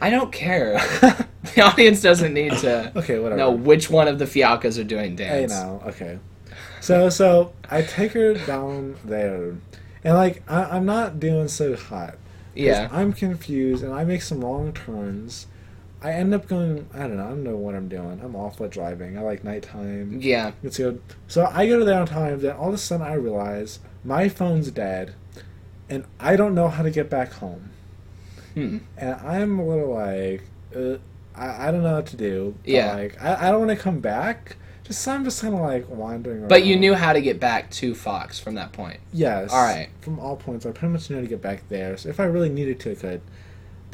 I 0.00 0.10
don't 0.10 0.32
care. 0.32 0.72
the 1.54 1.60
audience 1.62 2.02
doesn't 2.02 2.34
need 2.34 2.52
to 2.58 2.92
Okay, 2.98 3.18
whatever. 3.20 3.38
know 3.38 3.50
which 3.52 3.88
one 3.88 4.08
of 4.08 4.18
the 4.18 4.24
Fialkas 4.26 4.78
are 4.80 4.84
doing 4.84 5.14
dance. 5.16 5.52
now, 5.52 5.80
okay. 5.86 6.18
So, 6.80 7.08
so 7.08 7.52
I 7.70 7.82
take 7.82 8.12
her 8.12 8.34
down 8.34 8.96
there, 9.04 9.56
and 10.04 10.14
like 10.14 10.42
I, 10.50 10.64
I'm 10.64 10.84
not 10.86 11.18
doing 11.20 11.48
so 11.48 11.76
hot. 11.76 12.16
Yeah. 12.54 12.88
I'm 12.92 13.12
confused, 13.12 13.82
and 13.84 13.92
I 13.92 14.04
make 14.04 14.22
some 14.22 14.42
wrong 14.42 14.72
turns. 14.72 15.46
I 16.06 16.12
end 16.12 16.32
up 16.34 16.46
going. 16.46 16.88
I 16.94 17.00
don't 17.00 17.16
know. 17.16 17.24
I 17.24 17.28
don't 17.30 17.42
know 17.42 17.56
what 17.56 17.74
I'm 17.74 17.88
doing. 17.88 18.20
I'm 18.22 18.36
awful 18.36 18.64
at 18.66 18.70
driving. 18.70 19.18
I 19.18 19.22
like 19.22 19.42
nighttime. 19.42 20.20
Yeah. 20.22 20.52
It's 20.62 20.76
good. 20.76 21.02
So 21.26 21.50
I 21.52 21.66
go 21.66 21.80
to 21.80 21.84
there 21.84 21.98
on 21.98 22.06
time. 22.06 22.38
Then 22.38 22.54
all 22.54 22.68
of 22.68 22.74
a 22.74 22.78
sudden 22.78 23.04
I 23.04 23.14
realize 23.14 23.80
my 24.04 24.28
phone's 24.28 24.70
dead, 24.70 25.14
and 25.90 26.04
I 26.20 26.36
don't 26.36 26.54
know 26.54 26.68
how 26.68 26.84
to 26.84 26.92
get 26.92 27.10
back 27.10 27.32
home. 27.32 27.70
Hmm. 28.54 28.78
And 28.96 29.16
I'm 29.16 29.58
a 29.58 29.66
little 29.66 29.92
like, 29.94 30.44
uh, 30.76 30.98
I, 31.34 31.68
I 31.68 31.70
don't 31.72 31.82
know 31.82 31.96
what 31.96 32.06
to 32.06 32.16
do. 32.16 32.54
Yeah. 32.64 32.94
Like 32.94 33.20
I, 33.20 33.48
I 33.48 33.50
don't 33.50 33.66
want 33.66 33.76
to 33.76 33.82
come 33.82 33.98
back. 33.98 34.58
Just 34.84 35.00
so 35.00 35.10
I'm 35.10 35.24
just 35.24 35.42
kind 35.42 35.54
of 35.54 35.60
like 35.60 35.88
wandering 35.88 36.38
around. 36.38 36.48
But 36.48 36.64
you 36.64 36.76
knew 36.76 36.94
how 36.94 37.14
to 37.14 37.20
get 37.20 37.40
back 37.40 37.68
to 37.72 37.96
Fox 37.96 38.38
from 38.38 38.54
that 38.54 38.70
point. 38.70 39.00
Yes. 39.12 39.52
All 39.52 39.64
right. 39.64 39.88
From 40.02 40.20
all 40.20 40.36
points, 40.36 40.64
I 40.66 40.70
pretty 40.70 40.92
much 40.92 41.10
knew 41.10 41.16
how 41.16 41.22
to 41.22 41.28
get 41.28 41.42
back 41.42 41.68
there. 41.68 41.96
So 41.96 42.10
if 42.10 42.20
I 42.20 42.24
really 42.26 42.48
needed 42.48 42.78
to, 42.80 42.92
I 42.92 42.94
could. 42.94 43.22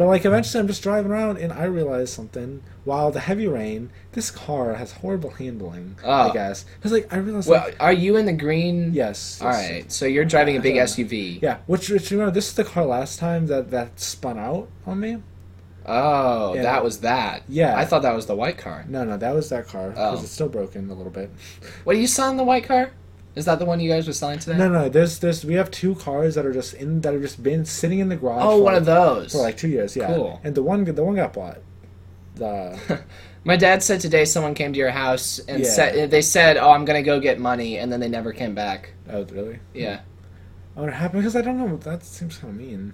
But 0.02 0.08
like 0.08 0.24
eventually, 0.24 0.58
I'm 0.58 0.66
just 0.66 0.82
driving 0.82 1.12
around 1.12 1.38
and 1.38 1.52
I 1.52 1.62
realize 1.66 2.12
something. 2.12 2.60
While 2.82 3.12
the 3.12 3.20
heavy 3.20 3.46
rain, 3.46 3.90
this 4.10 4.32
car 4.32 4.74
has 4.74 4.90
horrible 4.94 5.30
handling. 5.30 5.94
Oh. 6.02 6.10
I 6.10 6.32
guess 6.32 6.64
because 6.76 6.90
like 6.90 7.12
I 7.12 7.18
realized. 7.18 7.48
Well, 7.48 7.62
like, 7.62 7.76
are 7.78 7.92
you 7.92 8.16
in 8.16 8.26
the 8.26 8.32
green? 8.32 8.92
yes. 8.94 9.40
All 9.40 9.52
yes. 9.52 9.70
right. 9.70 9.92
So 9.92 10.06
you're 10.06 10.24
driving 10.24 10.56
a 10.56 10.60
big. 10.60 10.74
SUV. 10.74 11.40
Yeah, 11.40 11.58
which, 11.68 11.88
which 11.88 12.10
you 12.10 12.18
know, 12.18 12.30
this 12.30 12.48
is 12.48 12.54
the 12.54 12.64
car 12.64 12.84
last 12.84 13.20
time 13.20 13.46
that 13.46 13.70
that 13.70 14.00
spun 14.00 14.38
out 14.40 14.68
on 14.86 14.98
me. 14.98 15.18
Oh, 15.86 16.54
Yeah. 16.54 16.62
that 16.62 16.82
was 16.82 16.98
that. 17.00 17.44
Yeah. 17.48 17.76
I 17.78 17.84
thought 17.84 18.02
that 18.02 18.16
was 18.16 18.26
the 18.26 18.34
white 18.34 18.58
car. 18.58 18.84
No, 18.88 19.04
no, 19.04 19.16
that 19.16 19.32
was 19.36 19.50
that 19.50 19.68
car 19.68 19.90
because 19.90 20.18
Oh. 20.18 20.22
it's 20.24 20.32
still 20.32 20.48
broken 20.48 20.90
a 20.90 20.94
little 20.94 21.12
bit. 21.12 21.30
What 21.84 21.94
are 21.94 21.98
you 22.00 22.08
selling 22.08 22.36
the 22.38 22.44
white 22.44 22.64
car? 22.64 22.90
Is 23.34 23.46
that 23.46 23.58
the 23.58 23.64
one 23.64 23.80
you 23.80 23.90
guys 23.90 24.06
were 24.06 24.12
selling 24.12 24.38
today? 24.38 24.58
No, 24.58 24.68
no, 24.68 24.88
there's 24.88 25.18
there's 25.20 25.44
we 25.44 25.54
have 25.54 25.70
two 25.70 25.94
cars 25.94 26.34
that 26.34 26.44
are 26.44 26.52
just 26.52 26.74
in 26.74 27.00
that 27.00 27.12
have 27.14 27.22
just 27.22 27.42
been 27.42 27.64
sitting 27.64 27.98
in 27.98 28.08
the 28.10 28.16
garage. 28.16 28.42
Oh, 28.44 28.58
for 28.58 28.62
one 28.64 28.72
like, 28.74 28.80
of 28.80 28.86
those. 28.86 29.32
for 29.32 29.38
like 29.38 29.56
two 29.56 29.68
years. 29.68 29.96
Yeah, 29.96 30.08
Cool. 30.08 30.40
And 30.44 30.54
the 30.54 30.62
one 30.62 30.84
the 30.84 31.02
one 31.04 31.16
got 31.16 31.32
bought. 31.32 31.58
The 32.34 33.00
My 33.44 33.56
dad 33.56 33.82
said 33.82 34.00
today 34.00 34.24
someone 34.24 34.54
came 34.54 34.72
to 34.72 34.78
your 34.78 34.90
house 34.90 35.38
and 35.40 35.62
Yeah. 35.62 35.68
said 35.70 36.10
they 36.10 36.22
said, 36.22 36.56
"Oh, 36.58 36.70
I'm 36.70 36.84
gonna 36.84 37.02
go 37.02 37.18
get 37.20 37.38
money," 37.40 37.78
and 37.78 37.90
then 37.92 38.00
they 38.00 38.08
never 38.08 38.32
came 38.32 38.54
back. 38.54 38.92
oh 39.10 39.24
really? 39.24 39.58
Yeah. 39.74 40.00
I 40.76 40.80
wonder 40.80 40.92
what 40.92 41.00
happened 41.00 41.22
because 41.22 41.36
I 41.36 41.42
don't 41.42 41.58
know. 41.58 41.76
That 41.78 42.04
seems 42.04 42.38
kind 42.38 42.52
of 42.54 42.58
mean. 42.58 42.92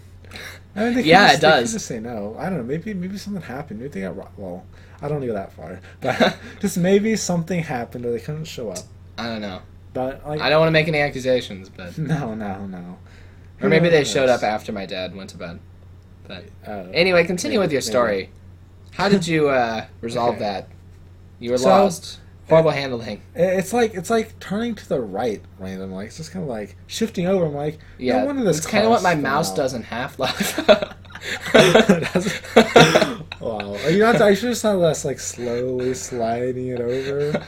I 0.76 0.84
mean, 0.84 0.94
they 0.94 1.02
Yeah, 1.02 1.28
just, 1.28 1.34
it 1.38 1.40
they 1.40 1.48
does. 1.48 1.72
Just 1.72 1.86
say 1.86 2.00
no. 2.00 2.36
I 2.38 2.48
don't 2.48 2.58
know. 2.58 2.64
Maybe 2.64 2.94
maybe 2.94 3.18
something 3.18 3.42
happened. 3.42 3.80
Maybe 3.80 3.90
they 3.92 4.00
got 4.02 4.16
ro- 4.16 4.28
well. 4.36 4.66
I 5.02 5.08
don't 5.08 5.24
go 5.24 5.32
that 5.32 5.52
far, 5.52 5.80
but 6.00 6.36
just 6.60 6.76
maybe 6.78 7.14
something 7.16 7.62
happened 7.62 8.04
or 8.06 8.12
they 8.12 8.20
couldn't 8.20 8.44
show 8.46 8.70
up. 8.70 8.78
I 9.16 9.26
don't 9.26 9.40
know. 9.40 9.60
But 9.98 10.24
like, 10.28 10.40
I 10.40 10.48
don't 10.48 10.60
want 10.60 10.68
to 10.68 10.72
make 10.72 10.86
any 10.86 11.00
accusations, 11.00 11.68
but 11.68 11.98
no, 12.14 12.32
no, 12.34 12.66
no. 12.66 12.98
or 13.60 13.68
maybe 13.68 13.88
they 13.88 14.04
showed 14.04 14.28
up 14.28 14.44
after 14.44 14.70
my 14.72 14.86
dad 14.86 15.14
went 15.16 15.30
to 15.30 15.36
bed. 15.36 15.58
But 16.28 16.44
Uh, 16.66 16.84
anyway, 16.94 17.24
continue 17.24 17.58
with 17.58 17.72
your 17.72 17.80
Maybe. 17.80 17.90
story. 17.90 18.30
How 18.92 19.08
did 19.08 19.26
you 19.26 19.48
uh, 19.48 19.86
resolve 20.00 20.36
Okay. 20.36 20.44
that? 20.44 20.68
You 21.40 21.50
were 21.50 21.58
So- 21.58 21.68
lost. 21.68 22.20
Horrible 22.48 22.70
handling. 22.70 23.20
It's 23.34 23.74
like 23.74 23.92
it's 23.94 24.08
like 24.08 24.38
turning 24.40 24.74
to 24.76 24.88
the 24.88 25.00
right 25.02 25.42
randomly. 25.58 26.06
It's 26.06 26.16
just 26.16 26.32
kind 26.32 26.42
of 26.44 26.48
like 26.48 26.76
shifting 26.86 27.26
over. 27.26 27.44
I'm 27.44 27.54
like, 27.54 27.78
Yeah, 27.98 28.20
no 28.20 28.26
wonder 28.26 28.42
this 28.42 28.56
it's 28.58 28.66
kind 28.66 28.84
of 28.84 28.90
what 28.90 29.02
my 29.02 29.14
mouse 29.14 29.52
does 29.52 29.74
in 29.74 29.82
Half 29.82 30.18
Life. 30.18 30.56
wow, 33.40 33.76
you 33.90 33.98
know, 33.98 34.12
I 34.12 34.32
should 34.34 34.48
have 34.48 34.56
started 34.56 34.78
less 34.78 35.04
like 35.04 35.20
slowly 35.20 35.92
sliding 35.92 36.68
it 36.68 36.80
over 36.80 37.44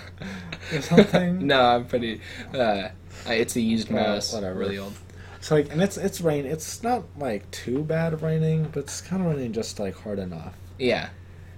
or 0.73 0.81
something. 0.83 1.47
no, 1.47 1.61
I'm 1.61 1.87
pretty. 1.87 2.21
Uh, 2.55 2.89
it's 3.27 3.57
a 3.57 3.61
used 3.61 3.91
Well, 3.91 4.14
mouse. 4.14 4.33
whatever. 4.33 4.59
Really 4.59 4.79
old. 4.79 4.95
So 5.41 5.55
like, 5.55 5.73
and 5.73 5.83
it's 5.83 5.97
it's 5.97 6.21
rain. 6.21 6.45
It's 6.47 6.83
not 6.83 7.05
like 7.18 7.51
too 7.51 7.83
bad 7.83 8.21
raining, 8.23 8.64
but 8.73 8.81
it's 8.85 9.01
kind 9.01 9.23
of 9.25 9.29
raining 9.35 9.53
just 9.53 9.79
like 9.81 9.95
hard 9.97 10.18
enough. 10.18 10.55
Yeah. 10.79 11.09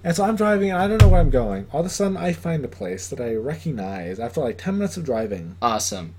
And 0.05 0.15
so 0.15 0.25
I'm 0.25 0.35
driving, 0.35 0.69
and 0.69 0.79
I 0.79 0.87
don't 0.87 1.01
know 1.01 1.07
where 1.07 1.21
I'm 1.21 1.29
going. 1.29 1.67
All 1.71 1.79
of 1.79 1.85
a 1.85 1.89
sudden, 1.89 2.17
I 2.17 2.33
find 2.33 2.63
a 2.65 2.67
place 2.67 3.07
that 3.09 3.21
I 3.21 3.35
recognize 3.35 4.19
after 4.19 4.41
like 4.41 4.57
ten 4.57 4.77
minutes 4.77 4.97
of 4.97 5.05
driving. 5.05 5.55
Awesome. 5.61 6.15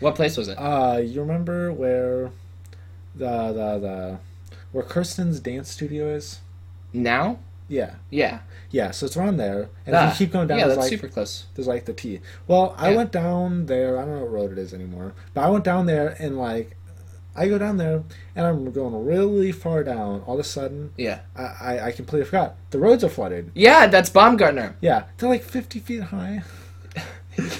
What 0.00 0.14
place 0.14 0.36
was 0.36 0.48
it? 0.48 0.56
Uh, 0.58 1.00
you 1.04 1.20
remember 1.20 1.72
where 1.72 2.30
the 3.14 3.52
the 3.52 3.78
the 3.78 4.18
where 4.72 4.84
Kirsten's 4.84 5.40
dance 5.40 5.70
studio 5.70 6.08
is? 6.08 6.40
now? 6.92 7.38
Yeah, 7.68 7.94
Yeah. 8.10 8.40
yeah. 8.70 8.90
So 8.92 9.06
it's 9.06 9.16
around 9.16 9.38
there, 9.38 9.68
and 9.86 9.96
Ah, 9.96 10.10
if 10.12 10.20
you 10.20 10.26
keep 10.26 10.32
going 10.32 10.46
down, 10.48 10.58
yeah, 10.58 10.66
that's 10.68 10.78
like 10.78 10.88
super 10.90 11.08
close. 11.08 11.46
there's 11.54 11.66
like 11.66 11.84
the 11.84 11.92
T. 11.92 12.20
Well, 12.46 12.74
I 12.78 12.90
Yeah. 12.90 12.96
went 12.96 13.12
down 13.12 13.66
there. 13.66 13.98
I 13.98 14.02
don't 14.04 14.14
know 14.14 14.20
what 14.20 14.30
road 14.32 14.52
it 14.52 14.58
is 14.58 14.72
anymore, 14.72 15.14
but 15.34 15.40
I 15.42 15.50
went 15.50 15.64
down 15.64 15.86
there 15.86 16.16
and 16.18 16.38
like. 16.38 16.76
I 17.38 17.48
go 17.48 17.58
down 17.58 17.76
there 17.76 18.02
and 18.34 18.46
I'm 18.46 18.72
going 18.72 19.04
really 19.04 19.52
far 19.52 19.84
down. 19.84 20.22
All 20.26 20.36
of 20.36 20.40
a 20.40 20.44
sudden, 20.44 20.92
Yeah. 20.96 21.18
I, 21.36 21.42
I, 21.42 21.86
I 21.88 21.92
completely 21.92 22.24
forgot 22.24 22.56
the 22.70 22.78
roads 22.78 23.04
are 23.04 23.10
flooded. 23.10 23.50
Yeah, 23.54 23.88
that's 23.88 24.08
Baumgartner. 24.08 24.76
Yeah, 24.80 25.02
they're 25.18 25.28
like 25.28 25.42
50 25.42 25.80
feet 25.80 26.00
high. 26.04 26.44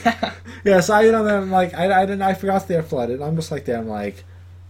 yeah. 0.07 0.32
Yeah, 0.64 0.80
so 0.80 0.94
I 0.94 1.02
you 1.02 1.12
know 1.12 1.22
then 1.22 1.50
like 1.50 1.74
I, 1.74 1.92
I 2.02 2.07
didn't 2.07 2.22
I 2.22 2.32
forgot 2.32 2.66
they're 2.66 2.82
flooded. 2.82 3.20
I'm 3.20 3.36
just 3.36 3.50
like 3.50 3.66
there. 3.66 3.76
I'm 3.76 3.86
like, 3.86 4.24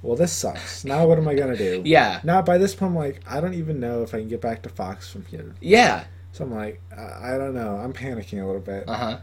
well, 0.06 0.16
this 0.16 0.32
sucks. 0.32 0.84
Now 0.84 1.06
what 1.06 1.18
am 1.18 1.26
I 1.28 1.34
gonna 1.34 1.56
do? 1.56 1.82
Yeah. 1.84 2.20
Now 2.24 2.42
by 2.42 2.58
this 2.58 2.74
point, 2.74 2.90
I'm 2.92 2.96
like, 2.96 3.20
I 3.28 3.40
don't 3.40 3.54
even 3.54 3.80
know 3.80 4.02
if 4.02 4.14
I 4.14 4.18
can 4.18 4.28
get 4.28 4.40
back 4.40 4.62
to 4.62 4.68
Fox 4.68 5.10
from 5.10 5.24
here. 5.26 5.54
Yeah. 5.60 6.04
So 6.32 6.44
I'm 6.44 6.54
like, 6.54 6.80
I, 6.96 7.34
I 7.34 7.38
don't 7.38 7.54
know. 7.54 7.76
I'm 7.76 7.92
panicking 7.92 8.42
a 8.42 8.46
little 8.46 8.60
bit. 8.60 8.84
Uh 8.88 8.94
huh. 8.94 9.18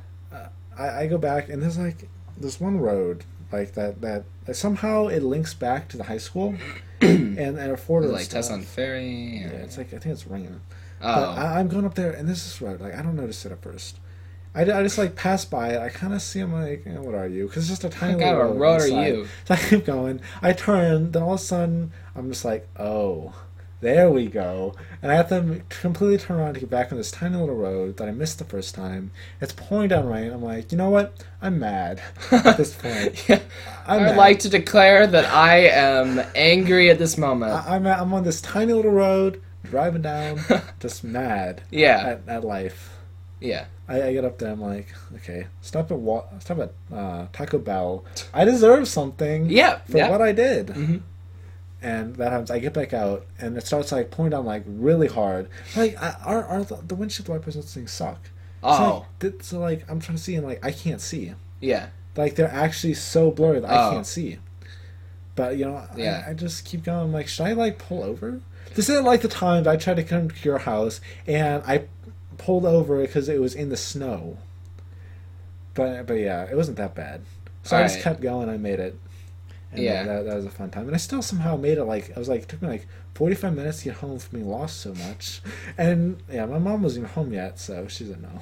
I, 0.77 1.01
I 1.03 1.07
go 1.07 1.17
back 1.17 1.49
and 1.49 1.61
there's 1.61 1.77
like 1.77 2.09
there's 2.38 2.59
one 2.59 2.79
road 2.79 3.25
like 3.51 3.73
that 3.73 4.01
that, 4.01 4.23
that 4.45 4.55
somehow 4.55 5.07
it 5.07 5.21
links 5.21 5.53
back 5.53 5.88
to 5.89 5.97
the 5.97 6.03
high 6.05 6.17
school 6.17 6.55
and 7.01 7.38
and 7.38 7.59
afford 7.71 8.05
Like 8.05 8.27
Tesson 8.27 8.63
Ferry. 8.63 9.41
Yeah, 9.41 9.49
it's 9.49 9.77
like 9.77 9.88
I 9.93 9.99
think 9.99 10.14
it's 10.14 10.26
Ringing. 10.27 10.61
oh. 11.01 11.15
But 11.15 11.38
I, 11.38 11.60
I'm 11.60 11.68
going 11.68 11.85
up 11.85 11.93
there, 11.93 12.11
and 12.11 12.27
this 12.27 12.45
is 12.47 12.60
road. 12.61 12.81
Like 12.81 12.95
I 12.95 13.01
don't 13.03 13.15
notice 13.15 13.45
it 13.45 13.51
at 13.51 13.61
first. 13.61 13.99
I, 14.55 14.61
I 14.61 14.84
just 14.84 14.97
like 14.97 15.15
pass 15.15 15.45
by 15.45 15.69
it. 15.69 15.80
I 15.81 15.89
kind 15.89 16.13
of 16.13 16.21
see 16.21 16.39
him 16.39 16.53
like, 16.53 16.84
eh, 16.85 16.97
what 16.97 17.15
are 17.15 17.27
you? 17.27 17.47
Because 17.47 17.69
it's 17.69 17.81
just 17.81 17.84
a 17.84 17.89
tiny 17.97 18.15
What 18.15 18.25
little 18.25 18.41
road. 18.41 18.51
on 18.51 18.57
road 18.59 18.81
are 18.81 19.07
you? 19.07 19.27
So 19.45 19.53
I 19.55 19.57
keep 19.57 19.85
going. 19.85 20.21
I 20.41 20.53
turn. 20.53 21.11
Then 21.11 21.23
all 21.23 21.34
of 21.34 21.39
a 21.39 21.43
sudden, 21.43 21.91
I'm 22.15 22.30
just 22.30 22.45
like, 22.45 22.67
oh, 22.77 23.34
there 23.81 24.09
we 24.09 24.27
go. 24.27 24.75
And 25.01 25.11
I 25.11 25.15
have 25.15 25.27
to 25.30 25.61
completely 25.69 26.17
turn 26.17 26.39
around 26.39 26.53
to 26.53 26.59
get 26.61 26.69
back 26.69 26.91
on 26.91 26.97
this 26.97 27.11
tiny 27.11 27.35
little 27.35 27.55
road 27.55 27.97
that 27.97 28.07
I 28.07 28.11
missed 28.11 28.39
the 28.39 28.45
first 28.45 28.73
time. 28.75 29.11
It's 29.41 29.51
pouring 29.53 29.89
down 29.89 30.07
rain. 30.07 30.31
I'm 30.31 30.41
like, 30.41 30.71
you 30.71 30.77
know 30.77 30.89
what? 30.89 31.21
I'm 31.41 31.59
mad 31.59 32.01
at 32.31 32.57
this 32.57 32.73
point. 32.81 33.27
Yeah. 33.30 33.39
I 33.85 33.97
would 33.97 34.15
like 34.15 34.39
to 34.39 34.49
declare 34.49 35.05
that 35.07 35.25
I 35.25 35.67
am 35.67 36.21
angry 36.35 36.89
at 36.89 36.99
this 36.99 37.17
moment. 37.17 37.51
I, 37.51 37.75
I'm 37.75 37.85
I'm 37.85 38.13
on 38.13 38.23
this 38.23 38.39
tiny 38.39 38.71
little 38.71 38.91
road 38.91 39.41
driving 39.63 40.01
down, 40.01 40.39
just 40.80 41.03
mad 41.03 41.63
yeah. 41.69 42.17
at, 42.27 42.30
at 42.30 42.43
life. 42.45 42.93
Yeah. 43.44 43.65
I, 43.88 44.02
I 44.02 44.14
get 44.14 44.24
up 44.26 44.38
there. 44.40 44.52
I'm 44.52 44.61
like, 44.61 44.88
okay, 45.18 45.48
stop 45.61 45.91
at 45.91 45.98
wa- 45.99 46.24
stop 46.40 46.60
at 46.60 46.72
uh, 46.95 47.28
Taco 47.34 47.60
Bell. 47.60 48.06
I 48.34 48.45
deserve 48.45 48.88
something 48.88 49.48
Yeah. 49.49 49.80
for 49.90 49.98
yeah. 49.98 50.10
what 50.10 50.22
I 50.22 50.32
did. 50.32 50.68
Mhm. 50.68 51.02
And 51.82 52.15
that 52.15 52.32
happens. 52.32 52.49
I 52.49 52.60
get 52.60 52.74
back 52.74 52.94
out, 52.94 53.26
and 53.40 53.57
it 53.57 53.68
starts 53.68 53.91
like 53.91 54.10
pouring 54.10 54.32
down 54.32 54.45
like 54.45 54.64
really 54.65 55.07
hard. 55.10 55.49
Like, 55.76 56.02
I, 56.02 56.15
our, 56.24 56.45
our 56.45 56.64
the 56.64 56.95
windshield 56.95 57.28
wipers 57.28 57.56
on 57.57 57.61
this 57.64 57.74
thing 57.74 57.88
suck. 57.88 58.24
So, 58.61 58.70
Oh. 58.70 59.06
like, 59.22 59.44
so 59.44 59.60
like 59.60 59.84
I'm 59.91 59.99
trying 59.99 60.18
to 60.18 60.24
see, 60.24 60.36
and 60.36 60.48
like 60.48 60.64
I 60.65 60.72
can't 60.72 61.02
see. 61.02 61.34
Yeah. 61.60 61.88
Like 62.15 62.36
they're 62.36 62.49
actually 62.49 62.94
so 62.94 63.32
blurry 63.32 63.60
that 63.60 63.70
I 63.70 63.88
Oh. 63.88 63.91
can't 63.91 64.07
see. 64.07 64.38
But 65.36 65.57
you 65.57 65.65
know, 65.65 65.84
Yeah. 65.98 66.24
I, 66.26 66.32
I 66.32 66.34
just 66.34 66.64
keep 66.64 66.84
going. 66.86 66.99
I'm 67.07 67.11
like, 67.11 67.28
should 67.28 67.45
I 67.48 67.52
like 67.52 67.78
pull 67.80 68.02
over? 68.03 68.40
This 68.76 68.88
isn't 68.88 69.03
like 69.03 69.22
the 69.22 69.28
time 69.28 69.65
that 69.65 69.70
I 69.72 69.76
tried 69.76 69.98
to 69.98 70.03
come 70.03 70.30
to 70.30 70.36
your 70.45 70.60
house 70.60 71.02
and 71.28 71.61
I 71.68 71.86
pulled 72.38 72.65
over 72.65 73.01
because 73.01 73.30
it 73.30 73.39
was 73.41 73.55
in 73.55 73.69
the 73.69 73.77
snow. 73.77 74.38
But 75.73 76.05
but 76.05 76.15
yeah, 76.15 76.43
it 76.49 76.55
wasn't 76.55 76.77
that 76.77 76.95
bad. 76.95 77.22
So 77.64 77.77
I 77.77 77.84
just 77.84 77.95
Alright. 77.95 78.03
kept 78.03 78.22
going. 78.22 78.49
I 78.49 78.57
made 78.57 78.80
it, 78.80 78.97
And 79.72 79.81
Yeah. 79.81 80.03
that, 80.03 80.26
that 80.26 80.35
was 80.35 80.45
a 80.45 80.49
fun 80.49 80.69
time. 80.69 80.85
And 80.88 80.93
I 80.93 80.97
still 80.97 81.22
somehow 81.22 81.55
made 81.57 81.77
it 81.77 81.85
like 81.85 82.11
I 82.15 82.19
was 82.19 82.30
like 82.30 82.43
it 82.43 82.49
took 82.49 82.61
me 82.61 82.68
like 82.68 82.88
forty 83.15 83.35
five 83.35 83.55
minutes 83.55 83.80
to 83.80 83.85
get 83.85 83.95
home 83.95 84.19
from 84.19 84.39
being 84.39 84.49
lost 84.49 84.81
so 84.81 84.93
much. 84.93 85.41
And 85.77 86.22
yeah, 86.31 86.45
my 86.45 86.60
mom 86.60 86.84
wasn't 86.84 87.05
even 87.05 87.14
home 87.15 87.34
yet, 87.34 87.60
so 87.60 87.88
she 87.88 88.03
doesn't 88.03 88.22
know. 88.22 88.41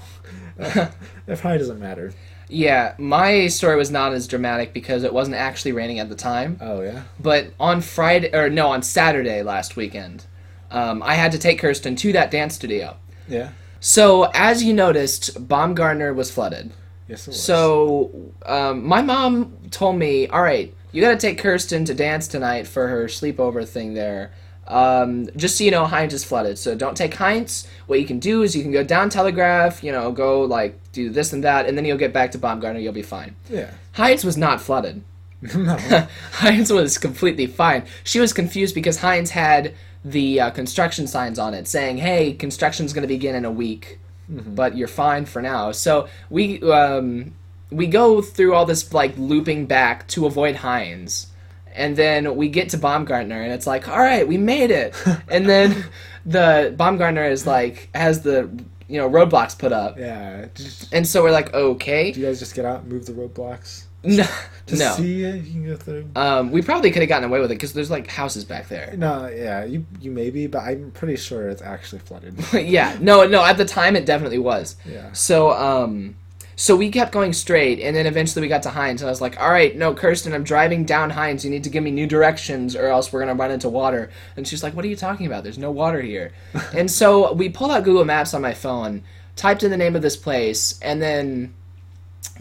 it 1.27 1.39
probably 1.39 1.59
doesn't 1.59 1.80
matter. 1.80 2.13
Yeah, 2.49 2.95
my 2.97 3.47
story 3.47 3.77
was 3.77 3.89
not 3.91 4.11
as 4.11 4.27
dramatic 4.27 4.73
because 4.73 5.03
it 5.03 5.13
wasn't 5.13 5.38
actually 5.38 5.72
raining 5.72 5.99
at 5.99 6.09
the 6.09 6.15
time. 6.15 6.57
Oh 6.59 6.81
yeah. 6.81 7.03
But 7.18 7.53
on 7.61 7.80
Friday, 7.80 8.30
or 8.34 8.49
no, 8.49 8.68
on 8.68 8.84
Saturday 8.84 9.41
last 9.41 9.77
weekend, 9.77 10.26
um, 10.69 11.01
I 11.01 11.13
had 11.13 11.31
to 11.31 11.38
take 11.39 11.59
Kirsten 11.59 11.95
to 11.97 12.11
that 12.11 12.30
dance 12.30 12.55
studio. 12.55 12.97
Yeah. 13.30 13.51
So, 13.82 14.30
as 14.34 14.64
you 14.64 14.74
noticed, 14.74 15.48
Baumgartner 15.48 16.14
was 16.14 16.32
flooded. 16.32 16.72
Yes 17.08 17.28
it 17.28 17.32
was. 17.32 17.44
So, 17.44 18.32
um, 18.45 18.88
my 18.88 19.02
mom 19.02 19.58
told 19.72 19.98
me, 19.98 20.28
all 20.28 20.44
right, 20.44 20.74
you 20.91 21.02
got 21.02 21.12
to 21.12 21.18
take 21.18 21.40
Kirsten 21.40 21.84
to 21.86 21.94
dance 21.94 22.28
tonight 22.28 22.68
for 22.68 22.88
her 22.88 23.06
sleepover 23.06 23.68
thing 23.68 23.95
there. 23.95 24.32
Um, 24.68 25.28
just 25.36 25.58
so 25.58 25.64
you 25.64 25.72
know, 25.72 25.86
Heinz 25.86 26.14
is 26.14 26.24
flooded. 26.24 26.58
So 26.58 26.76
don't 26.76 26.95
take 26.95 27.16
Heinz. 27.16 27.68
What 27.88 27.99
you 27.99 28.06
can 28.06 28.20
do 28.20 28.44
is 28.44 28.56
you 28.56 28.62
can 28.62 28.72
go 28.72 28.84
down 28.84 29.10
Telegraph, 29.10 29.84
you 29.84 29.91
know, 29.91 30.12
go 30.12 30.44
like 30.44 30.80
do 30.91 31.10
this 31.10 31.34
and 31.34 31.44
that, 31.44 31.66
and 31.66 31.78
then 31.78 31.84
you'll 31.84 31.98
get 31.98 32.14
back 32.14 32.32
to 32.32 32.38
Baumgartner. 32.38 32.80
You'll 32.80 32.94
be 32.94 33.02
fine. 33.02 33.36
Yeah. 33.49 33.72
Heinz 33.94 34.24
was 34.24 34.38
not 34.38 34.62
flooded. 34.62 35.03
no. 35.56 35.76
Heinz 36.34 36.72
was 36.72 36.98
completely 36.98 37.48
fine. 37.48 37.84
She 38.03 38.20
was 38.20 38.32
confused 38.32 38.76
because 38.76 38.98
Heinz 38.98 39.32
had 39.32 39.74
the 40.03 40.40
uh, 40.41 40.49
construction 40.52 41.07
signs 41.07 41.38
on 41.40 41.53
it 41.53 41.68
saying, 41.68 41.98
"Hey, 41.98 42.34
construction's 42.34 42.94
going 42.94 43.03
to 43.03 43.07
begin 43.07 43.36
in 43.36 43.45
a 43.45 43.52
week, 43.52 43.99
but 44.28 44.76
you're 44.78 44.88
fine 44.88 45.26
for 45.26 45.41
now." 45.41 45.72
So 45.72 46.07
we 46.30 46.61
um, 46.72 47.34
we 47.69 47.88
go 47.88 48.22
through 48.22 48.53
all 48.53 48.65
this 48.65 48.94
like 48.94 49.14
looping 49.18 49.65
back 49.65 50.07
to 50.10 50.26
avoid 50.26 50.57
Heinz, 50.57 51.28
and 51.73 51.95
then 51.95 52.36
we 52.36 52.49
get 52.49 52.69
to 52.69 52.78
Baumgartner, 52.78 53.41
and 53.41 53.52
it's 53.53 53.68
like, 53.68 53.88
"All 53.88 53.99
right, 53.99 54.28
we 54.28 54.38
made 54.38 54.72
it." 54.72 54.95
and 55.30 55.48
then 55.48 55.86
the 56.26 56.73
Baumgartner 56.78 57.26
is 57.26 57.45
like 57.45 57.90
has 57.94 58.22
the 58.22 58.49
you 58.88 58.98
know 58.98 59.10
roadblocks 59.10 59.57
put 59.57 59.72
up, 59.72 59.98
Yeah. 59.98 60.48
Just, 60.56 60.94
and 60.94 61.07
so 61.07 61.23
we're 61.23 61.32
like, 61.32 61.53
"Okay, 61.53 62.11
do 62.11 62.19
you 62.19 62.26
guys 62.26 62.40
just 62.40 62.56
get 62.56 62.65
out 62.65 62.82
and 62.82 62.91
move 62.91 63.06
the 63.06 63.14
roadblocks? 63.14 63.86
No." 64.03 64.28
Just 64.72 64.82
no. 64.99 65.03
see 65.03 65.23
if 65.23 65.45
you 65.48 65.52
can 65.52 65.65
go 65.65 65.76
through. 65.76 66.10
Um, 66.15 66.52
we 66.52 66.61
probably 66.61 66.91
could 66.91 67.02
have 67.02 67.10
gotten 67.10 67.28
away 67.28 67.40
with 67.40 67.52
it 67.52 67.56
because 67.56 67.73
there's 67.73 67.91
like 67.91 68.07
houses 68.07 68.45
back 68.45 68.68
there. 68.68 68.94
No, 68.98 69.28
yeah, 69.28 69.64
you 69.64 69.86
you 69.99 70.11
maybe, 70.11 70.48
but 70.48 70.60
I'm 70.60 70.91
pretty 70.91 71.18
sure 71.18 71.49
it's 71.49 71.61
actually 71.61 71.99
flooded. 71.99 72.36
yeah, 72.53 72.98
no, 73.02 73.26
no. 73.26 73.44
At 73.44 73.57
the 73.57 73.65
time, 73.65 73.95
it 73.95 74.06
definitely 74.06 74.40
was. 74.40 74.76
Yeah. 74.86 75.11
So, 75.14 75.52
um, 75.52 76.15
so 76.56 76.76
we 76.76 76.91
kept 76.91 77.11
going 77.11 77.34
straight, 77.34 77.80
and 77.80 77.95
then 77.95 78.06
eventually 78.06 78.41
we 78.41 78.48
got 78.48 78.64
to 78.64 78.69
Heinz, 78.69 79.02
and 79.02 79.10
I 79.10 79.11
was 79.11 79.22
like, 79.22 79.40
"All 79.41 79.49
right, 79.49 79.76
no, 79.76 79.94
Kirsten, 79.94 80.34
I'm 80.34 80.44
driving 80.44 80.86
down 80.86 81.10
Heinz. 81.10 81.44
You 81.44 81.52
need 81.52 81.64
to 81.64 81.69
give 81.69 81.84
me 81.84 81.91
new 81.91 82.07
directions, 82.07 82.76
or 82.76 82.88
else 82.88 83.11
we're 83.11 83.22
gonna 83.22 83.36
run 83.36 83.52
into 83.52 83.69
water." 83.69 84.10
And 84.38 84.48
she's 84.48 84.64
like, 84.64 84.76
"What 84.76 84.86
are 84.86 84.90
you 84.90 84.95
talking 84.95 85.26
about? 85.26 85.44
There's 85.44 85.57
no 85.57 85.72
water 85.72 86.02
here." 86.02 86.32
and 86.73 86.90
so 86.90 87.34
we 87.34 87.49
pulled 87.49 87.72
out 87.72 87.84
Google 87.84 88.06
Maps 88.06 88.34
on 88.34 88.41
my 88.41 88.53
phone, 88.53 89.03
typed 89.36 89.64
in 89.64 89.72
the 89.72 89.78
name 89.78 89.95
of 89.95 90.02
this 90.02 90.15
place, 90.15 90.80
and 90.82 91.02
then, 91.02 91.53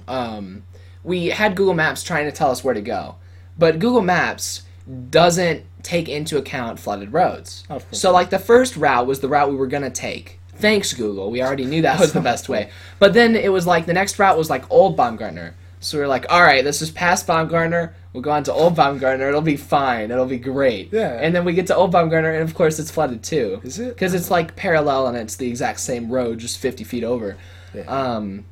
um, 0.07 0.65
we 1.03 1.27
had 1.27 1.57
Google 1.57 1.75
Maps 1.75 2.03
trying 2.03 2.27
to 2.27 2.33
tell 2.33 2.51
us 2.51 2.63
where 2.63 2.75
to 2.75 2.81
go, 2.81 3.17
but 3.59 3.79
Google 3.79 4.03
Maps 4.03 4.63
doesn't 5.11 5.65
take 5.83 6.09
into 6.09 6.37
account 6.37 6.79
flooded 6.79 7.13
roads. 7.13 7.65
So 7.93 8.13
like 8.13 8.31
the 8.31 8.39
first 8.39 8.77
route 8.77 9.07
was 9.07 9.21
the 9.21 9.29
route 9.29 9.51
we 9.51 9.57
were 9.57 9.67
gonna 9.67 9.91
take. 9.91 10.39
Thanks 10.57 10.93
Google, 10.93 11.31
we 11.31 11.43
already 11.43 11.65
knew 11.65 11.83
that 11.83 12.01
was 12.01 12.13
the 12.13 12.21
best 12.21 12.49
way. 12.49 12.71
But 12.99 13.15
then 13.15 13.35
it 13.37 13.51
was 13.53 13.67
like 13.67 13.87
the 13.87 13.95
next 13.95 14.19
route 14.19 14.37
was 14.37 14.51
like 14.51 14.71
Old 14.71 14.97
Baumgartner. 14.97 15.55
So 15.83 15.97
we 15.97 16.05
are 16.05 16.09
like, 16.09 16.27
all 16.29 16.43
right, 16.43 16.63
this 16.63 16.83
is 16.83 16.91
past 16.91 17.27
Baumgartner. 17.27 17.95
We'll 18.13 18.23
go 18.23 18.31
on 18.33 18.45
to 18.45 18.53
Old 18.53 18.77
Baumgartner. 18.77 19.29
It'll 19.29 19.41
be 19.41 19.57
fine. 19.57 20.11
It'll 20.11 20.27
be 20.27 20.39
great. 20.39 20.93
Yeah. 20.93 21.19
And 21.19 21.35
then 21.35 21.47
we 21.47 21.55
get 21.55 21.69
to 21.69 21.77
Old 21.77 21.91
Baumgartner, 21.91 22.33
and 22.33 22.43
of 22.43 22.55
course 22.55 22.79
it's 22.79 22.91
flooded 22.91 23.23
too. 23.23 23.63
Is 23.65 23.79
it? 23.79 23.95
Because 23.95 24.13
it's 24.13 24.31
like 24.31 24.57
parallel 24.57 25.07
and 25.07 25.17
it's 25.17 25.37
the 25.37 25.49
exact 25.49 25.81
same 25.81 26.11
road, 26.11 26.39
just 26.39 26.59
50 26.59 26.85
feet 26.85 27.03
over. 27.03 27.39
Yeah. 27.75 27.83
Um, 27.85 28.45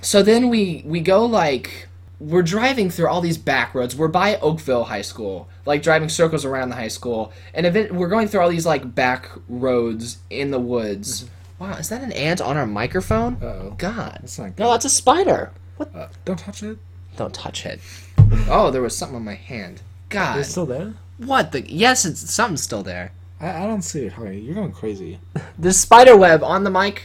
so 0.00 0.22
then 0.22 0.48
we 0.48 0.82
we 0.86 1.00
go 1.00 1.24
like 1.24 1.88
we're 2.18 2.42
driving 2.42 2.88
through 2.88 3.08
all 3.08 3.20
these 3.20 3.36
back 3.38 3.74
roads. 3.74 3.96
We're 3.96 4.08
by 4.08 4.36
Oakville 4.36 4.84
High 4.84 5.02
School, 5.02 5.48
like 5.66 5.82
driving 5.82 6.08
circles 6.08 6.44
around 6.44 6.68
the 6.68 6.76
high 6.76 6.88
school, 6.88 7.32
and 7.52 7.66
event- 7.66 7.92
we're 7.92 8.08
going 8.08 8.28
through 8.28 8.40
all 8.40 8.48
these 8.48 8.64
like 8.66 8.94
back 8.94 9.28
roads 9.48 10.18
in 10.30 10.50
the 10.52 10.60
woods. 10.60 11.28
Wow, 11.58 11.72
is 11.74 11.88
that 11.90 12.02
an 12.02 12.12
ant 12.12 12.40
on 12.40 12.56
our 12.56 12.66
microphone? 12.66 13.38
Uh-oh. 13.42 13.74
God, 13.78 14.18
That's 14.22 14.38
not 14.38 14.56
good. 14.56 14.62
no, 14.62 14.70
that's 14.72 14.84
a 14.84 14.90
spider. 14.90 15.52
What? 15.76 15.94
Uh, 15.94 16.08
don't 16.24 16.38
touch 16.38 16.62
it. 16.62 16.78
Don't 17.16 17.34
touch 17.34 17.66
it. 17.66 17.80
Oh, 18.48 18.70
there 18.70 18.82
was 18.82 18.96
something 18.96 19.16
on 19.16 19.24
my 19.24 19.34
hand. 19.34 19.82
God, 20.08 20.38
It's 20.38 20.48
still 20.50 20.64
there. 20.66 20.94
what 21.18 21.52
the? 21.52 21.70
Yes, 21.70 22.04
it's 22.04 22.32
something's 22.32 22.62
still 22.62 22.82
there. 22.82 23.12
I, 23.40 23.64
I 23.64 23.66
don't 23.66 23.82
see 23.82 24.06
it. 24.06 24.12
Harry, 24.14 24.38
you're 24.40 24.54
going 24.54 24.72
crazy. 24.72 25.18
The 25.58 25.72
spider 25.72 26.16
web 26.16 26.42
on 26.42 26.64
the 26.64 26.70
mic. 26.70 27.02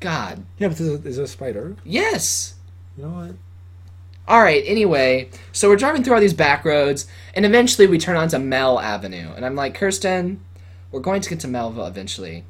God, 0.00 0.44
Yeah, 0.58 0.68
but 0.68 0.76
there's 0.78 0.90
a, 0.94 0.98
there's 0.98 1.18
a 1.18 1.26
spider. 1.26 1.76
yes. 1.84 2.54
You 2.96 3.04
know 3.04 3.10
what? 3.10 3.34
All 4.28 4.42
right. 4.42 4.62
Anyway, 4.66 5.30
so 5.52 5.68
we're 5.68 5.76
driving 5.76 6.02
through 6.02 6.14
all 6.14 6.20
these 6.20 6.34
back 6.34 6.64
roads, 6.64 7.06
and 7.34 7.44
eventually 7.46 7.86
we 7.86 7.98
turn 7.98 8.16
onto 8.16 8.38
Mel 8.38 8.78
Avenue, 8.80 9.30
and 9.34 9.44
I'm 9.44 9.54
like, 9.54 9.74
Kirsten, 9.74 10.40
we're 10.90 11.00
going 11.00 11.20
to 11.20 11.28
get 11.30 11.40
to 11.40 11.48
Mehlville 11.48 11.88
eventually. 11.88 12.44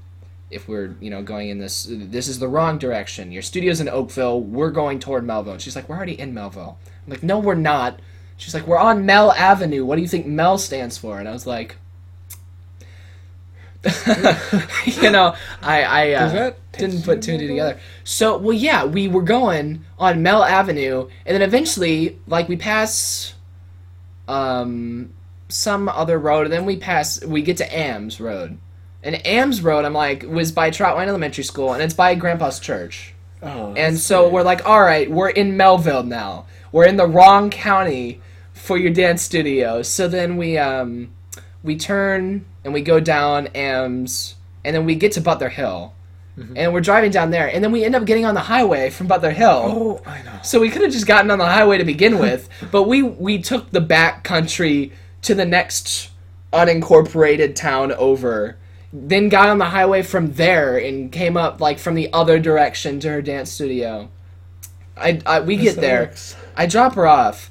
If 0.50 0.66
we're, 0.68 0.96
you 1.00 1.10
know, 1.10 1.22
going 1.22 1.48
in 1.48 1.58
this, 1.58 1.86
this 1.88 2.26
is 2.26 2.38
the 2.40 2.48
wrong 2.48 2.78
direction. 2.78 3.30
Your 3.30 3.42
studio's 3.42 3.80
in 3.80 3.88
Oakville. 3.88 4.40
We're 4.40 4.70
going 4.72 4.98
toward 4.98 5.24
Mehlville. 5.24 5.52
And 5.52 5.62
she's 5.62 5.76
like, 5.76 5.88
we're 5.88 5.96
already 5.96 6.18
in 6.18 6.34
Mehlville. 6.34 6.74
I'm 7.06 7.10
like, 7.10 7.22
no, 7.22 7.38
we're 7.38 7.54
not. 7.54 8.00
She's 8.36 8.52
like, 8.54 8.66
we're 8.66 8.78
on 8.78 9.06
Mel 9.06 9.30
Avenue. 9.32 9.84
What 9.84 9.94
do 9.96 10.02
you 10.02 10.08
think 10.08 10.26
Mel 10.26 10.58
stands 10.58 10.98
for? 10.98 11.20
And 11.20 11.28
I 11.28 11.32
was 11.32 11.46
like, 11.46 11.76
you 14.84 15.10
know, 15.10 15.34
I, 15.62 15.82
I 15.82 16.12
uh, 16.12 16.52
didn't 16.72 17.02
put 17.02 17.22
two 17.22 17.32
and 17.32 17.40
two 17.40 17.48
together. 17.48 17.80
So, 18.04 18.36
well, 18.36 18.52
yeah, 18.52 18.84
we 18.84 19.08
were 19.08 19.22
going 19.22 19.84
on 19.98 20.22
Mel 20.22 20.44
Avenue, 20.44 21.08
and 21.24 21.34
then 21.34 21.42
eventually, 21.42 22.18
like, 22.26 22.48
we 22.48 22.56
pass, 22.56 23.34
um, 24.28 25.12
some 25.48 25.88
other 25.88 26.18
road, 26.18 26.44
and 26.44 26.52
then 26.52 26.64
we 26.66 26.76
pass, 26.76 27.24
we 27.24 27.42
get 27.42 27.56
to 27.58 27.76
Ames 27.76 28.20
Road, 28.20 28.58
and 29.02 29.20
Ames 29.24 29.62
Road, 29.62 29.84
I'm 29.84 29.94
like, 29.94 30.24
was 30.24 30.52
by 30.52 30.70
Trautwein 30.70 31.08
Elementary 31.08 31.44
School, 31.44 31.72
and 31.72 31.82
it's 31.82 31.94
by 31.94 32.14
Grandpa's 32.14 32.60
church, 32.60 33.14
Oh. 33.42 33.72
and 33.74 33.98
so 33.98 34.24
great. 34.24 34.32
we're 34.34 34.42
like, 34.42 34.66
all 34.68 34.82
right, 34.82 35.10
we're 35.10 35.30
in 35.30 35.52
Mehlville 35.56 36.06
now. 36.06 36.44
We're 36.72 36.84
in 36.86 36.96
the 36.96 37.06
wrong 37.06 37.48
county 37.48 38.20
for 38.52 38.76
your 38.76 38.92
dance 38.92 39.22
studio. 39.22 39.80
So 39.80 40.06
then 40.08 40.36
we 40.36 40.58
um 40.58 41.10
we 41.62 41.76
turn 41.76 42.44
and 42.64 42.72
we 42.72 42.82
go 42.82 43.00
down 43.00 43.48
Ames, 43.54 44.36
and 44.64 44.74
then 44.74 44.84
we 44.84 44.94
get 44.94 45.12
to 45.12 45.20
Butler 45.20 45.48
Hill, 45.48 45.94
mm-hmm. 46.36 46.56
and 46.56 46.72
we're 46.72 46.80
driving 46.80 47.10
down 47.10 47.30
there, 47.30 47.48
and 47.48 47.62
then 47.62 47.72
we 47.72 47.84
end 47.84 47.94
up 47.94 48.04
getting 48.04 48.24
on 48.24 48.34
the 48.34 48.40
highway 48.40 48.90
from 48.90 49.06
Butler 49.06 49.30
Hill. 49.30 49.62
Oh, 49.64 50.02
I 50.06 50.22
know. 50.22 50.38
So 50.42 50.60
we 50.60 50.70
could 50.70 50.82
have 50.82 50.92
just 50.92 51.06
gotten 51.06 51.30
on 51.30 51.38
the 51.38 51.46
highway 51.46 51.78
to 51.78 51.84
begin 51.84 52.18
with, 52.20 52.48
but 52.70 52.84
we 52.84 53.02
we 53.02 53.40
took 53.40 53.70
the 53.70 53.80
back 53.80 54.24
country 54.24 54.92
to 55.22 55.34
the 55.34 55.46
next 55.46 56.10
unincorporated 56.52 57.54
town 57.54 57.92
over. 57.92 58.56
Then 58.92 59.28
got 59.28 59.48
on 59.48 59.58
the 59.58 59.66
highway 59.66 60.02
from 60.02 60.32
there 60.32 60.76
and 60.76 61.12
came 61.12 61.36
up 61.36 61.60
like 61.60 61.78
from 61.78 61.94
the 61.94 62.12
other 62.12 62.40
direction 62.40 62.98
to 63.00 63.08
her 63.08 63.22
dance 63.22 63.50
studio. 63.50 64.10
I, 64.96 65.20
I 65.24 65.40
we 65.40 65.56
get 65.56 65.76
there. 65.76 66.12
I 66.56 66.66
drop 66.66 66.94
her 66.94 67.06
off. 67.06 67.49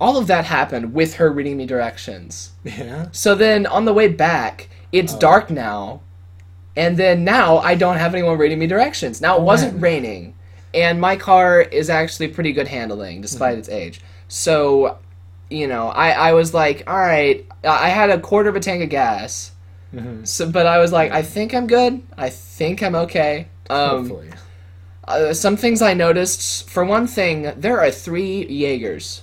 All 0.00 0.16
of 0.16 0.26
that 0.28 0.44
happened 0.44 0.94
with 0.94 1.14
her 1.14 1.30
reading 1.30 1.56
me 1.56 1.66
directions. 1.66 2.52
Yeah. 2.64 3.08
So 3.12 3.34
then 3.34 3.66
on 3.66 3.84
the 3.84 3.92
way 3.92 4.08
back, 4.08 4.68
it's 4.92 5.12
dark 5.14 5.50
now, 5.50 6.00
and 6.76 6.96
then 6.96 7.24
now 7.24 7.58
I 7.58 7.74
don't 7.74 7.96
have 7.96 8.14
anyone 8.14 8.38
reading 8.38 8.58
me 8.58 8.66
directions. 8.66 9.20
Now 9.20 9.36
it 9.36 9.42
wasn't 9.42 9.74
man. 9.74 9.80
raining, 9.82 10.34
and 10.72 11.00
my 11.00 11.16
car 11.16 11.60
is 11.60 11.90
actually 11.90 12.28
pretty 12.28 12.52
good 12.52 12.68
handling 12.68 13.20
despite 13.20 13.58
its 13.58 13.68
age. 13.68 14.00
So, 14.28 14.98
you 15.50 15.66
know, 15.66 15.88
I 15.88 16.10
I 16.10 16.32
was 16.32 16.54
like, 16.54 16.84
all 16.86 16.96
right, 16.98 17.44
I 17.64 17.88
had 17.88 18.10
a 18.10 18.20
quarter 18.20 18.48
of 18.48 18.56
a 18.56 18.60
tank 18.60 18.82
of 18.84 18.90
gas. 18.90 19.52
Mhm. 19.94 20.26
So, 20.28 20.50
but 20.50 20.66
I 20.66 20.78
was 20.78 20.92
like, 20.92 21.10
I 21.12 21.22
think 21.22 21.54
I'm 21.54 21.66
good. 21.66 22.02
I 22.16 22.28
think 22.30 22.82
I'm 22.82 22.94
okay. 22.94 23.48
Um, 23.70 24.08
Hopefully. 24.08 24.30
uh, 25.08 25.32
some 25.32 25.56
things 25.56 25.80
I 25.82 25.94
noticed. 25.94 26.68
For 26.68 26.84
one 26.84 27.06
thing, 27.06 27.52
there 27.56 27.80
are 27.80 27.90
three 27.90 28.46
Jaegers, 28.46 29.22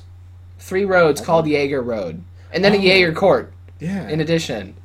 three 0.65 0.85
roads 0.85 1.21
called 1.21 1.47
Jaeger 1.47 1.81
Road, 1.81 2.23
and 2.51 2.63
then 2.63 2.73
a 2.73 2.77
Oh. 2.77 2.81
Jaeger 2.81 3.13
Court 3.13 3.53
Yeah. 3.79 4.07
in 4.09 4.19
addition. 4.19 4.75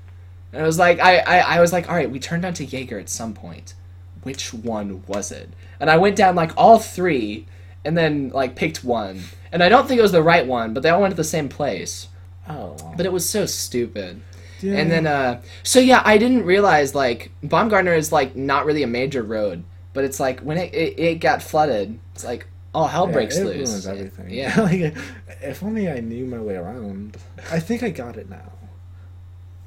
And 0.53 0.63
I 0.63 0.67
was 0.67 0.79
like, 0.79 0.99
I, 1.01 1.19
I, 1.19 1.39
I 1.57 1.61
was 1.61 1.73
like, 1.73 1.89
all 1.89 1.95
right, 1.95 2.11
we 2.11 2.19
turned 2.19 2.45
onto 2.45 2.65
Jaeger 2.65 2.99
at 2.99 3.09
some 3.09 3.33
point. 3.35 3.75
Which 4.23 4.53
one 4.53 5.03
was 5.07 5.31
it? 5.33 5.49
And 5.79 5.89
I 5.89 5.97
went 5.97 6.17
down 6.17 6.35
like 6.35 6.53
all 6.57 6.79
three, 6.79 7.47
and 7.85 7.97
then 7.97 8.29
like 8.35 8.57
picked 8.57 8.85
one. 8.85 9.23
And 9.53 9.63
I 9.63 9.69
don't 9.69 9.89
think 9.89 9.99
it 9.99 10.03
was 10.03 10.13
the 10.13 10.23
right 10.23 10.47
one, 10.47 10.75
but 10.75 10.83
they 10.83 10.91
all 10.91 11.01
went 11.01 11.13
to 11.13 11.17
the 11.17 11.25
same 11.25 11.49
place. 11.49 12.09
oh. 12.49 12.77
But 12.97 13.07
it 13.07 13.13
was 13.13 13.27
so 13.29 13.47
stupid. 13.47 14.21
yeah. 14.61 14.75
And 14.75 14.91
then, 14.91 15.07
uh, 15.07 15.41
so 15.63 15.81
yeah, 15.81 16.03
I 16.05 16.19
didn't 16.19 16.45
realize 16.45 16.95
like 16.95 17.31
Baumgartner 17.43 17.95
is 17.95 18.13
like 18.13 18.37
not 18.37 18.67
really 18.67 18.83
a 18.83 18.87
major 18.87 19.23
road, 19.23 19.65
but 19.95 20.05
it's 20.05 20.21
like 20.21 20.41
when 20.41 20.59
it, 20.59 20.75
it, 20.75 20.99
it 20.99 21.15
got 21.21 21.43
flooded, 21.43 21.99
it's 22.15 22.25
like, 22.25 22.47
all 22.75 22.87
hell 22.89 23.07
Yeah, 23.07 23.13
breaks 23.13 23.37
it 23.37 23.45
loose. 23.45 23.69
ruins 23.71 23.87
everything. 23.87 24.31
Yeah. 24.31 24.61
like, 24.61 24.95
if 25.43 25.63
only 25.63 25.89
I 25.91 26.01
knew 26.01 26.25
my 26.27 26.39
way 26.39 26.55
around. 26.57 27.17
I 27.51 27.61
think 27.61 27.83
I 27.83 27.91
got 27.91 28.17
it 28.17 28.29
now. 28.31 28.53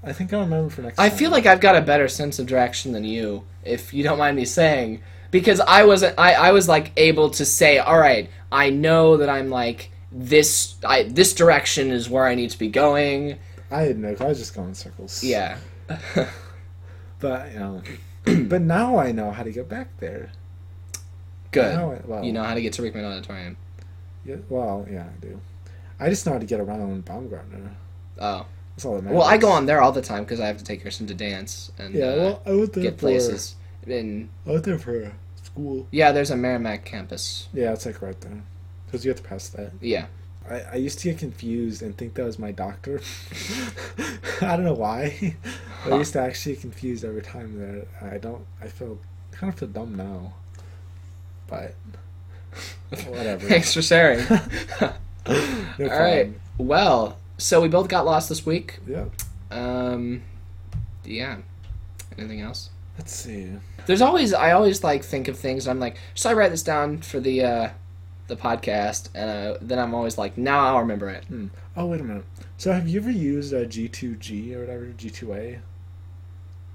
I 0.03 0.11
think 0.13 0.33
I'll 0.33 0.41
remember 0.41 0.69
for 0.69 0.81
next 0.81 0.99
I 0.99 1.07
time. 1.09 1.17
feel 1.17 1.31
like 1.31 1.45
I've 1.45 1.61
got 1.61 1.75
a 1.77 1.81
better 1.81 2.07
sense 2.09 2.37
of 2.39 2.45
direction 2.45 2.91
than 2.91 3.05
you, 3.05 3.43
if 3.63 3.93
you 3.93 4.03
don't 4.03 4.17
mind 4.17 4.35
me 4.35 4.43
saying, 4.45 5.01
because 5.31 5.59
I 5.61 5.85
wasn't. 5.85 6.19
I, 6.19 6.33
I 6.33 6.51
was 6.51 6.67
like 6.67 6.91
able 6.97 7.29
to 7.31 7.45
say, 7.45 7.77
all 7.77 7.97
right, 7.97 8.29
I 8.51 8.69
know 8.69 9.15
that 9.17 9.29
I'm 9.29 9.49
like 9.49 9.91
this. 10.11 10.75
I 10.83 11.03
this 11.03 11.33
direction 11.33 11.89
is 11.89 12.09
where 12.09 12.27
I 12.27 12.35
need 12.35 12.49
to 12.49 12.59
be 12.59 12.67
going. 12.67 13.39
I 13.71 13.85
didn't 13.85 14.01
know. 14.01 14.11
'cause 14.13 14.21
I 14.21 14.27
was 14.27 14.37
just 14.39 14.53
going 14.55 14.69
in 14.69 14.75
circles. 14.75 15.23
Yeah. 15.23 15.57
But 17.19 17.53
you 17.53 17.59
know, 17.59 17.81
but 18.47 18.61
now 18.61 18.97
I 18.97 19.11
know 19.13 19.31
how 19.31 19.43
to 19.43 19.51
get 19.51 19.69
back 19.69 19.97
there. 19.99 20.31
Good. 21.53 21.75
Now 21.75 21.91
I- 21.91 22.01
well, 22.05 22.23
You 22.23 22.33
know 22.33 22.43
how 22.43 22.53
to 22.53 22.61
get 22.61 22.73
to 22.73 22.81
Rickman 22.81 23.05
Auditorium. 23.05 23.57
Yeah, 24.25 24.37
well, 24.49 24.85
yeah, 24.89 25.03
I 25.05 25.19
do. 25.25 25.39
I 25.99 26.09
just 26.09 26.25
know 26.25 26.33
how 26.33 26.39
to 26.39 26.45
get 26.45 26.59
around 26.59 27.05
Baumgartner. 27.05 27.71
Oh. 28.19 28.45
That's 28.75 28.85
all 28.85 28.95
that 28.95 29.03
matters. 29.03 29.17
Well, 29.17 29.27
I 29.27 29.37
go 29.37 29.49
on 29.49 29.65
there 29.65 29.81
all 29.81 29.91
the 29.91 30.01
time 30.01 30.23
because 30.23 30.39
I 30.39 30.47
have 30.47 30.57
to 30.57 30.63
take 30.63 30.81
Kirsten 30.83 31.05
to 31.07 31.13
dance 31.13 31.71
and 31.77 31.93
Yeah, 31.93 32.05
uh, 32.05 32.15
well, 32.17 32.41
I 32.45 32.51
went 32.55 32.73
there 32.73 32.83
get 32.83 32.93
for, 32.95 32.99
places. 33.01 33.55
And 33.85 34.29
I 34.47 34.51
went 34.51 34.63
there 34.63 34.79
for 34.79 35.11
school. 35.43 35.87
yeah, 35.91 36.11
there's 36.11 36.31
a 36.31 36.35
Meramec 36.35 36.83
campus. 36.85 37.49
Yeah, 37.53 37.73
it's 37.73 37.85
like 37.85 38.01
right 38.01 38.19
there. 38.21 38.41
Because 38.85 39.05
you 39.05 39.09
have 39.11 39.21
to 39.21 39.27
pass 39.27 39.49
that. 39.49 39.73
Yeah. 39.81 40.07
I, 40.49 40.61
I 40.61 40.75
used 40.75 40.99
to 40.99 41.09
get 41.09 41.19
confused 41.19 41.81
and 41.81 41.95
think 41.97 42.15
that 42.15 42.25
was 42.25 42.39
my 42.39 42.51
doctor. 42.51 43.01
I 44.41 44.55
don't 44.55 44.65
know 44.65 44.73
why. 44.73 45.35
I 45.85 45.95
used 45.95 46.13
to 46.13 46.21
actually 46.21 46.53
get 46.55 46.61
confused 46.61 47.05
every 47.05 47.21
time 47.21 47.59
there. 47.59 47.85
I 48.13 48.17
don't. 48.17 48.45
I 48.61 48.67
feel 48.67 48.99
kind 49.31 49.51
of 49.53 49.59
feel 49.59 49.69
dumb 49.69 49.95
now. 49.95 50.33
But 52.89 52.99
whatever. 53.07 53.47
Thanks 53.47 53.73
for 53.73 53.81
sharing. 53.81 54.25
All 54.81 54.93
right. 55.79 56.31
Well, 56.57 57.17
so 57.37 57.61
we 57.61 57.67
both 57.67 57.87
got 57.87 58.05
lost 58.05 58.29
this 58.29 58.45
week. 58.45 58.79
Yeah. 58.87 59.05
Um, 59.51 60.23
yeah. 61.03 61.37
Anything 62.17 62.41
else? 62.41 62.69
Let's 62.97 63.13
see. 63.13 63.49
There's 63.85 64.01
always 64.01 64.33
I 64.33 64.51
always 64.51 64.83
like 64.83 65.03
think 65.03 65.27
of 65.27 65.37
things. 65.37 65.67
I'm 65.67 65.79
like, 65.79 65.97
should 66.13 66.29
I 66.29 66.33
write 66.33 66.51
this 66.51 66.63
down 66.63 66.99
for 66.99 67.19
the 67.19 67.43
uh, 67.43 67.69
the 68.27 68.35
podcast? 68.35 69.09
And 69.15 69.55
uh, 69.55 69.57
then 69.61 69.79
I'm 69.79 69.95
always 69.95 70.17
like, 70.17 70.37
now 70.37 70.67
I'll 70.67 70.79
remember 70.79 71.09
it. 71.09 71.25
Oh 71.75 71.87
wait 71.87 72.01
a 72.01 72.03
minute. 72.03 72.25
So 72.57 72.71
have 72.71 72.87
you 72.87 72.99
ever 72.99 73.09
used 73.11 73.51
a 73.51 73.65
G2G 73.65 74.55
or 74.55 74.59
whatever 74.61 74.85
G2A? 74.85 75.59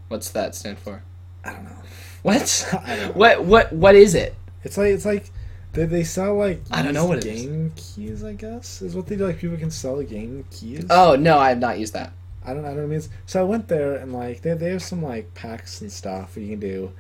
What's 0.09 0.31
that 0.31 0.55
stand 0.55 0.79
for? 0.79 1.03
I 1.45 1.53
don't 1.53 1.65
know. 1.65 1.77
What? 2.23 2.69
I 2.85 2.97
don't 2.97 3.07
know. 3.09 3.13
what? 3.13 3.45
What? 3.45 3.73
What 3.73 3.95
is 3.95 4.15
it? 4.15 4.35
It's 4.65 4.77
like 4.77 4.89
it's 4.93 5.05
like 5.05 5.31
they, 5.73 5.85
they 5.85 6.05
sell 6.05 6.37
like 6.37 6.63
I 6.71 6.83
don't 6.83 6.95
know 6.95 7.05
what 7.07 7.19
it 7.19 7.27
is. 7.27 7.43
game 7.43 7.73
keys. 7.77 8.25
I 8.25 8.33
guess 8.33 8.83
is 8.83 8.95
what 8.97 9.07
they 9.07 9.17
do. 9.17 9.27
Like 9.27 9.39
people 9.39 9.57
can 9.57 9.71
sell 9.71 10.03
game 10.03 10.45
keys. 10.51 10.87
Oh 10.91 11.17
no, 11.17 11.39
I 11.39 11.51
have 11.51 11.59
not 11.59 11.79
used 11.79 11.93
that. 11.95 12.13
I 12.45 12.55
don't 12.55 12.65
I 12.65 12.69
don't 12.69 12.77
know 12.77 12.83
what 12.83 12.89
it 12.89 12.93
means. 12.93 13.09
So 13.27 13.41
I 13.41 13.45
went 13.45 13.69
there 13.69 13.95
and 13.97 14.13
like 14.13 14.43
they 14.43 14.55
they 14.55 14.71
have 14.71 14.83
some 14.83 15.03
like 15.03 15.33
packs 15.35 15.81
and 15.81 15.91
stuff 15.93 16.35
that 16.35 16.41
you 16.41 16.51
can 16.51 16.61
do. 16.61 16.93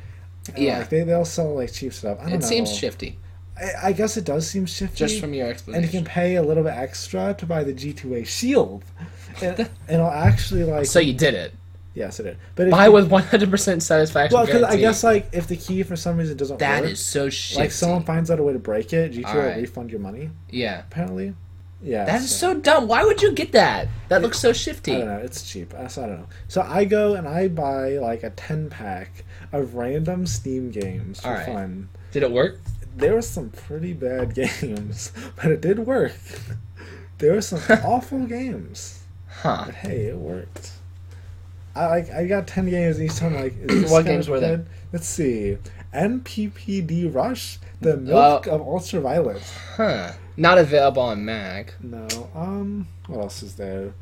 And, 0.54 0.58
Yeah. 0.64 0.78
Like 0.78 0.88
they 0.90 1.02
they'll 1.04 1.24
sell 1.24 1.54
like 1.54 1.72
cheap 1.72 1.92
stuff. 1.92 2.18
I 2.20 2.24
don't 2.24 2.32
It 2.34 2.40
know. 2.40 2.46
seems 2.46 2.74
shifty, 2.74 3.18
I, 3.56 3.88
I 3.88 3.92
guess 3.92 4.16
it 4.16 4.24
does 4.24 4.48
seem 4.48 4.66
shifty. 4.66 4.96
just 4.96 5.20
from 5.20 5.32
your 5.34 5.48
explanation, 5.48 5.84
and 5.84 5.92
you 5.92 5.98
can 6.00 6.04
pay 6.06 6.36
a 6.36 6.42
little 6.42 6.62
bit 6.64 6.74
extra 6.74 7.34
to 7.38 7.46
buy 7.46 7.64
the 7.64 7.72
G2A 7.74 8.26
shield. 8.26 8.84
And, 9.40 9.56
and 9.60 9.70
it'll 9.88 10.10
actually 10.10 10.64
like 10.64 10.86
so 10.86 10.98
you 10.98 11.12
did 11.12 11.32
it. 11.34 11.54
Yes 11.98 12.20
it 12.20 12.26
is. 12.26 12.36
But 12.54 12.70
Buy 12.70 12.86
you- 12.86 12.92
with 12.92 13.10
100% 13.10 13.82
satisfaction. 13.82 14.36
well 14.36 14.46
because 14.46 14.62
I 14.62 14.76
guess 14.76 15.02
like 15.04 15.28
if 15.32 15.46
the 15.48 15.56
key 15.56 15.82
for 15.82 15.96
some 15.96 16.16
reason 16.16 16.36
doesn't 16.36 16.58
that 16.60 16.82
work, 16.82 16.92
is 16.92 17.04
so 17.04 17.28
shifty. 17.28 17.62
like 17.62 17.72
someone 17.72 18.04
finds 18.04 18.30
out 18.30 18.38
a 18.38 18.42
way 18.42 18.52
to 18.52 18.58
break 18.58 18.92
it, 18.92 19.12
G2A 19.12 19.34
will 19.34 19.60
refund 19.62 19.90
your 19.90 20.00
money. 20.00 20.30
yeah, 20.50 20.80
Apparently, 20.80 21.34
yeah. 21.82 22.04
that 22.04 22.20
is 22.22 22.34
so 22.34 22.54
dumb. 22.54 22.88
Why 22.88 23.04
would 23.04 23.20
you 23.22 23.32
get 23.32 23.52
that? 23.52 23.88
That 24.08 24.22
looks 24.22 24.38
so 24.38 24.52
shifty. 24.52 24.94
I 24.94 24.98
don't 24.98 25.08
know. 25.08 25.18
It's 25.18 25.42
cheap. 25.50 25.74
I 25.74 25.86
so 25.88 26.04
I 26.04 26.06
don't 26.06 26.18
know. 26.20 26.28
So 26.48 26.62
I 26.62 26.84
go 26.84 27.14
and 27.14 27.26
I 27.28 27.48
buy 27.48 27.98
like 27.98 28.22
a 28.22 28.30
ten 28.30 28.70
pack 28.70 29.24
of 29.52 29.74
random 29.74 30.26
Steam 30.26 30.70
games 30.70 31.20
for 31.20 31.28
Alright. 31.28 31.46
fun. 31.46 31.88
Did 32.12 32.22
it 32.22 32.30
work? 32.30 32.60
There 32.96 33.14
were 33.14 33.22
some 33.22 33.50
pretty 33.50 33.92
bad 33.92 34.34
games, 34.42 35.12
but 35.36 35.46
it 35.52 35.60
did 35.60 35.78
work. 35.80 36.12
There 37.18 37.32
were 37.34 37.40
some 37.42 37.60
awful 37.84 38.26
games, 38.26 39.02
Huh? 39.28 39.62
but 39.66 39.74
hey, 39.76 40.06
it 40.06 40.16
worked. 40.16 40.72
I 41.78 41.86
like 41.86 42.10
I 42.10 42.26
got 42.26 42.46
ten 42.46 42.68
games 42.68 42.98
and 42.98 43.08
each 43.10 43.16
time 43.16 43.34
like 43.34 43.54
is 43.58 43.66
this 43.82 43.90
What 43.90 44.04
games 44.04 44.28
were 44.28 44.40
there? 44.40 44.66
Let's 44.92 45.06
see. 45.06 45.58
NPPD 45.94 47.14
Rush, 47.14 47.58
the 47.80 47.96
milk 47.96 48.46
of 48.46 48.60
ultraviolet. 48.60 49.42
Huh? 49.76 50.12
Not 50.36 50.58
available 50.58 51.02
on 51.02 51.24
Mac. 51.24 51.74
No. 51.82 52.06
Um. 52.34 52.88
What 53.06 53.20
else 53.20 53.42
is 53.42 53.54
there? 53.56 53.94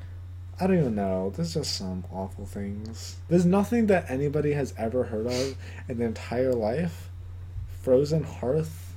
I 0.59 0.67
don't 0.67 0.79
even 0.79 0.95
know. 0.95 1.33
There's 1.37 1.53
just 1.55 1.77
some 1.77 2.05
awful 2.11 2.47
things. 2.47 3.17
There's 3.29 3.45
nothing 3.45 3.87
that 3.89 4.11
anybody 4.11 4.53
has 4.53 4.73
ever 4.79 5.05
heard 5.05 5.27
of 5.27 5.55
in 5.89 5.99
their 5.99 6.09
entire 6.09 6.53
life. 6.55 7.11
Frozen 7.83 8.25
Hearth. 8.25 8.95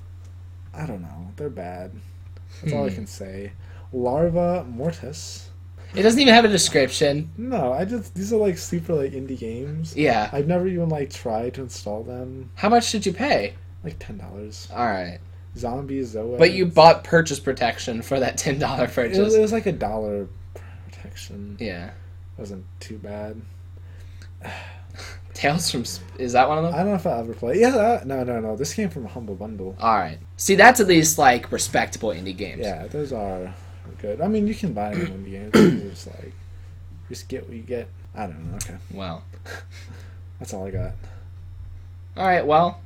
I 0.74 0.86
don't 0.86 1.02
know. 1.02 1.32
They're 1.36 1.50
bad. 1.50 1.92
That's 2.62 2.74
all 2.74 2.86
I 2.86 2.90
Hmm. 2.90 2.96
can 2.96 3.08
say. 3.08 3.52
Larva 3.92 4.64
Mortis. 4.64 5.49
It 5.96 6.04
doesn't 6.04 6.20
even 6.20 6.34
have 6.34 6.46
a 6.46 6.50
description. 6.50 7.32
No, 7.38 7.74
I 7.74 7.84
just 7.86 8.14
these 8.16 8.32
are 8.32 8.38
like 8.38 8.58
super 8.58 8.94
like 8.94 9.12
indie 9.14 9.38
games. 9.40 9.96
Yeah. 9.96 10.30
I've 10.32 10.48
never 10.48 10.68
even 10.68 10.90
like 10.90 11.10
tried 11.12 11.56
to 11.56 11.62
install 11.64 12.04
them. 12.04 12.52
How 12.56 12.70
much 12.70 12.92
did 12.92 13.06
you 13.06 13.14
pay? 13.14 13.56
Like 13.84 13.96
ten 14.00 14.18
dollars. 14.18 14.68
All 14.72 14.86
right, 14.86 15.20
Zombies, 15.58 16.10
Zoe. 16.10 16.38
but 16.38 16.54
you 16.54 16.66
bought 16.66 17.04
purchase 17.04 17.40
protection 17.40 18.02
for 18.02 18.20
that 18.20 18.38
ten 18.38 18.60
dollar 18.60 18.84
It 18.84 18.88
was, 18.88 18.96
purchase. 18.96 19.34
it 19.34 19.40
was 19.42 19.52
like 19.52 19.66
a 19.66 19.72
dollar 19.72 20.28
protection. 20.86 21.58
Yeah. 21.60 21.92
wasn't 22.38 22.66
too 22.80 22.98
bad. 22.98 23.42
Tales 25.34 25.72
from 25.72 25.86
Sp- 25.88 26.04
is 26.18 26.34
that 26.34 26.50
one 26.50 26.58
of 26.58 26.66
them? 26.66 26.74
I 26.74 26.78
don't 26.80 26.88
know 26.88 26.96
if 26.96 27.08
I 27.08 27.20
ever 27.20 27.34
played. 27.34 27.62
Yeah, 27.62 28.02
no, 28.06 28.24
no, 28.24 28.40
no. 28.42 28.56
This 28.58 28.74
came 28.74 28.90
from 28.90 29.06
a 29.06 29.08
humble 29.08 29.36
bundle. 29.36 29.76
All 29.80 29.96
right. 29.98 30.18
See, 30.36 30.56
that's 30.56 30.80
at 30.82 30.88
least 30.88 31.18
like 31.18 31.52
respectable 31.52 32.10
indie 32.10 32.36
games. 32.36 32.62
Yeah, 32.62 32.88
those 32.88 33.14
are 33.14 33.54
good. 33.98 34.22
I 34.22 34.28
mean, 34.28 34.48
you 34.48 34.56
can 34.56 34.74
buy 34.74 34.94
them 34.94 35.02
in 35.08 35.24
the. 35.24 35.30
You 35.60 35.90
just 35.90 36.08
like, 36.08 36.34
just 37.10 37.28
get 37.28 37.48
what 37.48 37.56
you 37.56 37.64
get. 37.64 37.88
I 38.16 38.26
don't 38.28 38.52
know. 38.52 38.56
Okay, 38.58 38.76
Well. 38.92 39.24
that's 40.40 40.54
all 40.54 40.66
I 40.66 40.72
got. 40.72 40.92
All 42.18 42.26
right. 42.28 42.46
Well, 42.46 42.80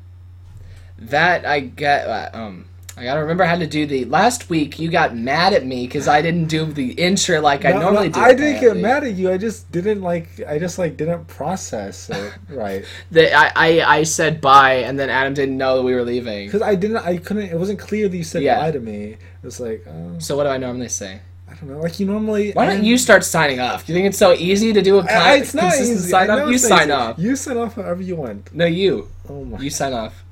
that 0.97 1.45
I 1.45 1.59
get. 1.61 2.07
Uh, 2.07 2.30
um, 2.34 2.65
I 2.95 3.03
gotta 3.03 3.22
remember 3.22 3.44
how 3.44 3.56
to 3.57 3.65
do 3.65 3.88
the. 3.88 4.06
Last 4.06 4.49
week 4.52 4.78
you 4.78 4.90
got 4.91 5.15
mad 5.15 5.53
at 5.53 5.65
me 5.65 5.88
because 5.88 6.07
I 6.07 6.22
didn't 6.22 6.45
do 6.45 6.65
the 6.65 6.91
intro 6.91 7.41
like 7.41 7.65
I 7.65 7.72
normally 7.72 8.10
no, 8.10 8.14
do. 8.14 8.20
I 8.22 8.34
didn't 8.36 8.61
get 8.61 8.78
mad 8.78 9.03
at 9.03 9.14
you. 9.15 9.32
I 9.32 9.38
just 9.38 9.72
didn't 9.72 10.02
like. 10.02 10.28
I 10.48 10.60
just 10.60 10.78
like 10.78 10.95
didn't 10.95 11.26
process 11.26 12.10
it 12.11 12.34
right 12.49 12.86
That 13.10 13.34
I, 13.36 13.80
I 13.82 13.98
I 13.99 14.03
said 14.03 14.41
bye 14.41 14.76
and 14.76 14.99
then 14.99 15.10
Adam 15.10 15.34
didn't 15.34 15.57
know 15.57 15.78
that 15.78 15.84
we 15.84 15.95
were 15.95 16.03
leaving. 16.03 16.45
because 16.48 16.61
I 16.61 16.76
didn't. 16.76 16.98
I 16.98 17.18
couldn't. 17.18 17.49
It 17.49 17.57
wasn't 17.57 17.80
clear 17.80 18.07
that 18.07 18.15
you 18.15 18.24
said 18.24 18.44
Yeah. 18.44 18.60
bye 18.60 18.72
to 18.72 18.80
me. 18.80 19.03
It 19.14 19.20
was 19.44 19.60
like, 19.60 19.86
oh, 19.88 20.20
So 20.20 20.38
what 20.38 20.44
do 20.44 20.49
I 20.49 20.57
normally 20.57 20.90
say? 20.90 21.20
I 21.49 21.56
don't 21.56 21.70
know. 21.70 21.80
Like 21.80 21.99
you 21.99 22.06
normally. 22.06 22.52
Why 22.52 22.68
don't 22.68 22.84
you 22.84 22.99
start 22.99 23.24
signing 23.24 23.60
off? 23.60 23.88
Do 23.88 23.94
you 23.94 23.98
think 23.98 24.07
it's 24.07 24.20
so 24.20 24.34
easy 24.34 24.72
to 24.72 24.82
do 24.84 24.99
a 24.99 25.03
I, 25.03 25.38
it's 25.38 25.56
not 25.56 25.74
consistent 25.74 25.98
easy. 25.98 26.10
sign 26.10 26.30
off? 26.30 26.49
You 26.49 26.57
sign 26.60 26.82
easy. 26.84 26.91
off. 26.91 27.18
You 27.20 27.36
sign 27.36 27.57
off 27.57 27.74
however 27.76 28.03
you 28.03 28.15
want. 28.18 28.53
No, 28.53 28.65
you. 28.65 29.10
Oh 29.28 29.44
my. 29.45 29.57
You 29.60 29.72
sign 29.72 29.94
off. 29.94 30.24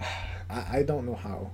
I, 0.50 0.78
I 0.78 0.82
don't 0.82 1.06
know 1.06 1.14
how. 1.14 1.52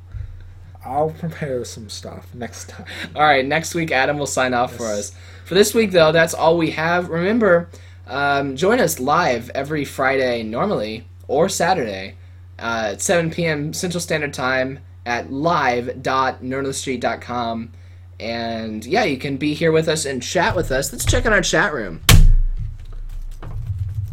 I'll 0.87 1.11
prepare 1.11 1.65
some 1.65 1.89
stuff 1.89 2.29
next 2.33 2.69
time. 2.69 2.87
All 3.15 3.23
right, 3.23 3.45
next 3.45 3.75
week 3.75 3.91
Adam 3.91 4.19
will 4.19 4.27
sign 4.27 4.55
off 4.55 4.77
for 4.77 4.87
us. 4.87 5.13
For 5.45 5.55
this 5.55 5.75
week, 5.75 5.91
though, 5.91 6.13
that's 6.13 6.33
all 6.33 6.57
we 6.57 6.71
have. 6.71 7.09
Remember, 7.09 7.69
um, 8.07 8.55
join 8.57 8.79
us 8.81 9.01
live 9.01 9.51
every 9.51 9.85
Friday 9.85 10.45
normally 10.45 11.07
or 11.27 11.49
Saturday 11.49 12.15
uh, 12.59 12.91
at 12.93 13.03
7 13.03 13.31
p.m. 13.31 13.73
Central 13.73 14.01
Standard 14.01 14.33
Time 14.33 14.79
at 15.05 15.33
live.nerdonthestreet.com. 15.33 17.73
And 18.19 18.87
yeah, 18.87 19.05
you 19.05 19.19
can 19.19 19.37
be 19.37 19.55
here 19.55 19.71
with 19.73 19.89
us 19.89 20.05
and 20.05 20.23
chat 20.23 20.55
with 20.55 20.71
us. 20.71 20.93
Let's 20.93 21.05
check 21.05 21.27
out 21.27 21.33
our 21.33 21.43
chat 21.43 21.75
room. 21.75 22.03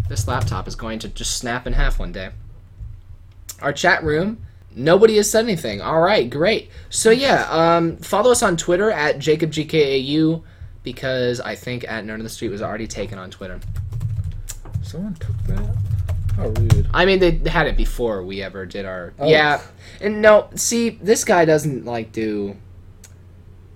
This 0.09 0.27
laptop 0.27 0.67
is 0.67 0.75
going 0.75 0.97
to 0.99 1.07
just 1.07 1.37
snap 1.37 1.65
in 1.67 1.73
half 1.73 1.99
one 1.99 2.11
day. 2.11 2.31
Our 3.61 3.71
chat 3.71 4.03
room 4.03 4.43
Nobody 4.75 5.17
has 5.17 5.29
said 5.29 5.45
anything. 5.45 5.81
All 5.81 6.01
right, 6.01 6.29
great. 6.29 6.69
So 6.89 7.11
yeah, 7.11 7.47
um, 7.49 7.97
follow 7.97 8.31
us 8.31 8.43
on 8.43 8.57
Twitter 8.57 8.91
at 8.91 9.17
JacobGKAU 9.17 10.43
because 10.83 11.39
I 11.39 11.55
think 11.55 11.83
at 11.85 12.03
Nerd 12.03 12.15
on 12.15 12.23
the 12.23 12.29
Street 12.29 12.49
was 12.49 12.61
already 12.61 12.87
taken 12.87 13.17
on 13.17 13.31
Twitter. 13.31 13.59
Someone 14.81 15.15
took 15.15 15.37
that. 15.47 15.75
How 16.35 16.47
rude. 16.47 16.89
I 16.93 17.05
mean, 17.05 17.19
they 17.19 17.37
had 17.49 17.67
it 17.67 17.77
before 17.77 18.23
we 18.23 18.41
ever 18.41 18.65
did 18.65 18.85
our. 18.85 19.13
Oh. 19.19 19.27
Yeah, 19.27 19.61
and 20.01 20.21
no, 20.21 20.49
see, 20.55 20.89
this 20.89 21.23
guy 21.23 21.45
doesn't 21.45 21.85
like 21.85 22.11
do. 22.11 22.57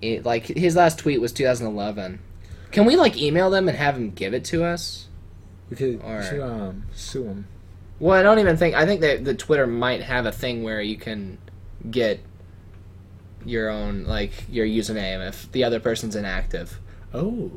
It 0.02 0.26
like 0.26 0.46
his 0.46 0.76
last 0.76 1.00
tweet 1.00 1.22
was 1.22 1.32
2011. 1.32 2.20
Can 2.72 2.86
we 2.86 2.96
like 2.96 3.18
email 3.18 3.50
them 3.50 3.68
and 3.70 3.78
have 3.78 3.96
him 3.96 4.12
give 4.12 4.34
it 4.34 4.44
to 4.46 4.64
us? 4.64 5.08
We 5.70 5.76
could 5.76 6.04
we 6.04 6.24
should 6.24 6.42
um 6.42 6.84
sue 6.94 7.26
him. 7.26 7.48
Well, 8.00 8.18
I 8.20 8.22
don't 8.24 8.40
even 8.40 8.58
think. 8.58 8.76
I 8.76 8.86
think 8.86 9.02
that 9.02 9.26
the 9.26 9.34
Twitter 9.34 9.66
might 9.68 10.02
have 10.04 10.26
a 10.26 10.32
thing 10.32 10.64
where 10.64 10.82
you 10.82 10.98
can 10.98 11.38
get 11.90 12.20
your 13.46 13.70
own 13.70 14.04
like 14.06 14.32
your 14.50 14.66
username 14.66 15.26
if 15.28 15.52
the 15.52 15.64
other 15.64 15.80
person's 15.80 16.16
inactive. 16.16 16.80
Oh. 17.14 17.50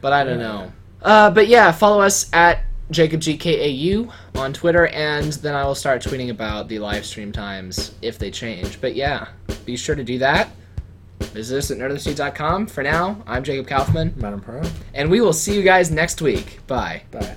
But 0.00 0.12
I 0.12 0.24
don't 0.24 0.38
Yeah. 0.40 0.46
know. 0.46 0.72
Uh, 1.02 1.30
but 1.30 1.48
yeah, 1.48 1.72
follow 1.72 2.00
us 2.00 2.30
at 2.32 2.60
JacobGKAU 2.92 4.10
on 4.36 4.52
Twitter, 4.52 4.86
and 4.88 5.32
then 5.34 5.54
I 5.54 5.64
will 5.64 5.74
start 5.74 6.02
tweeting 6.02 6.30
about 6.30 6.68
the 6.68 6.78
live 6.78 7.04
stream 7.04 7.32
times 7.32 7.92
if 8.02 8.18
they 8.18 8.30
change. 8.30 8.80
But 8.80 8.94
yeah, 8.94 9.28
be 9.66 9.76
sure 9.76 9.94
to 9.96 10.04
do 10.04 10.18
that. 10.18 10.48
Visit 11.20 11.58
us 11.58 11.70
at 11.70 11.78
nerdonthestreet.com. 11.78 12.66
For 12.66 12.82
now, 12.82 13.22
I'm 13.26 13.42
Jacob 13.42 13.66
Kaufman, 13.66 14.12
Madam 14.16 14.40
Pro. 14.40 14.62
and 14.94 15.10
we 15.10 15.20
will 15.20 15.32
see 15.32 15.54
you 15.56 15.62
guys 15.62 15.90
next 15.90 16.20
week. 16.22 16.60
Bye. 16.66 17.02
Bye. 17.10 17.36